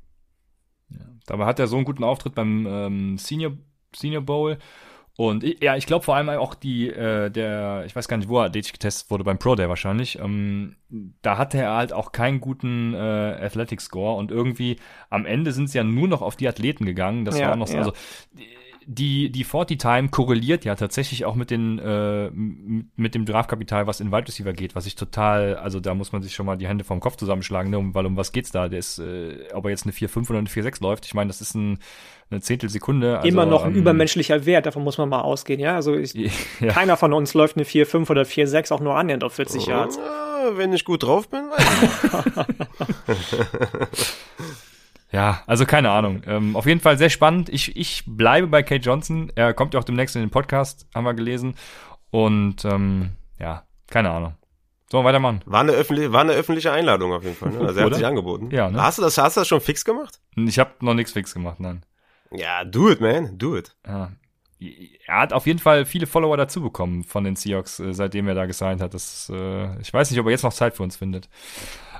Dabei 1.25 1.45
hat 1.45 1.59
er 1.59 1.67
so 1.67 1.77
einen 1.77 1.85
guten 1.85 2.03
Auftritt 2.03 2.35
beim 2.35 2.65
ähm, 2.67 3.17
Senior, 3.17 3.53
Senior 3.95 4.21
Bowl. 4.21 4.57
Und 5.17 5.43
ich, 5.43 5.61
ja, 5.63 5.75
ich 5.75 5.87
glaube 5.87 6.05
vor 6.05 6.15
allem 6.15 6.29
auch 6.29 6.53
die, 6.53 6.89
äh, 6.89 7.31
der, 7.31 7.83
ich 7.87 7.95
weiß 7.95 8.07
gar 8.07 8.17
nicht, 8.17 8.29
wo 8.29 8.39
er 8.39 8.45
athletisch 8.45 8.71
getestet 8.71 9.09
wurde, 9.09 9.23
beim 9.23 9.39
Pro 9.39 9.55
Day 9.55 9.67
wahrscheinlich. 9.67 10.19
Ähm, 10.19 10.75
da 11.23 11.39
hatte 11.39 11.57
er 11.57 11.75
halt 11.75 11.91
auch 11.91 12.11
keinen 12.11 12.39
guten 12.39 12.93
äh, 12.93 12.97
Athletic 12.97 13.81
Score 13.81 14.15
und 14.17 14.29
irgendwie 14.31 14.77
am 15.09 15.25
Ende 15.25 15.53
sind 15.53 15.69
sie 15.71 15.79
ja 15.79 15.83
nur 15.83 16.07
noch 16.07 16.21
auf 16.21 16.35
die 16.35 16.47
Athleten 16.47 16.85
gegangen. 16.85 17.25
Das 17.25 17.39
Ja, 17.39 17.47
war 17.49 17.55
noch 17.55 17.67
so, 17.67 17.77
ja. 17.77 17.79
also 17.79 17.93
die, 18.89 19.29
die 19.29 19.43
40 19.43 19.77
Time 19.77 20.07
korreliert 20.07 20.63
ja 20.63 20.73
tatsächlich 20.75 21.25
auch 21.25 21.35
mit 21.35 21.51
den, 21.51 21.77
äh, 21.77 22.31
mit 22.31 23.15
dem 23.15 23.25
Draftkapital, 23.25 23.85
was 23.85 23.99
in 23.99 24.13
Wide 24.13 24.29
Receiver 24.29 24.53
geht, 24.53 24.75
was 24.75 24.85
ich 24.85 24.95
total, 24.95 25.57
also 25.57 25.81
da 25.81 25.93
muss 25.93 26.13
man 26.13 26.23
sich 26.23 26.33
schon 26.33 26.45
mal 26.45 26.55
die 26.55 26.69
Hände 26.69 26.85
vom 26.85 27.01
Kopf 27.01 27.17
zusammenschlagen, 27.17 27.69
ne, 27.69 27.93
weil 27.93 28.05
um 28.05 28.15
was 28.15 28.31
geht's 28.31 28.49
da? 28.51 28.69
Der 28.69 28.79
ist, 28.79 28.99
äh, 28.99 29.49
ob 29.53 29.65
er 29.65 29.71
jetzt 29.71 29.83
eine 29.83 29.91
4-5 29.91 30.29
oder 30.29 30.39
eine 30.39 30.47
4-6 30.47 30.81
läuft, 30.81 31.05
ich 31.05 31.13
meine, 31.13 31.27
das 31.27 31.41
ist 31.41 31.53
ein, 31.53 31.79
eine 32.31 32.39
Zehntelsekunde. 32.39 33.17
Also, 33.17 33.27
Immer 33.27 33.45
noch 33.45 33.65
ein 33.65 33.73
ähm, 33.73 33.79
übermenschlicher 33.79 34.45
Wert, 34.45 34.65
davon 34.65 34.85
muss 34.85 34.97
man 34.97 35.09
mal 35.09 35.19
ausgehen, 35.19 35.59
ja. 35.59 35.75
Also 35.75 35.93
ich, 35.93 36.13
ja. 36.61 36.71
keiner 36.71 36.95
von 36.95 37.11
uns 37.11 37.33
läuft 37.33 37.57
eine 37.57 37.65
4-5 37.65 38.09
oder 38.09 38.21
4-6 38.21 38.73
auch 38.73 38.79
nur 38.79 38.95
annähernd 38.95 39.25
auf 39.25 39.33
40 39.33 39.63
oh, 39.63 39.69
Yards. 39.69 39.99
Wenn 40.55 40.71
ich 40.71 40.85
gut 40.85 41.03
drauf 41.03 41.27
bin, 41.27 41.41
weiß 41.41 41.65
ich. 43.09 44.47
Ja, 45.11 45.41
also 45.47 45.65
keine 45.65 45.91
Ahnung. 45.91 46.21
Ähm, 46.25 46.55
auf 46.55 46.65
jeden 46.65 46.81
Fall 46.81 46.97
sehr 46.97 47.09
spannend. 47.09 47.49
Ich, 47.49 47.77
ich 47.77 48.03
bleibe 48.05 48.47
bei 48.47 48.61
Kate 48.61 48.81
Johnson. 48.81 49.31
Er 49.35 49.53
kommt 49.53 49.73
ja 49.73 49.79
auch 49.79 49.85
demnächst 49.85 50.15
in 50.15 50.21
den 50.21 50.29
Podcast, 50.29 50.87
haben 50.93 51.05
wir 51.05 51.13
gelesen. 51.13 51.55
Und 52.11 52.65
ähm, 52.65 53.11
ja, 53.39 53.63
keine 53.89 54.11
Ahnung. 54.11 54.35
So, 54.89 55.03
weitermachen. 55.03 55.41
War 55.45 55.61
eine, 55.61 55.73
öffentliche, 55.73 56.13
war 56.13 56.21
eine 56.21 56.31
öffentliche 56.31 56.71
Einladung 56.71 57.11
auf 57.11 57.23
jeden 57.23 57.35
Fall. 57.35 57.51
Ne? 57.51 57.59
Also 57.59 57.79
er 57.79 57.85
hat 57.85 57.95
sich 57.95 58.05
angeboten. 58.05 58.51
Ja, 58.51 58.69
ne? 58.69 58.81
Hast 58.81 58.97
du 58.97 59.01
das, 59.01 59.17
hast 59.17 59.35
du 59.35 59.41
das 59.41 59.47
schon 59.47 59.59
fix 59.59 59.83
gemacht? 59.83 60.19
Ich 60.35 60.59
habe 60.59 60.71
noch 60.79 60.93
nichts 60.93 61.11
fix 61.11 61.33
gemacht, 61.33 61.59
nein. 61.59 61.83
Ja, 62.31 62.63
do 62.63 62.89
it, 62.89 63.01
man. 63.01 63.37
Do 63.37 63.57
it. 63.57 63.75
Ja. 63.85 64.11
Er 64.59 65.19
hat 65.19 65.33
auf 65.33 65.45
jeden 65.45 65.59
Fall 65.59 65.85
viele 65.85 66.07
Follower 66.07 66.35
dazu 66.35 66.61
bekommen 66.61 67.03
von 67.03 67.23
den 67.23 67.35
Seahawks, 67.35 67.79
äh, 67.79 67.93
seitdem 67.93 68.27
er 68.27 68.33
da 68.33 68.45
gesigned 68.45 68.81
hat. 68.81 68.93
Das, 68.93 69.31
äh, 69.33 69.79
ich 69.81 69.93
weiß 69.93 70.09
nicht, 70.09 70.19
ob 70.19 70.25
er 70.25 70.31
jetzt 70.31 70.43
noch 70.43 70.53
Zeit 70.53 70.75
für 70.75 70.83
uns 70.83 70.95
findet. 70.95 71.29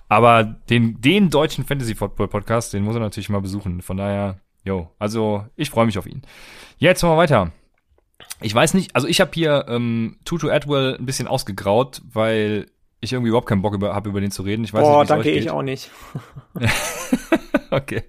Aber 0.10 0.44
den, 0.44 1.02
den 1.02 1.30
deutschen 1.30 1.66
Fantasy 1.66 1.96
Football 1.96 2.30
Podcast, 2.30 2.74
den 2.74 2.84
muss 2.84 2.96
er 2.96 3.02
natürlich 3.02 3.30
mal 3.30 3.42
besuchen. 3.42 3.82
Von 3.82 3.98
daher, 3.98 4.40
yo, 4.64 4.90
also 5.00 5.46
ich 5.56 5.70
freue 5.70 5.86
mich 5.86 5.98
auf 5.98 6.08
ihn. 6.08 6.22
Jetzt 6.78 7.04
machen 7.04 7.14
wir 7.14 7.18
weiter. 7.18 7.52
Ich 8.42 8.54
weiß 8.54 8.74
nicht, 8.74 8.96
also 8.96 9.08
ich 9.08 9.20
habe 9.20 9.32
hier 9.34 9.66
ähm, 9.68 10.18
Tutu 10.24 10.50
Atwell 10.50 10.96
ein 10.98 11.06
bisschen 11.06 11.28
ausgegraut, 11.28 12.02
weil 12.12 12.68
ich 13.00 13.14
irgendwie 13.14 13.30
überhaupt 13.30 13.48
keinen 13.48 13.62
Bock 13.62 13.74
über, 13.74 13.94
habe, 13.94 14.10
über 14.10 14.22
den 14.22 14.32
zu 14.32 14.44
reden. 14.44 14.64
Ich 14.64 14.74
weiß 14.74 14.82
Boah, 14.82 15.00
nicht, 15.00 15.10
danke, 15.10 15.32
ich 15.32 15.50
auch 15.50 15.62
nicht. 15.62 15.92
okay. 17.72 18.04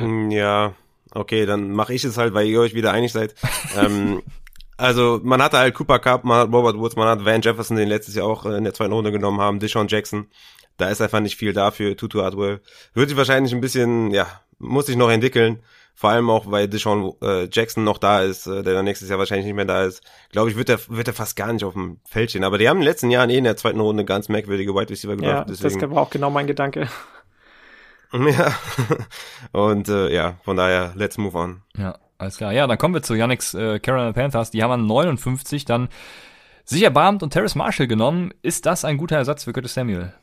Mm, 0.00 0.30
ja, 0.30 0.74
okay, 1.12 1.46
dann 1.46 1.70
mache 1.70 1.94
ich 1.94 2.04
es 2.04 2.16
halt, 2.16 2.34
weil 2.34 2.46
ihr 2.46 2.60
euch 2.60 2.74
wieder 2.74 2.92
einig 2.92 3.12
seid. 3.12 3.34
ähm, 3.76 4.22
also 4.76 5.20
man 5.22 5.42
hatte 5.42 5.58
halt 5.58 5.74
Cooper 5.74 5.98
Cup, 5.98 6.24
man 6.24 6.38
hat 6.38 6.52
Robert 6.52 6.76
Woods, 6.76 6.96
man 6.96 7.08
hat 7.08 7.24
Van 7.24 7.42
Jefferson, 7.42 7.76
den 7.76 7.88
letztes 7.88 8.14
Jahr 8.14 8.26
auch 8.26 8.44
in 8.46 8.64
der 8.64 8.74
zweiten 8.74 8.92
Runde 8.92 9.12
genommen 9.12 9.40
haben, 9.40 9.60
Deshaun 9.60 9.88
Jackson. 9.88 10.28
Da 10.78 10.88
ist 10.88 11.02
einfach 11.02 11.20
nicht 11.20 11.36
viel 11.36 11.52
dafür. 11.52 11.96
Tutu 11.96 12.22
Atwell 12.22 12.60
wird 12.94 13.08
sich 13.10 13.18
wahrscheinlich 13.18 13.52
ein 13.52 13.60
bisschen, 13.60 14.12
ja, 14.12 14.26
muss 14.58 14.86
sich 14.86 14.96
noch 14.96 15.10
entwickeln. 15.10 15.62
Vor 15.94 16.10
allem 16.10 16.30
auch, 16.30 16.48
weil 16.48 16.68
Deshaun 16.68 17.12
äh, 17.22 17.48
Jackson 17.50 17.82
noch 17.82 17.98
da 17.98 18.22
ist, 18.22 18.46
äh, 18.46 18.62
der 18.62 18.74
dann 18.74 18.84
nächstes 18.84 19.08
Jahr 19.08 19.18
wahrscheinlich 19.18 19.46
nicht 19.46 19.56
mehr 19.56 19.64
da 19.64 19.82
ist. 19.82 20.00
Glaube 20.30 20.48
ich, 20.48 20.56
wird 20.56 20.68
er 20.68 20.78
wird 20.88 21.08
er 21.08 21.14
fast 21.14 21.34
gar 21.34 21.52
nicht 21.52 21.64
auf 21.64 21.72
dem 21.72 21.98
Feld 22.04 22.30
stehen. 22.30 22.44
Aber 22.44 22.56
die 22.56 22.68
haben 22.68 22.76
in 22.76 22.82
den 22.82 22.88
letzten 22.88 23.10
Jahren 23.10 23.30
eh 23.30 23.36
in 23.36 23.42
der 23.42 23.56
zweiten 23.56 23.80
Runde 23.80 24.04
ganz 24.04 24.28
merkwürdige 24.28 24.72
Wide 24.72 24.90
Receiver 24.90 25.16
gebracht. 25.16 25.30
Ja, 25.30 25.44
deswegen. 25.44 25.80
das 25.80 25.90
war 25.90 26.02
auch 26.02 26.10
genau 26.10 26.30
mein 26.30 26.46
Gedanke. 26.46 26.88
Ja. 28.10 28.54
Und 29.52 29.90
äh, 29.90 30.10
ja, 30.10 30.38
von 30.42 30.56
daher, 30.56 30.92
let's 30.94 31.18
move 31.18 31.36
on. 31.36 31.60
Ja, 31.76 31.98
alles 32.16 32.38
klar. 32.38 32.54
Ja, 32.54 32.66
dann 32.66 32.78
kommen 32.78 32.94
wir 32.94 33.02
zu 33.02 33.14
Yannicks 33.14 33.52
äh, 33.52 33.80
Carolina 33.80 34.14
Panthers. 34.14 34.50
Die 34.50 34.62
haben 34.62 34.70
an 34.70 34.86
59 34.86 35.66
dann 35.66 35.90
sich 36.64 36.82
erbarmt 36.84 37.22
und 37.22 37.34
Terrace 37.34 37.54
Marshall 37.54 37.86
genommen. 37.86 38.32
Ist 38.40 38.64
das 38.64 38.86
ein 38.86 38.96
guter 38.96 39.16
Ersatz 39.16 39.44
für 39.44 39.52
Curtis 39.52 39.74
Samuel? 39.74 40.14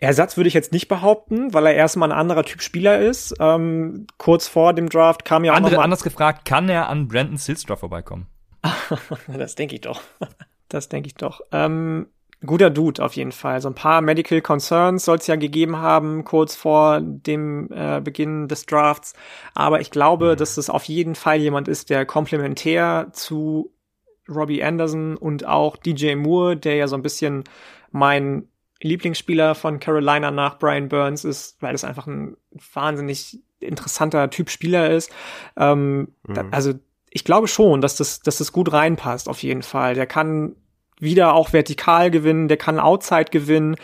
Ersatz 0.00 0.36
würde 0.36 0.48
ich 0.48 0.54
jetzt 0.54 0.72
nicht 0.72 0.88
behaupten, 0.88 1.52
weil 1.52 1.66
er 1.66 1.74
erstmal 1.74 2.10
ein 2.10 2.18
anderer 2.18 2.42
Typ 2.42 2.62
Spieler 2.62 2.98
ist. 2.98 3.34
Ähm, 3.38 4.06
kurz 4.16 4.48
vor 4.48 4.72
dem 4.72 4.88
Draft 4.88 5.26
kam 5.26 5.44
ja 5.44 5.52
auch 5.52 5.56
Andere, 5.56 5.72
noch 5.72 5.78
mal 5.78 5.84
anders 5.84 6.02
gefragt, 6.02 6.46
kann 6.46 6.68
er 6.70 6.88
an 6.88 7.06
Brandon 7.06 7.36
Silstra 7.36 7.76
vorbeikommen? 7.76 8.26
das 9.26 9.54
denke 9.54 9.74
ich 9.74 9.82
doch. 9.82 10.00
Das 10.68 10.88
denke 10.88 11.08
ich 11.08 11.14
doch. 11.14 11.42
Ähm, 11.52 12.06
guter 12.46 12.70
Dude 12.70 13.04
auf 13.04 13.14
jeden 13.14 13.32
Fall. 13.32 13.60
So 13.60 13.68
ein 13.68 13.74
paar 13.74 14.00
Medical 14.00 14.40
Concerns 14.40 15.04
soll 15.04 15.18
es 15.18 15.26
ja 15.26 15.36
gegeben 15.36 15.76
haben, 15.76 16.24
kurz 16.24 16.54
vor 16.54 17.00
dem 17.02 17.70
äh, 17.70 18.00
Beginn 18.00 18.48
des 18.48 18.66
Drafts. 18.66 19.14
Aber 19.54 19.80
ich 19.80 19.90
glaube, 19.90 20.32
mhm. 20.32 20.36
dass 20.36 20.56
es 20.56 20.70
auf 20.70 20.84
jeden 20.84 21.14
Fall 21.14 21.38
jemand 21.38 21.68
ist, 21.68 21.90
der 21.90 22.06
komplementär 22.06 23.08
zu 23.12 23.72
Robbie 24.28 24.62
Anderson 24.62 25.16
und 25.16 25.44
auch 25.44 25.76
DJ 25.76 26.14
Moore, 26.14 26.56
der 26.56 26.76
ja 26.76 26.88
so 26.88 26.96
ein 26.96 27.02
bisschen 27.02 27.44
mein 27.90 28.48
Lieblingsspieler 28.82 29.54
von 29.54 29.78
Carolina 29.80 30.30
nach 30.30 30.58
Brian 30.58 30.88
Burns 30.88 31.24
ist, 31.24 31.60
weil 31.60 31.74
es 31.74 31.84
einfach 31.84 32.06
ein 32.06 32.36
wahnsinnig 32.72 33.40
interessanter 33.60 34.30
Typ 34.30 34.50
Spieler 34.50 34.90
ist. 34.90 35.12
Ähm, 35.56 36.08
mhm. 36.26 36.34
da, 36.34 36.44
also 36.50 36.74
ich 37.10 37.24
glaube 37.24 37.48
schon, 37.48 37.80
dass 37.80 37.96
das, 37.96 38.20
dass 38.20 38.38
das 38.38 38.52
gut 38.52 38.72
reinpasst, 38.72 39.28
auf 39.28 39.42
jeden 39.42 39.62
Fall. 39.62 39.94
Der 39.94 40.06
kann 40.06 40.56
wieder 40.98 41.34
auch 41.34 41.52
vertikal 41.52 42.10
gewinnen, 42.10 42.48
der 42.48 42.56
kann 42.56 42.78
Outside 42.78 43.30
gewinnen, 43.30 43.76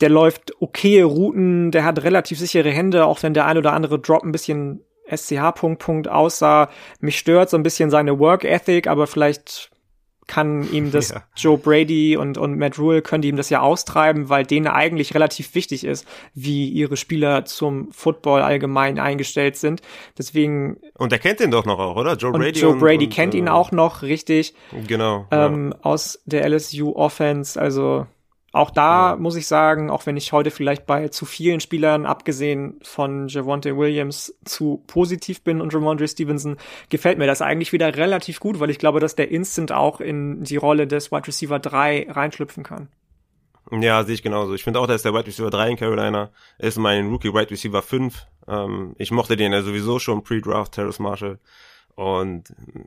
der 0.00 0.08
läuft 0.08 0.60
okaye 0.60 1.04
Routen, 1.04 1.70
der 1.70 1.84
hat 1.84 2.02
relativ 2.02 2.38
sichere 2.38 2.70
Hände, 2.70 3.06
auch 3.06 3.22
wenn 3.22 3.34
der 3.34 3.46
ein 3.46 3.58
oder 3.58 3.72
andere 3.72 3.98
Drop 3.98 4.24
ein 4.24 4.32
bisschen 4.32 4.84
SCH 5.08 5.52
Punkt 5.54 5.82
Punkt 5.82 6.08
aussah. 6.08 6.70
Mich 7.00 7.18
stört 7.18 7.50
so 7.50 7.56
ein 7.56 7.62
bisschen 7.62 7.90
seine 7.90 8.18
Work 8.18 8.44
Ethic, 8.44 8.88
aber 8.88 9.06
vielleicht 9.06 9.71
kann 10.26 10.70
ihm 10.72 10.90
das 10.90 11.10
ja. 11.14 11.22
Joe 11.36 11.58
Brady 11.58 12.16
und, 12.16 12.38
und 12.38 12.58
Matt 12.58 12.78
Rule 12.78 13.02
können 13.02 13.22
die 13.22 13.28
ihm 13.28 13.36
das 13.36 13.50
ja 13.50 13.60
austreiben, 13.60 14.28
weil 14.28 14.44
denen 14.44 14.66
eigentlich 14.66 15.14
relativ 15.14 15.54
wichtig 15.54 15.84
ist, 15.84 16.06
wie 16.34 16.68
ihre 16.68 16.96
Spieler 16.96 17.44
zum 17.44 17.90
Football 17.92 18.42
allgemein 18.42 18.98
eingestellt 18.98 19.56
sind. 19.56 19.82
Deswegen. 20.16 20.78
Und 20.96 21.12
er 21.12 21.18
kennt 21.18 21.40
ihn 21.40 21.50
doch 21.50 21.64
noch 21.64 21.78
auch, 21.78 21.96
oder? 21.96 22.14
Joe 22.14 22.32
Brady. 22.32 22.60
Joe 22.60 22.76
Brady 22.76 23.06
und, 23.06 23.12
kennt 23.12 23.34
äh, 23.34 23.38
ihn 23.38 23.48
auch 23.48 23.72
noch, 23.72 24.02
richtig. 24.02 24.54
Genau. 24.86 25.26
Ähm, 25.30 25.72
ja. 25.72 25.78
Aus 25.82 26.20
der 26.24 26.48
LSU 26.48 26.92
Offense, 26.94 27.60
also 27.60 28.06
auch 28.52 28.70
da 28.70 29.10
ja. 29.10 29.16
muss 29.16 29.34
ich 29.36 29.46
sagen, 29.46 29.90
auch 29.90 30.04
wenn 30.04 30.18
ich 30.18 30.32
heute 30.32 30.50
vielleicht 30.50 30.84
bei 30.84 31.08
zu 31.08 31.24
vielen 31.24 31.60
Spielern, 31.60 32.04
abgesehen 32.04 32.78
von 32.82 33.28
Javonte 33.28 33.76
Williams, 33.78 34.34
zu 34.44 34.82
positiv 34.86 35.42
bin 35.42 35.62
und 35.62 35.74
Ramondre 35.74 36.06
Stevenson, 36.06 36.58
gefällt 36.90 37.18
mir 37.18 37.26
das 37.26 37.40
eigentlich 37.40 37.72
wieder 37.72 37.96
relativ 37.96 38.40
gut, 38.40 38.60
weil 38.60 38.68
ich 38.68 38.78
glaube, 38.78 39.00
dass 39.00 39.16
der 39.16 39.30
Instant 39.30 39.72
auch 39.72 40.00
in 40.00 40.44
die 40.44 40.56
Rolle 40.56 40.86
des 40.86 41.10
Wide 41.10 41.26
Receiver 41.26 41.58
3 41.58 42.08
reinschlüpfen 42.10 42.62
kann. 42.62 42.88
Ja, 43.70 44.04
sehe 44.04 44.14
ich 44.14 44.22
genauso. 44.22 44.52
Ich 44.52 44.64
finde 44.64 44.80
auch, 44.80 44.86
dass 44.86 45.02
der 45.02 45.14
Wide 45.14 45.26
Receiver 45.26 45.48
3 45.48 45.70
in 45.70 45.76
Carolina 45.78 46.30
ist 46.58 46.76
mein 46.76 47.08
Rookie 47.08 47.32
Wide 47.32 47.50
Receiver 47.50 47.80
5. 47.80 48.26
Ähm, 48.48 48.94
ich 48.98 49.10
mochte 49.10 49.36
den 49.36 49.52
ja 49.52 49.62
sowieso 49.62 49.98
schon 49.98 50.22
pre-Draft, 50.22 50.72
Terrace 50.72 50.98
Marshall. 50.98 51.38
Und 51.94 52.44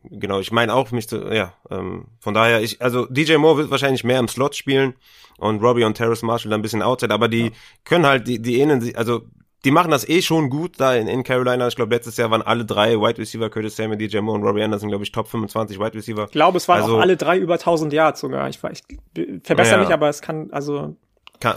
genau, 0.10 0.40
ich 0.40 0.52
meine 0.52 0.74
auch 0.74 0.92
mich 0.92 1.08
zu, 1.08 1.32
ja, 1.32 1.54
ähm, 1.70 2.06
von 2.20 2.34
daher, 2.34 2.62
ich, 2.62 2.82
also 2.82 3.06
DJ 3.06 3.38
Moore 3.38 3.58
wird 3.58 3.72
wahrscheinlich 3.72 4.04
mehr 4.04 4.20
im 4.20 4.28
Slot 4.28 4.56
spielen 4.56 4.96
und 5.38 5.62
Robbie 5.62 5.84
und 5.84 5.96
Terrace 5.96 6.24
Marshall 6.24 6.50
dann 6.50 6.60
ein 6.60 6.64
bisschen 6.64 6.82
outside, 6.82 7.14
aber 7.14 7.28
die 7.28 7.46
ja. 7.46 7.52
können 7.84 8.06
halt, 8.06 8.28
die, 8.28 8.42
die 8.42 8.60
ähneln 8.60 8.82
sich, 8.82 8.98
also 8.98 9.22
die 9.64 9.72
machen 9.72 9.90
das 9.90 10.08
eh 10.08 10.22
schon 10.22 10.50
gut 10.50 10.80
da 10.80 10.96
in, 10.96 11.08
in 11.08 11.24
Carolina. 11.24 11.68
Ich 11.68 11.76
glaube, 11.76 11.94
letztes 11.94 12.18
Jahr 12.18 12.30
waren 12.30 12.44
alle 12.44 12.66
drei 12.66 13.00
Wide 13.00 13.18
Receiver, 13.18 13.50
Curtis 13.50 13.76
Samuel, 13.76 13.98
DJ 13.98 14.20
Moore 14.20 14.38
und 14.40 14.46
Robbie 14.46 14.62
Anderson, 14.62 14.90
glaube 14.90 15.04
ich, 15.04 15.12
Top 15.12 15.28
25 15.28 15.80
Wide 15.80 15.96
Receiver. 15.96 16.26
Ich 16.26 16.32
glaube, 16.32 16.58
es 16.58 16.68
waren 16.68 16.84
also, 16.84 16.98
auch 16.98 17.02
alle 17.02 17.18
drei 17.18 17.38
über 17.38 17.56
1000 17.56 17.92
Yards 17.92 18.20
sogar. 18.20 18.48
Ich, 18.48 18.60
ich 18.64 18.84
verbessere 19.44 19.78
ja. 19.78 19.84
mich, 19.84 19.92
aber 19.92 20.08
es 20.08 20.22
kann, 20.22 20.52
also 20.52 20.96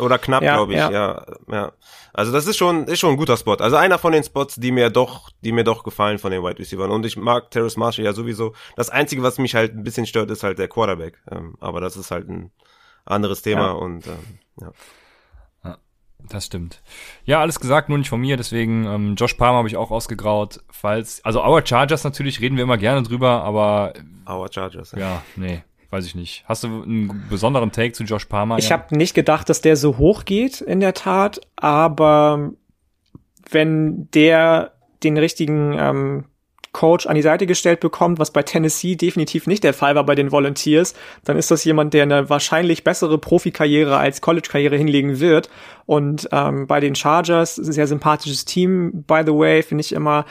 oder 0.00 0.18
knapp, 0.18 0.42
ja, 0.42 0.56
glaube 0.56 0.72
ich, 0.72 0.78
ja. 0.78 0.90
ja. 0.90 1.26
ja. 1.50 1.72
Also 2.12 2.32
das 2.32 2.46
ist 2.46 2.56
schon, 2.56 2.84
ist 2.84 2.98
schon 2.98 3.10
ein 3.10 3.16
guter 3.16 3.36
Spot. 3.36 3.54
Also 3.54 3.76
einer 3.76 3.98
von 3.98 4.12
den 4.12 4.24
Spots, 4.24 4.56
die 4.56 4.72
mir 4.72 4.90
doch, 4.90 5.30
die 5.42 5.52
mir 5.52 5.64
doch 5.64 5.84
gefallen 5.84 6.18
von 6.18 6.32
den 6.32 6.42
Wide 6.42 6.58
Receivers. 6.58 6.90
Und 6.90 7.06
ich 7.06 7.16
mag 7.16 7.50
Terrace 7.50 7.76
Marshall 7.76 8.04
ja 8.04 8.12
sowieso. 8.12 8.54
Das 8.76 8.90
Einzige, 8.90 9.22
was 9.22 9.38
mich 9.38 9.54
halt 9.54 9.74
ein 9.74 9.84
bisschen 9.84 10.06
stört, 10.06 10.30
ist 10.30 10.42
halt 10.42 10.58
der 10.58 10.68
Quarterback. 10.68 11.22
Ähm, 11.30 11.56
aber 11.60 11.80
das 11.80 11.96
ist 11.96 12.10
halt 12.10 12.28
ein 12.28 12.50
anderes 13.04 13.42
Thema 13.42 13.66
ja. 13.66 13.70
und 13.72 14.06
ähm, 14.06 14.38
ja. 14.60 14.72
Das 16.30 16.46
stimmt. 16.46 16.82
Ja, 17.24 17.40
alles 17.40 17.60
gesagt, 17.60 17.88
nur 17.88 17.96
nicht 17.96 18.08
von 18.08 18.20
mir, 18.20 18.36
deswegen 18.36 18.84
ähm, 18.86 19.14
Josh 19.14 19.34
Palmer 19.34 19.58
habe 19.58 19.68
ich 19.68 19.76
auch 19.76 19.92
ausgegraut. 19.92 20.60
Falls, 20.68 21.24
also 21.24 21.44
Our 21.44 21.64
Chargers 21.64 22.02
natürlich 22.02 22.40
reden 22.40 22.56
wir 22.56 22.64
immer 22.64 22.76
gerne 22.76 23.04
drüber, 23.04 23.44
aber 23.44 23.92
Our 24.28 24.52
Chargers. 24.52 24.90
Ja, 24.92 24.98
ja 24.98 25.22
nee 25.36 25.62
weiß 25.90 26.06
ich 26.06 26.14
nicht. 26.14 26.44
Hast 26.46 26.64
du 26.64 26.82
einen 26.82 27.24
besonderen 27.28 27.72
Take 27.72 27.92
zu 27.92 28.04
Josh 28.04 28.26
Palmer? 28.26 28.58
Ich 28.58 28.68
ja? 28.68 28.78
habe 28.78 28.96
nicht 28.96 29.14
gedacht, 29.14 29.48
dass 29.48 29.60
der 29.60 29.76
so 29.76 29.98
hoch 29.98 30.24
geht, 30.24 30.60
in 30.60 30.80
der 30.80 30.94
Tat, 30.94 31.40
aber 31.56 32.52
wenn 33.50 34.10
der 34.12 34.72
den 35.02 35.16
richtigen 35.16 35.74
ähm, 35.78 36.24
Coach 36.72 37.06
an 37.06 37.14
die 37.14 37.22
Seite 37.22 37.46
gestellt 37.46 37.80
bekommt, 37.80 38.18
was 38.18 38.30
bei 38.30 38.42
Tennessee 38.42 38.94
definitiv 38.94 39.46
nicht 39.46 39.64
der 39.64 39.72
Fall 39.72 39.94
war 39.94 40.04
bei 40.04 40.14
den 40.14 40.30
Volunteers, 40.30 40.94
dann 41.24 41.36
ist 41.36 41.50
das 41.50 41.64
jemand, 41.64 41.94
der 41.94 42.02
eine 42.02 42.28
wahrscheinlich 42.28 42.84
bessere 42.84 43.18
Profikarriere 43.18 43.96
als 43.96 44.20
College-Karriere 44.20 44.76
hinlegen 44.76 45.18
wird. 45.18 45.48
Und 45.86 46.28
ähm, 46.32 46.66
bei 46.66 46.80
den 46.80 46.94
Chargers, 46.94 47.54
sehr 47.56 47.86
sympathisches 47.86 48.44
Team, 48.44 49.04
by 49.06 49.22
the 49.24 49.32
way, 49.32 49.62
finde 49.62 49.80
ich 49.80 49.92
immer, 49.92 50.26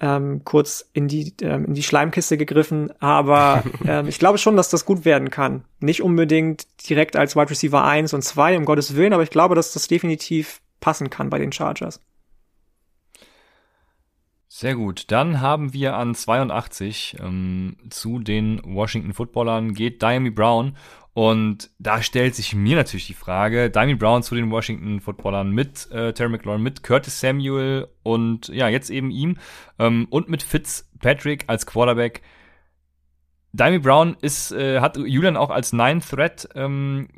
ähm, 0.00 0.42
kurz 0.44 0.88
in 0.92 1.08
die, 1.08 1.34
ähm, 1.42 1.66
in 1.66 1.74
die 1.74 1.82
Schleimkiste 1.82 2.36
gegriffen, 2.36 2.92
aber 3.00 3.64
ähm, 3.86 4.08
ich 4.08 4.18
glaube 4.18 4.38
schon, 4.38 4.56
dass 4.56 4.70
das 4.70 4.84
gut 4.84 5.04
werden 5.04 5.30
kann. 5.30 5.64
Nicht 5.80 6.02
unbedingt 6.02 6.66
direkt 6.88 7.16
als 7.16 7.36
Wide 7.36 7.50
Receiver 7.50 7.84
1 7.84 8.14
und 8.14 8.22
2, 8.22 8.56
um 8.56 8.64
Gottes 8.64 8.94
Willen, 8.94 9.12
aber 9.12 9.22
ich 9.22 9.30
glaube, 9.30 9.54
dass 9.54 9.72
das 9.72 9.88
definitiv 9.88 10.60
passen 10.80 11.10
kann 11.10 11.30
bei 11.30 11.38
den 11.38 11.52
Chargers. 11.52 12.00
Sehr 14.50 14.74
gut. 14.74 15.04
Dann 15.12 15.40
haben 15.40 15.72
wir 15.72 15.94
an 15.94 16.14
82 16.14 17.18
ähm, 17.20 17.76
zu 17.90 18.18
den 18.18 18.60
Washington 18.64 19.12
Footballern 19.12 19.74
geht 19.74 20.02
Diami 20.02 20.30
Brown. 20.30 20.76
Und 21.18 21.70
da 21.80 22.00
stellt 22.00 22.36
sich 22.36 22.54
mir 22.54 22.76
natürlich 22.76 23.08
die 23.08 23.12
Frage, 23.12 23.70
Diami 23.70 23.96
Brown 23.96 24.22
zu 24.22 24.36
den 24.36 24.52
Washington 24.52 25.00
Footballern 25.00 25.50
mit 25.50 25.90
äh, 25.90 26.12
Terry 26.12 26.30
McLaurin, 26.30 26.62
mit 26.62 26.84
Curtis 26.84 27.18
Samuel 27.18 27.88
und 28.04 28.46
ja, 28.46 28.68
jetzt 28.68 28.88
eben 28.88 29.10
ihm 29.10 29.36
ähm, 29.80 30.06
und 30.10 30.28
mit 30.28 30.44
Fitzpatrick 30.44 31.42
als 31.48 31.66
Quarterback. 31.66 32.22
Diami 33.52 33.80
Brown 33.80 34.16
ist, 34.20 34.52
äh, 34.52 34.78
hat 34.78 34.96
Julian 34.96 35.36
auch 35.36 35.50
als 35.50 35.72
Nine 35.72 35.98
Threat 36.08 36.50
ähm, 36.54 37.08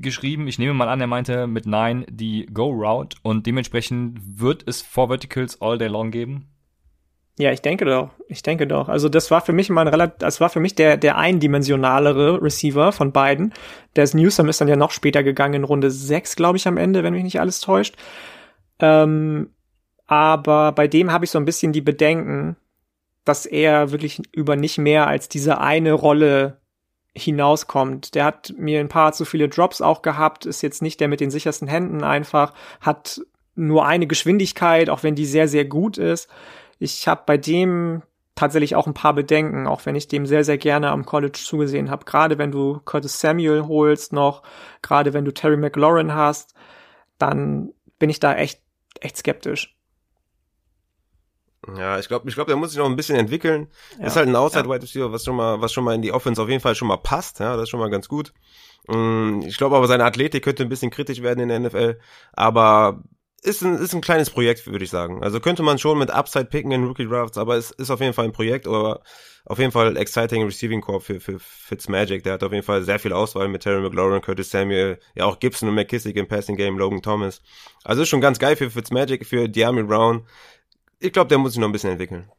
geschrieben. 0.00 0.48
Ich 0.48 0.58
nehme 0.58 0.72
mal 0.72 0.88
an, 0.88 1.02
er 1.02 1.06
meinte 1.06 1.46
mit 1.46 1.66
Nine 1.66 2.06
die 2.08 2.46
Go 2.46 2.70
Route 2.70 3.18
und 3.20 3.44
dementsprechend 3.44 4.40
wird 4.40 4.66
es 4.66 4.80
Four 4.80 5.08
Verticals 5.08 5.60
all 5.60 5.76
day 5.76 5.88
long 5.88 6.10
geben. 6.10 6.48
Ja, 7.38 7.52
ich 7.52 7.62
denke 7.62 7.84
doch. 7.84 8.10
Ich 8.28 8.42
denke 8.42 8.66
doch. 8.66 8.88
Also 8.88 9.08
das 9.08 9.30
war 9.30 9.40
für 9.40 9.52
mich 9.52 9.70
mal 9.70 9.82
ein 9.82 9.88
relativ, 9.88 10.18
das 10.18 10.40
war 10.40 10.50
für 10.50 10.60
mich 10.60 10.74
der, 10.74 10.96
der 10.96 11.16
eindimensionalere 11.16 12.42
Receiver 12.42 12.92
von 12.92 13.12
beiden. 13.12 13.54
Des 13.96 14.14
Newsom 14.14 14.48
ist 14.48 14.60
dann 14.60 14.68
ja 14.68 14.76
noch 14.76 14.90
später 14.90 15.22
gegangen 15.22 15.54
in 15.54 15.64
Runde 15.64 15.90
6, 15.90 16.36
glaube 16.36 16.58
ich, 16.58 16.66
am 16.66 16.76
Ende, 16.76 17.02
wenn 17.02 17.14
mich 17.14 17.24
nicht 17.24 17.40
alles 17.40 17.60
täuscht. 17.60 17.96
Ähm, 18.78 19.50
aber 20.06 20.72
bei 20.72 20.88
dem 20.88 21.12
habe 21.12 21.24
ich 21.24 21.30
so 21.30 21.38
ein 21.38 21.44
bisschen 21.44 21.72
die 21.72 21.80
Bedenken, 21.80 22.56
dass 23.24 23.46
er 23.46 23.92
wirklich 23.92 24.20
über 24.32 24.56
nicht 24.56 24.78
mehr 24.78 25.06
als 25.06 25.28
diese 25.28 25.60
eine 25.60 25.92
Rolle 25.92 26.60
hinauskommt. 27.14 28.14
Der 28.14 28.24
hat 28.24 28.54
mir 28.56 28.80
ein 28.80 28.88
paar 28.88 29.12
zu 29.12 29.24
viele 29.24 29.48
Drops 29.48 29.80
auch 29.80 30.02
gehabt, 30.02 30.46
ist 30.46 30.62
jetzt 30.62 30.82
nicht 30.82 31.00
der 31.00 31.08
mit 31.08 31.20
den 31.20 31.30
sichersten 31.30 31.68
Händen 31.68 32.02
einfach, 32.02 32.54
hat 32.80 33.20
nur 33.54 33.86
eine 33.86 34.06
Geschwindigkeit, 34.06 34.88
auch 34.90 35.02
wenn 35.02 35.14
die 35.14 35.26
sehr, 35.26 35.48
sehr 35.48 35.64
gut 35.64 35.98
ist. 35.98 36.28
Ich 36.80 37.06
habe 37.06 37.22
bei 37.26 37.36
dem 37.36 38.02
tatsächlich 38.34 38.74
auch 38.74 38.86
ein 38.86 38.94
paar 38.94 39.12
Bedenken, 39.14 39.66
auch 39.66 39.84
wenn 39.84 39.94
ich 39.94 40.08
dem 40.08 40.24
sehr, 40.24 40.44
sehr 40.44 40.56
gerne 40.56 40.90
am 40.90 41.04
College 41.04 41.38
zugesehen 41.38 41.90
habe. 41.90 42.06
Gerade 42.06 42.38
wenn 42.38 42.50
du 42.50 42.80
Curtis 42.86 43.20
Samuel 43.20 43.64
holst 43.68 44.14
noch, 44.14 44.42
gerade 44.80 45.12
wenn 45.12 45.26
du 45.26 45.32
Terry 45.32 45.58
McLaurin 45.58 46.14
hast, 46.14 46.54
dann 47.18 47.74
bin 47.98 48.08
ich 48.08 48.18
da 48.18 48.34
echt, 48.34 48.62
echt 49.00 49.18
skeptisch. 49.18 49.76
Ja, 51.76 51.98
ich 51.98 52.08
glaube, 52.08 52.26
ich 52.30 52.34
glaube, 52.34 52.48
der 52.48 52.56
muss 52.56 52.70
sich 52.70 52.78
noch 52.78 52.86
ein 52.86 52.96
bisschen 52.96 53.16
entwickeln. 53.16 53.68
Ja, 53.98 54.06
ist 54.06 54.16
halt 54.16 54.28
ein 54.28 54.36
Outside 54.36 54.68
Wide 54.70 54.82
Receiver, 54.82 55.12
was 55.12 55.24
schon 55.24 55.36
mal, 55.36 55.60
was 55.60 55.74
schon 55.74 55.84
mal 55.84 55.94
in 55.94 56.00
die 56.00 56.12
Offense 56.12 56.40
auf 56.42 56.48
jeden 56.48 56.62
Fall 56.62 56.74
schon 56.74 56.88
mal 56.88 56.96
passt. 56.96 57.40
Ja, 57.40 57.56
das 57.56 57.64
ist 57.64 57.68
schon 57.68 57.80
mal 57.80 57.90
ganz 57.90 58.08
gut. 58.08 58.32
Mm, 58.88 59.40
ich 59.42 59.58
glaube 59.58 59.76
aber, 59.76 59.86
seine 59.86 60.04
Athletik 60.04 60.42
könnte 60.42 60.62
ein 60.62 60.70
bisschen 60.70 60.90
kritisch 60.90 61.20
werden 61.20 61.40
in 61.40 61.48
der 61.50 61.60
NFL. 61.60 62.00
Aber 62.32 63.02
ist 63.42 63.62
ein, 63.62 63.78
ist 63.78 63.94
ein 63.94 64.00
kleines 64.00 64.30
Projekt, 64.30 64.66
würde 64.66 64.84
ich 64.84 64.90
sagen. 64.90 65.22
Also 65.22 65.40
könnte 65.40 65.62
man 65.62 65.78
schon 65.78 65.98
mit 65.98 66.10
Upside 66.10 66.46
picken 66.46 66.72
in 66.72 66.84
Rookie 66.84 67.06
Drafts, 67.06 67.38
aber 67.38 67.56
es 67.56 67.70
ist 67.70 67.90
auf 67.90 68.00
jeden 68.00 68.12
Fall 68.12 68.26
ein 68.26 68.32
Projekt 68.32 68.66
oder 68.66 69.02
auf 69.46 69.58
jeden 69.58 69.72
Fall 69.72 69.96
exciting 69.96 70.44
Receiving 70.44 70.80
Corps 70.82 71.00
für, 71.00 71.20
für 71.20 71.38
Fitzmagic. 71.38 72.22
Der 72.22 72.34
hat 72.34 72.42
auf 72.42 72.52
jeden 72.52 72.64
Fall 72.64 72.82
sehr 72.82 72.98
viel 72.98 73.12
Auswahl 73.12 73.48
mit 73.48 73.62
Terry 73.62 73.80
McLaurin, 73.80 74.20
Curtis 74.20 74.50
Samuel, 74.50 74.98
ja 75.14 75.24
auch 75.24 75.38
Gibson 75.40 75.68
und 75.68 75.74
McKissick 75.74 76.16
im 76.16 76.28
Passing 76.28 76.56
Game, 76.56 76.78
Logan 76.78 77.02
Thomas. 77.02 77.40
Also 77.82 78.02
ist 78.02 78.08
schon 78.08 78.20
ganz 78.20 78.38
geil 78.38 78.56
für 78.56 78.70
Fitzmagic, 78.70 79.26
für 79.26 79.48
Diami 79.48 79.82
Brown 79.82 80.26
ich 81.00 81.12
glaube, 81.12 81.28
der 81.28 81.38
muss 81.38 81.52
sich 81.52 81.60
noch 81.60 81.68
ein 81.68 81.72
bisschen 81.72 81.90
entwickeln. 81.90 82.30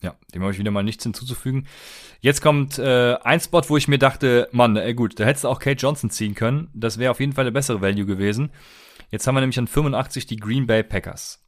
Ja, 0.00 0.14
dem 0.34 0.42
habe 0.42 0.52
ich 0.52 0.58
wieder 0.58 0.70
mal 0.70 0.82
nichts 0.82 1.02
hinzuzufügen. 1.02 1.66
Jetzt 2.20 2.42
kommt 2.42 2.78
äh, 2.78 3.14
ein 3.24 3.40
Spot, 3.40 3.62
wo 3.68 3.78
ich 3.78 3.88
mir 3.88 3.98
dachte, 3.98 4.48
Mann, 4.52 4.76
ey 4.76 4.92
gut, 4.92 5.18
da 5.18 5.24
hättest 5.24 5.44
du 5.44 5.48
auch 5.48 5.58
Kate 5.58 5.78
Johnson 5.78 6.10
ziehen 6.10 6.34
können. 6.34 6.68
Das 6.74 6.98
wäre 6.98 7.10
auf 7.10 7.20
jeden 7.20 7.32
Fall 7.32 7.44
eine 7.44 7.52
bessere 7.52 7.80
Value 7.80 8.04
gewesen. 8.04 8.50
Jetzt 9.10 9.26
haben 9.26 9.34
wir 9.34 9.40
nämlich 9.40 9.58
an 9.58 9.66
85 9.66 10.26
die 10.26 10.36
Green 10.36 10.66
Bay 10.66 10.82
Packers. 10.82 11.44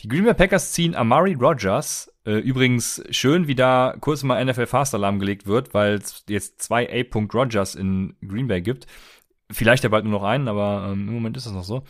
Die 0.00 0.08
Green 0.08 0.24
Bay 0.24 0.34
Packers 0.34 0.72
ziehen 0.72 0.94
Amari 0.94 1.34
Rogers. 1.34 2.12
Äh, 2.24 2.38
übrigens 2.38 3.02
schön, 3.10 3.48
wie 3.48 3.56
da 3.56 3.96
kurz 4.00 4.22
mal 4.22 4.44
NFL 4.44 4.66
Fast 4.66 4.94
Alarm 4.94 5.18
gelegt 5.18 5.46
wird, 5.46 5.74
weil 5.74 5.94
es 5.94 6.24
jetzt 6.28 6.62
zwei 6.62 6.88
A. 6.88 7.18
Rogers 7.34 7.74
in 7.74 8.14
Green 8.26 8.46
Bay 8.46 8.62
gibt. 8.62 8.86
Vielleicht 9.50 9.82
ja 9.82 9.88
bald 9.88 10.04
nur 10.04 10.12
noch 10.12 10.24
einen, 10.24 10.46
aber 10.46 10.90
ähm, 10.92 11.08
im 11.08 11.14
Moment 11.14 11.36
ist 11.36 11.46
das 11.46 11.52
noch 11.52 11.64
so. 11.64 11.82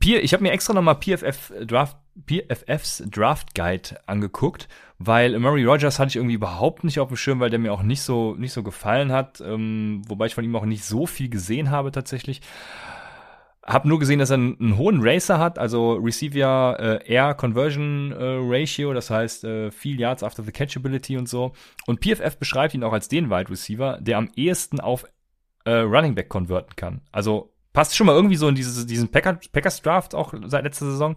Ich 0.00 0.32
habe 0.32 0.42
mir 0.42 0.52
extra 0.52 0.72
nochmal 0.72 0.96
PFF 0.96 1.52
Draft, 1.66 1.96
PFFs 2.26 3.02
Draft 3.10 3.54
Guide 3.54 4.00
angeguckt, 4.06 4.68
weil 4.98 5.38
Murray 5.38 5.64
Rogers 5.64 5.98
hatte 5.98 6.08
ich 6.08 6.16
irgendwie 6.16 6.34
überhaupt 6.34 6.82
nicht 6.82 6.98
auf 6.98 7.08
dem 7.08 7.16
Schirm, 7.16 7.40
weil 7.40 7.50
der 7.50 7.58
mir 7.58 7.72
auch 7.72 7.82
nicht 7.82 8.02
so, 8.02 8.34
nicht 8.34 8.52
so 8.52 8.62
gefallen 8.62 9.12
hat, 9.12 9.40
ähm, 9.40 10.02
wobei 10.08 10.26
ich 10.26 10.34
von 10.34 10.44
ihm 10.44 10.56
auch 10.56 10.64
nicht 10.64 10.84
so 10.84 11.06
viel 11.06 11.28
gesehen 11.28 11.70
habe 11.70 11.92
tatsächlich. 11.92 12.40
Hab 13.64 13.84
nur 13.84 14.00
gesehen, 14.00 14.18
dass 14.18 14.30
er 14.30 14.34
einen, 14.34 14.58
einen 14.58 14.76
hohen 14.76 15.00
Racer 15.02 15.38
hat, 15.38 15.58
also 15.58 15.92
Receiver 15.94 16.76
äh, 16.80 17.12
Air 17.12 17.34
Conversion 17.34 18.12
äh, 18.12 18.16
Ratio, 18.40 18.92
das 18.92 19.08
heißt 19.08 19.44
äh, 19.44 19.70
viel 19.70 20.00
Yards 20.00 20.24
after 20.24 20.42
the 20.42 20.50
Catchability 20.50 21.16
und 21.16 21.28
so. 21.28 21.52
Und 21.86 22.00
PFF 22.00 22.38
beschreibt 22.38 22.74
ihn 22.74 22.82
auch 22.82 22.92
als 22.92 23.08
den 23.08 23.30
Wide 23.30 23.50
Receiver, 23.50 23.98
der 24.00 24.18
am 24.18 24.30
ehesten 24.34 24.80
auf 24.80 25.04
äh, 25.64 25.70
Running 25.74 26.14
Back 26.14 26.28
konverten 26.28 26.74
kann. 26.74 27.02
Also 27.12 27.52
passt 27.72 27.96
schon 27.96 28.06
mal 28.06 28.16
irgendwie 28.16 28.36
so 28.36 28.48
in 28.48 28.54
dieses, 28.54 28.84
diesen 28.86 29.08
Packer, 29.08 29.38
Packers 29.52 29.80
Draft 29.80 30.14
auch 30.14 30.34
seit 30.46 30.64
letzter 30.64 30.86
Saison 30.86 31.16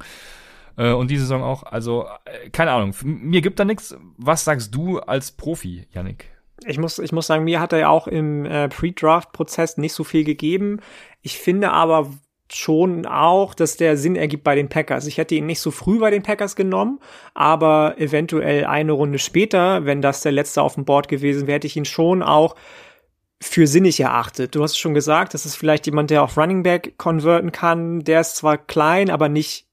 äh, 0.77 0.91
und 0.91 1.09
diese 1.09 1.23
Saison 1.23 1.43
auch. 1.43 1.63
Also, 1.63 2.05
äh, 2.26 2.49
keine 2.49 2.72
Ahnung, 2.72 2.93
mir 3.03 3.41
gibt 3.41 3.59
da 3.59 3.65
nichts. 3.65 3.97
Was 4.17 4.45
sagst 4.45 4.73
du 4.73 4.99
als 4.99 5.31
Profi, 5.31 5.88
Yannick? 5.91 6.30
Ich 6.65 6.77
muss, 6.77 6.99
ich 6.99 7.11
muss 7.11 7.27
sagen, 7.27 7.43
mir 7.43 7.59
hat 7.59 7.73
er 7.73 7.80
ja 7.80 7.89
auch 7.89 8.07
im 8.07 8.45
äh, 8.45 8.69
Pre-Draft-Prozess 8.69 9.77
nicht 9.77 9.93
so 9.93 10.03
viel 10.03 10.23
gegeben. 10.23 10.80
Ich 11.22 11.38
finde 11.38 11.72
aber 11.72 12.09
schon 12.51 13.05
auch, 13.05 13.53
dass 13.53 13.77
der 13.77 13.97
Sinn 13.97 14.15
ergibt 14.15 14.43
bei 14.43 14.55
den 14.55 14.69
Packers. 14.69 15.07
Ich 15.07 15.17
hätte 15.17 15.35
ihn 15.35 15.45
nicht 15.45 15.59
so 15.59 15.72
früh 15.72 15.99
bei 15.99 16.11
den 16.11 16.23
Packers 16.23 16.55
genommen, 16.55 16.99
aber 17.34 17.95
eventuell 17.97 18.65
eine 18.65 18.91
Runde 18.91 19.19
später, 19.19 19.85
wenn 19.85 20.01
das 20.01 20.22
der 20.22 20.31
letzte 20.31 20.61
auf 20.61 20.76
dem 20.76 20.85
Board 20.85 21.07
gewesen 21.07 21.47
wäre, 21.47 21.55
hätte 21.55 21.67
ich 21.67 21.76
ihn 21.76 21.85
schon 21.85 22.22
auch 22.22 22.55
für 23.41 23.67
sinnig 23.67 23.99
erachtet. 23.99 24.55
Du 24.55 24.63
hast 24.63 24.77
schon 24.77 24.93
gesagt, 24.93 25.34
das 25.34 25.45
ist 25.45 25.55
vielleicht 25.55 25.85
jemand, 25.85 26.09
der 26.09 26.23
auf 26.23 26.38
Running 26.38 26.63
Back 26.63 26.97
konverten 26.97 27.51
kann. 27.51 28.03
Der 28.03 28.22
ist 28.22 28.38
zwar 28.38 28.57
klein, 28.57 29.09
aber 29.09 29.27
nicht 29.30 29.67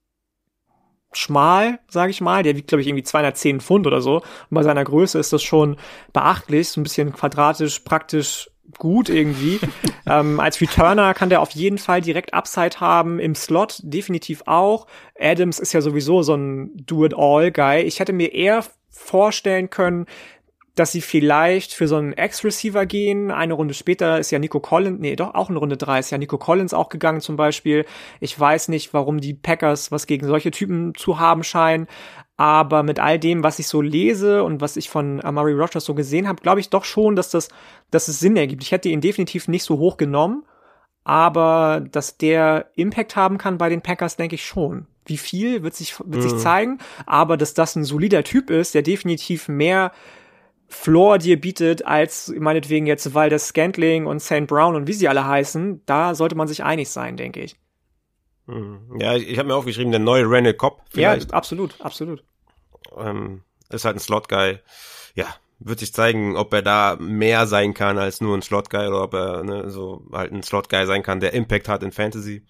schmal, 1.13 1.79
sage 1.89 2.11
ich 2.11 2.21
mal. 2.21 2.43
Der 2.43 2.57
wiegt, 2.57 2.69
glaube 2.69 2.83
ich, 2.83 2.89
irgendwie 2.89 3.05
210 3.05 3.61
Pfund 3.61 3.87
oder 3.87 4.01
so. 4.01 4.17
Und 4.17 4.51
bei 4.51 4.63
seiner 4.63 4.85
Größe 4.85 5.19
ist 5.19 5.33
das 5.33 5.43
schon 5.43 5.77
beachtlich, 6.13 6.69
so 6.69 6.81
ein 6.81 6.85
bisschen 6.85 7.13
quadratisch, 7.13 7.81
praktisch 7.81 8.51
gut 8.79 9.09
irgendwie. 9.09 9.61
ähm, 10.07 10.41
als 10.41 10.61
Returner 10.61 11.15
kann 11.15 11.31
der 11.31 11.41
auf 11.41 11.51
jeden 11.51 11.79
Fall 11.79 12.01
direkt 12.01 12.35
Upside 12.35 12.81
haben, 12.81 13.19
im 13.19 13.35
Slot 13.35 13.81
definitiv 13.83 14.43
auch. 14.47 14.87
Adams 15.19 15.59
ist 15.59 15.73
ja 15.73 15.81
sowieso 15.81 16.23
so 16.23 16.35
ein 16.35 16.71
Do-it-all-Guy. 16.77 17.83
Ich 17.83 18.01
hätte 18.01 18.13
mir 18.13 18.33
eher 18.33 18.65
vorstellen 18.91 19.71
können, 19.71 20.07
dass 20.75 20.93
sie 20.93 21.03
vielleicht 21.03 21.75
für 21.75 21.87
so 21.87 21.97
einen 21.97 22.15
Ex-Receiver 22.15 22.87
gehen. 22.87 23.31
Eine 23.31 23.55
Runde 23.55 23.75
später 23.75 24.19
ist 24.19 24.31
ja 24.31 24.39
Nico 24.39 24.59
Collins, 24.61 25.01
nee, 25.01 25.17
doch 25.17 25.35
auch 25.35 25.51
in 25.51 25.57
Runde 25.57 25.77
drei 25.77 25.99
ist 25.99 26.11
ja 26.11 26.19
Nico 26.19 26.39
Collins 26.39 26.73
auch 26.73 26.89
gegangen 26.89 27.21
zum 27.21 27.37
Beispiel. 27.37 27.85
Ich 28.21 28.39
weiß 28.39 28.69
nicht, 28.69 28.95
warum 28.95 29.21
die 29.21 29.35
Packers 29.35 29.93
was 29.93 30.07
gegen 30.07 30.27
solche 30.27 30.51
Typen 30.51 30.95
zu 30.95 31.19
haben 31.19 31.45
scheinen. 31.45 31.89
Aber 32.43 32.83
mit 32.83 32.99
all 32.99 33.21
dem, 33.21 33.45
was 33.45 33.61
ich 33.61 33.69
so 33.69 33.81
lese 33.81 34.43
und 34.43 34.61
was 34.61 34.77
ich 34.77 34.91
von 34.91 35.23
Amari 35.25 35.53
Rogers 35.53 35.85
so 35.85 35.95
gesehen 35.95 36.27
habe, 36.27 36.43
glaube 36.43 36.59
ich 36.59 36.71
doch 36.71 36.83
schon, 36.83 37.15
dass 37.15 37.31
das, 37.31 37.49
dass 37.93 38.09
es 38.09 38.19
Sinn 38.19 38.37
ergibt. 38.37 38.65
Ich 38.65 38.73
hätte 38.73 38.89
ihn 38.89 39.01
definitiv 39.01 39.47
nicht 39.47 39.63
so 39.63 39.79
hoch 39.79 39.97
genommen, 39.97 40.45
aber 41.05 41.87
dass 41.93 42.19
der 42.19 42.73
Impact 42.75 43.15
haben 43.15 43.39
kann 43.39 43.59
bei 43.59 43.69
den 43.69 43.81
Packers, 43.81 44.17
denke 44.17 44.35
ich 44.35 44.45
schon. 44.45 44.89
Wie 45.07 45.19
viel 45.19 45.63
wird 45.63 45.77
sich, 45.77 46.01
wird 46.01 46.17
mhm. 46.17 46.21
sich 46.21 46.37
zeigen, 46.39 46.79
aber 47.07 47.37
dass 47.37 47.55
das 47.55 47.77
ein 47.77 47.85
solider 47.85 48.25
Typ 48.25 48.51
ist, 48.51 48.75
der 48.75 48.83
definitiv 48.83 49.47
mehr 49.47 49.93
Floor 50.67 51.19
dir 51.19 51.41
bietet, 51.41 51.87
als 51.87 52.35
meinetwegen 52.37 52.87
jetzt 52.87 53.15
weil 53.15 53.31
das 53.31 53.47
Scantling 53.47 54.05
und 54.05 54.19
St. 54.19 54.49
Brown 54.49 54.75
und 54.75 54.89
wie 54.89 54.95
sie 54.95 55.07
alle 55.07 55.25
heißen, 55.25 55.83
da 55.87 56.17
sollte 56.17 56.35
man 56.35 56.49
sich 56.49 56.65
einig 56.65 56.91
sein, 56.91 57.17
denke 57.17 57.39
ich. 57.39 57.55
Hm. 58.49 58.97
Ja, 58.99 59.15
ich, 59.15 59.29
ich 59.29 59.39
habe 59.39 59.47
mir 59.47 59.55
aufgeschrieben, 59.55 59.93
der 59.93 60.01
neue 60.01 60.29
Randall 60.29 60.55
Cobb 60.55 60.81
vielleicht. 60.91 61.31
Ja, 61.31 61.37
absolut, 61.37 61.81
absolut. 61.81 62.25
Ähm, 62.97 63.43
ist 63.71 63.85
halt 63.85 63.97
ein 63.97 64.01
Slot-Guy. 64.01 64.59
Ja, 65.15 65.27
wird 65.59 65.79
sich 65.79 65.93
zeigen, 65.93 66.37
ob 66.37 66.53
er 66.53 66.63
da 66.63 66.97
mehr 66.99 67.47
sein 67.47 67.75
kann 67.75 67.99
als 67.99 68.21
nur 68.21 68.37
ein 68.37 68.43
Slot-Guy 68.43 68.89
oder 68.89 69.03
ob 69.03 69.15
er 69.15 69.45
ne, 69.45 69.71
so 69.71 70.07
halt 70.13 70.33
ein 70.33 70.43
Slot-Guy 70.43 70.87
sein 70.87 71.03
kann, 71.03 71.21
der 71.21 71.35
Impact 71.35 71.69
hat 71.69 71.83
in 71.83 71.93
Fantasy. 71.93 72.45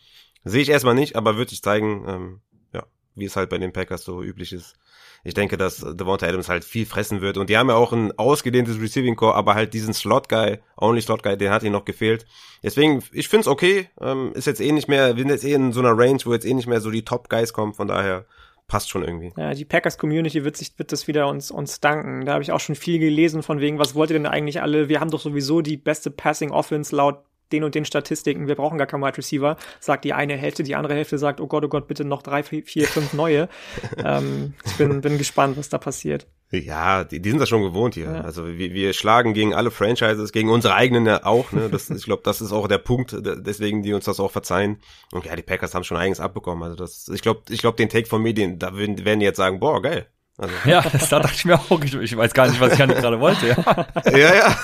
Sehe 0.45 0.63
ich 0.63 0.71
erstmal 0.71 0.95
nicht, 0.95 1.17
aber 1.17 1.37
wird 1.37 1.51
sich 1.51 1.63
zeigen, 1.63 2.05
ähm, 2.09 2.41
ja, 2.73 2.85
wie 3.15 3.27
es 3.27 3.37
halt 3.37 3.51
bei 3.51 3.59
den 3.59 3.73
Packers 3.73 4.05
so 4.05 4.23
üblich 4.23 4.53
ist 4.53 4.77
ich 5.25 5.35
denke, 5.35 5.57
dass 5.57 5.79
Devonta 5.79 6.27
Adams 6.27 6.49
halt 6.49 6.65
viel 6.65 6.85
fressen 6.85 7.21
wird. 7.21 7.39
Und 7.39 7.49
die 7.49 7.57
haben 7.57 7.69
ja 7.69 7.77
auch 7.77 7.93
ein 7.93 8.17
ausgedehntes 8.19 8.81
Receiving 8.81 9.15
Core, 9.15 9.35
aber 9.35 9.55
halt 9.55 9.73
diesen 9.73 9.95
Slot-Guy, 9.95 10.59
Only 10.77 11.01
Slot-Guy, 11.01 11.37
den 11.37 11.51
hat 11.51 11.63
ihnen 11.63 11.73
noch 11.73 11.85
gefehlt. 11.85 12.27
Deswegen, 12.63 13.03
ich 13.13 13.29
find's 13.29 13.47
okay. 13.47 13.89
Ähm, 14.01 14.33
ist 14.35 14.47
jetzt 14.47 14.61
eh 14.61 14.73
nicht 14.73 14.89
mehr, 14.89 15.17
wir 15.17 15.23
sind 15.23 15.31
jetzt 15.31 15.45
eh 15.45 15.53
in 15.53 15.73
so 15.73 15.81
einer 15.81 15.97
Range, 15.97 16.19
wo 16.25 16.33
jetzt 16.33 16.47
eh 16.47 16.55
nicht 16.55 16.67
mehr 16.67 16.81
so 16.81 16.91
die 16.91 17.05
Top-Guys 17.05 17.53
kommen. 17.53 17.75
Von 17.75 17.89
daher 17.89 18.27
passt 18.67 18.91
schon 18.91 19.03
irgendwie. 19.03 19.33
Ja, 19.37 19.53
die 19.55 19.65
Packers-Community 19.65 20.45
wird 20.45 20.57
sich, 20.57 20.79
wird 20.79 20.93
das 20.93 21.07
wieder 21.07 21.29
uns, 21.29 21.51
uns 21.51 21.81
danken. 21.81 22.25
Da 22.25 22.33
habe 22.35 22.43
ich 22.43 22.53
auch 22.53 22.61
schon 22.61 22.75
viel 22.75 22.99
gelesen 22.99 23.43
von 23.43 23.61
wegen, 23.61 23.79
was 23.79 23.95
wollt 23.95 24.11
ihr 24.11 24.19
denn 24.19 24.27
eigentlich 24.27 24.63
alle? 24.63 24.89
Wir 24.89 25.01
haben 25.01 25.11
doch 25.11 25.21
sowieso 25.21 25.61
die 25.61 25.77
beste 25.77 26.11
Passing-Offense 26.11 26.95
laut 26.95 27.25
den 27.53 27.65
und 27.65 27.75
den 27.75 27.85
Statistiken, 27.85 28.49
wir 28.49 28.55
brauchen 28.55 28.79
gar 28.79 28.87
keinen 28.87 29.03
Wide 29.03 29.19
Receiver, 29.19 29.57
sagt 29.79 30.05
die 30.05 30.15
eine 30.15 30.37
Hälfte, 30.37 30.63
die 30.63 30.75
andere 30.75 30.95
Hälfte 30.95 31.19
sagt, 31.19 31.41
oh 31.41 31.47
Gott, 31.47 31.65
oh 31.65 31.69
Gott, 31.69 31.87
bitte 31.87 32.05
noch 32.05 32.23
drei, 32.23 32.43
vier, 32.43 32.87
fünf 32.87 33.13
neue. 33.13 33.49
ähm, 34.05 34.55
ich 34.65 34.77
bin, 34.79 35.01
bin 35.01 35.19
gespannt, 35.19 35.57
was 35.57 35.69
da 35.69 35.79
passiert. 35.79 36.27
Ja, 36.53 37.05
die, 37.05 37.21
die 37.21 37.31
sind 37.31 37.39
das 37.39 37.49
schon 37.49 37.63
gewohnt 37.63 37.95
hier. 37.95 38.13
Ja. 38.13 38.21
Also 38.21 38.47
wir, 38.47 38.75
wir 38.75 38.93
schlagen 38.93 39.33
gegen 39.33 39.55
alle 39.55 39.71
Franchises, 39.71 40.33
gegen 40.33 40.51
unsere 40.51 40.75
eigenen 40.75 41.09
auch. 41.09 41.51
Ne? 41.53 41.71
Das, 41.71 41.89
ich 41.91 42.05
glaube, 42.05 42.23
das 42.25 42.43
ist 42.43 42.53
auch 42.53 42.69
der 42.69 42.79
Punkt, 42.79 43.17
deswegen 43.19 43.83
die 43.83 43.95
uns 43.95 44.05
das 44.05 44.21
auch 44.21 44.31
verzeihen. 44.31 44.79
Und 45.13 45.25
ja, 45.25 45.35
die 45.35 45.43
Packers 45.43 45.75
haben 45.75 45.85
schon 45.85 45.97
einiges 45.97 46.21
abbekommen. 46.21 46.63
Also 46.63 46.77
das, 46.77 47.09
ich 47.09 47.23
glaube, 47.23 47.41
ich 47.49 47.61
glaube, 47.61 47.79
den 47.79 47.89
Take 47.89 48.07
von 48.07 48.23
Medien, 48.23 48.59
da 48.59 48.77
werden, 48.77 48.97
die 48.97 49.25
jetzt 49.25 49.39
sagen, 49.39 49.61
boah, 49.61 49.81
geil. 49.81 50.07
Also. 50.37 50.55
Ja, 50.67 50.83
das, 50.93 51.09
da 51.09 51.21
dachte 51.21 51.37
ich 51.37 51.45
mir 51.47 51.55
auch, 51.55 51.81
ich, 51.83 51.95
ich 51.95 52.17
weiß 52.17 52.35
gar 52.35 52.49
nicht, 52.49 52.61
was 52.61 52.73
ich 52.73 52.79
gerade 52.79 53.21
wollte. 53.21 53.49
Ja, 53.49 54.13
ja. 54.19 54.35
ja. 54.35 54.57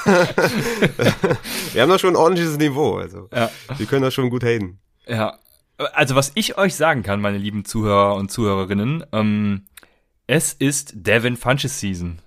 wir 1.73 1.83
haben 1.83 1.91
da 1.91 1.99
schon 1.99 2.11
ein 2.11 2.17
ordentliches 2.17 2.59
Niveau. 2.59 2.97
Also 2.97 3.29
ja. 3.35 3.51
wir 3.77 3.87
können 3.87 4.03
das 4.03 4.13
schon 4.13 4.29
gut 4.29 4.45
haten. 4.45 4.79
Ja, 5.07 5.39
also 5.79 6.17
was 6.17 6.33
ich 6.35 6.59
euch 6.59 6.75
sagen 6.75 7.03
kann, 7.03 7.21
meine 7.21 7.39
lieben 7.39 7.65
Zuhörer 7.65 8.17
und 8.17 8.31
Zuhörerinnen, 8.31 9.05
ähm, 9.13 9.68
es 10.29 10.53
ist 10.53 10.93
Devin 10.95 11.37
Funches 11.37 11.81
Season. 11.81 12.21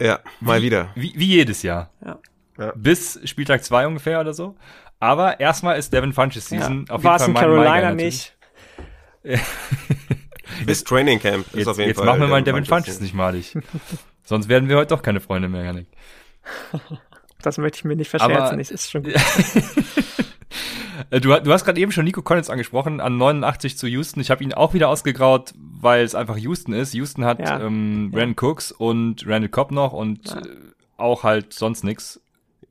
Ja, 0.00 0.18
mal 0.40 0.60
wie, 0.60 0.66
wieder. 0.66 0.90
Wie, 0.96 1.12
wie 1.14 1.26
jedes 1.26 1.62
Jahr. 1.62 1.90
Ja. 2.04 2.18
ja. 2.58 2.72
Bis 2.74 3.20
Spieltag 3.24 3.62
2 3.62 3.86
ungefähr 3.86 4.20
oder 4.20 4.34
so. 4.34 4.56
Aber 4.98 5.38
erstmal 5.38 5.78
ist 5.78 5.92
Devin 5.92 6.12
Funches 6.12 6.46
Season 6.48 6.86
ja. 6.88 6.94
auf 6.94 7.02
jeden 7.02 7.10
War's 7.12 7.22
Fall 7.22 7.30
in 7.30 7.36
Carolina 7.36 7.92
nicht. 7.92 8.36
Bis 10.66 10.82
Training 10.82 11.20
Camp 11.20 11.46
ist 11.48 11.54
jetzt, 11.54 11.68
auf 11.68 11.78
jeden 11.78 11.90
jetzt 11.90 11.98
Fall. 11.98 12.06
Jetzt 12.06 12.10
machen 12.10 12.20
wir 12.20 12.28
mal 12.28 12.42
Devin 12.42 12.64
Funches 12.64 13.00
nicht 13.00 13.14
malig. 13.14 13.56
Sonst 14.24 14.48
werden 14.48 14.68
wir 14.68 14.76
heute 14.76 14.94
doch 14.94 15.02
keine 15.02 15.20
Freunde 15.20 15.48
mehr, 15.48 15.64
Janik. 15.64 15.86
Das 17.42 17.58
möchte 17.58 17.78
ich 17.78 17.84
mir 17.84 17.96
nicht 17.96 18.08
verscherzen. 18.08 18.36
Aber, 18.36 18.60
es 18.60 18.70
ist 18.70 18.88
schon 18.88 19.02
gut. 19.02 19.14
Äh, 21.10 21.20
du, 21.20 21.38
du 21.40 21.52
hast 21.52 21.64
gerade 21.64 21.80
eben 21.80 21.92
schon 21.92 22.04
Nico 22.04 22.22
Collins 22.22 22.50
angesprochen, 22.50 23.00
an 23.00 23.16
89 23.16 23.76
zu 23.76 23.86
Houston. 23.86 24.20
Ich 24.20 24.30
habe 24.30 24.42
ihn 24.44 24.52
auch 24.54 24.74
wieder 24.74 24.88
ausgegraut, 24.88 25.54
weil 25.82 26.04
es 26.04 26.14
einfach 26.14 26.36
Houston 26.36 26.72
ist. 26.72 26.94
Houston 26.94 27.24
hat 27.24 27.40
ja. 27.40 27.60
ähm, 27.60 28.10
Brandon 28.12 28.36
ja. 28.40 28.48
Cooks 28.48 28.72
und 28.72 29.26
Randall 29.26 29.48
Cobb 29.48 29.72
noch 29.72 29.92
und 29.92 30.30
ja. 30.30 30.38
äh, 30.38 30.44
auch 30.96 31.24
halt 31.24 31.52
sonst 31.52 31.84
nix. 31.84 32.20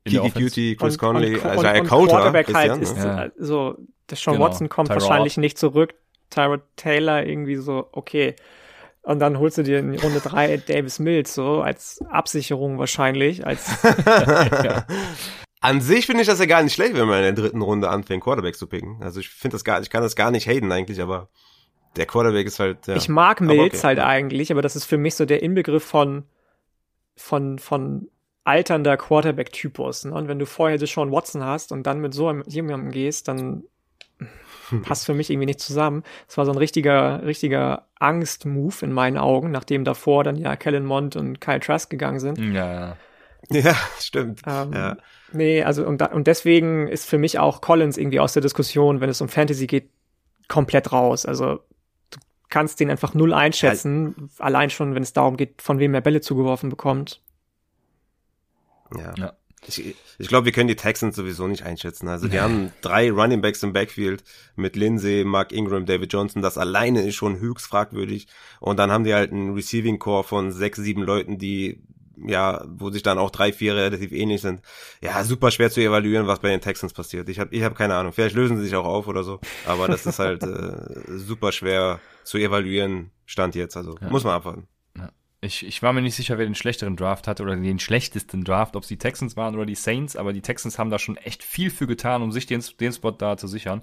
Kiki 0.04 0.30
Cutie, 0.30 0.76
Chris 0.76 0.98
Conley, 0.98 1.36
und, 1.36 1.44
also 1.44 1.68
und, 1.68 1.92
und 1.92 2.08
Quarterback 2.08 2.52
halt 2.52 2.82
ist, 2.82 2.96
ja. 2.96 3.30
so, 3.38 3.76
der 4.10 4.16
Sean 4.16 4.34
genau. 4.34 4.46
Watson 4.46 4.68
kommt 4.68 4.88
Tyrod. 4.88 5.02
wahrscheinlich 5.02 5.36
nicht 5.36 5.58
zurück. 5.58 5.94
Tyrod 6.30 6.62
Taylor 6.74 7.24
irgendwie 7.24 7.54
so, 7.54 7.86
okay. 7.92 8.34
Und 9.02 9.20
dann 9.20 9.38
holst 9.38 9.58
du 9.58 9.62
dir 9.62 9.78
in 9.78 9.96
Runde 9.96 10.20
drei 10.20 10.56
Davis 10.66 10.98
Mills 10.98 11.34
so 11.34 11.60
als 11.60 12.00
Absicherung 12.10 12.78
wahrscheinlich. 12.78 13.46
Als 13.46 13.80
ja. 14.06 14.86
An 15.60 15.80
sich 15.80 16.06
finde 16.06 16.22
ich 16.22 16.28
das 16.28 16.40
ja 16.40 16.46
gar 16.46 16.62
nicht 16.64 16.74
schlecht, 16.74 16.94
wenn 16.94 17.06
man 17.06 17.18
in 17.18 17.34
der 17.34 17.44
dritten 17.44 17.62
Runde 17.62 17.88
anfängt, 17.88 18.24
Quarterback 18.24 18.56
zu 18.56 18.66
picken. 18.66 19.00
Also 19.02 19.20
ich 19.20 19.28
finde 19.28 19.54
das 19.54 19.62
gar, 19.62 19.80
ich 19.80 19.90
kann 19.90 20.02
das 20.02 20.16
gar 20.16 20.32
nicht 20.32 20.48
haten 20.48 20.72
eigentlich, 20.72 21.00
aber 21.00 21.28
der 21.96 22.06
Quarterback 22.06 22.46
ist 22.46 22.58
halt. 22.60 22.86
Ja. 22.86 22.96
Ich 22.96 23.08
mag 23.08 23.40
Mills 23.40 23.78
okay. 23.78 23.86
halt 23.86 23.98
eigentlich, 23.98 24.50
aber 24.52 24.62
das 24.62 24.76
ist 24.76 24.84
für 24.84 24.98
mich 24.98 25.14
so 25.14 25.24
der 25.24 25.42
Inbegriff 25.42 25.84
von 25.84 26.24
von 27.16 27.58
von 27.58 28.08
alternder 28.44 28.96
Quarterback-Typus. 28.96 30.06
Ne? 30.06 30.14
Und 30.14 30.28
wenn 30.28 30.38
du 30.38 30.46
vorher 30.46 30.78
Sean 30.78 31.12
Watson 31.12 31.44
hast 31.44 31.72
und 31.72 31.86
dann 31.86 32.00
mit 32.00 32.14
so 32.14 32.28
einem 32.28 32.42
jemandem 32.46 32.90
gehst, 32.90 33.28
dann 33.28 33.64
passt 34.82 35.06
für 35.06 35.14
mich 35.14 35.30
irgendwie 35.30 35.46
nicht 35.46 35.60
zusammen. 35.60 36.02
Es 36.28 36.36
war 36.36 36.44
so 36.44 36.52
ein 36.52 36.58
richtiger, 36.58 37.24
richtiger 37.24 37.86
Angst-Move 37.98 38.74
in 38.82 38.92
meinen 38.92 39.18
Augen, 39.18 39.50
nachdem 39.50 39.84
davor 39.84 40.24
dann 40.24 40.36
ja 40.36 40.56
Kellen 40.56 40.84
Mond 40.84 41.14
und 41.16 41.40
Kyle 41.40 41.60
Trask 41.60 41.88
gegangen 41.88 42.20
sind. 42.20 42.38
Ja, 42.38 42.72
ja. 42.72 42.96
Ja, 43.50 43.74
stimmt. 43.98 44.42
Ähm, 44.46 44.72
ja. 44.72 44.96
Nee, 45.32 45.62
also 45.62 45.86
und, 45.86 46.00
da, 46.00 46.06
und 46.06 46.26
deswegen 46.26 46.88
ist 46.88 47.08
für 47.08 47.18
mich 47.18 47.38
auch 47.38 47.60
Collins 47.60 47.96
irgendwie 47.96 48.20
aus 48.20 48.32
der 48.32 48.42
Diskussion, 48.42 49.00
wenn 49.00 49.10
es 49.10 49.20
um 49.20 49.28
Fantasy 49.28 49.66
geht, 49.66 49.90
komplett 50.48 50.92
raus. 50.92 51.26
Also 51.26 51.60
kannst 52.52 52.78
den 52.78 52.90
einfach 52.90 53.14
null 53.14 53.32
einschätzen, 53.32 54.14
ja. 54.16 54.44
allein 54.44 54.70
schon, 54.70 54.94
wenn 54.94 55.02
es 55.02 55.12
darum 55.12 55.36
geht, 55.36 55.62
von 55.62 55.78
wem 55.78 55.94
er 55.94 56.02
Bälle 56.02 56.20
zugeworfen 56.20 56.68
bekommt. 56.68 57.20
Ja. 58.96 59.14
ja. 59.16 59.32
Ich, 59.66 59.94
ich 60.18 60.28
glaube, 60.28 60.44
wir 60.46 60.52
können 60.52 60.68
die 60.68 60.76
Texans 60.76 61.14
sowieso 61.14 61.46
nicht 61.46 61.62
einschätzen. 61.62 62.08
Also 62.08 62.26
die 62.26 62.40
haben 62.40 62.72
drei 62.80 63.12
Running 63.12 63.40
Backs 63.40 63.62
im 63.62 63.72
Backfield 63.72 64.24
mit 64.56 64.74
Lindsay, 64.74 65.22
Mark 65.24 65.52
Ingram, 65.52 65.86
David 65.86 66.12
Johnson. 66.12 66.42
Das 66.42 66.58
alleine 66.58 67.02
ist 67.06 67.14
schon 67.14 67.38
höchst 67.38 67.66
fragwürdig. 67.66 68.26
Und 68.58 68.78
dann 68.78 68.90
haben 68.90 69.04
die 69.04 69.14
halt 69.14 69.30
einen 69.30 69.54
Receiving 69.54 70.00
Core 70.00 70.24
von 70.24 70.50
sechs, 70.50 70.78
sieben 70.80 71.02
Leuten, 71.02 71.38
die 71.38 71.80
ja, 72.26 72.64
wo 72.66 72.90
sich 72.90 73.02
dann 73.02 73.18
auch 73.18 73.30
drei, 73.30 73.52
vier 73.52 73.76
relativ 73.76 74.12
ähnlich 74.12 74.40
sind. 74.40 74.62
Ja, 75.00 75.22
super 75.24 75.50
schwer 75.50 75.70
zu 75.70 75.80
evaluieren, 75.80 76.26
was 76.26 76.40
bei 76.40 76.50
den 76.50 76.60
Texans 76.60 76.92
passiert. 76.92 77.28
Ich 77.28 77.38
habe 77.38 77.54
ich 77.54 77.62
hab 77.62 77.74
keine 77.74 77.94
Ahnung. 77.94 78.12
Vielleicht 78.12 78.34
lösen 78.34 78.56
sie 78.56 78.64
sich 78.64 78.74
auch 78.74 78.84
auf 78.84 79.08
oder 79.08 79.24
so. 79.24 79.40
Aber 79.66 79.88
das 79.88 80.06
ist 80.06 80.18
halt 80.18 80.42
äh, 80.42 81.18
super 81.18 81.52
schwer 81.52 82.00
zu 82.24 82.38
evaluieren, 82.38 83.10
Stand 83.26 83.54
jetzt. 83.54 83.76
Also 83.76 83.96
ja. 84.00 84.08
muss 84.08 84.24
man 84.24 84.34
abwarten. 84.34 84.68
Ja. 84.96 85.10
Ich, 85.40 85.66
ich 85.66 85.82
war 85.82 85.92
mir 85.92 86.02
nicht 86.02 86.14
sicher, 86.14 86.38
wer 86.38 86.46
den 86.46 86.54
schlechteren 86.54 86.96
Draft 86.96 87.26
hatte 87.26 87.42
oder 87.42 87.56
den 87.56 87.78
schlechtesten 87.78 88.44
Draft, 88.44 88.76
ob 88.76 88.82
es 88.82 88.88
die 88.88 88.98
Texans 88.98 89.36
waren 89.36 89.54
oder 89.54 89.66
die 89.66 89.74
Saints, 89.74 90.16
aber 90.16 90.32
die 90.32 90.42
Texans 90.42 90.78
haben 90.78 90.90
da 90.90 90.98
schon 90.98 91.16
echt 91.16 91.42
viel 91.42 91.70
für 91.70 91.86
getan, 91.86 92.22
um 92.22 92.32
sich 92.32 92.46
den, 92.46 92.62
den 92.80 92.92
Spot 92.92 93.10
da 93.10 93.36
zu 93.36 93.48
sichern. 93.48 93.82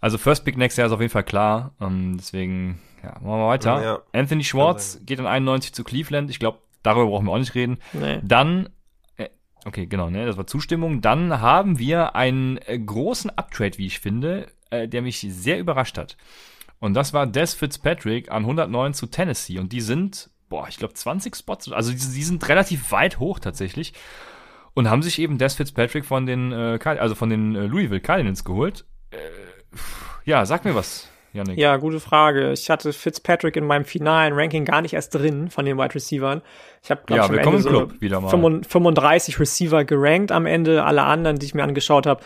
Also 0.00 0.16
First 0.16 0.44
Pick 0.44 0.56
nächstes 0.56 0.78
Jahr 0.78 0.86
ist 0.86 0.92
auf 0.92 1.00
jeden 1.00 1.12
Fall 1.12 1.24
klar. 1.24 1.74
Ähm, 1.80 2.16
deswegen, 2.16 2.80
ja, 3.02 3.12
machen 3.20 3.40
wir 3.40 3.48
weiter. 3.48 3.82
Ja, 3.82 4.02
Anthony 4.12 4.44
Schwartz 4.44 4.98
geht 5.04 5.20
an 5.20 5.26
91 5.26 5.74
zu 5.74 5.84
Cleveland. 5.84 6.30
Ich 6.30 6.38
glaube, 6.38 6.58
Darüber 6.82 7.06
brauchen 7.06 7.26
wir 7.26 7.32
auch 7.32 7.38
nicht 7.38 7.54
reden. 7.54 7.78
Nee. 7.92 8.20
Dann, 8.22 8.70
äh, 9.16 9.28
okay, 9.64 9.86
genau, 9.86 10.10
ne, 10.10 10.26
das 10.26 10.36
war 10.36 10.46
Zustimmung. 10.46 11.00
Dann 11.00 11.40
haben 11.40 11.78
wir 11.78 12.14
einen 12.14 12.58
äh, 12.66 12.78
großen 12.78 13.30
Uptrade, 13.30 13.78
wie 13.78 13.86
ich 13.86 14.00
finde, 14.00 14.46
äh, 14.70 14.88
der 14.88 15.02
mich 15.02 15.20
sehr 15.20 15.58
überrascht 15.58 15.98
hat. 15.98 16.16
Und 16.78 16.94
das 16.94 17.12
war 17.12 17.26
Des 17.26 17.54
Fitzpatrick 17.54 18.30
an 18.30 18.42
109 18.44 18.94
zu 18.94 19.06
Tennessee. 19.06 19.58
Und 19.58 19.72
die 19.72 19.82
sind, 19.82 20.30
boah, 20.48 20.66
ich 20.68 20.78
glaube 20.78 20.94
20 20.94 21.36
Spots, 21.36 21.70
also 21.70 21.90
die, 21.90 21.98
die, 21.98 22.22
sind 22.22 22.48
relativ 22.48 22.90
weit 22.92 23.18
hoch 23.18 23.38
tatsächlich. 23.38 23.92
Und 24.72 24.88
haben 24.88 25.02
sich 25.02 25.18
eben 25.18 25.36
Des 25.36 25.56
Fitzpatrick 25.56 26.06
von 26.06 26.24
den, 26.24 26.52
also 26.52 27.14
von 27.14 27.28
den 27.28 27.54
Louisville 27.54 28.00
Cardinals 28.00 28.44
geholt. 28.44 28.86
Ja, 30.24 30.46
sag 30.46 30.64
mir 30.64 30.74
was. 30.74 31.09
Janik? 31.32 31.58
Ja, 31.58 31.76
gute 31.76 32.00
Frage. 32.00 32.52
Ich 32.52 32.70
hatte 32.70 32.92
Fitzpatrick 32.92 33.56
in 33.56 33.64
meinem 33.64 33.84
finalen 33.84 34.32
Ranking 34.34 34.64
gar 34.64 34.82
nicht 34.82 34.94
erst 34.94 35.14
drin 35.14 35.50
von 35.50 35.64
den 35.64 35.78
Wide 35.78 35.94
Receivern. 35.94 36.42
Ich 36.82 36.90
habe 36.90 37.02
ja, 37.10 37.30
wir 37.30 37.42
kommen 37.42 37.60
so 37.60 37.68
Club 37.68 38.00
wieder 38.00 38.20
mal. 38.20 38.30
35 38.30 39.38
Receiver 39.38 39.84
gerankt 39.84 40.32
am 40.32 40.46
Ende. 40.46 40.84
Alle 40.84 41.04
anderen, 41.04 41.38
die 41.38 41.46
ich 41.46 41.54
mir 41.54 41.62
angeschaut 41.62 42.06
habe, 42.06 42.22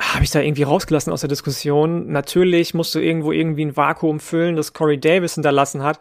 habe 0.00 0.24
ich 0.24 0.30
da 0.30 0.40
irgendwie 0.40 0.62
rausgelassen 0.62 1.12
aus 1.12 1.20
der 1.20 1.28
Diskussion. 1.28 2.10
Natürlich 2.12 2.74
musst 2.74 2.94
du 2.94 3.00
irgendwo 3.00 3.32
irgendwie 3.32 3.64
ein 3.64 3.76
Vakuum 3.76 4.20
füllen, 4.20 4.56
das 4.56 4.72
Corey 4.72 4.98
Davis 4.98 5.34
hinterlassen 5.34 5.82
hat. 5.82 5.98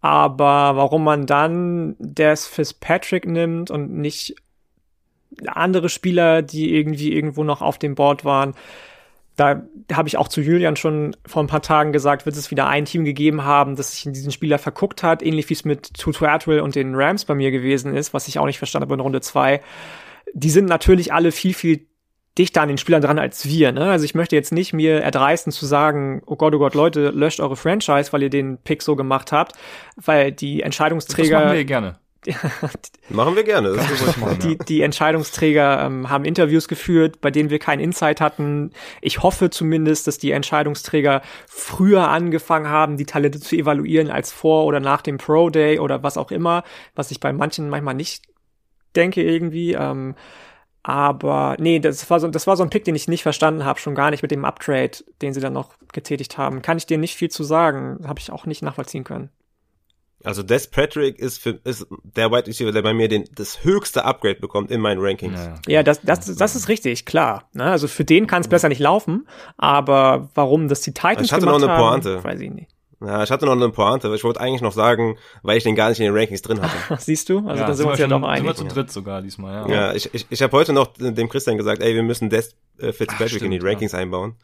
Aber 0.00 0.76
warum 0.76 1.04
man 1.04 1.26
dann 1.26 1.96
Des 1.98 2.46
Fitzpatrick 2.46 3.26
nimmt 3.26 3.70
und 3.70 3.92
nicht 3.92 4.34
andere 5.46 5.88
Spieler, 5.88 6.42
die 6.42 6.74
irgendwie 6.74 7.12
irgendwo 7.12 7.44
noch 7.44 7.62
auf 7.62 7.78
dem 7.78 7.94
Board 7.94 8.24
waren, 8.24 8.54
da 9.40 9.62
habe 9.92 10.06
ich 10.06 10.18
auch 10.18 10.28
zu 10.28 10.42
Julian 10.42 10.76
schon 10.76 11.16
vor 11.26 11.42
ein 11.42 11.46
paar 11.46 11.62
Tagen 11.62 11.92
gesagt, 11.92 12.26
wird 12.26 12.36
es 12.36 12.50
wieder 12.50 12.68
ein 12.68 12.84
Team 12.84 13.06
gegeben 13.06 13.42
haben, 13.42 13.74
das 13.74 13.92
sich 13.92 14.04
in 14.04 14.12
diesen 14.12 14.32
Spieler 14.32 14.58
verguckt 14.58 15.02
hat, 15.02 15.22
ähnlich 15.22 15.48
wie 15.48 15.54
es 15.54 15.64
mit 15.64 15.94
Tutu 15.94 16.26
Atwell 16.26 16.60
und 16.60 16.74
den 16.74 16.94
Rams 16.94 17.24
bei 17.24 17.34
mir 17.34 17.50
gewesen 17.50 17.96
ist, 17.96 18.12
was 18.12 18.28
ich 18.28 18.38
auch 18.38 18.44
nicht 18.44 18.58
verstanden 18.58 18.84
habe 18.84 18.94
in 18.94 19.00
Runde 19.00 19.22
zwei. 19.22 19.62
Die 20.34 20.50
sind 20.50 20.66
natürlich 20.66 21.14
alle 21.14 21.32
viel, 21.32 21.54
viel 21.54 21.86
dichter 22.36 22.60
an 22.60 22.68
den 22.68 22.78
Spielern 22.78 23.00
dran 23.00 23.18
als 23.18 23.46
wir. 23.46 23.72
Ne? 23.72 23.90
Also 23.90 24.04
ich 24.04 24.14
möchte 24.14 24.36
jetzt 24.36 24.52
nicht 24.52 24.74
mir 24.74 25.00
erdreisten 25.00 25.52
zu 25.52 25.64
sagen, 25.64 26.22
oh 26.26 26.36
Gott, 26.36 26.54
oh 26.54 26.58
Gott, 26.58 26.74
Leute, 26.74 27.08
löscht 27.08 27.40
eure 27.40 27.56
Franchise, 27.56 28.12
weil 28.12 28.22
ihr 28.22 28.30
den 28.30 28.58
Pick 28.58 28.82
so 28.82 28.96
gemacht 28.96 29.32
habt, 29.32 29.52
weil 29.96 30.32
die 30.32 30.60
Entscheidungsträger. 30.60 31.30
Das 31.30 31.44
machen 31.44 31.56
wir 31.56 31.64
gerne. 31.64 31.98
Machen 33.08 33.34
wir 33.34 33.44
gerne. 33.44 33.78
die, 34.42 34.58
die 34.58 34.82
Entscheidungsträger 34.82 35.84
ähm, 35.84 36.10
haben 36.10 36.24
Interviews 36.24 36.68
geführt, 36.68 37.20
bei 37.20 37.30
denen 37.30 37.50
wir 37.50 37.58
keinen 37.58 37.80
Insight 37.80 38.20
hatten. 38.20 38.72
Ich 39.00 39.22
hoffe 39.22 39.50
zumindest, 39.50 40.06
dass 40.06 40.18
die 40.18 40.32
Entscheidungsträger 40.32 41.22
früher 41.46 42.08
angefangen 42.08 42.68
haben, 42.68 42.96
die 42.96 43.06
Talente 43.06 43.40
zu 43.40 43.56
evaluieren 43.56 44.10
als 44.10 44.32
vor 44.32 44.66
oder 44.66 44.80
nach 44.80 45.02
dem 45.02 45.18
Pro 45.18 45.48
Day 45.50 45.78
oder 45.78 46.02
was 46.02 46.18
auch 46.18 46.30
immer, 46.30 46.62
was 46.94 47.10
ich 47.10 47.20
bei 47.20 47.32
manchen 47.32 47.70
manchmal 47.70 47.94
nicht 47.94 48.24
denke 48.94 49.22
irgendwie. 49.22 49.72
Ähm, 49.72 50.14
aber 50.82 51.56
nee, 51.58 51.78
das 51.78 52.08
war 52.08 52.20
so, 52.20 52.28
das 52.28 52.46
war 52.46 52.56
so 52.56 52.62
ein 52.62 52.70
Pick, 52.70 52.84
den 52.84 52.94
ich 52.94 53.08
nicht 53.08 53.22
verstanden 53.22 53.64
habe, 53.64 53.78
schon 53.78 53.94
gar 53.94 54.10
nicht 54.10 54.22
mit 54.22 54.30
dem 54.30 54.44
Uptrade, 54.44 54.92
den 55.20 55.34
sie 55.34 55.40
dann 55.40 55.52
noch 55.52 55.74
getätigt 55.92 56.38
haben. 56.38 56.62
Kann 56.62 56.78
ich 56.78 56.86
dir 56.86 56.98
nicht 56.98 57.16
viel 57.16 57.30
zu 57.30 57.44
sagen, 57.44 58.00
habe 58.06 58.20
ich 58.20 58.30
auch 58.30 58.46
nicht 58.46 58.62
nachvollziehen 58.62 59.04
können. 59.04 59.30
Also 60.22 60.42
Des 60.42 60.66
Patrick 60.66 61.18
ist, 61.18 61.38
für, 61.38 61.58
ist 61.64 61.86
der 62.02 62.30
White 62.30 62.48
Receiver, 62.48 62.72
der 62.72 62.82
bei 62.82 62.92
mir 62.92 63.08
den, 63.08 63.24
das 63.34 63.64
höchste 63.64 64.04
Upgrade 64.04 64.36
bekommt 64.36 64.70
in 64.70 64.80
meinen 64.80 65.00
Rankings. 65.00 65.40
Ja, 65.40 65.54
ja 65.66 65.82
das, 65.82 66.02
das, 66.02 66.36
das 66.36 66.56
ist 66.56 66.68
richtig, 66.68 67.06
klar. 67.06 67.48
Ne? 67.54 67.64
Also 67.64 67.88
für 67.88 68.04
den 68.04 68.26
kann 68.26 68.42
es 68.42 68.48
besser 68.48 68.68
nicht 68.68 68.80
laufen, 68.80 69.26
aber 69.56 70.28
warum 70.34 70.68
das 70.68 70.82
die 70.82 70.92
Titans 70.92 71.22
ich 71.22 71.32
hatte 71.32 71.46
noch 71.46 71.62
eine 71.62 71.68
Pointe. 71.68 72.22
weiß 72.22 72.40
ich 72.40 72.50
nicht. 72.50 72.70
Ja, 73.02 73.22
ich 73.22 73.30
hatte 73.30 73.46
noch 73.46 73.52
eine 73.52 73.70
Pointe. 73.70 74.14
Ich 74.14 74.24
wollte 74.24 74.40
eigentlich 74.40 74.60
noch 74.60 74.72
sagen, 74.72 75.16
weil 75.42 75.56
ich 75.56 75.64
den 75.64 75.74
gar 75.74 75.88
nicht 75.88 76.00
in 76.00 76.04
den 76.04 76.14
Rankings 76.14 76.42
drin 76.42 76.60
hatte. 76.60 76.76
Siehst 76.98 77.30
du? 77.30 77.38
Also 77.48 77.62
ja, 77.62 77.66
da 77.66 77.74
sind 77.74 77.86
wir 77.86 77.92
uns 77.92 77.98
ja 77.98 78.06
doch 78.06 78.22
einig. 78.22 78.56
Sind 78.56 78.66
wir 78.66 78.68
zu 78.68 78.74
dritt 78.74 78.92
sogar 78.92 79.22
diesmal, 79.22 79.70
ja. 79.70 79.74
Ja, 79.74 79.94
ich, 79.94 80.12
ich, 80.12 80.26
ich 80.28 80.42
habe 80.42 80.54
heute 80.54 80.74
noch 80.74 80.92
dem 80.98 81.28
Christian 81.30 81.56
gesagt, 81.56 81.80
ey, 81.80 81.94
wir 81.94 82.02
müssen 82.02 82.28
Des 82.28 82.56
äh, 82.78 82.92
Fitzpatrick 82.92 83.20
Ach, 83.20 83.28
stimmt, 83.28 83.44
in 83.44 83.50
die 83.52 83.66
Rankings 83.66 83.92
ja. 83.92 84.00
einbauen. 84.00 84.34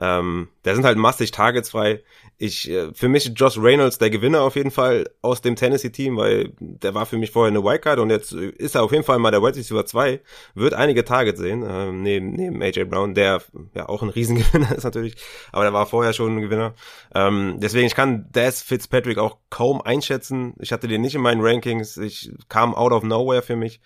Ähm, 0.00 0.48
der 0.64 0.74
sind 0.74 0.84
halt 0.84 0.98
massig 0.98 1.30
Targets 1.30 1.70
frei. 1.70 2.02
Ich, 2.36 2.68
äh, 2.68 2.92
für 2.94 3.08
mich 3.08 3.30
Josh 3.36 3.58
Reynolds 3.58 3.98
der 3.98 4.10
Gewinner 4.10 4.42
auf 4.42 4.56
jeden 4.56 4.72
Fall 4.72 5.08
aus 5.22 5.40
dem 5.40 5.54
Tennessee-Team, 5.54 6.16
weil 6.16 6.52
der 6.58 6.94
war 6.94 7.06
für 7.06 7.16
mich 7.16 7.30
vorher 7.30 7.50
eine 7.50 7.62
Wildcard 7.62 8.00
und 8.00 8.10
jetzt 8.10 8.32
ist 8.32 8.74
er 8.74 8.82
auf 8.82 8.90
jeden 8.90 9.04
Fall 9.04 9.20
mal 9.20 9.30
der 9.30 9.40
Wide 9.40 9.56
Receiver 9.56 9.86
2, 9.86 10.20
wird 10.54 10.74
einige 10.74 11.04
Targets 11.04 11.38
sehen, 11.38 11.64
ähm, 11.68 12.02
neben, 12.02 12.32
neben 12.32 12.60
AJ 12.60 12.84
Brown, 12.84 13.14
der 13.14 13.42
ja 13.74 13.88
auch 13.88 14.02
ein 14.02 14.08
Riesengewinner 14.08 14.72
ist 14.76 14.84
natürlich, 14.84 15.14
aber 15.52 15.62
der 15.62 15.72
war 15.72 15.86
vorher 15.86 16.12
schon 16.12 16.36
ein 16.36 16.42
Gewinner. 16.42 16.74
Ähm, 17.14 17.58
deswegen, 17.58 17.86
ich 17.86 17.94
kann 17.94 18.32
Des 18.32 18.62
Fitzpatrick 18.62 19.18
auch 19.18 19.38
kaum 19.50 19.80
einschätzen. 19.80 20.54
Ich 20.58 20.72
hatte 20.72 20.88
den 20.88 21.02
nicht 21.02 21.14
in 21.14 21.22
meinen 21.22 21.40
Rankings, 21.40 21.96
ich 21.98 22.32
kam 22.48 22.74
out 22.74 22.92
of 22.92 23.04
nowhere 23.04 23.42
für 23.42 23.56
mich. 23.56 23.80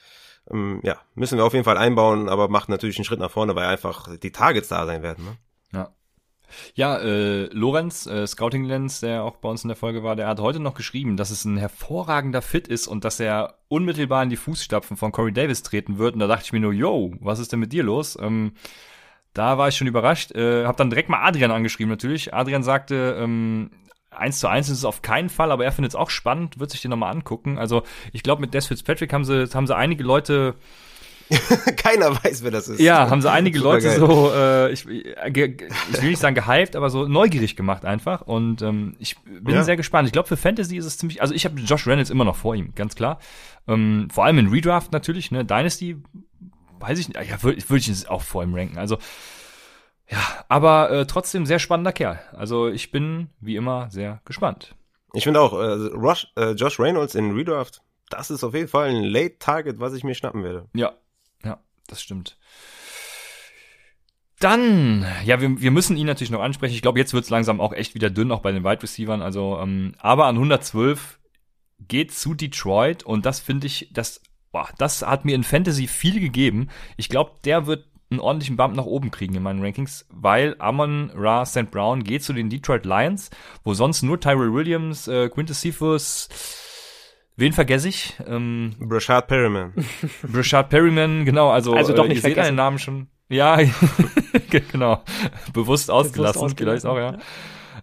Ähm, 0.51 0.81
ja, 0.83 0.97
müssen 1.15 1.37
wir 1.37 1.45
auf 1.45 1.53
jeden 1.53 1.67
Fall 1.67 1.77
einbauen, 1.77 2.31
aber 2.31 2.49
macht 2.49 2.71
natürlich 2.71 2.97
einen 2.97 3.05
Schritt 3.05 3.21
nach 3.21 3.31
vorne, 3.31 3.55
weil 3.55 3.67
einfach 3.67 4.17
die 4.17 4.33
Targets 4.33 4.69
da 4.69 4.87
sein 4.87 5.03
werden. 5.03 5.25
Ne? 5.25 5.37
Ja. 6.75 6.99
Äh, 6.99 7.45
Lorenz, 7.53 8.07
äh, 8.07 8.27
Scouting 8.27 8.65
Lens, 8.65 9.01
der 9.01 9.25
auch 9.25 9.37
bei 9.37 9.49
uns 9.49 9.65
in 9.65 9.69
der 9.69 9.77
Folge 9.77 10.03
war, 10.03 10.17
der 10.17 10.29
hat 10.29 10.41
heute 10.41 10.61
noch 10.61 10.75
geschrieben, 10.75 11.17
dass 11.17 11.31
es 11.31 11.45
ein 11.45 11.57
hervorragender 11.57 12.43
Fit 12.43 12.69
ist 12.69 12.87
und 12.87 13.05
dass 13.05 13.21
er 13.21 13.59
unmittelbar 13.69 14.23
in 14.23 14.31
die 14.31 14.37
Fußstapfen 14.37 14.97
von 14.97 15.13
Corey 15.13 15.33
Davis 15.33 15.63
treten 15.63 15.99
wird. 15.99 16.15
Und 16.15 16.21
da 16.21 16.27
dachte 16.27 16.45
ich 16.45 16.53
mir 16.53 16.61
nur, 16.61 16.73
yo, 16.73 17.13
was 17.21 17.39
ist 17.39 17.53
denn 17.53 17.61
mit 17.61 17.73
dir 17.73 17.83
los? 17.83 18.19
Ähm, 18.21 18.53
da 19.35 19.59
war 19.59 19.69
ich 19.69 19.77
schon 19.77 19.87
überrascht. 19.87 20.33
Äh, 20.33 20.65
hab 20.65 20.77
dann 20.77 20.91
direkt 20.91 21.09
mal 21.09 21.23
Adrian 21.23 21.51
angeschrieben 21.51 21.91
natürlich. 21.91 22.35
Adrian 22.35 22.63
sagte, 22.63 23.17
ähm, 23.21 23.71
eins 24.11 24.41
zu 24.41 24.49
eins 24.49 24.69
ist 24.69 24.79
es 24.79 24.85
auf 24.85 25.03
keinen 25.03 25.29
Fall, 25.29 25.53
aber 25.53 25.65
er 25.65 25.73
findet 25.73 25.93
es 25.93 25.97
auch 25.97 26.11
spannend, 26.11 26.59
wird 26.59 26.71
sich 26.71 26.83
den 26.83 26.91
nochmal 26.91 27.13
angucken. 27.13 27.59
Also 27.59 27.83
ich 28.13 28.23
glaube, 28.23 28.41
mit 28.41 28.55
Des 28.55 28.67
Fitzpatrick 28.67 29.13
haben 29.13 29.25
sie, 29.25 29.49
haben 29.55 29.67
sie 29.67 29.77
einige 29.77 30.03
Leute 30.03 30.57
Keiner 31.77 32.13
weiß, 32.25 32.43
wer 32.43 32.51
das 32.51 32.69
ist. 32.69 32.81
Ja, 32.81 33.11
haben 33.11 33.21
sie 33.21 33.31
einige 33.31 33.59
Leute 33.59 33.91
so, 33.99 34.33
äh, 34.35 34.73
ich, 34.73 34.87
ich 34.89 35.17
will 36.03 36.11
nicht 36.11 36.21
sagen 36.21 36.35
gehypt, 36.35 36.75
aber 36.75 36.91
so 36.91 37.07
neugierig 37.07 37.57
gemacht 37.57 37.85
einfach. 37.85 38.23
Und 38.23 38.63
ähm, 38.63 38.97
ich 38.99 39.17
bin 39.25 39.55
ja. 39.55 39.63
sehr 39.63 39.77
gespannt. 39.77 40.07
Ich 40.07 40.13
glaube, 40.13 40.29
für 40.29 40.37
Fantasy 40.37 40.77
ist 40.77 40.87
es 40.87 40.97
ziemlich, 40.99 41.21
also 41.21 41.35
ich 41.35 41.45
habe 41.45 41.61
Josh 41.61 41.87
Reynolds 41.87 42.11
immer 42.11 42.25
noch 42.25 42.37
vor 42.37 42.55
ihm, 42.55 42.75
ganz 42.75 42.95
klar. 42.95 43.19
Ähm, 43.67 44.09
vor 44.11 44.25
allem 44.25 44.39
in 44.39 44.49
Redraft 44.49 44.93
natürlich, 44.93 45.31
ne? 45.31 45.45
Dynasty, 45.45 45.97
weiß 46.81 46.99
ich 46.99 47.09
nicht, 47.09 47.21
ja, 47.29 47.43
würde 47.43 47.69
würd 47.69 47.89
ich 47.89 48.09
auch 48.09 48.23
vor 48.23 48.43
ihm 48.43 48.55
ranken. 48.55 48.79
Also, 48.79 48.99
ja, 50.11 50.19
aber 50.49 50.91
äh, 50.91 51.07
trotzdem 51.07 51.45
sehr 51.45 51.59
spannender 51.59 51.93
Kerl. 51.93 52.19
Also 52.33 52.69
ich 52.69 52.91
bin, 52.91 53.29
wie 53.41 53.57
immer, 53.57 53.91
sehr 53.91 54.23
gespannt. 54.25 54.75
Ich 55.13 55.25
finde 55.25 55.41
auch, 55.41 55.53
äh, 55.53 55.95
Rush, 55.95 56.29
äh, 56.37 56.53
Josh 56.53 56.81
Reynolds 56.81 57.15
in 57.15 57.33
Redraft, 57.33 57.83
das 58.09 58.31
ist 58.31 58.45
auf 58.45 58.55
jeden 58.55 58.69
Fall 58.69 58.89
ein 58.89 59.05
Late 59.05 59.39
Target, 59.39 59.81
was 59.81 59.93
ich 59.93 60.05
mir 60.05 60.15
schnappen 60.15 60.43
werde. 60.43 60.67
Ja, 60.75 60.95
das 61.89 62.01
stimmt. 62.01 62.39
Dann, 64.39 65.05
ja, 65.25 65.41
wir, 65.41 65.61
wir 65.61 65.73
müssen 65.73 65.97
ihn 65.97 66.07
natürlich 66.07 66.31
noch 66.31 66.43
ansprechen. 66.43 66.75
Ich 66.75 66.83
glaube, 66.83 67.01
jetzt 67.01 67.13
wird 67.13 67.25
es 67.25 67.31
langsam 67.31 67.61
auch 67.61 67.73
echt 67.73 67.95
wieder 67.97 68.09
dünn, 68.09 68.31
auch 68.31 68.41
bei 68.41 68.53
den 68.53 68.63
Wide 68.63 68.83
Receivern. 68.83 69.21
Also, 69.21 69.59
ähm, 69.61 69.95
aber 69.99 70.27
an 70.27 70.37
112 70.37 71.19
geht 71.81 72.13
zu 72.13 72.35
Detroit 72.35 73.03
und 73.03 73.27
das 73.27 73.41
finde 73.41 73.67
ich, 73.67 73.91
das, 73.93 74.23
boah, 74.53 74.69
das 74.79 75.03
hat 75.03 75.25
mir 75.25 75.35
in 75.35 75.43
Fantasy 75.43 75.89
viel 75.89 76.21
gegeben. 76.21 76.69
Ich 76.97 77.09
glaube, 77.09 77.33
der 77.45 77.67
wird 77.67 77.87
einen 78.11 78.21
ordentlichen 78.21 78.57
Bump 78.57 78.75
nach 78.75 78.87
oben 78.87 79.11
kriegen 79.11 79.35
in 79.35 79.43
meinen 79.43 79.63
Rankings, 79.63 80.07
weil 80.09 80.57
Amon 80.59 81.11
Ra 81.15 81.45
St. 81.45 81.71
Brown 81.71 82.05
geht 82.05 82.23
zu 82.23 82.33
den 82.33 82.49
Detroit 82.49 82.87
Lions, 82.87 83.31
wo 83.65 83.75
sonst 83.75 84.03
nur 84.03 84.21
Tyrell 84.21 84.53
Williams, 84.53 85.09
äh, 85.09 85.29
Quintus 85.29 85.61
Cephus, 85.61 86.29
Wen 87.39 87.53
vergesse 87.53 87.89
ich? 87.89 88.15
Ähm, 88.27 88.75
Brashard 88.81 89.29
Perryman. 89.29 89.73
Brashard 90.25 90.71
Perryman, 90.71 91.25
genau. 91.25 91.51
Also, 91.51 91.73
also 91.73 91.93
doch 91.93 92.05
äh, 92.05 92.09
nicht 92.09 92.17
ihr 92.17 92.23
seht 92.23 92.39
einen 92.39 92.57
Namen 92.57 92.81
schon. 92.81 93.07
Ja, 93.29 93.61
genau. 94.51 95.05
Bewusst 95.53 95.89
ausgelassen, 95.89 96.41
Bewusst 96.41 96.59
vielleicht 96.59 96.85
auch, 96.85 96.97
ja. 96.97 97.17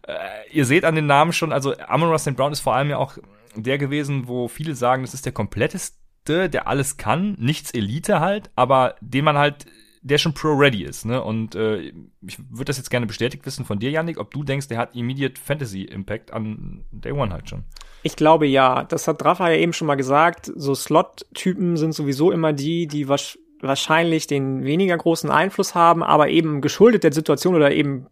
Äh, 0.06 0.52
ihr 0.52 0.66
seht 0.66 0.84
an 0.84 0.96
den 0.96 1.06
Namen 1.06 1.32
schon, 1.32 1.54
also 1.54 1.74
Amon 1.88 2.10
Ross 2.10 2.26
Brown 2.26 2.52
ist 2.52 2.60
vor 2.60 2.76
allem 2.76 2.90
ja 2.90 2.98
auch 2.98 3.18
der 3.56 3.78
gewesen, 3.78 4.28
wo 4.28 4.50
viele 4.50 4.76
sagen, 4.76 5.04
das 5.04 5.14
ist 5.14 5.26
der 5.26 5.32
kompletteste, 5.32 6.50
der 6.50 6.68
alles 6.68 6.98
kann, 6.98 7.38
nichts 7.40 7.72
Elite 7.72 8.20
halt, 8.20 8.52
aber 8.58 8.96
den 9.00 9.24
man 9.24 9.38
halt 9.38 9.68
der 10.06 10.20
schon 10.20 10.36
pro-ready 10.36 10.84
ist, 10.84 11.04
ne? 11.06 11.24
Und 11.24 11.56
äh, 11.56 11.92
ich 12.22 12.38
würde 12.52 12.66
das 12.66 12.78
jetzt 12.78 12.92
gerne 12.92 13.08
bestätigt 13.08 13.44
wissen 13.44 13.66
von 13.66 13.80
dir, 13.80 13.90
Yannick, 13.90 14.20
ob 14.20 14.32
du 14.32 14.44
denkst, 14.44 14.68
der 14.68 14.78
hat 14.78 14.96
Immediate 14.96 15.42
Fantasy 15.42 15.82
Impact 15.82 16.32
an 16.32 16.86
Day 16.92 17.12
One 17.12 17.34
halt 17.34 17.50
schon. 17.50 17.64
Ich 18.04 18.16
glaube 18.16 18.46
ja. 18.46 18.84
Das 18.84 19.08
hat 19.08 19.26
Rafa 19.26 19.50
ja 19.50 19.58
eben 19.58 19.74
schon 19.74 19.88
mal 19.88 19.96
gesagt. 19.96 20.52
So 20.56 20.76
Slot-Typen 20.76 21.76
sind 21.76 21.94
sowieso 21.94 22.32
immer 22.32 22.54
die, 22.54 22.86
die 22.86 23.08
wahrscheinlich 23.08 24.28
den 24.28 24.64
weniger 24.64 24.96
großen 24.96 25.32
Einfluss 25.32 25.74
haben, 25.74 26.04
aber 26.04 26.30
eben 26.30 26.62
geschuldet 26.62 27.04
der 27.04 27.12
Situation 27.12 27.56
oder 27.56 27.72
eben 27.72 28.06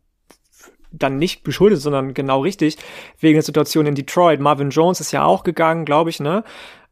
dann 0.92 1.18
nicht 1.18 1.44
beschuldet, 1.44 1.80
sondern 1.80 2.16
genau 2.16 2.42
richtig, 2.42 2.78
wegen 3.20 3.36
der 3.36 3.44
Situation 3.44 3.86
in 3.86 3.94
Detroit. 3.94 4.40
Marvin 4.40 4.72
Jones 4.72 5.00
ist 5.00 5.12
ja 5.12 5.26
auch 5.26 5.44
gegangen, 5.44 5.86
glaube 5.86 6.10
ich, 6.10 6.20
ne? 6.20 6.44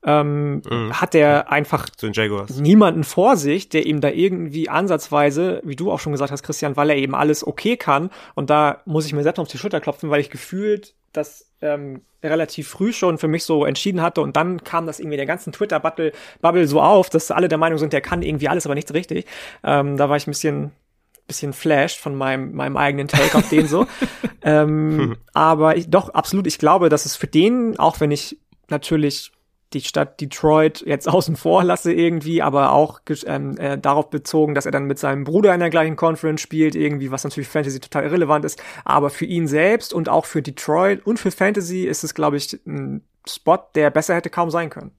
Ähm, 0.06 0.62
mhm. 0.70 1.00
hat 1.00 1.14
er 1.16 1.52
einfach 1.52 1.88
niemanden 2.58 3.04
vor 3.04 3.38
sich, 3.38 3.70
der 3.70 3.86
ihm 3.86 4.02
da 4.02 4.10
irgendwie 4.10 4.70
ansatzweise, 4.70 5.62
wie 5.64 5.76
du 5.76 5.92
auch 5.92 6.00
schon 6.00 6.12
gesagt 6.12 6.32
hast, 6.32 6.44
Christian, 6.44 6.76
weil 6.76 6.90
er 6.90 6.98
eben 6.98 7.16
alles 7.16 7.46
okay 7.46 7.78
kann. 7.78 8.10
Und 8.34 8.50
da 8.50 8.82
muss 8.86 9.06
ich 9.06 9.14
mir 9.14 9.24
selbst 9.24 9.40
auf 9.40 9.48
die 9.48 9.58
Schulter 9.58 9.82
klopfen, 9.82 10.10
weil 10.10 10.22
ich 10.22 10.30
gefühlt 10.30 10.96
das 11.14 11.52
ähm, 11.62 12.02
relativ 12.24 12.70
früh 12.70 12.94
schon 12.94 13.18
für 13.18 13.28
mich 13.28 13.44
so 13.44 13.66
entschieden 13.66 14.02
hatte. 14.02 14.22
Und 14.22 14.36
dann 14.36 14.64
kam 14.64 14.88
das 14.88 15.00
irgendwie 15.00 15.18
der 15.18 15.26
ganzen 15.26 15.54
Twitter-Bubble 15.54 16.68
so 16.68 16.82
auf, 16.82 17.10
dass 17.10 17.32
alle 17.32 17.48
der 17.48 17.58
Meinung 17.58 17.78
sind, 17.78 17.94
der 17.94 18.02
kann 18.02 18.22
irgendwie 18.22 18.48
alles, 18.48 18.66
aber 18.66 18.76
nichts 18.76 18.94
richtig. 18.94 19.26
Ähm, 19.64 19.98
da 19.98 20.10
war 20.10 20.18
ich 20.18 20.28
ein 20.28 20.32
bisschen 20.32 20.72
bisschen 21.28 21.54
flashed 21.54 21.98
von 21.98 22.14
meinem, 22.16 22.54
meinem 22.54 22.76
eigenen 22.76 23.08
Take 23.08 23.38
auf 23.38 23.48
den 23.48 23.66
so. 23.66 23.88
ähm, 24.42 25.16
aber 25.34 25.78
ich, 25.78 25.90
doch, 25.90 26.10
absolut, 26.10 26.46
ich 26.46 26.60
glaube, 26.60 26.90
dass 26.90 27.06
es 27.06 27.16
für 27.16 27.28
den, 27.28 27.80
auch 27.80 28.02
wenn 28.02 28.12
ich 28.12 28.38
natürlich 28.68 29.32
die 29.74 29.82
Stadt 29.82 30.20
Detroit 30.20 30.84
jetzt 30.86 31.08
außen 31.10 31.36
vor 31.36 31.64
lasse 31.64 31.94
irgendwie, 31.94 32.42
aber 32.42 32.72
auch 32.72 33.02
ähm, 33.26 33.58
äh, 33.58 33.78
darauf 33.78 34.10
bezogen, 34.10 34.56
dass 34.56 34.66
er 34.66 34.72
dann 34.72 34.86
mit 34.86 35.00
seinem 35.00 35.24
Bruder 35.24 35.54
in 35.54 35.60
der 35.60 35.70
gleichen 35.70 35.96
Conference 35.96 36.42
spielt, 36.42 36.76
irgendwie, 36.76 37.12
was 37.12 37.24
natürlich 37.24 37.50
Fantasy 37.50 37.80
total 37.80 38.04
irrelevant 38.04 38.46
ist. 38.46 38.62
Aber 38.86 39.10
für 39.10 39.26
ihn 39.26 39.48
selbst 39.48 39.94
und 39.94 40.10
auch 40.10 40.26
für 40.26 40.42
Detroit 40.42 41.06
und 41.06 41.20
für 41.20 41.32
Fantasy 41.32 41.86
ist 41.86 42.04
es, 42.04 42.14
glaube 42.14 42.38
ich, 42.38 42.54
ein 42.66 43.04
Spot, 43.28 43.60
der 43.76 43.90
besser 43.92 44.16
hätte 44.16 44.30
kaum 44.30 44.50
sein 44.50 44.70
können. 44.70 44.92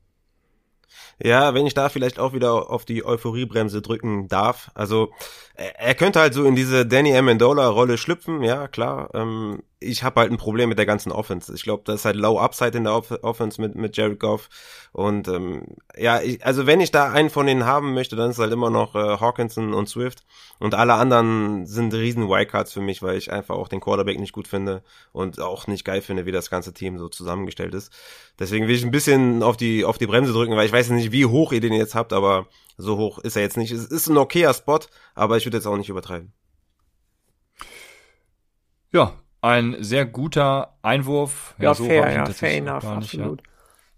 Ja, 1.23 1.55
wenn 1.55 1.67
ich 1.67 1.75
da 1.75 1.89
vielleicht 1.89 2.19
auch 2.19 2.33
wieder 2.33 2.71
auf 2.71 2.85
die 2.85 3.05
Euphoriebremse 3.05 3.83
drücken 3.83 4.29
darf. 4.29 4.71
Also 4.75 5.13
er 5.55 5.95
könnte 5.95 6.21
halt 6.21 6.35
so 6.35 6.45
in 6.45 6.57
diese 6.57 6.87
Danny 6.87 7.17
Amendola-Rolle 7.17 7.99
schlüpfen, 7.99 8.43
ja 8.43 8.69
klar. 8.69 9.11
Ähm, 9.13 9.63
ich 9.81 10.03
habe 10.03 10.21
halt 10.21 10.31
ein 10.31 10.39
Problem 10.39 10.69
mit 10.69 10.79
der 10.79 10.87
ganzen 10.87 11.13
Offense. 11.13 11.53
Ich 11.55 11.63
glaube, 11.63 11.83
das 11.85 11.97
ist 11.97 12.05
halt 12.05 12.17
Low 12.17 12.39
Upside 12.39 12.77
in 12.79 12.85
der 12.85 12.95
Off 12.95 13.11
Offense 13.23 13.61
mit, 13.61 13.75
mit 13.75 13.97
Jared 13.97 14.19
Goff. 14.19 14.49
Und 14.93 15.29
ähm, 15.29 15.67
ja, 15.97 16.23
ich, 16.23 16.45
also 16.45 16.67
wenn 16.67 16.81
ich 16.81 16.91
da 16.91 17.11
einen 17.11 17.31
von 17.31 17.47
denen 17.47 17.67
haben 17.67 17.93
möchte, 17.95 18.17
dann 18.17 18.31
ist 18.31 18.39
halt 18.39 18.53
immer 18.53 18.71
noch 18.71 18.95
äh, 18.95 19.19
Hawkinson 19.19 19.75
und 19.75 19.89
Swift. 19.89 20.25
Und 20.59 20.75
alle 20.75 20.95
anderen 20.95 21.67
sind 21.67 21.93
riesen 21.93 22.29
Wildcards 22.29 22.73
für 22.73 22.81
mich, 22.81 23.03
weil 23.03 23.19
ich 23.19 23.33
einfach 23.33 23.57
auch 23.57 23.69
den 23.69 23.81
Quarterback 23.81 24.19
nicht 24.19 24.33
gut 24.33 24.49
finde 24.49 24.83
und 25.13 25.41
auch 25.41 25.67
nicht 25.67 25.85
geil 25.85 26.01
finde, 26.01 26.25
wie 26.25 26.33
das 26.33 26.51
ganze 26.51 26.73
Team 26.73 26.99
so 26.99 27.09
zusammengestellt 27.09 27.75
ist. 27.75 27.93
Deswegen 28.39 28.69
will 28.69 28.77
ich 28.77 28.85
ein 28.85 28.91
bisschen 28.91 29.43
auf 29.43 29.57
die, 29.57 29.85
auf 29.85 29.99
die 29.99 30.07
Bremse 30.07 30.33
drücken, 30.33 30.57
weil 30.57 30.67
ich 30.67 30.73
weiß 30.73 30.91
nicht, 30.91 31.13
wie 31.13 31.27
hoch 31.27 31.53
ihr 31.53 31.61
den 31.61 31.73
jetzt 31.73 31.95
habt, 31.95 32.13
aber 32.13 32.47
so 32.77 32.97
hoch 32.97 33.19
ist 33.19 33.37
er 33.37 33.43
jetzt 33.43 33.57
nicht. 33.57 33.73
Es 33.73 33.87
ist 33.87 34.09
ein 34.09 34.17
okayer 34.17 34.55
Spot, 34.55 34.81
aber 35.15 35.37
ich 35.37 35.47
würde 35.47 35.59
jetzt 35.59 35.67
auch 35.67 35.77
nicht 35.77 35.89
übertreiben. 35.89 36.33
Ja, 38.93 39.15
ein 39.41 39.77
sehr 39.81 40.07
guter 40.07 40.77
Einwurf. 40.83 41.55
Ja, 41.59 41.65
ja 41.65 41.75
so 41.75 41.85
fair, 41.85 42.13
ja, 42.13 42.27
fair 42.27 42.57
enough, 42.57 42.83
nicht, 42.83 42.93
absolut. 42.93 43.41
Ja. 43.41 43.47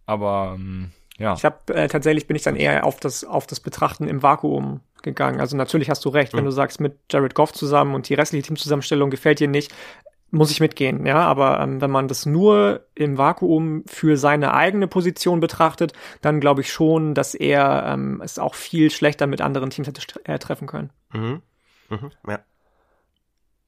Aber 0.07 0.53
ähm, 0.57 0.91
ja. 1.19 1.35
Ich 1.35 1.45
habe 1.45 1.75
äh, 1.75 1.89
tatsächlich 1.89 2.27
bin 2.27 2.37
ich 2.37 2.43
dann 2.43 2.57
eher 2.57 2.85
auf 2.85 2.99
das 2.99 3.25
auf 3.25 3.47
das 3.47 3.61
Betrachten 3.61 4.09
im 4.09 4.23
Vakuum 4.23 4.81
gegangen. 5.03 5.41
Also 5.41 5.57
natürlich 5.57 5.91
hast 5.91 6.05
du 6.05 6.09
recht, 6.09 6.33
mhm. 6.33 6.39
wenn 6.39 6.45
du 6.47 6.51
sagst 6.51 6.81
mit 6.81 6.99
Jared 7.11 7.35
Goff 7.35 7.53
zusammen 7.53 7.95
und 7.95 8.09
die 8.09 8.15
restliche 8.15 8.47
Teamzusammenstellung 8.47 9.11
gefällt 9.11 9.39
dir 9.39 9.49
nicht, 9.49 9.73
muss 10.35 10.51
ich 10.51 10.61
mitgehen, 10.61 11.07
ja. 11.07 11.19
Aber 11.19 11.61
ähm, 11.61 11.81
wenn 11.81 11.91
man 11.91 12.09
das 12.09 12.27
nur 12.27 12.87
im 12.95 13.17
Vakuum 13.17 13.85
für 13.87 14.17
seine 14.17 14.53
eigene 14.53 14.89
Position 14.89 15.41
betrachtet, 15.41 15.93
dann 16.21 16.41
glaube 16.41 16.61
ich 16.61 16.73
schon, 16.73 17.15
dass 17.15 17.35
er 17.35 17.85
ähm, 17.87 18.21
es 18.23 18.39
auch 18.39 18.55
viel 18.55 18.91
schlechter 18.91 19.27
mit 19.27 19.41
anderen 19.41 19.71
Teams 19.71 19.89
hätte 19.89 20.03
äh, 20.25 20.39
treffen 20.39 20.67
können. 20.67 20.91
Mhm. 21.13 21.43
Mhm. 21.89 22.11
Ja. 22.29 22.41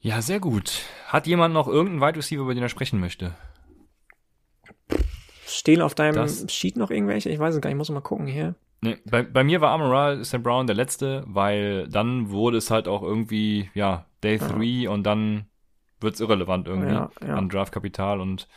Ja, 0.00 0.22
sehr 0.22 0.40
gut. 0.40 0.82
Hat 1.06 1.26
jemand 1.26 1.54
noch 1.54 1.68
irgendeinen 1.68 2.00
Wide 2.00 2.18
Receiver, 2.18 2.42
über 2.42 2.54
den 2.54 2.62
er 2.62 2.68
sprechen 2.68 3.00
möchte? 3.00 3.34
Stehen 5.46 5.80
auf 5.80 5.94
deinem 5.94 6.14
das, 6.14 6.44
Sheet 6.52 6.76
noch 6.76 6.90
irgendwelche? 6.90 7.30
Ich 7.30 7.38
weiß 7.38 7.54
es 7.54 7.60
gar 7.60 7.70
nicht, 7.70 7.74
ich 7.74 7.78
muss 7.78 7.90
mal 7.90 8.00
gucken 8.00 8.26
hier. 8.26 8.54
Nee, 8.82 8.98
bei, 9.04 9.22
bei 9.22 9.42
mir 9.42 9.60
war 9.60 9.70
Amara 9.70 10.22
St. 10.22 10.42
Brown 10.42 10.66
der 10.66 10.76
letzte, 10.76 11.24
weil 11.26 11.88
dann 11.88 12.30
wurde 12.30 12.58
es 12.58 12.70
halt 12.70 12.88
auch 12.88 13.02
irgendwie, 13.02 13.70
ja, 13.74 14.06
Day 14.22 14.38
3 14.38 14.64
ja. 14.64 14.90
und 14.90 15.04
dann 15.04 15.46
wird's 16.00 16.20
irrelevant 16.20 16.66
irgendwie 16.68 16.92
Ja, 16.92 17.10
ja. 17.26 17.34
an 17.34 17.48
Draftkapital 17.48 18.20
und 18.20 18.48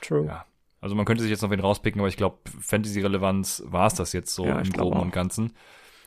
True. 0.00 0.26
ja. 0.26 0.44
Also 0.80 0.94
man 0.94 1.04
könnte 1.04 1.22
sich 1.22 1.30
jetzt 1.30 1.42
noch 1.42 1.50
wen 1.50 1.60
rauspicken, 1.60 2.00
aber 2.00 2.08
ich 2.08 2.16
glaube, 2.16 2.38
Fantasy-Relevanz 2.60 3.64
war 3.66 3.88
es 3.88 3.94
das 3.94 4.12
jetzt 4.12 4.34
so 4.34 4.46
Ja, 4.46 4.60
im 4.60 4.70
Groben 4.72 5.00
und 5.00 5.12
Ganzen. 5.12 5.54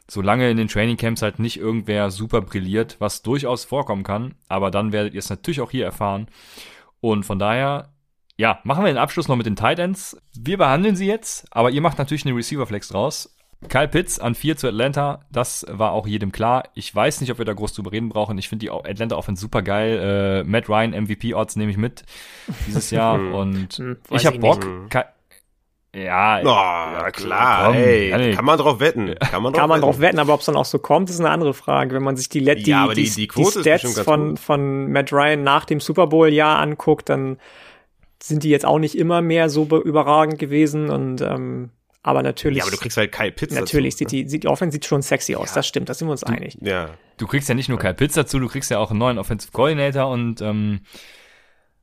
Solange 0.08 0.50
in 0.50 0.58
den 0.58 0.68
Trainingcamps 0.68 1.22
halt 1.22 1.40
nicht 1.40 1.58
irgendwer 1.58 2.10
super 2.10 2.42
brilliert, 2.42 2.96
was 3.00 3.22
durchaus 3.22 3.66
vorkommen 3.66 4.04
kann, 4.04 4.36
aber 4.48 4.72
dann 4.72 4.92
werdet 4.92 5.14
ihr 5.14 5.20
es 5.20 5.30
natürlich 5.30 5.62
auch 5.62 5.72
hier 5.72 5.86
erfahren. 5.86 6.28
Und 7.02 7.24
von 7.26 7.38
daher, 7.40 7.94
ja, 8.38 8.60
machen 8.64 8.84
wir 8.84 8.92
den 8.92 8.98
Abschluss 8.98 9.28
noch 9.28 9.36
mit 9.36 9.46
den 9.46 9.56
Tight 9.56 9.80
Ends. 9.80 10.18
Wir 10.38 10.58
behandeln 10.58 10.96
sie 10.96 11.06
jetzt, 11.08 11.46
aber 11.52 11.70
ihr 11.72 11.82
macht 11.82 11.98
natürlich 11.98 12.26
eine 12.26 12.36
Receiver-Flex 12.36 12.90
draus. 12.90 13.36
Kyle 13.70 13.88
Pitts 13.88 14.20
an 14.20 14.34
4 14.36 14.58
zu 14.58 14.68
Atlanta, 14.68 15.22
das 15.32 15.66
war 15.70 15.92
auch 15.92 16.08
jedem 16.08 16.32
klar. 16.32 16.64
Ich 16.74 16.94
weiß 16.94 17.22
nicht, 17.22 17.32
ob 17.32 17.38
wir 17.38 17.46
da 17.46 17.54
groß 17.54 17.74
drüber 17.74 17.92
reden 17.92 18.10
brauchen. 18.10 18.38
Ich 18.38 18.50
finde 18.50 18.66
die 18.66 18.72
Atlanta 18.72 19.16
Offense 19.16 19.40
super 19.42 19.62
geil. 19.62 20.42
Äh, 20.44 20.44
Matt 20.50 20.68
Ryan 20.68 20.92
MVP-Odds 21.04 21.56
nehme 21.58 21.72
ich 21.72 21.78
mit 21.78 22.04
dieses 22.68 22.90
Jahr 22.92 23.20
und 23.20 23.74
Hm, 23.74 23.98
ich 24.10 24.26
habe 24.26 24.40
Bock. 24.40 24.66
Ja, 25.94 26.40
Oh, 26.40 27.12
klar, 27.12 27.66
komm, 27.66 27.76
ey, 27.76 28.10
Janik. 28.12 28.36
kann 28.38 28.46
man 28.46 28.58
drauf 28.58 28.80
wetten. 28.80 29.14
Kann 29.20 29.44
man 29.44 29.52
drauf 29.52 29.60
Kann 29.60 29.68
man 29.70 29.78
wetten. 29.80 29.82
drauf 29.86 30.00
wetten, 30.00 30.20
aber 30.20 30.34
ob 30.34 30.40
es 30.40 30.46
dann 30.46 30.56
auch 30.56 30.64
so 30.64 30.80
kommt, 30.80 31.10
ist 31.10 31.20
eine 31.20 31.30
andere 31.30 31.54
Frage. 31.54 31.94
Wenn 31.94 32.04
man 32.04 32.16
sich 32.16 32.30
die, 32.30 32.40
Let 32.40 32.66
die, 32.66 32.70
Ja, 32.72 32.88
die, 32.88 33.04
die- 33.10 33.28
die 33.28 33.42
ist 33.42 33.60
Stats 33.60 34.00
von, 34.00 34.38
von 34.38 34.90
Matt 34.90 35.12
Ryan 35.12 35.44
nach 35.44 35.66
dem 35.66 35.82
Super 35.82 36.08
Bowl-Jahr 36.08 36.60
anguckt, 36.60 37.10
dann 37.10 37.38
sind 38.24 38.44
die 38.44 38.50
jetzt 38.50 38.66
auch 38.66 38.80
nicht 38.80 38.98
immer 38.98 39.22
mehr 39.22 39.50
so 39.50 39.66
be- 39.66 39.80
überragend 39.84 40.40
gewesen 40.40 40.90
und 40.90 41.20
ähm, 41.20 41.72
aber 42.04 42.24
natürlich, 42.24 42.60
Ja, 42.60 42.64
aber 42.64 42.72
du 42.72 42.78
kriegst 42.78 42.98
halt 42.98 43.12
Kyle 43.12 43.32
Pitts 43.32 43.54
natürlich 43.54 43.96
dazu. 43.96 44.10
sieht 44.10 44.12
die, 44.12 44.30
sieht 44.30 44.44
die 44.44 44.48
Offense 44.48 44.74
sieht 44.74 44.86
schon 44.86 45.02
sexy 45.02 45.36
aus, 45.36 45.54
das 45.54 45.68
stimmt, 45.68 45.90
da 45.90 45.94
sind 45.94 46.08
wir 46.08 46.12
uns 46.12 46.24
einig. 46.24 46.58
Ja, 46.62 46.92
du 47.18 47.28
kriegst 47.28 47.48
ja 47.50 47.56
nicht 47.56 47.70
nur 47.70 47.78
Kyle 47.80 47.94
Pitts 47.94 48.16
dazu, 48.16 48.40
du 48.40 48.48
kriegst 48.48 48.72
ja 48.72 48.80
auch 48.80 48.90
einen 48.90 49.00
neuen 49.00 49.18
Offensive 49.20 49.52
Coordinator 49.52 50.10
und 50.10 50.42
ähm, 50.42 50.82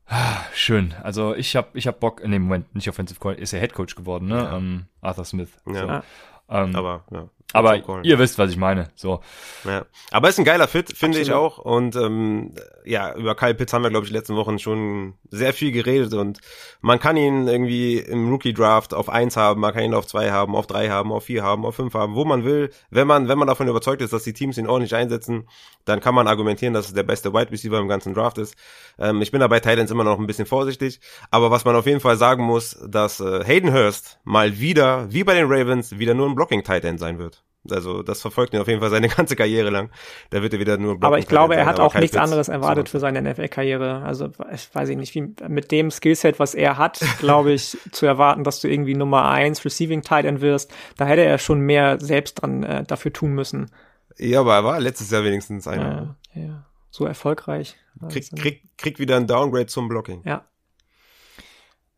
ah, 0.06 0.38
schön. 0.54 0.94
Also 1.02 1.34
ich 1.34 1.54
hab, 1.56 1.76
ich 1.76 1.86
hab 1.86 2.00
Bock, 2.00 2.26
nee, 2.26 2.38
Moment, 2.38 2.74
nicht 2.74 2.88
Offensive 2.88 3.20
Coordinator, 3.20 3.42
ist 3.42 3.52
ja 3.52 3.60
Head 3.60 3.74
Coach 3.74 3.94
geworden, 3.94 4.26
ne? 4.28 4.36
Ja. 4.36 4.56
Ähm, 4.56 4.86
Arthur 5.00 5.24
Smith. 5.24 5.50
ja. 5.66 5.86
Ja. 5.86 6.02
Ähm, 6.50 6.74
aber 6.74 7.04
ja. 7.10 7.28
Aber 7.54 7.82
ihr 8.02 8.18
wisst, 8.18 8.38
was 8.38 8.50
ich 8.50 8.58
meine. 8.58 8.88
So. 8.94 9.20
Ja. 9.64 9.86
Aber 10.10 10.28
ist 10.28 10.38
ein 10.38 10.44
geiler 10.44 10.68
Fit, 10.68 10.94
finde 10.94 11.18
ich 11.18 11.32
auch. 11.32 11.56
Und 11.56 11.96
ähm, 11.96 12.54
ja, 12.84 13.14
über 13.14 13.34
Kyle 13.34 13.54
Pitts 13.54 13.72
haben 13.72 13.82
wir, 13.82 13.90
glaube 13.90 14.04
ich, 14.04 14.12
letzten 14.12 14.36
Wochen 14.36 14.58
schon 14.58 15.14
sehr 15.30 15.54
viel 15.54 15.72
geredet. 15.72 16.12
Und 16.12 16.40
man 16.82 17.00
kann 17.00 17.16
ihn 17.16 17.48
irgendwie 17.48 17.98
im 17.98 18.30
Rookie-Draft 18.30 18.92
auf 18.92 19.08
eins 19.08 19.38
haben, 19.38 19.62
man 19.62 19.72
kann 19.72 19.82
ihn 19.82 19.94
auf 19.94 20.06
zwei 20.06 20.30
haben, 20.30 20.54
auf 20.54 20.66
drei 20.66 20.90
haben, 20.90 21.10
auf 21.10 21.24
vier 21.24 21.42
haben, 21.42 21.64
auf 21.64 21.74
fünf 21.74 21.94
haben, 21.94 22.14
wo 22.14 22.26
man 22.26 22.44
will. 22.44 22.70
Wenn 22.90 23.06
man, 23.06 23.28
wenn 23.28 23.38
man 23.38 23.48
davon 23.48 23.66
überzeugt 23.66 24.02
ist, 24.02 24.12
dass 24.12 24.24
die 24.24 24.34
Teams 24.34 24.58
ihn 24.58 24.66
ordentlich 24.66 24.94
einsetzen, 24.94 25.48
dann 25.86 26.00
kann 26.00 26.14
man 26.14 26.28
argumentieren, 26.28 26.74
dass 26.74 26.88
es 26.88 26.94
der 26.94 27.02
beste 27.02 27.32
Wide 27.32 27.50
Receiver 27.50 27.78
im 27.78 27.88
ganzen 27.88 28.12
Draft 28.12 28.36
ist. 28.36 28.56
Ähm, 28.98 29.22
ich 29.22 29.30
bin 29.30 29.40
da 29.40 29.48
bei 29.48 29.60
Titans 29.60 29.90
immer 29.90 30.04
noch 30.04 30.18
ein 30.18 30.26
bisschen 30.26 30.46
vorsichtig. 30.46 31.00
Aber 31.30 31.50
was 31.50 31.64
man 31.64 31.76
auf 31.76 31.86
jeden 31.86 32.00
Fall 32.00 32.18
sagen 32.18 32.44
muss, 32.44 32.78
dass 32.86 33.20
äh, 33.20 33.42
Hayden 33.42 33.72
Hurst 33.72 34.18
mal 34.24 34.58
wieder, 34.58 35.10
wie 35.10 35.24
bei 35.24 35.32
den 35.32 35.46
Ravens, 35.50 35.98
wieder 35.98 36.12
nur 36.12 36.28
ein 36.28 36.34
Blocking-Tight-End 36.34 37.00
sein 37.00 37.18
wird. 37.18 37.37
Also 37.70 38.02
das 38.02 38.20
verfolgt 38.20 38.54
ihn 38.54 38.60
auf 38.60 38.68
jeden 38.68 38.80
Fall 38.80 38.90
seine 38.90 39.08
ganze 39.16 39.36
Karriere 39.36 39.70
lang. 39.70 39.90
Da 40.30 40.42
wird 40.42 40.54
er 40.54 40.60
wieder 40.60 40.76
nur 40.78 40.94
ein 40.94 41.02
Aber 41.02 41.18
ich 41.18 41.26
glaube, 41.26 41.56
er 41.56 41.66
hat 41.66 41.80
auch 41.80 41.94
nichts 41.94 42.12
Pitts 42.12 42.22
anderes 42.22 42.48
erwartet 42.48 42.88
so. 42.88 42.92
für 42.92 43.00
seine 43.00 43.20
NFL-Karriere. 43.22 44.02
Also 44.02 44.30
ich 44.52 44.74
weiß 44.74 44.88
ich 44.88 44.96
nicht, 44.96 45.14
wie 45.14 45.34
mit 45.48 45.70
dem 45.70 45.90
Skillset, 45.90 46.38
was 46.38 46.54
er 46.54 46.78
hat, 46.78 47.00
glaube 47.18 47.52
ich, 47.52 47.76
zu 47.92 48.06
erwarten, 48.06 48.44
dass 48.44 48.60
du 48.60 48.68
irgendwie 48.68 48.94
Nummer 48.94 49.28
eins 49.28 49.64
Receiving 49.64 50.02
Tight 50.02 50.24
End 50.24 50.40
wirst, 50.40 50.72
da 50.96 51.06
hätte 51.06 51.22
er 51.22 51.38
schon 51.38 51.60
mehr 51.60 52.00
selbst 52.00 52.40
dran 52.42 52.62
äh, 52.62 52.84
dafür 52.84 53.12
tun 53.12 53.32
müssen. 53.32 53.70
Ja, 54.16 54.40
aber 54.40 54.54
er 54.54 54.64
war 54.64 54.80
letztes 54.80 55.10
Jahr 55.10 55.24
wenigstens 55.24 55.66
einer. 55.68 56.16
Ja, 56.34 56.42
ja. 56.42 56.64
So 56.90 57.04
erfolgreich. 57.04 57.76
Kriegt 58.08 58.32
Also, 58.32 58.36
krieg, 58.42 58.62
krieg 58.76 58.98
wieder 58.98 59.16
ein 59.16 59.26
Downgrade 59.26 59.66
zum 59.66 59.88
Blocking. 59.88 60.22
ja. 60.24 60.44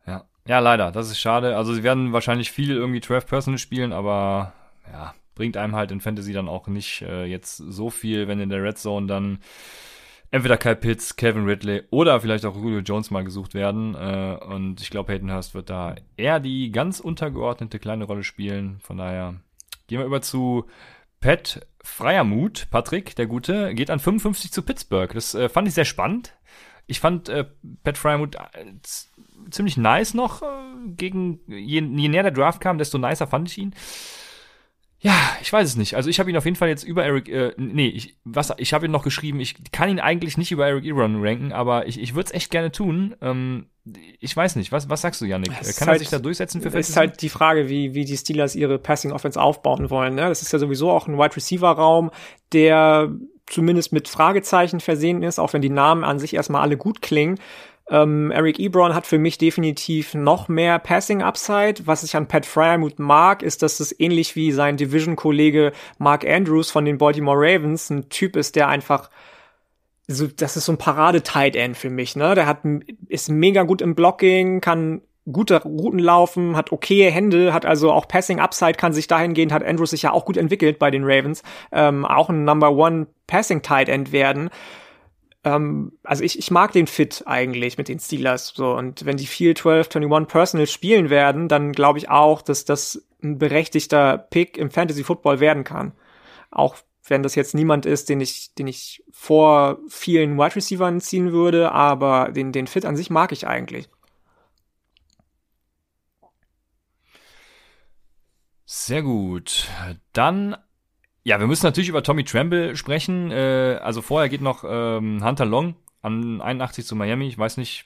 Ja. 0.07 0.25
ja, 0.47 0.59
leider, 0.59 0.91
das 0.91 1.09
ist 1.11 1.19
schade. 1.19 1.55
Also 1.55 1.73
sie 1.73 1.83
werden 1.83 2.11
wahrscheinlich 2.11 2.51
viel 2.51 2.71
irgendwie 2.75 3.01
12 3.01 3.27
Personal 3.27 3.59
spielen, 3.59 3.93
aber 3.93 4.53
ja, 4.91 5.13
bringt 5.35 5.57
einem 5.57 5.75
halt 5.75 5.91
in 5.91 6.01
Fantasy 6.01 6.33
dann 6.33 6.47
auch 6.47 6.67
nicht 6.67 7.01
äh, 7.01 7.25
jetzt 7.25 7.57
so 7.57 7.89
viel, 7.89 8.27
wenn 8.27 8.39
in 8.39 8.49
der 8.49 8.63
Red 8.63 8.77
Zone 8.77 9.07
dann 9.07 9.39
entweder 10.31 10.57
Kyle 10.57 10.75
Pitts, 10.75 11.15
Kevin 11.15 11.45
Ridley 11.45 11.83
oder 11.89 12.19
vielleicht 12.21 12.45
auch 12.45 12.55
Julio 12.55 12.79
Jones 12.79 13.11
mal 13.11 13.23
gesucht 13.23 13.53
werden. 13.53 13.95
Äh, 13.95 14.37
und 14.45 14.81
ich 14.81 14.89
glaube, 14.89 15.11
Hayden 15.11 15.31
Hurst 15.31 15.53
wird 15.53 15.69
da 15.69 15.95
eher 16.17 16.39
die 16.39 16.71
ganz 16.71 16.99
untergeordnete 16.99 17.79
kleine 17.79 18.05
Rolle 18.05 18.23
spielen. 18.23 18.79
Von 18.81 18.97
daher 18.97 19.35
gehen 19.87 19.99
wir 19.99 20.05
über 20.05 20.21
zu 20.21 20.65
Pat 21.19 21.67
Freiermuth. 21.83 22.69
Patrick, 22.71 23.15
der 23.15 23.27
Gute, 23.27 23.75
geht 23.75 23.89
an 23.89 23.99
55 23.99 24.51
zu 24.51 24.63
Pittsburgh. 24.63 25.13
Das 25.13 25.35
äh, 25.35 25.49
fand 25.49 25.67
ich 25.67 25.73
sehr 25.73 25.85
spannend. 25.85 26.33
Ich 26.87 26.99
fand 26.99 27.29
äh, 27.29 27.45
Pat 27.83 27.97
Fryermuth 27.97 28.35
äh, 28.35 28.65
ziemlich 29.49 29.77
nice 29.77 30.13
noch. 30.13 30.41
Äh, 30.41 30.45
gegen 30.95 31.39
je, 31.47 31.81
je 31.81 32.07
näher 32.07 32.23
der 32.23 32.31
Draft 32.31 32.61
kam, 32.61 32.77
desto 32.77 32.97
nicer 32.97 33.27
fand 33.27 33.49
ich 33.49 33.57
ihn. 33.57 33.75
Ja, 35.03 35.15
ich 35.41 35.51
weiß 35.51 35.67
es 35.67 35.75
nicht. 35.77 35.95
Also 35.95 36.11
ich 36.11 36.19
habe 36.19 36.29
ihn 36.29 36.37
auf 36.37 36.45
jeden 36.45 36.55
Fall 36.57 36.69
jetzt 36.69 36.83
über 36.83 37.03
Eric, 37.03 37.27
äh, 37.27 37.53
nee, 37.57 37.87
ich, 37.87 38.15
was, 38.23 38.53
ich 38.57 38.71
habe 38.73 38.85
ihn 38.85 38.91
noch 38.91 39.03
geschrieben, 39.03 39.39
ich 39.39 39.55
kann 39.71 39.89
ihn 39.89 39.99
eigentlich 39.99 40.37
nicht 40.37 40.51
über 40.51 40.67
Eric 40.67 40.85
Ebron 40.85 41.23
ranken, 41.25 41.51
aber 41.51 41.87
ich, 41.87 41.99
ich 41.99 42.13
würde 42.13 42.27
es 42.27 42.33
echt 42.35 42.51
gerne 42.51 42.71
tun. 42.71 43.15
Ähm, 43.19 43.65
ich 44.19 44.37
weiß 44.37 44.57
nicht, 44.57 44.71
was, 44.71 44.89
was 44.89 45.01
sagst 45.01 45.19
du, 45.21 45.25
ist 45.69 45.77
Kann 45.79 45.87
er 45.87 45.93
halt- 45.93 45.99
sich 46.01 46.09
da 46.09 46.19
durchsetzen 46.19 46.61
für 46.61 46.67
Es 46.67 46.89
ist 46.89 46.97
halt 46.97 47.23
die 47.23 47.29
Frage, 47.29 47.67
wie, 47.67 47.95
wie 47.95 48.05
die 48.05 48.15
Steelers 48.15 48.55
ihre 48.55 48.77
Passing 48.77 49.11
Offense 49.11 49.41
aufbauen 49.41 49.89
wollen. 49.89 50.13
Ne? 50.13 50.29
Das 50.29 50.43
ist 50.43 50.53
ja 50.53 50.59
sowieso 50.59 50.91
auch 50.91 51.07
ein 51.07 51.17
Wide 51.17 51.35
Receiver 51.35 51.71
Raum, 51.71 52.11
der 52.53 53.11
zumindest 53.47 53.91
mit 53.93 54.07
Fragezeichen 54.07 54.79
versehen 54.81 55.23
ist, 55.23 55.39
auch 55.39 55.53
wenn 55.53 55.63
die 55.63 55.69
Namen 55.69 56.03
an 56.03 56.19
sich 56.19 56.35
erstmal 56.35 56.61
alle 56.61 56.77
gut 56.77 57.01
klingen. 57.01 57.39
Ähm, 57.91 58.31
Eric 58.31 58.57
Ebron 58.57 58.95
hat 58.95 59.05
für 59.05 59.19
mich 59.19 59.37
definitiv 59.37 60.13
noch 60.13 60.47
mehr 60.47 60.79
Passing 60.79 61.21
Upside. 61.21 61.85
Was 61.85 62.03
ich 62.03 62.15
an 62.15 62.27
Pat 62.27 62.45
Fryermuth 62.45 62.99
mag, 62.99 63.43
ist, 63.43 63.61
dass 63.61 63.81
es 63.81 63.97
ähnlich 63.99 64.35
wie 64.37 64.53
sein 64.53 64.77
Division-Kollege 64.77 65.73
Mark 65.97 66.25
Andrews 66.25 66.71
von 66.71 66.85
den 66.85 66.97
Baltimore 66.97 67.37
Ravens 67.37 67.89
ein 67.89 68.07
Typ 68.09 68.37
ist, 68.37 68.55
der 68.55 68.69
einfach 68.69 69.09
so, 70.07 70.27
das 70.27 70.57
ist 70.57 70.65
so 70.65 70.71
ein 70.71 70.77
Parade-Tight 70.77 71.55
End 71.55 71.77
für 71.77 71.89
mich, 71.89 72.15
ne? 72.15 72.33
Der 72.33 72.45
hat, 72.45 72.59
ist 73.07 73.29
mega 73.29 73.63
gut 73.63 73.81
im 73.81 73.93
Blocking, 73.93 74.61
kann 74.61 75.01
gute 75.31 75.61
Routen 75.61 75.99
laufen, 75.99 76.55
hat 76.55 76.71
okaye 76.71 77.11
Hände, 77.11 77.53
hat 77.53 77.65
also 77.65 77.91
auch 77.91 78.07
Passing 78.07 78.39
Upside, 78.39 78.73
kann 78.73 78.93
sich 78.93 79.07
dahingehend, 79.07 79.51
hat 79.51 79.63
Andrews 79.63 79.91
sich 79.91 80.01
ja 80.03 80.11
auch 80.11 80.25
gut 80.25 80.37
entwickelt 80.37 80.79
bei 80.79 80.91
den 80.91 81.03
Ravens, 81.03 81.43
ähm, 81.71 82.05
auch 82.05 82.29
ein 82.29 82.43
Number 82.43 82.71
One 82.71 83.07
Passing 83.27 83.61
Tight 83.61 83.89
End 83.89 84.11
werden. 84.11 84.49
Ähm, 85.43 85.93
also 86.03 86.23
ich, 86.23 86.37
ich 86.37 86.51
mag 86.51 86.71
den 86.71 86.87
Fit 86.87 87.23
eigentlich 87.25 87.77
mit 87.77 87.87
den 87.87 87.99
Steelers, 87.99 88.53
so. 88.55 88.73
Und 88.73 89.05
wenn 89.05 89.17
die 89.17 89.27
viel 89.27 89.55
12, 89.55 89.95
21 89.95 90.27
Personal 90.31 90.67
spielen 90.67 91.09
werden, 91.09 91.47
dann 91.47 91.71
glaube 91.71 91.99
ich 91.99 92.09
auch, 92.09 92.41
dass 92.41 92.65
das 92.65 93.05
ein 93.23 93.37
berechtigter 93.37 94.17
Pick 94.17 94.57
im 94.57 94.71
Fantasy 94.71 95.03
Football 95.03 95.39
werden 95.39 95.63
kann. 95.63 95.93
Auch 96.51 96.75
wenn 97.05 97.23
das 97.23 97.35
jetzt 97.35 97.55
niemand 97.55 97.85
ist, 97.85 98.09
den 98.09 98.21
ich, 98.21 98.53
den 98.55 98.67
ich 98.67 99.03
vor 99.11 99.79
vielen 99.89 100.37
Wide 100.37 100.55
Receivern 100.55 101.01
ziehen 101.01 101.31
würde, 101.31 101.71
aber 101.71 102.31
den, 102.31 102.51
den 102.51 102.67
Fit 102.67 102.85
an 102.85 102.95
sich 102.95 103.09
mag 103.09 103.31
ich 103.31 103.47
eigentlich. 103.47 103.89
Sehr 108.65 109.01
gut. 109.01 109.67
Dann, 110.13 110.55
ja, 111.23 111.39
wir 111.39 111.47
müssen 111.47 111.65
natürlich 111.65 111.89
über 111.89 112.03
Tommy 112.03 112.23
Tremble 112.23 112.75
sprechen. 112.75 113.31
Äh, 113.31 113.79
also 113.81 114.01
vorher 114.01 114.29
geht 114.29 114.41
noch 114.41 114.63
ähm, 114.67 115.23
Hunter 115.23 115.45
Long 115.45 115.75
an 116.01 116.41
81 116.41 116.85
zu 116.85 116.95
Miami. 116.95 117.27
Ich 117.27 117.37
weiß 117.37 117.57
nicht, 117.57 117.85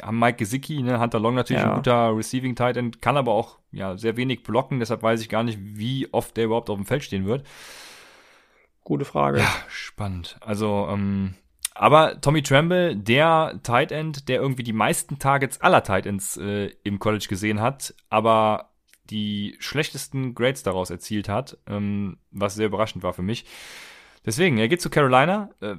haben 0.00 0.18
Mike 0.18 0.36
Gesicki, 0.38 0.80
ne? 0.82 1.00
Hunter 1.00 1.18
Long 1.18 1.34
natürlich 1.34 1.62
Ja. 1.62 1.70
ein 1.70 1.76
guter 1.76 2.16
Receiving 2.16 2.54
Tight 2.54 2.76
End, 2.76 3.02
kann 3.02 3.16
aber 3.16 3.32
auch 3.32 3.58
ja 3.72 3.96
sehr 3.96 4.16
wenig 4.16 4.44
blocken. 4.44 4.78
Deshalb 4.78 5.02
weiß 5.02 5.20
ich 5.20 5.28
gar 5.28 5.42
nicht, 5.42 5.58
wie 5.60 6.12
oft 6.12 6.36
der 6.36 6.44
überhaupt 6.44 6.70
auf 6.70 6.76
dem 6.76 6.86
Feld 6.86 7.02
stehen 7.02 7.26
wird. 7.26 7.44
Gute 8.84 9.04
Frage. 9.04 9.40
Ja, 9.40 9.52
spannend. 9.68 10.36
Also, 10.40 10.88
ähm, 10.90 11.34
aber 11.74 12.20
Tommy 12.20 12.42
Tremble, 12.42 12.96
der 12.96 13.60
Tight 13.62 13.92
End, 13.92 14.28
der 14.28 14.40
irgendwie 14.40 14.62
die 14.62 14.72
meisten 14.72 15.18
Targets 15.18 15.60
aller 15.60 15.82
Tight 15.82 16.06
Ends 16.06 16.36
äh, 16.36 16.70
im 16.84 16.98
College 16.98 17.26
gesehen 17.28 17.60
hat, 17.60 17.94
aber 18.08 18.67
die 19.10 19.56
schlechtesten 19.58 20.34
Grades 20.34 20.62
daraus 20.62 20.90
erzielt 20.90 21.28
hat, 21.28 21.58
ähm, 21.66 22.18
was 22.30 22.54
sehr 22.54 22.66
überraschend 22.66 23.02
war 23.02 23.12
für 23.12 23.22
mich. 23.22 23.44
Deswegen, 24.24 24.58
er 24.58 24.68
geht 24.68 24.82
zu 24.82 24.90
Carolina. 24.90 25.50
Äh, 25.60 25.76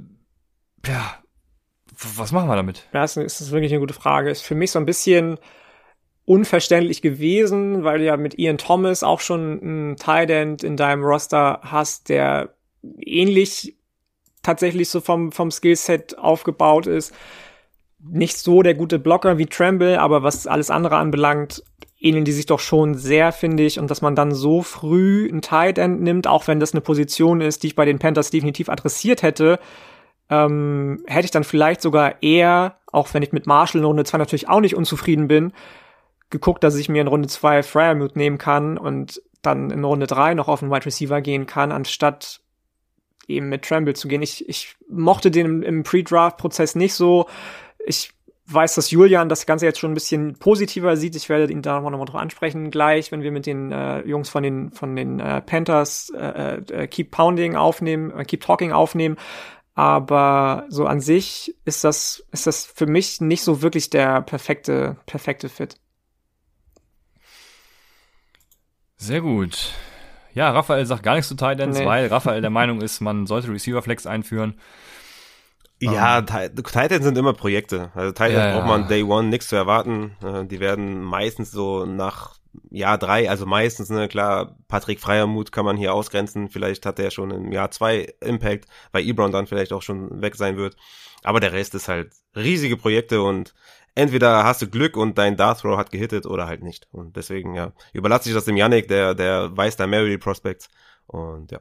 ja, 0.85 1.15
was 2.18 2.31
machen 2.31 2.47
wir 2.47 2.56
damit? 2.56 2.88
Ja, 2.93 3.01
das 3.01 3.18
ist, 3.18 3.39
das 3.39 3.47
ist 3.47 3.51
wirklich 3.51 3.72
eine 3.72 3.80
gute 3.80 3.93
Frage. 3.93 4.30
Ist 4.30 4.41
für 4.41 4.56
mich 4.56 4.72
so 4.72 4.80
ein 4.80 4.85
bisschen 4.85 5.38
unverständlich 6.26 7.01
gewesen, 7.01 7.84
weil 7.84 7.99
du 7.99 8.06
ja 8.06 8.15
mit 8.15 8.38
Ian 8.38 8.57
Thomas 8.57 9.03
auch 9.03 9.19
schon 9.19 9.61
einen 9.61 9.95
Tight 9.97 10.30
End 10.30 10.64
in 10.64 10.77
deinem 10.77 11.03
Roster 11.03 11.60
hast, 11.64 12.10
der 12.10 12.53
ähnlich 12.99 13.76
tatsächlich 14.43 14.89
so 14.89 15.01
vom, 15.01 15.31
vom 15.31 15.51
Skillset 15.51 16.18
aufgebaut 16.18 16.88
ist. 16.88 17.14
Nicht 17.99 18.38
so 18.38 18.61
der 18.61 18.76
gute 18.76 18.99
Blocker 18.99 19.38
wie 19.38 19.47
Tremble, 19.47 19.99
aber 19.99 20.23
was 20.23 20.47
alles 20.47 20.69
andere 20.69 20.97
anbelangt, 20.97 21.64
ähneln 21.99 22.26
die 22.26 22.31
sich 22.31 22.45
doch 22.45 22.59
schon 22.59 22.95
sehr, 22.95 23.31
finde 23.31 23.63
ich. 23.63 23.80
Und 23.80 23.91
dass 23.91 24.01
man 24.01 24.15
dann 24.15 24.34
so 24.34 24.61
früh 24.61 25.30
ein 25.31 25.41
Tight 25.41 25.77
End 25.77 26.01
nimmt, 26.01 26.27
auch 26.27 26.47
wenn 26.47 26.59
das 26.59 26.73
eine 26.73 26.81
Position 26.81 27.41
ist, 27.41 27.63
die 27.63 27.67
ich 27.67 27.76
bei 27.76 27.85
den 27.85 27.99
Panthers 27.99 28.30
definitiv 28.30 28.69
adressiert 28.69 29.21
hätte, 29.21 29.59
ähm, 30.30 31.03
hätte 31.07 31.26
ich 31.26 31.31
dann 31.31 31.43
vielleicht 31.43 31.81
sogar 31.81 32.21
eher, 32.21 32.77
auch 32.91 33.13
wenn 33.13 33.23
ich 33.23 33.31
mit 33.31 33.47
Marshall 33.47 33.81
in 33.81 33.85
Runde 33.85 34.05
2 34.05 34.17
natürlich 34.17 34.47
auch 34.47 34.61
nicht 34.61 34.76
unzufrieden 34.76 35.27
bin, 35.27 35.53
geguckt, 36.30 36.63
dass 36.63 36.76
ich 36.76 36.89
mir 36.89 37.01
in 37.01 37.07
Runde 37.07 37.27
2 37.27 37.63
Fryermuth 37.63 38.15
nehmen 38.15 38.38
kann 38.38 38.77
und 38.77 39.21
dann 39.41 39.71
in 39.71 39.84
Runde 39.84 40.07
3 40.07 40.35
noch 40.35 40.47
auf 40.47 40.59
den 40.59 40.69
Wide 40.69 40.85
Receiver 40.85 41.21
gehen 41.21 41.47
kann, 41.47 41.71
anstatt 41.71 42.41
eben 43.27 43.49
mit 43.49 43.63
Tremble 43.63 43.95
zu 43.95 44.07
gehen. 44.07 44.21
Ich, 44.21 44.47
ich 44.47 44.76
mochte 44.89 45.31
den 45.31 45.63
im, 45.63 45.84
Pre-Draft-Prozess 45.84 46.76
nicht 46.76 46.93
so. 46.93 47.27
Ich 47.85 48.11
weiß, 48.51 48.76
dass 48.76 48.91
Julian 48.91 49.30
das 49.30 49.45
Ganze 49.45 49.65
jetzt 49.65 49.80
schon 49.80 49.91
ein 49.91 49.95
bisschen 49.95 50.34
positiver 50.38 50.97
sieht. 50.97 51.15
Ich 51.15 51.30
werde 51.30 51.51
ihn 51.51 51.61
da 51.61 51.80
nochmal 51.80 52.05
drauf 52.05 52.19
ansprechen 52.19 52.71
gleich, 52.71 53.11
wenn 53.11 53.21
wir 53.21 53.31
mit 53.31 53.45
den 53.45 53.71
äh, 53.71 54.01
Jungs 54.01 54.30
von 54.30 54.43
den 54.43 54.71
von 54.71 54.95
den 54.95 55.19
äh, 55.19 55.41
Panthers 55.41 56.11
äh, 56.15 56.57
äh, 56.57 56.88
Keep 56.88 57.11
Pounding 57.11 57.55
aufnehmen, 57.55 58.11
äh, 58.11 58.26
Keep 58.26 58.41
Talking 58.41 58.71
aufnehmen. 58.71 59.17
Aber 59.76 60.65
so 60.69 60.85
an 60.85 60.99
sich 60.99 61.55
ist 61.65 61.84
das 61.84 62.26
ist 62.31 62.47
das 62.47 62.65
für 62.65 62.85
mich 62.85 63.21
nicht 63.21 63.43
so 63.43 63.61
wirklich 63.61 63.89
der 63.89 64.21
perfekte 64.21 64.97
perfekte 65.05 65.47
Fit. 65.49 65.77
Sehr 68.97 69.21
gut. 69.21 69.73
Ja, 70.34 70.51
Raphael 70.51 70.85
sagt 70.85 71.03
gar 71.03 71.15
nichts 71.15 71.30
zu 71.30 71.35
Titans, 71.35 71.80
nee. 71.80 71.85
weil 71.85 72.07
Raphael 72.07 72.41
der 72.41 72.49
Meinung 72.49 72.81
ist, 72.81 72.99
man 72.99 73.26
sollte 73.26 73.51
Receiver 73.51 73.81
Flex 73.81 74.05
einführen. 74.05 74.59
Ja, 75.81 76.19
um, 76.19 76.26
Titans 76.26 77.06
sind 77.06 77.18
immer 77.18 77.34
Projekte. 77.34 77.91
Also 77.95 78.11
Titans 78.11 78.34
ja, 78.34 78.53
braucht 78.53 78.68
man 78.68 78.88
Day 78.88 79.03
One 79.03 79.30
nichts 79.30 79.47
zu 79.47 79.56
erwarten. 79.56 80.15
Äh, 80.23 80.45
die 80.45 80.60
werden 80.60 81.01
meistens 81.01 81.51
so 81.51 81.85
nach 81.85 82.38
Jahr 82.69 82.97
drei, 82.97 83.30
also 83.30 83.45
meistens, 83.45 83.89
ne, 83.89 84.07
klar, 84.07 84.57
Patrick 84.68 84.99
Freiermut 84.99 85.51
kann 85.51 85.65
man 85.65 85.77
hier 85.77 85.93
ausgrenzen. 85.93 86.49
Vielleicht 86.49 86.85
hat 86.85 86.99
er 86.99 87.11
schon 87.11 87.31
im 87.31 87.51
Jahr 87.51 87.72
zwei 87.72 88.14
Impact, 88.22 88.65
weil 88.91 89.06
Ebron 89.07 89.31
dann 89.31 89.47
vielleicht 89.47 89.72
auch 89.72 89.81
schon 89.81 90.22
weg 90.22 90.35
sein 90.35 90.57
wird. 90.57 90.76
Aber 91.23 91.39
der 91.39 91.53
Rest 91.53 91.76
ist 91.76 91.88
halt 91.88 92.11
riesige 92.35 92.77
Projekte 92.77 93.22
und 93.22 93.53
entweder 93.95 94.43
hast 94.43 94.61
du 94.61 94.68
Glück 94.69 94.97
und 94.97 95.18
dein 95.18 95.38
Darth 95.38 95.61
Throw 95.61 95.77
hat 95.77 95.91
gehittet 95.91 96.26
oder 96.26 96.47
halt 96.47 96.64
nicht. 96.64 96.88
Und 96.91 97.15
deswegen, 97.15 97.56
ja, 97.56 97.73
überlasse 97.93 98.30
ich 98.30 98.35
das 98.35 98.45
dem 98.45 98.57
Yannick, 98.57 98.88
der, 98.88 99.15
der 99.15 99.56
weiß 99.56 99.76
da 99.76 99.88
mehr 99.88 100.01
über 100.01 100.10
die 100.10 100.18
Prospects. 100.18 100.69
Und 101.07 101.51
ja. 101.51 101.60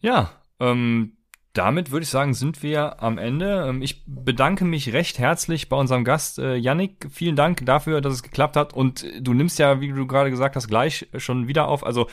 Ja, 0.00 0.30
ähm, 0.60 1.17
damit 1.58 1.90
würde 1.90 2.04
ich 2.04 2.10
sagen, 2.10 2.34
sind 2.34 2.62
wir 2.62 3.02
am 3.02 3.18
Ende. 3.18 3.66
Ähm, 3.68 3.82
ich 3.82 4.04
bedanke 4.06 4.64
mich 4.64 4.92
recht 4.92 5.18
herzlich 5.18 5.68
bei 5.68 5.76
unserem 5.76 6.04
Gast 6.04 6.38
äh, 6.38 6.54
Yannick. 6.54 7.08
Vielen 7.10 7.36
Dank 7.36 7.66
dafür, 7.66 8.00
dass 8.00 8.14
es 8.14 8.22
geklappt 8.22 8.56
hat. 8.56 8.72
Und 8.72 9.04
du 9.20 9.34
nimmst 9.34 9.58
ja, 9.58 9.80
wie 9.80 9.92
du 9.92 10.06
gerade 10.06 10.30
gesagt 10.30 10.56
hast, 10.56 10.68
gleich 10.68 11.08
schon 11.16 11.48
wieder 11.48 11.68
auf. 11.68 11.84
Also 11.84 12.06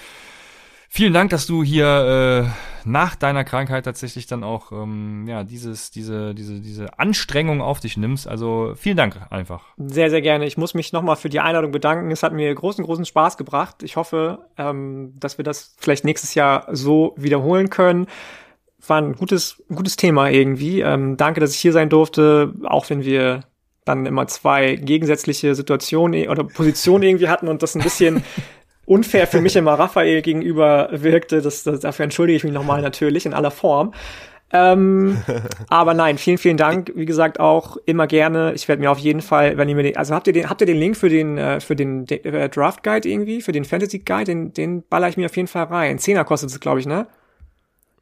Vielen 0.88 1.12
Dank, 1.12 1.30
dass 1.32 1.46
du 1.46 1.62
hier 1.62 2.46
äh, 2.46 2.88
nach 2.88 3.16
deiner 3.16 3.44
Krankheit 3.44 3.84
tatsächlich 3.84 4.28
dann 4.28 4.46
auch 4.46 4.72
ähm, 4.72 5.26
ja 5.28 5.44
dieses 5.44 5.92
diese 5.92 6.34
diese 6.34 6.62
diese 6.62 6.98
Anstrengung 6.98 7.62
auf 7.62 7.82
dich 7.82 7.98
nimmst. 7.98 8.30
Also 8.30 8.74
vielen 8.78 8.96
Dank 8.96 9.20
einfach. 9.30 9.66
Sehr 9.76 10.10
sehr 10.10 10.22
gerne. 10.22 10.46
Ich 10.46 10.58
muss 10.58 10.74
mich 10.74 10.94
nochmal 10.94 11.18
für 11.18 11.28
die 11.28 11.42
Einladung 11.42 11.72
bedanken. 11.72 12.12
Es 12.12 12.24
hat 12.24 12.32
mir 12.32 12.56
großen 12.56 12.86
großen 12.86 13.04
Spaß 13.04 13.36
gebracht. 13.36 13.84
Ich 13.84 13.98
hoffe, 13.98 14.46
ähm, 14.58 15.14
dass 15.20 15.38
wir 15.38 15.44
das 15.44 15.76
vielleicht 15.80 16.06
nächstes 16.06 16.34
Jahr 16.34 16.66
so 16.72 17.14
wiederholen 17.18 17.70
können. 17.70 18.08
War 18.88 19.02
ein 19.02 19.14
gutes 19.14 19.64
gutes 19.74 19.96
Thema 19.96 20.30
irgendwie. 20.30 20.82
Ähm, 20.82 21.18
danke, 21.18 21.40
dass 21.40 21.52
ich 21.52 21.60
hier 21.60 21.74
sein 21.74 21.90
durfte, 21.90 22.54
auch 22.64 22.90
wenn 22.90 23.04
wir 23.04 23.42
dann 23.86 24.06
immer 24.06 24.28
zwei 24.28 24.76
gegensätzliche 24.76 25.56
Situationen 25.56 26.28
oder 26.28 26.44
Positionen 26.44 27.04
irgendwie 27.04 27.30
hatten 27.30 27.48
und 27.48 27.64
das 27.64 27.76
ein 27.76 27.84
bisschen 27.84 28.24
unfair 28.86 29.28
für 29.28 29.42
mich 29.42 29.56
immer 29.56 29.74
Raphael 29.74 30.22
gegenüber 30.22 30.90
wirkte. 30.92 31.42
Das, 31.42 31.64
das, 31.64 31.80
dafür 31.80 32.04
entschuldige 32.04 32.38
ich 32.38 32.44
mich 32.44 32.54
nochmal 32.54 32.82
natürlich 32.82 33.26
in 33.26 33.34
aller 33.34 33.52
Form. 33.52 33.94
Ähm, 34.52 35.18
aber 35.70 35.94
nein, 35.94 36.18
vielen, 36.18 36.38
vielen 36.38 36.58
Dank. 36.58 36.92
Wie 36.96 37.06
gesagt, 37.06 37.40
auch 37.40 37.78
immer 37.86 38.08
gerne. 38.08 38.54
Ich 38.54 38.68
werde 38.68 38.82
mir 38.82 38.92
auf 38.92 39.00
jeden 39.00 39.22
Fall, 39.22 39.58
wenn 39.58 39.70
ihr 39.70 39.76
mir 39.76 39.84
den, 39.84 39.98
also 39.98 40.14
habt 40.14 40.28
ihr 40.28 40.34
den, 40.34 40.50
habt 40.50 40.62
ihr 40.62 40.68
den 40.68 40.78
Link 40.78 40.98
für 40.98 41.10
den, 41.10 41.38
äh, 41.38 41.60
für 41.60 41.76
den 41.76 42.08
äh, 42.08 42.50
Draft 42.50 42.84
Guide 42.84 43.08
irgendwie, 43.08 43.42
für 43.42 43.52
den 43.52 43.66
Fantasy 43.66 44.00
Guide, 44.00 44.26
den, 44.26 44.54
den 44.54 44.84
baller 44.88 45.10
ich 45.10 45.18
mir 45.18 45.26
auf 45.26 45.36
jeden 45.36 45.48
Fall 45.48 45.66
rein. 45.66 46.00
Zehner 46.00 46.24
kostet 46.24 46.50
es, 46.50 46.60
glaube 46.60 46.80
ich, 46.80 46.86
ne? 46.86 47.08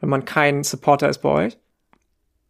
Wenn 0.04 0.10
man 0.10 0.26
kein 0.26 0.66
Supporter 0.66 1.08
ist 1.08 1.20
bei 1.20 1.30
euch. 1.30 1.58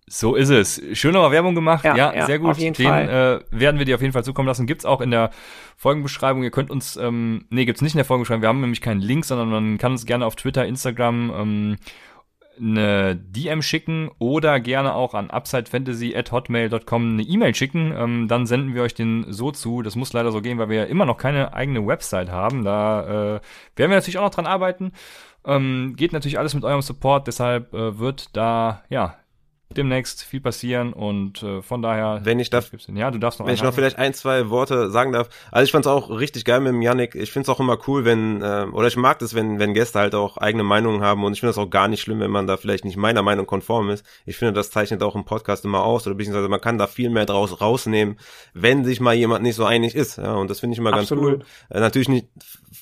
So 0.08 0.34
ist 0.34 0.50
es. 0.50 0.82
Schön 0.94 1.14
nochmal 1.14 1.30
Werbung 1.30 1.54
gemacht. 1.54 1.86
Ja, 1.86 1.96
ja, 1.96 2.12
ja 2.12 2.26
sehr 2.26 2.40
gut. 2.40 2.50
Auf 2.50 2.58
jeden 2.58 2.74
Den 2.74 2.88
Fall. 2.88 3.44
Äh, 3.52 3.60
werden 3.60 3.78
wir 3.78 3.86
dir 3.86 3.94
auf 3.94 4.02
jeden 4.02 4.12
Fall 4.12 4.24
zukommen 4.24 4.48
lassen. 4.48 4.66
Gibt's 4.66 4.86
auch 4.86 5.02
in 5.02 5.12
der 5.12 5.30
Folgenbeschreibung. 5.78 6.42
Ihr 6.42 6.50
könnt 6.50 6.72
uns, 6.72 6.98
ähm, 6.98 7.46
nee, 7.52 7.66
gibt's 7.66 7.84
nicht 7.84 7.94
in 7.94 8.00
der 8.00 8.06
Folgenbeschreibung. 8.06 8.42
Wir 8.42 8.50
haben 8.50 8.60
nämlich 8.60 8.82
keinen 8.82 9.02
Link, 9.02 9.24
sondern 9.26 9.52
man 9.52 9.78
kann 9.78 9.92
uns 9.92 10.08
gerne 10.08 10.26
auf 10.26 10.36
Twitter, 10.36 10.66
Instagram 10.66 11.32
ähm, 11.32 11.78
eine 12.60 13.16
DM 13.16 13.62
schicken 13.62 14.10
oder 14.18 14.60
gerne 14.60 14.96
auch 14.96 15.14
an 15.14 15.30
upsidefantasy@hotmail.com 15.30 17.12
eine 17.12 17.22
E-Mail 17.22 17.54
schicken. 17.54 17.94
Ähm, 17.96 18.28
dann 18.28 18.48
senden 18.48 18.74
wir 18.74 18.82
euch 18.82 18.96
den 18.96 19.26
so 19.30 19.52
zu. 19.52 19.84
Das 19.84 19.96
muss 19.96 20.12
leider 20.12 20.32
so 20.32 20.42
gehen, 20.42 20.58
weil 20.58 20.70
wir 20.70 20.78
ja 20.78 20.84
immer 20.86 21.06
noch 21.06 21.18
keine 21.18 21.54
eigene 21.54 21.86
Website 21.86 22.32
haben. 22.32 22.64
Da 22.64 23.02
äh, 23.02 23.42
werden 23.76 23.92
wir 23.92 23.98
natürlich 23.98 24.18
auch 24.18 24.24
noch 24.24 24.34
dran 24.34 24.48
arbeiten. 24.48 24.92
Ähm, 25.46 25.96
geht 25.98 26.14
natürlich 26.14 26.40
alles 26.40 26.54
mit 26.54 26.64
eurem 26.64 26.82
Support, 26.82 27.28
deshalb 27.28 27.74
äh, 27.74 28.00
wird 28.00 28.36
da 28.36 28.84
ja 28.90 29.18
demnächst 29.74 30.24
viel 30.24 30.40
passieren 30.40 30.94
und 30.94 31.44
äh, 31.44 31.62
von 31.62 31.82
daher. 31.82 32.22
Wenn 32.24 32.40
ich 32.40 32.50
darf, 32.50 32.72
ja, 32.88 33.12
du 33.12 33.20
darfst 33.20 33.40
noch. 33.40 33.48
Wenn 33.48 33.54
ich 33.54 33.64
noch 33.64 33.74
vielleicht 33.74 33.98
ein, 33.98 34.14
zwei 34.14 34.50
Worte 34.50 34.90
sagen 34.92 35.12
darf. 35.12 35.30
Also 35.52 35.66
ich 35.66 35.72
fand's 35.72 35.88
auch 35.88 36.10
richtig 36.10 36.46
geil 36.46 36.60
mit 36.60 36.74
dem 36.74 36.82
Yannick. 36.82 37.16
Ich 37.16 37.32
find's 37.32 37.50
auch 37.50 37.60
immer 37.60 37.78
cool, 37.88 38.06
wenn 38.06 38.42
äh, 38.42 38.68
oder 38.72 38.88
ich 38.88 38.98
mag 38.98 39.20
das, 39.20 39.34
wenn 39.34 39.60
wenn 39.60 39.74
Gäste 39.74 40.00
halt 40.00 40.16
auch 40.16 40.38
eigene 40.38 40.64
Meinungen 40.64 41.02
haben 41.02 41.24
und 41.24 41.34
ich 41.34 41.40
finde 41.40 41.50
das 41.50 41.58
auch 41.58 41.70
gar 41.70 41.88
nicht 41.88 42.02
schlimm, 42.02 42.20
wenn 42.20 42.32
man 42.32 42.48
da 42.48 42.58
vielleicht 42.58 42.86
nicht 42.86 42.98
meiner 42.98 43.24
Meinung 43.24 43.46
konform 43.46 43.90
ist. 43.90 44.06
Ich 44.26 44.38
finde, 44.38 44.54
das 44.54 44.72
zeichnet 44.72 45.04
auch 45.04 45.16
im 45.16 45.26
Podcast 45.26 45.66
immer 45.66 45.84
aus 45.84 46.06
oder 46.08 46.16
beziehungsweise 46.16 46.50
man 46.50 46.62
kann 46.62 46.78
da 46.78 46.88
viel 46.88 47.10
mehr 47.10 47.26
draus 47.26 47.62
rausnehmen, 47.62 48.18
wenn 48.54 48.86
sich 48.86 49.00
mal 49.00 49.14
jemand 49.14 49.44
nicht 49.44 49.56
so 49.56 49.66
einig 49.66 49.96
ist. 49.96 50.18
Ja, 50.18 50.36
und 50.36 50.50
das 50.50 50.60
finde 50.60 50.74
ich 50.74 50.80
immer 50.80 50.94
Absolut. 50.94 51.40
ganz 51.40 51.44
cool. 51.44 51.78
Äh, 51.78 51.80
natürlich 51.80 52.10
nicht 52.10 52.28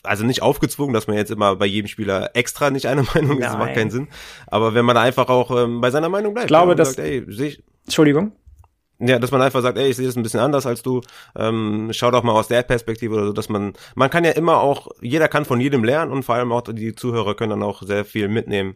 also 0.04 0.26
nicht 0.26 0.42
aufgezwungen, 0.42 0.94
dass 0.94 1.08
man 1.08 1.18
jetzt 1.18 1.32
immer 1.32 1.56
bei 1.56 1.66
jedem 1.66 1.88
Spieler 1.88 2.32
extra 2.34 2.70
nicht 2.70 2.88
eine 2.88 3.04
Meinung 3.14 3.40
ist, 3.40 3.48
das 3.48 3.58
macht 3.58 3.74
keinen 3.74 3.92
Sinn. 3.92 4.08
Aber 4.48 4.74
wenn 4.74 4.86
man 4.86 4.98
einfach 4.98 5.30
auch 5.30 5.52
ähm, 5.52 5.82
bei 5.82 5.92
seiner 5.92 6.10
Meinung 6.10 6.34
bleibt. 6.34 6.46
Ich 6.46 6.50
glaube, 6.50 6.76
dass, 6.76 6.94
sagt, 6.94 7.00
ey, 7.00 7.26
ich, 7.30 7.64
Entschuldigung. 7.86 8.34
Ja, 9.00 9.18
dass 9.18 9.32
man 9.32 9.42
einfach 9.42 9.62
sagt, 9.62 9.80
ey, 9.80 9.90
ich 9.90 9.96
sehe 9.96 10.06
das 10.06 10.16
ein 10.16 10.22
bisschen 10.22 10.40
anders 10.40 10.68
als 10.68 10.84
du. 10.84 11.02
Ähm, 11.36 11.90
schau 11.92 12.12
doch 12.12 12.22
mal 12.22 12.34
aus 12.34 12.48
der 12.48 12.62
Perspektive 12.62 13.16
oder 13.16 13.28
so, 13.28 13.34
dass 13.34 13.50
man, 13.50 13.74
man 13.96 14.12
kann 14.12 14.24
ja 14.24 14.32
immer 14.32 14.62
auch, 14.62 14.90
jeder 15.02 15.28
kann 15.28 15.44
von 15.44 15.60
jedem 15.60 15.84
lernen 15.84 16.12
und 16.12 16.24
vor 16.24 16.36
allem 16.36 16.52
auch 16.52 16.62
die 16.62 16.94
Zuhörer 16.94 17.36
können 17.36 17.52
dann 17.52 17.64
auch 17.64 17.82
sehr 17.82 18.06
viel 18.06 18.28
mitnehmen 18.28 18.76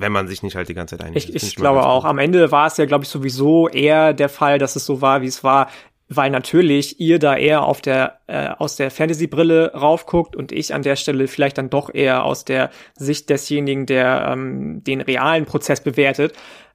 wenn 0.00 0.12
man 0.12 0.28
sich 0.28 0.44
nicht 0.44 0.54
halt 0.54 0.68
die 0.68 0.74
ganze 0.74 0.96
Zeit 0.96 1.06
einigt. 1.06 1.28
Ich, 1.28 1.34
ich, 1.34 1.42
ich 1.42 1.56
glaube 1.56 1.84
auch. 1.84 2.04
Am 2.04 2.18
Ende 2.18 2.52
war 2.52 2.68
es 2.68 2.76
ja, 2.76 2.86
glaube 2.86 3.02
ich, 3.02 3.10
sowieso 3.10 3.68
eher 3.68 4.12
der 4.12 4.28
Fall, 4.28 4.60
dass 4.60 4.76
es 4.76 4.86
so 4.86 5.00
war, 5.00 5.22
wie 5.22 5.26
es 5.26 5.42
war 5.42 5.68
weil 6.08 6.30
natürlich 6.30 7.00
ihr 7.00 7.18
da 7.18 7.36
eher 7.36 7.64
auf 7.64 7.80
der 7.80 8.20
äh, 8.26 8.48
aus 8.48 8.76
der 8.76 8.90
Fantasy-Brille 8.90 9.72
raufguckt 9.74 10.36
und 10.36 10.52
ich 10.52 10.74
an 10.74 10.82
der 10.82 10.96
Stelle 10.96 11.28
vielleicht 11.28 11.58
dann 11.58 11.70
doch 11.70 11.92
eher 11.92 12.24
aus 12.24 12.44
der 12.44 12.70
Sicht 12.94 13.28
desjenigen, 13.28 13.86
der 13.86 14.28
ähm, 14.32 14.82
den 14.84 15.00
realen 15.00 15.44
Prozess 15.44 15.82
bewertet, 15.82 16.34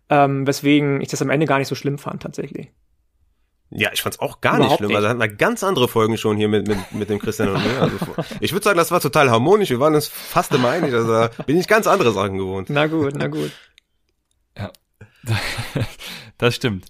ähm, 0.09 0.45
weswegen 0.45 1.01
ich 1.01 1.07
das 1.07 1.21
am 1.21 1.29
Ende 1.29 1.47
gar 1.47 1.57
nicht 1.57 1.67
so 1.67 1.75
schlimm 1.75 1.97
fand 1.97 2.21
tatsächlich. 2.21 2.71
Ja, 3.75 3.89
ich 3.91 4.03
fand's 4.03 4.19
auch 4.19 4.39
gar 4.39 4.57
Überhaupt 4.57 4.81
nicht 4.81 4.87
schlimm. 4.87 4.95
Also 4.95 5.07
hatten 5.07 5.19
wir 5.19 5.27
ganz 5.29 5.63
andere 5.63 5.87
Folgen 5.87 6.17
schon 6.17 6.37
hier 6.37 6.47
mit, 6.47 6.67
mit, 6.67 6.77
mit 6.91 7.09
dem 7.09 7.17
Christian 7.17 7.49
und 7.49 7.63
mir. 7.65 7.81
Also, 7.81 7.95
ich 8.39 8.51
würde 8.53 8.63
sagen, 8.63 8.77
das 8.77 8.91
war 8.91 8.99
total 8.99 9.31
harmonisch. 9.31 9.71
Wir 9.71 9.79
waren 9.79 9.95
uns 9.95 10.07
fast 10.07 10.53
immer 10.53 10.69
einig. 10.69 10.93
Also 10.93 11.27
bin 11.47 11.57
ich 11.57 11.67
ganz 11.67 11.87
andere 11.87 12.11
Sachen 12.11 12.37
gewohnt. 12.37 12.69
Na 12.69 12.85
gut, 12.85 13.13
na 13.15 13.27
gut. 13.27 13.51
Ja, 14.55 14.71
das 16.37 16.53
stimmt. 16.53 16.85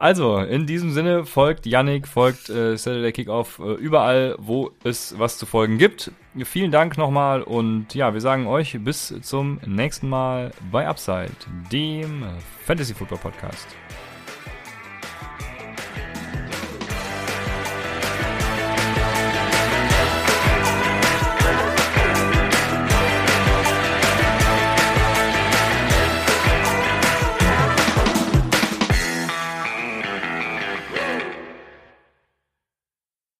Also, 0.00 0.38
in 0.38 0.64
diesem 0.64 0.92
Sinne 0.92 1.24
folgt 1.24 1.66
Yannick, 1.66 2.06
folgt 2.06 2.48
äh, 2.50 2.76
Saturday 2.76 3.10
Kickoff 3.10 3.58
äh, 3.58 3.72
überall, 3.72 4.36
wo 4.38 4.70
es 4.84 5.18
was 5.18 5.38
zu 5.38 5.44
folgen 5.44 5.76
gibt. 5.76 6.12
Vielen 6.44 6.70
Dank 6.70 6.96
nochmal 6.96 7.42
und 7.42 7.96
ja, 7.96 8.14
wir 8.14 8.20
sagen 8.20 8.46
euch 8.46 8.78
bis 8.78 9.12
zum 9.22 9.58
nächsten 9.66 10.08
Mal 10.08 10.52
bei 10.70 10.86
Upside, 10.86 11.32
dem 11.72 12.22
Fantasy 12.64 12.94
Football 12.94 13.18
Podcast. 13.18 13.66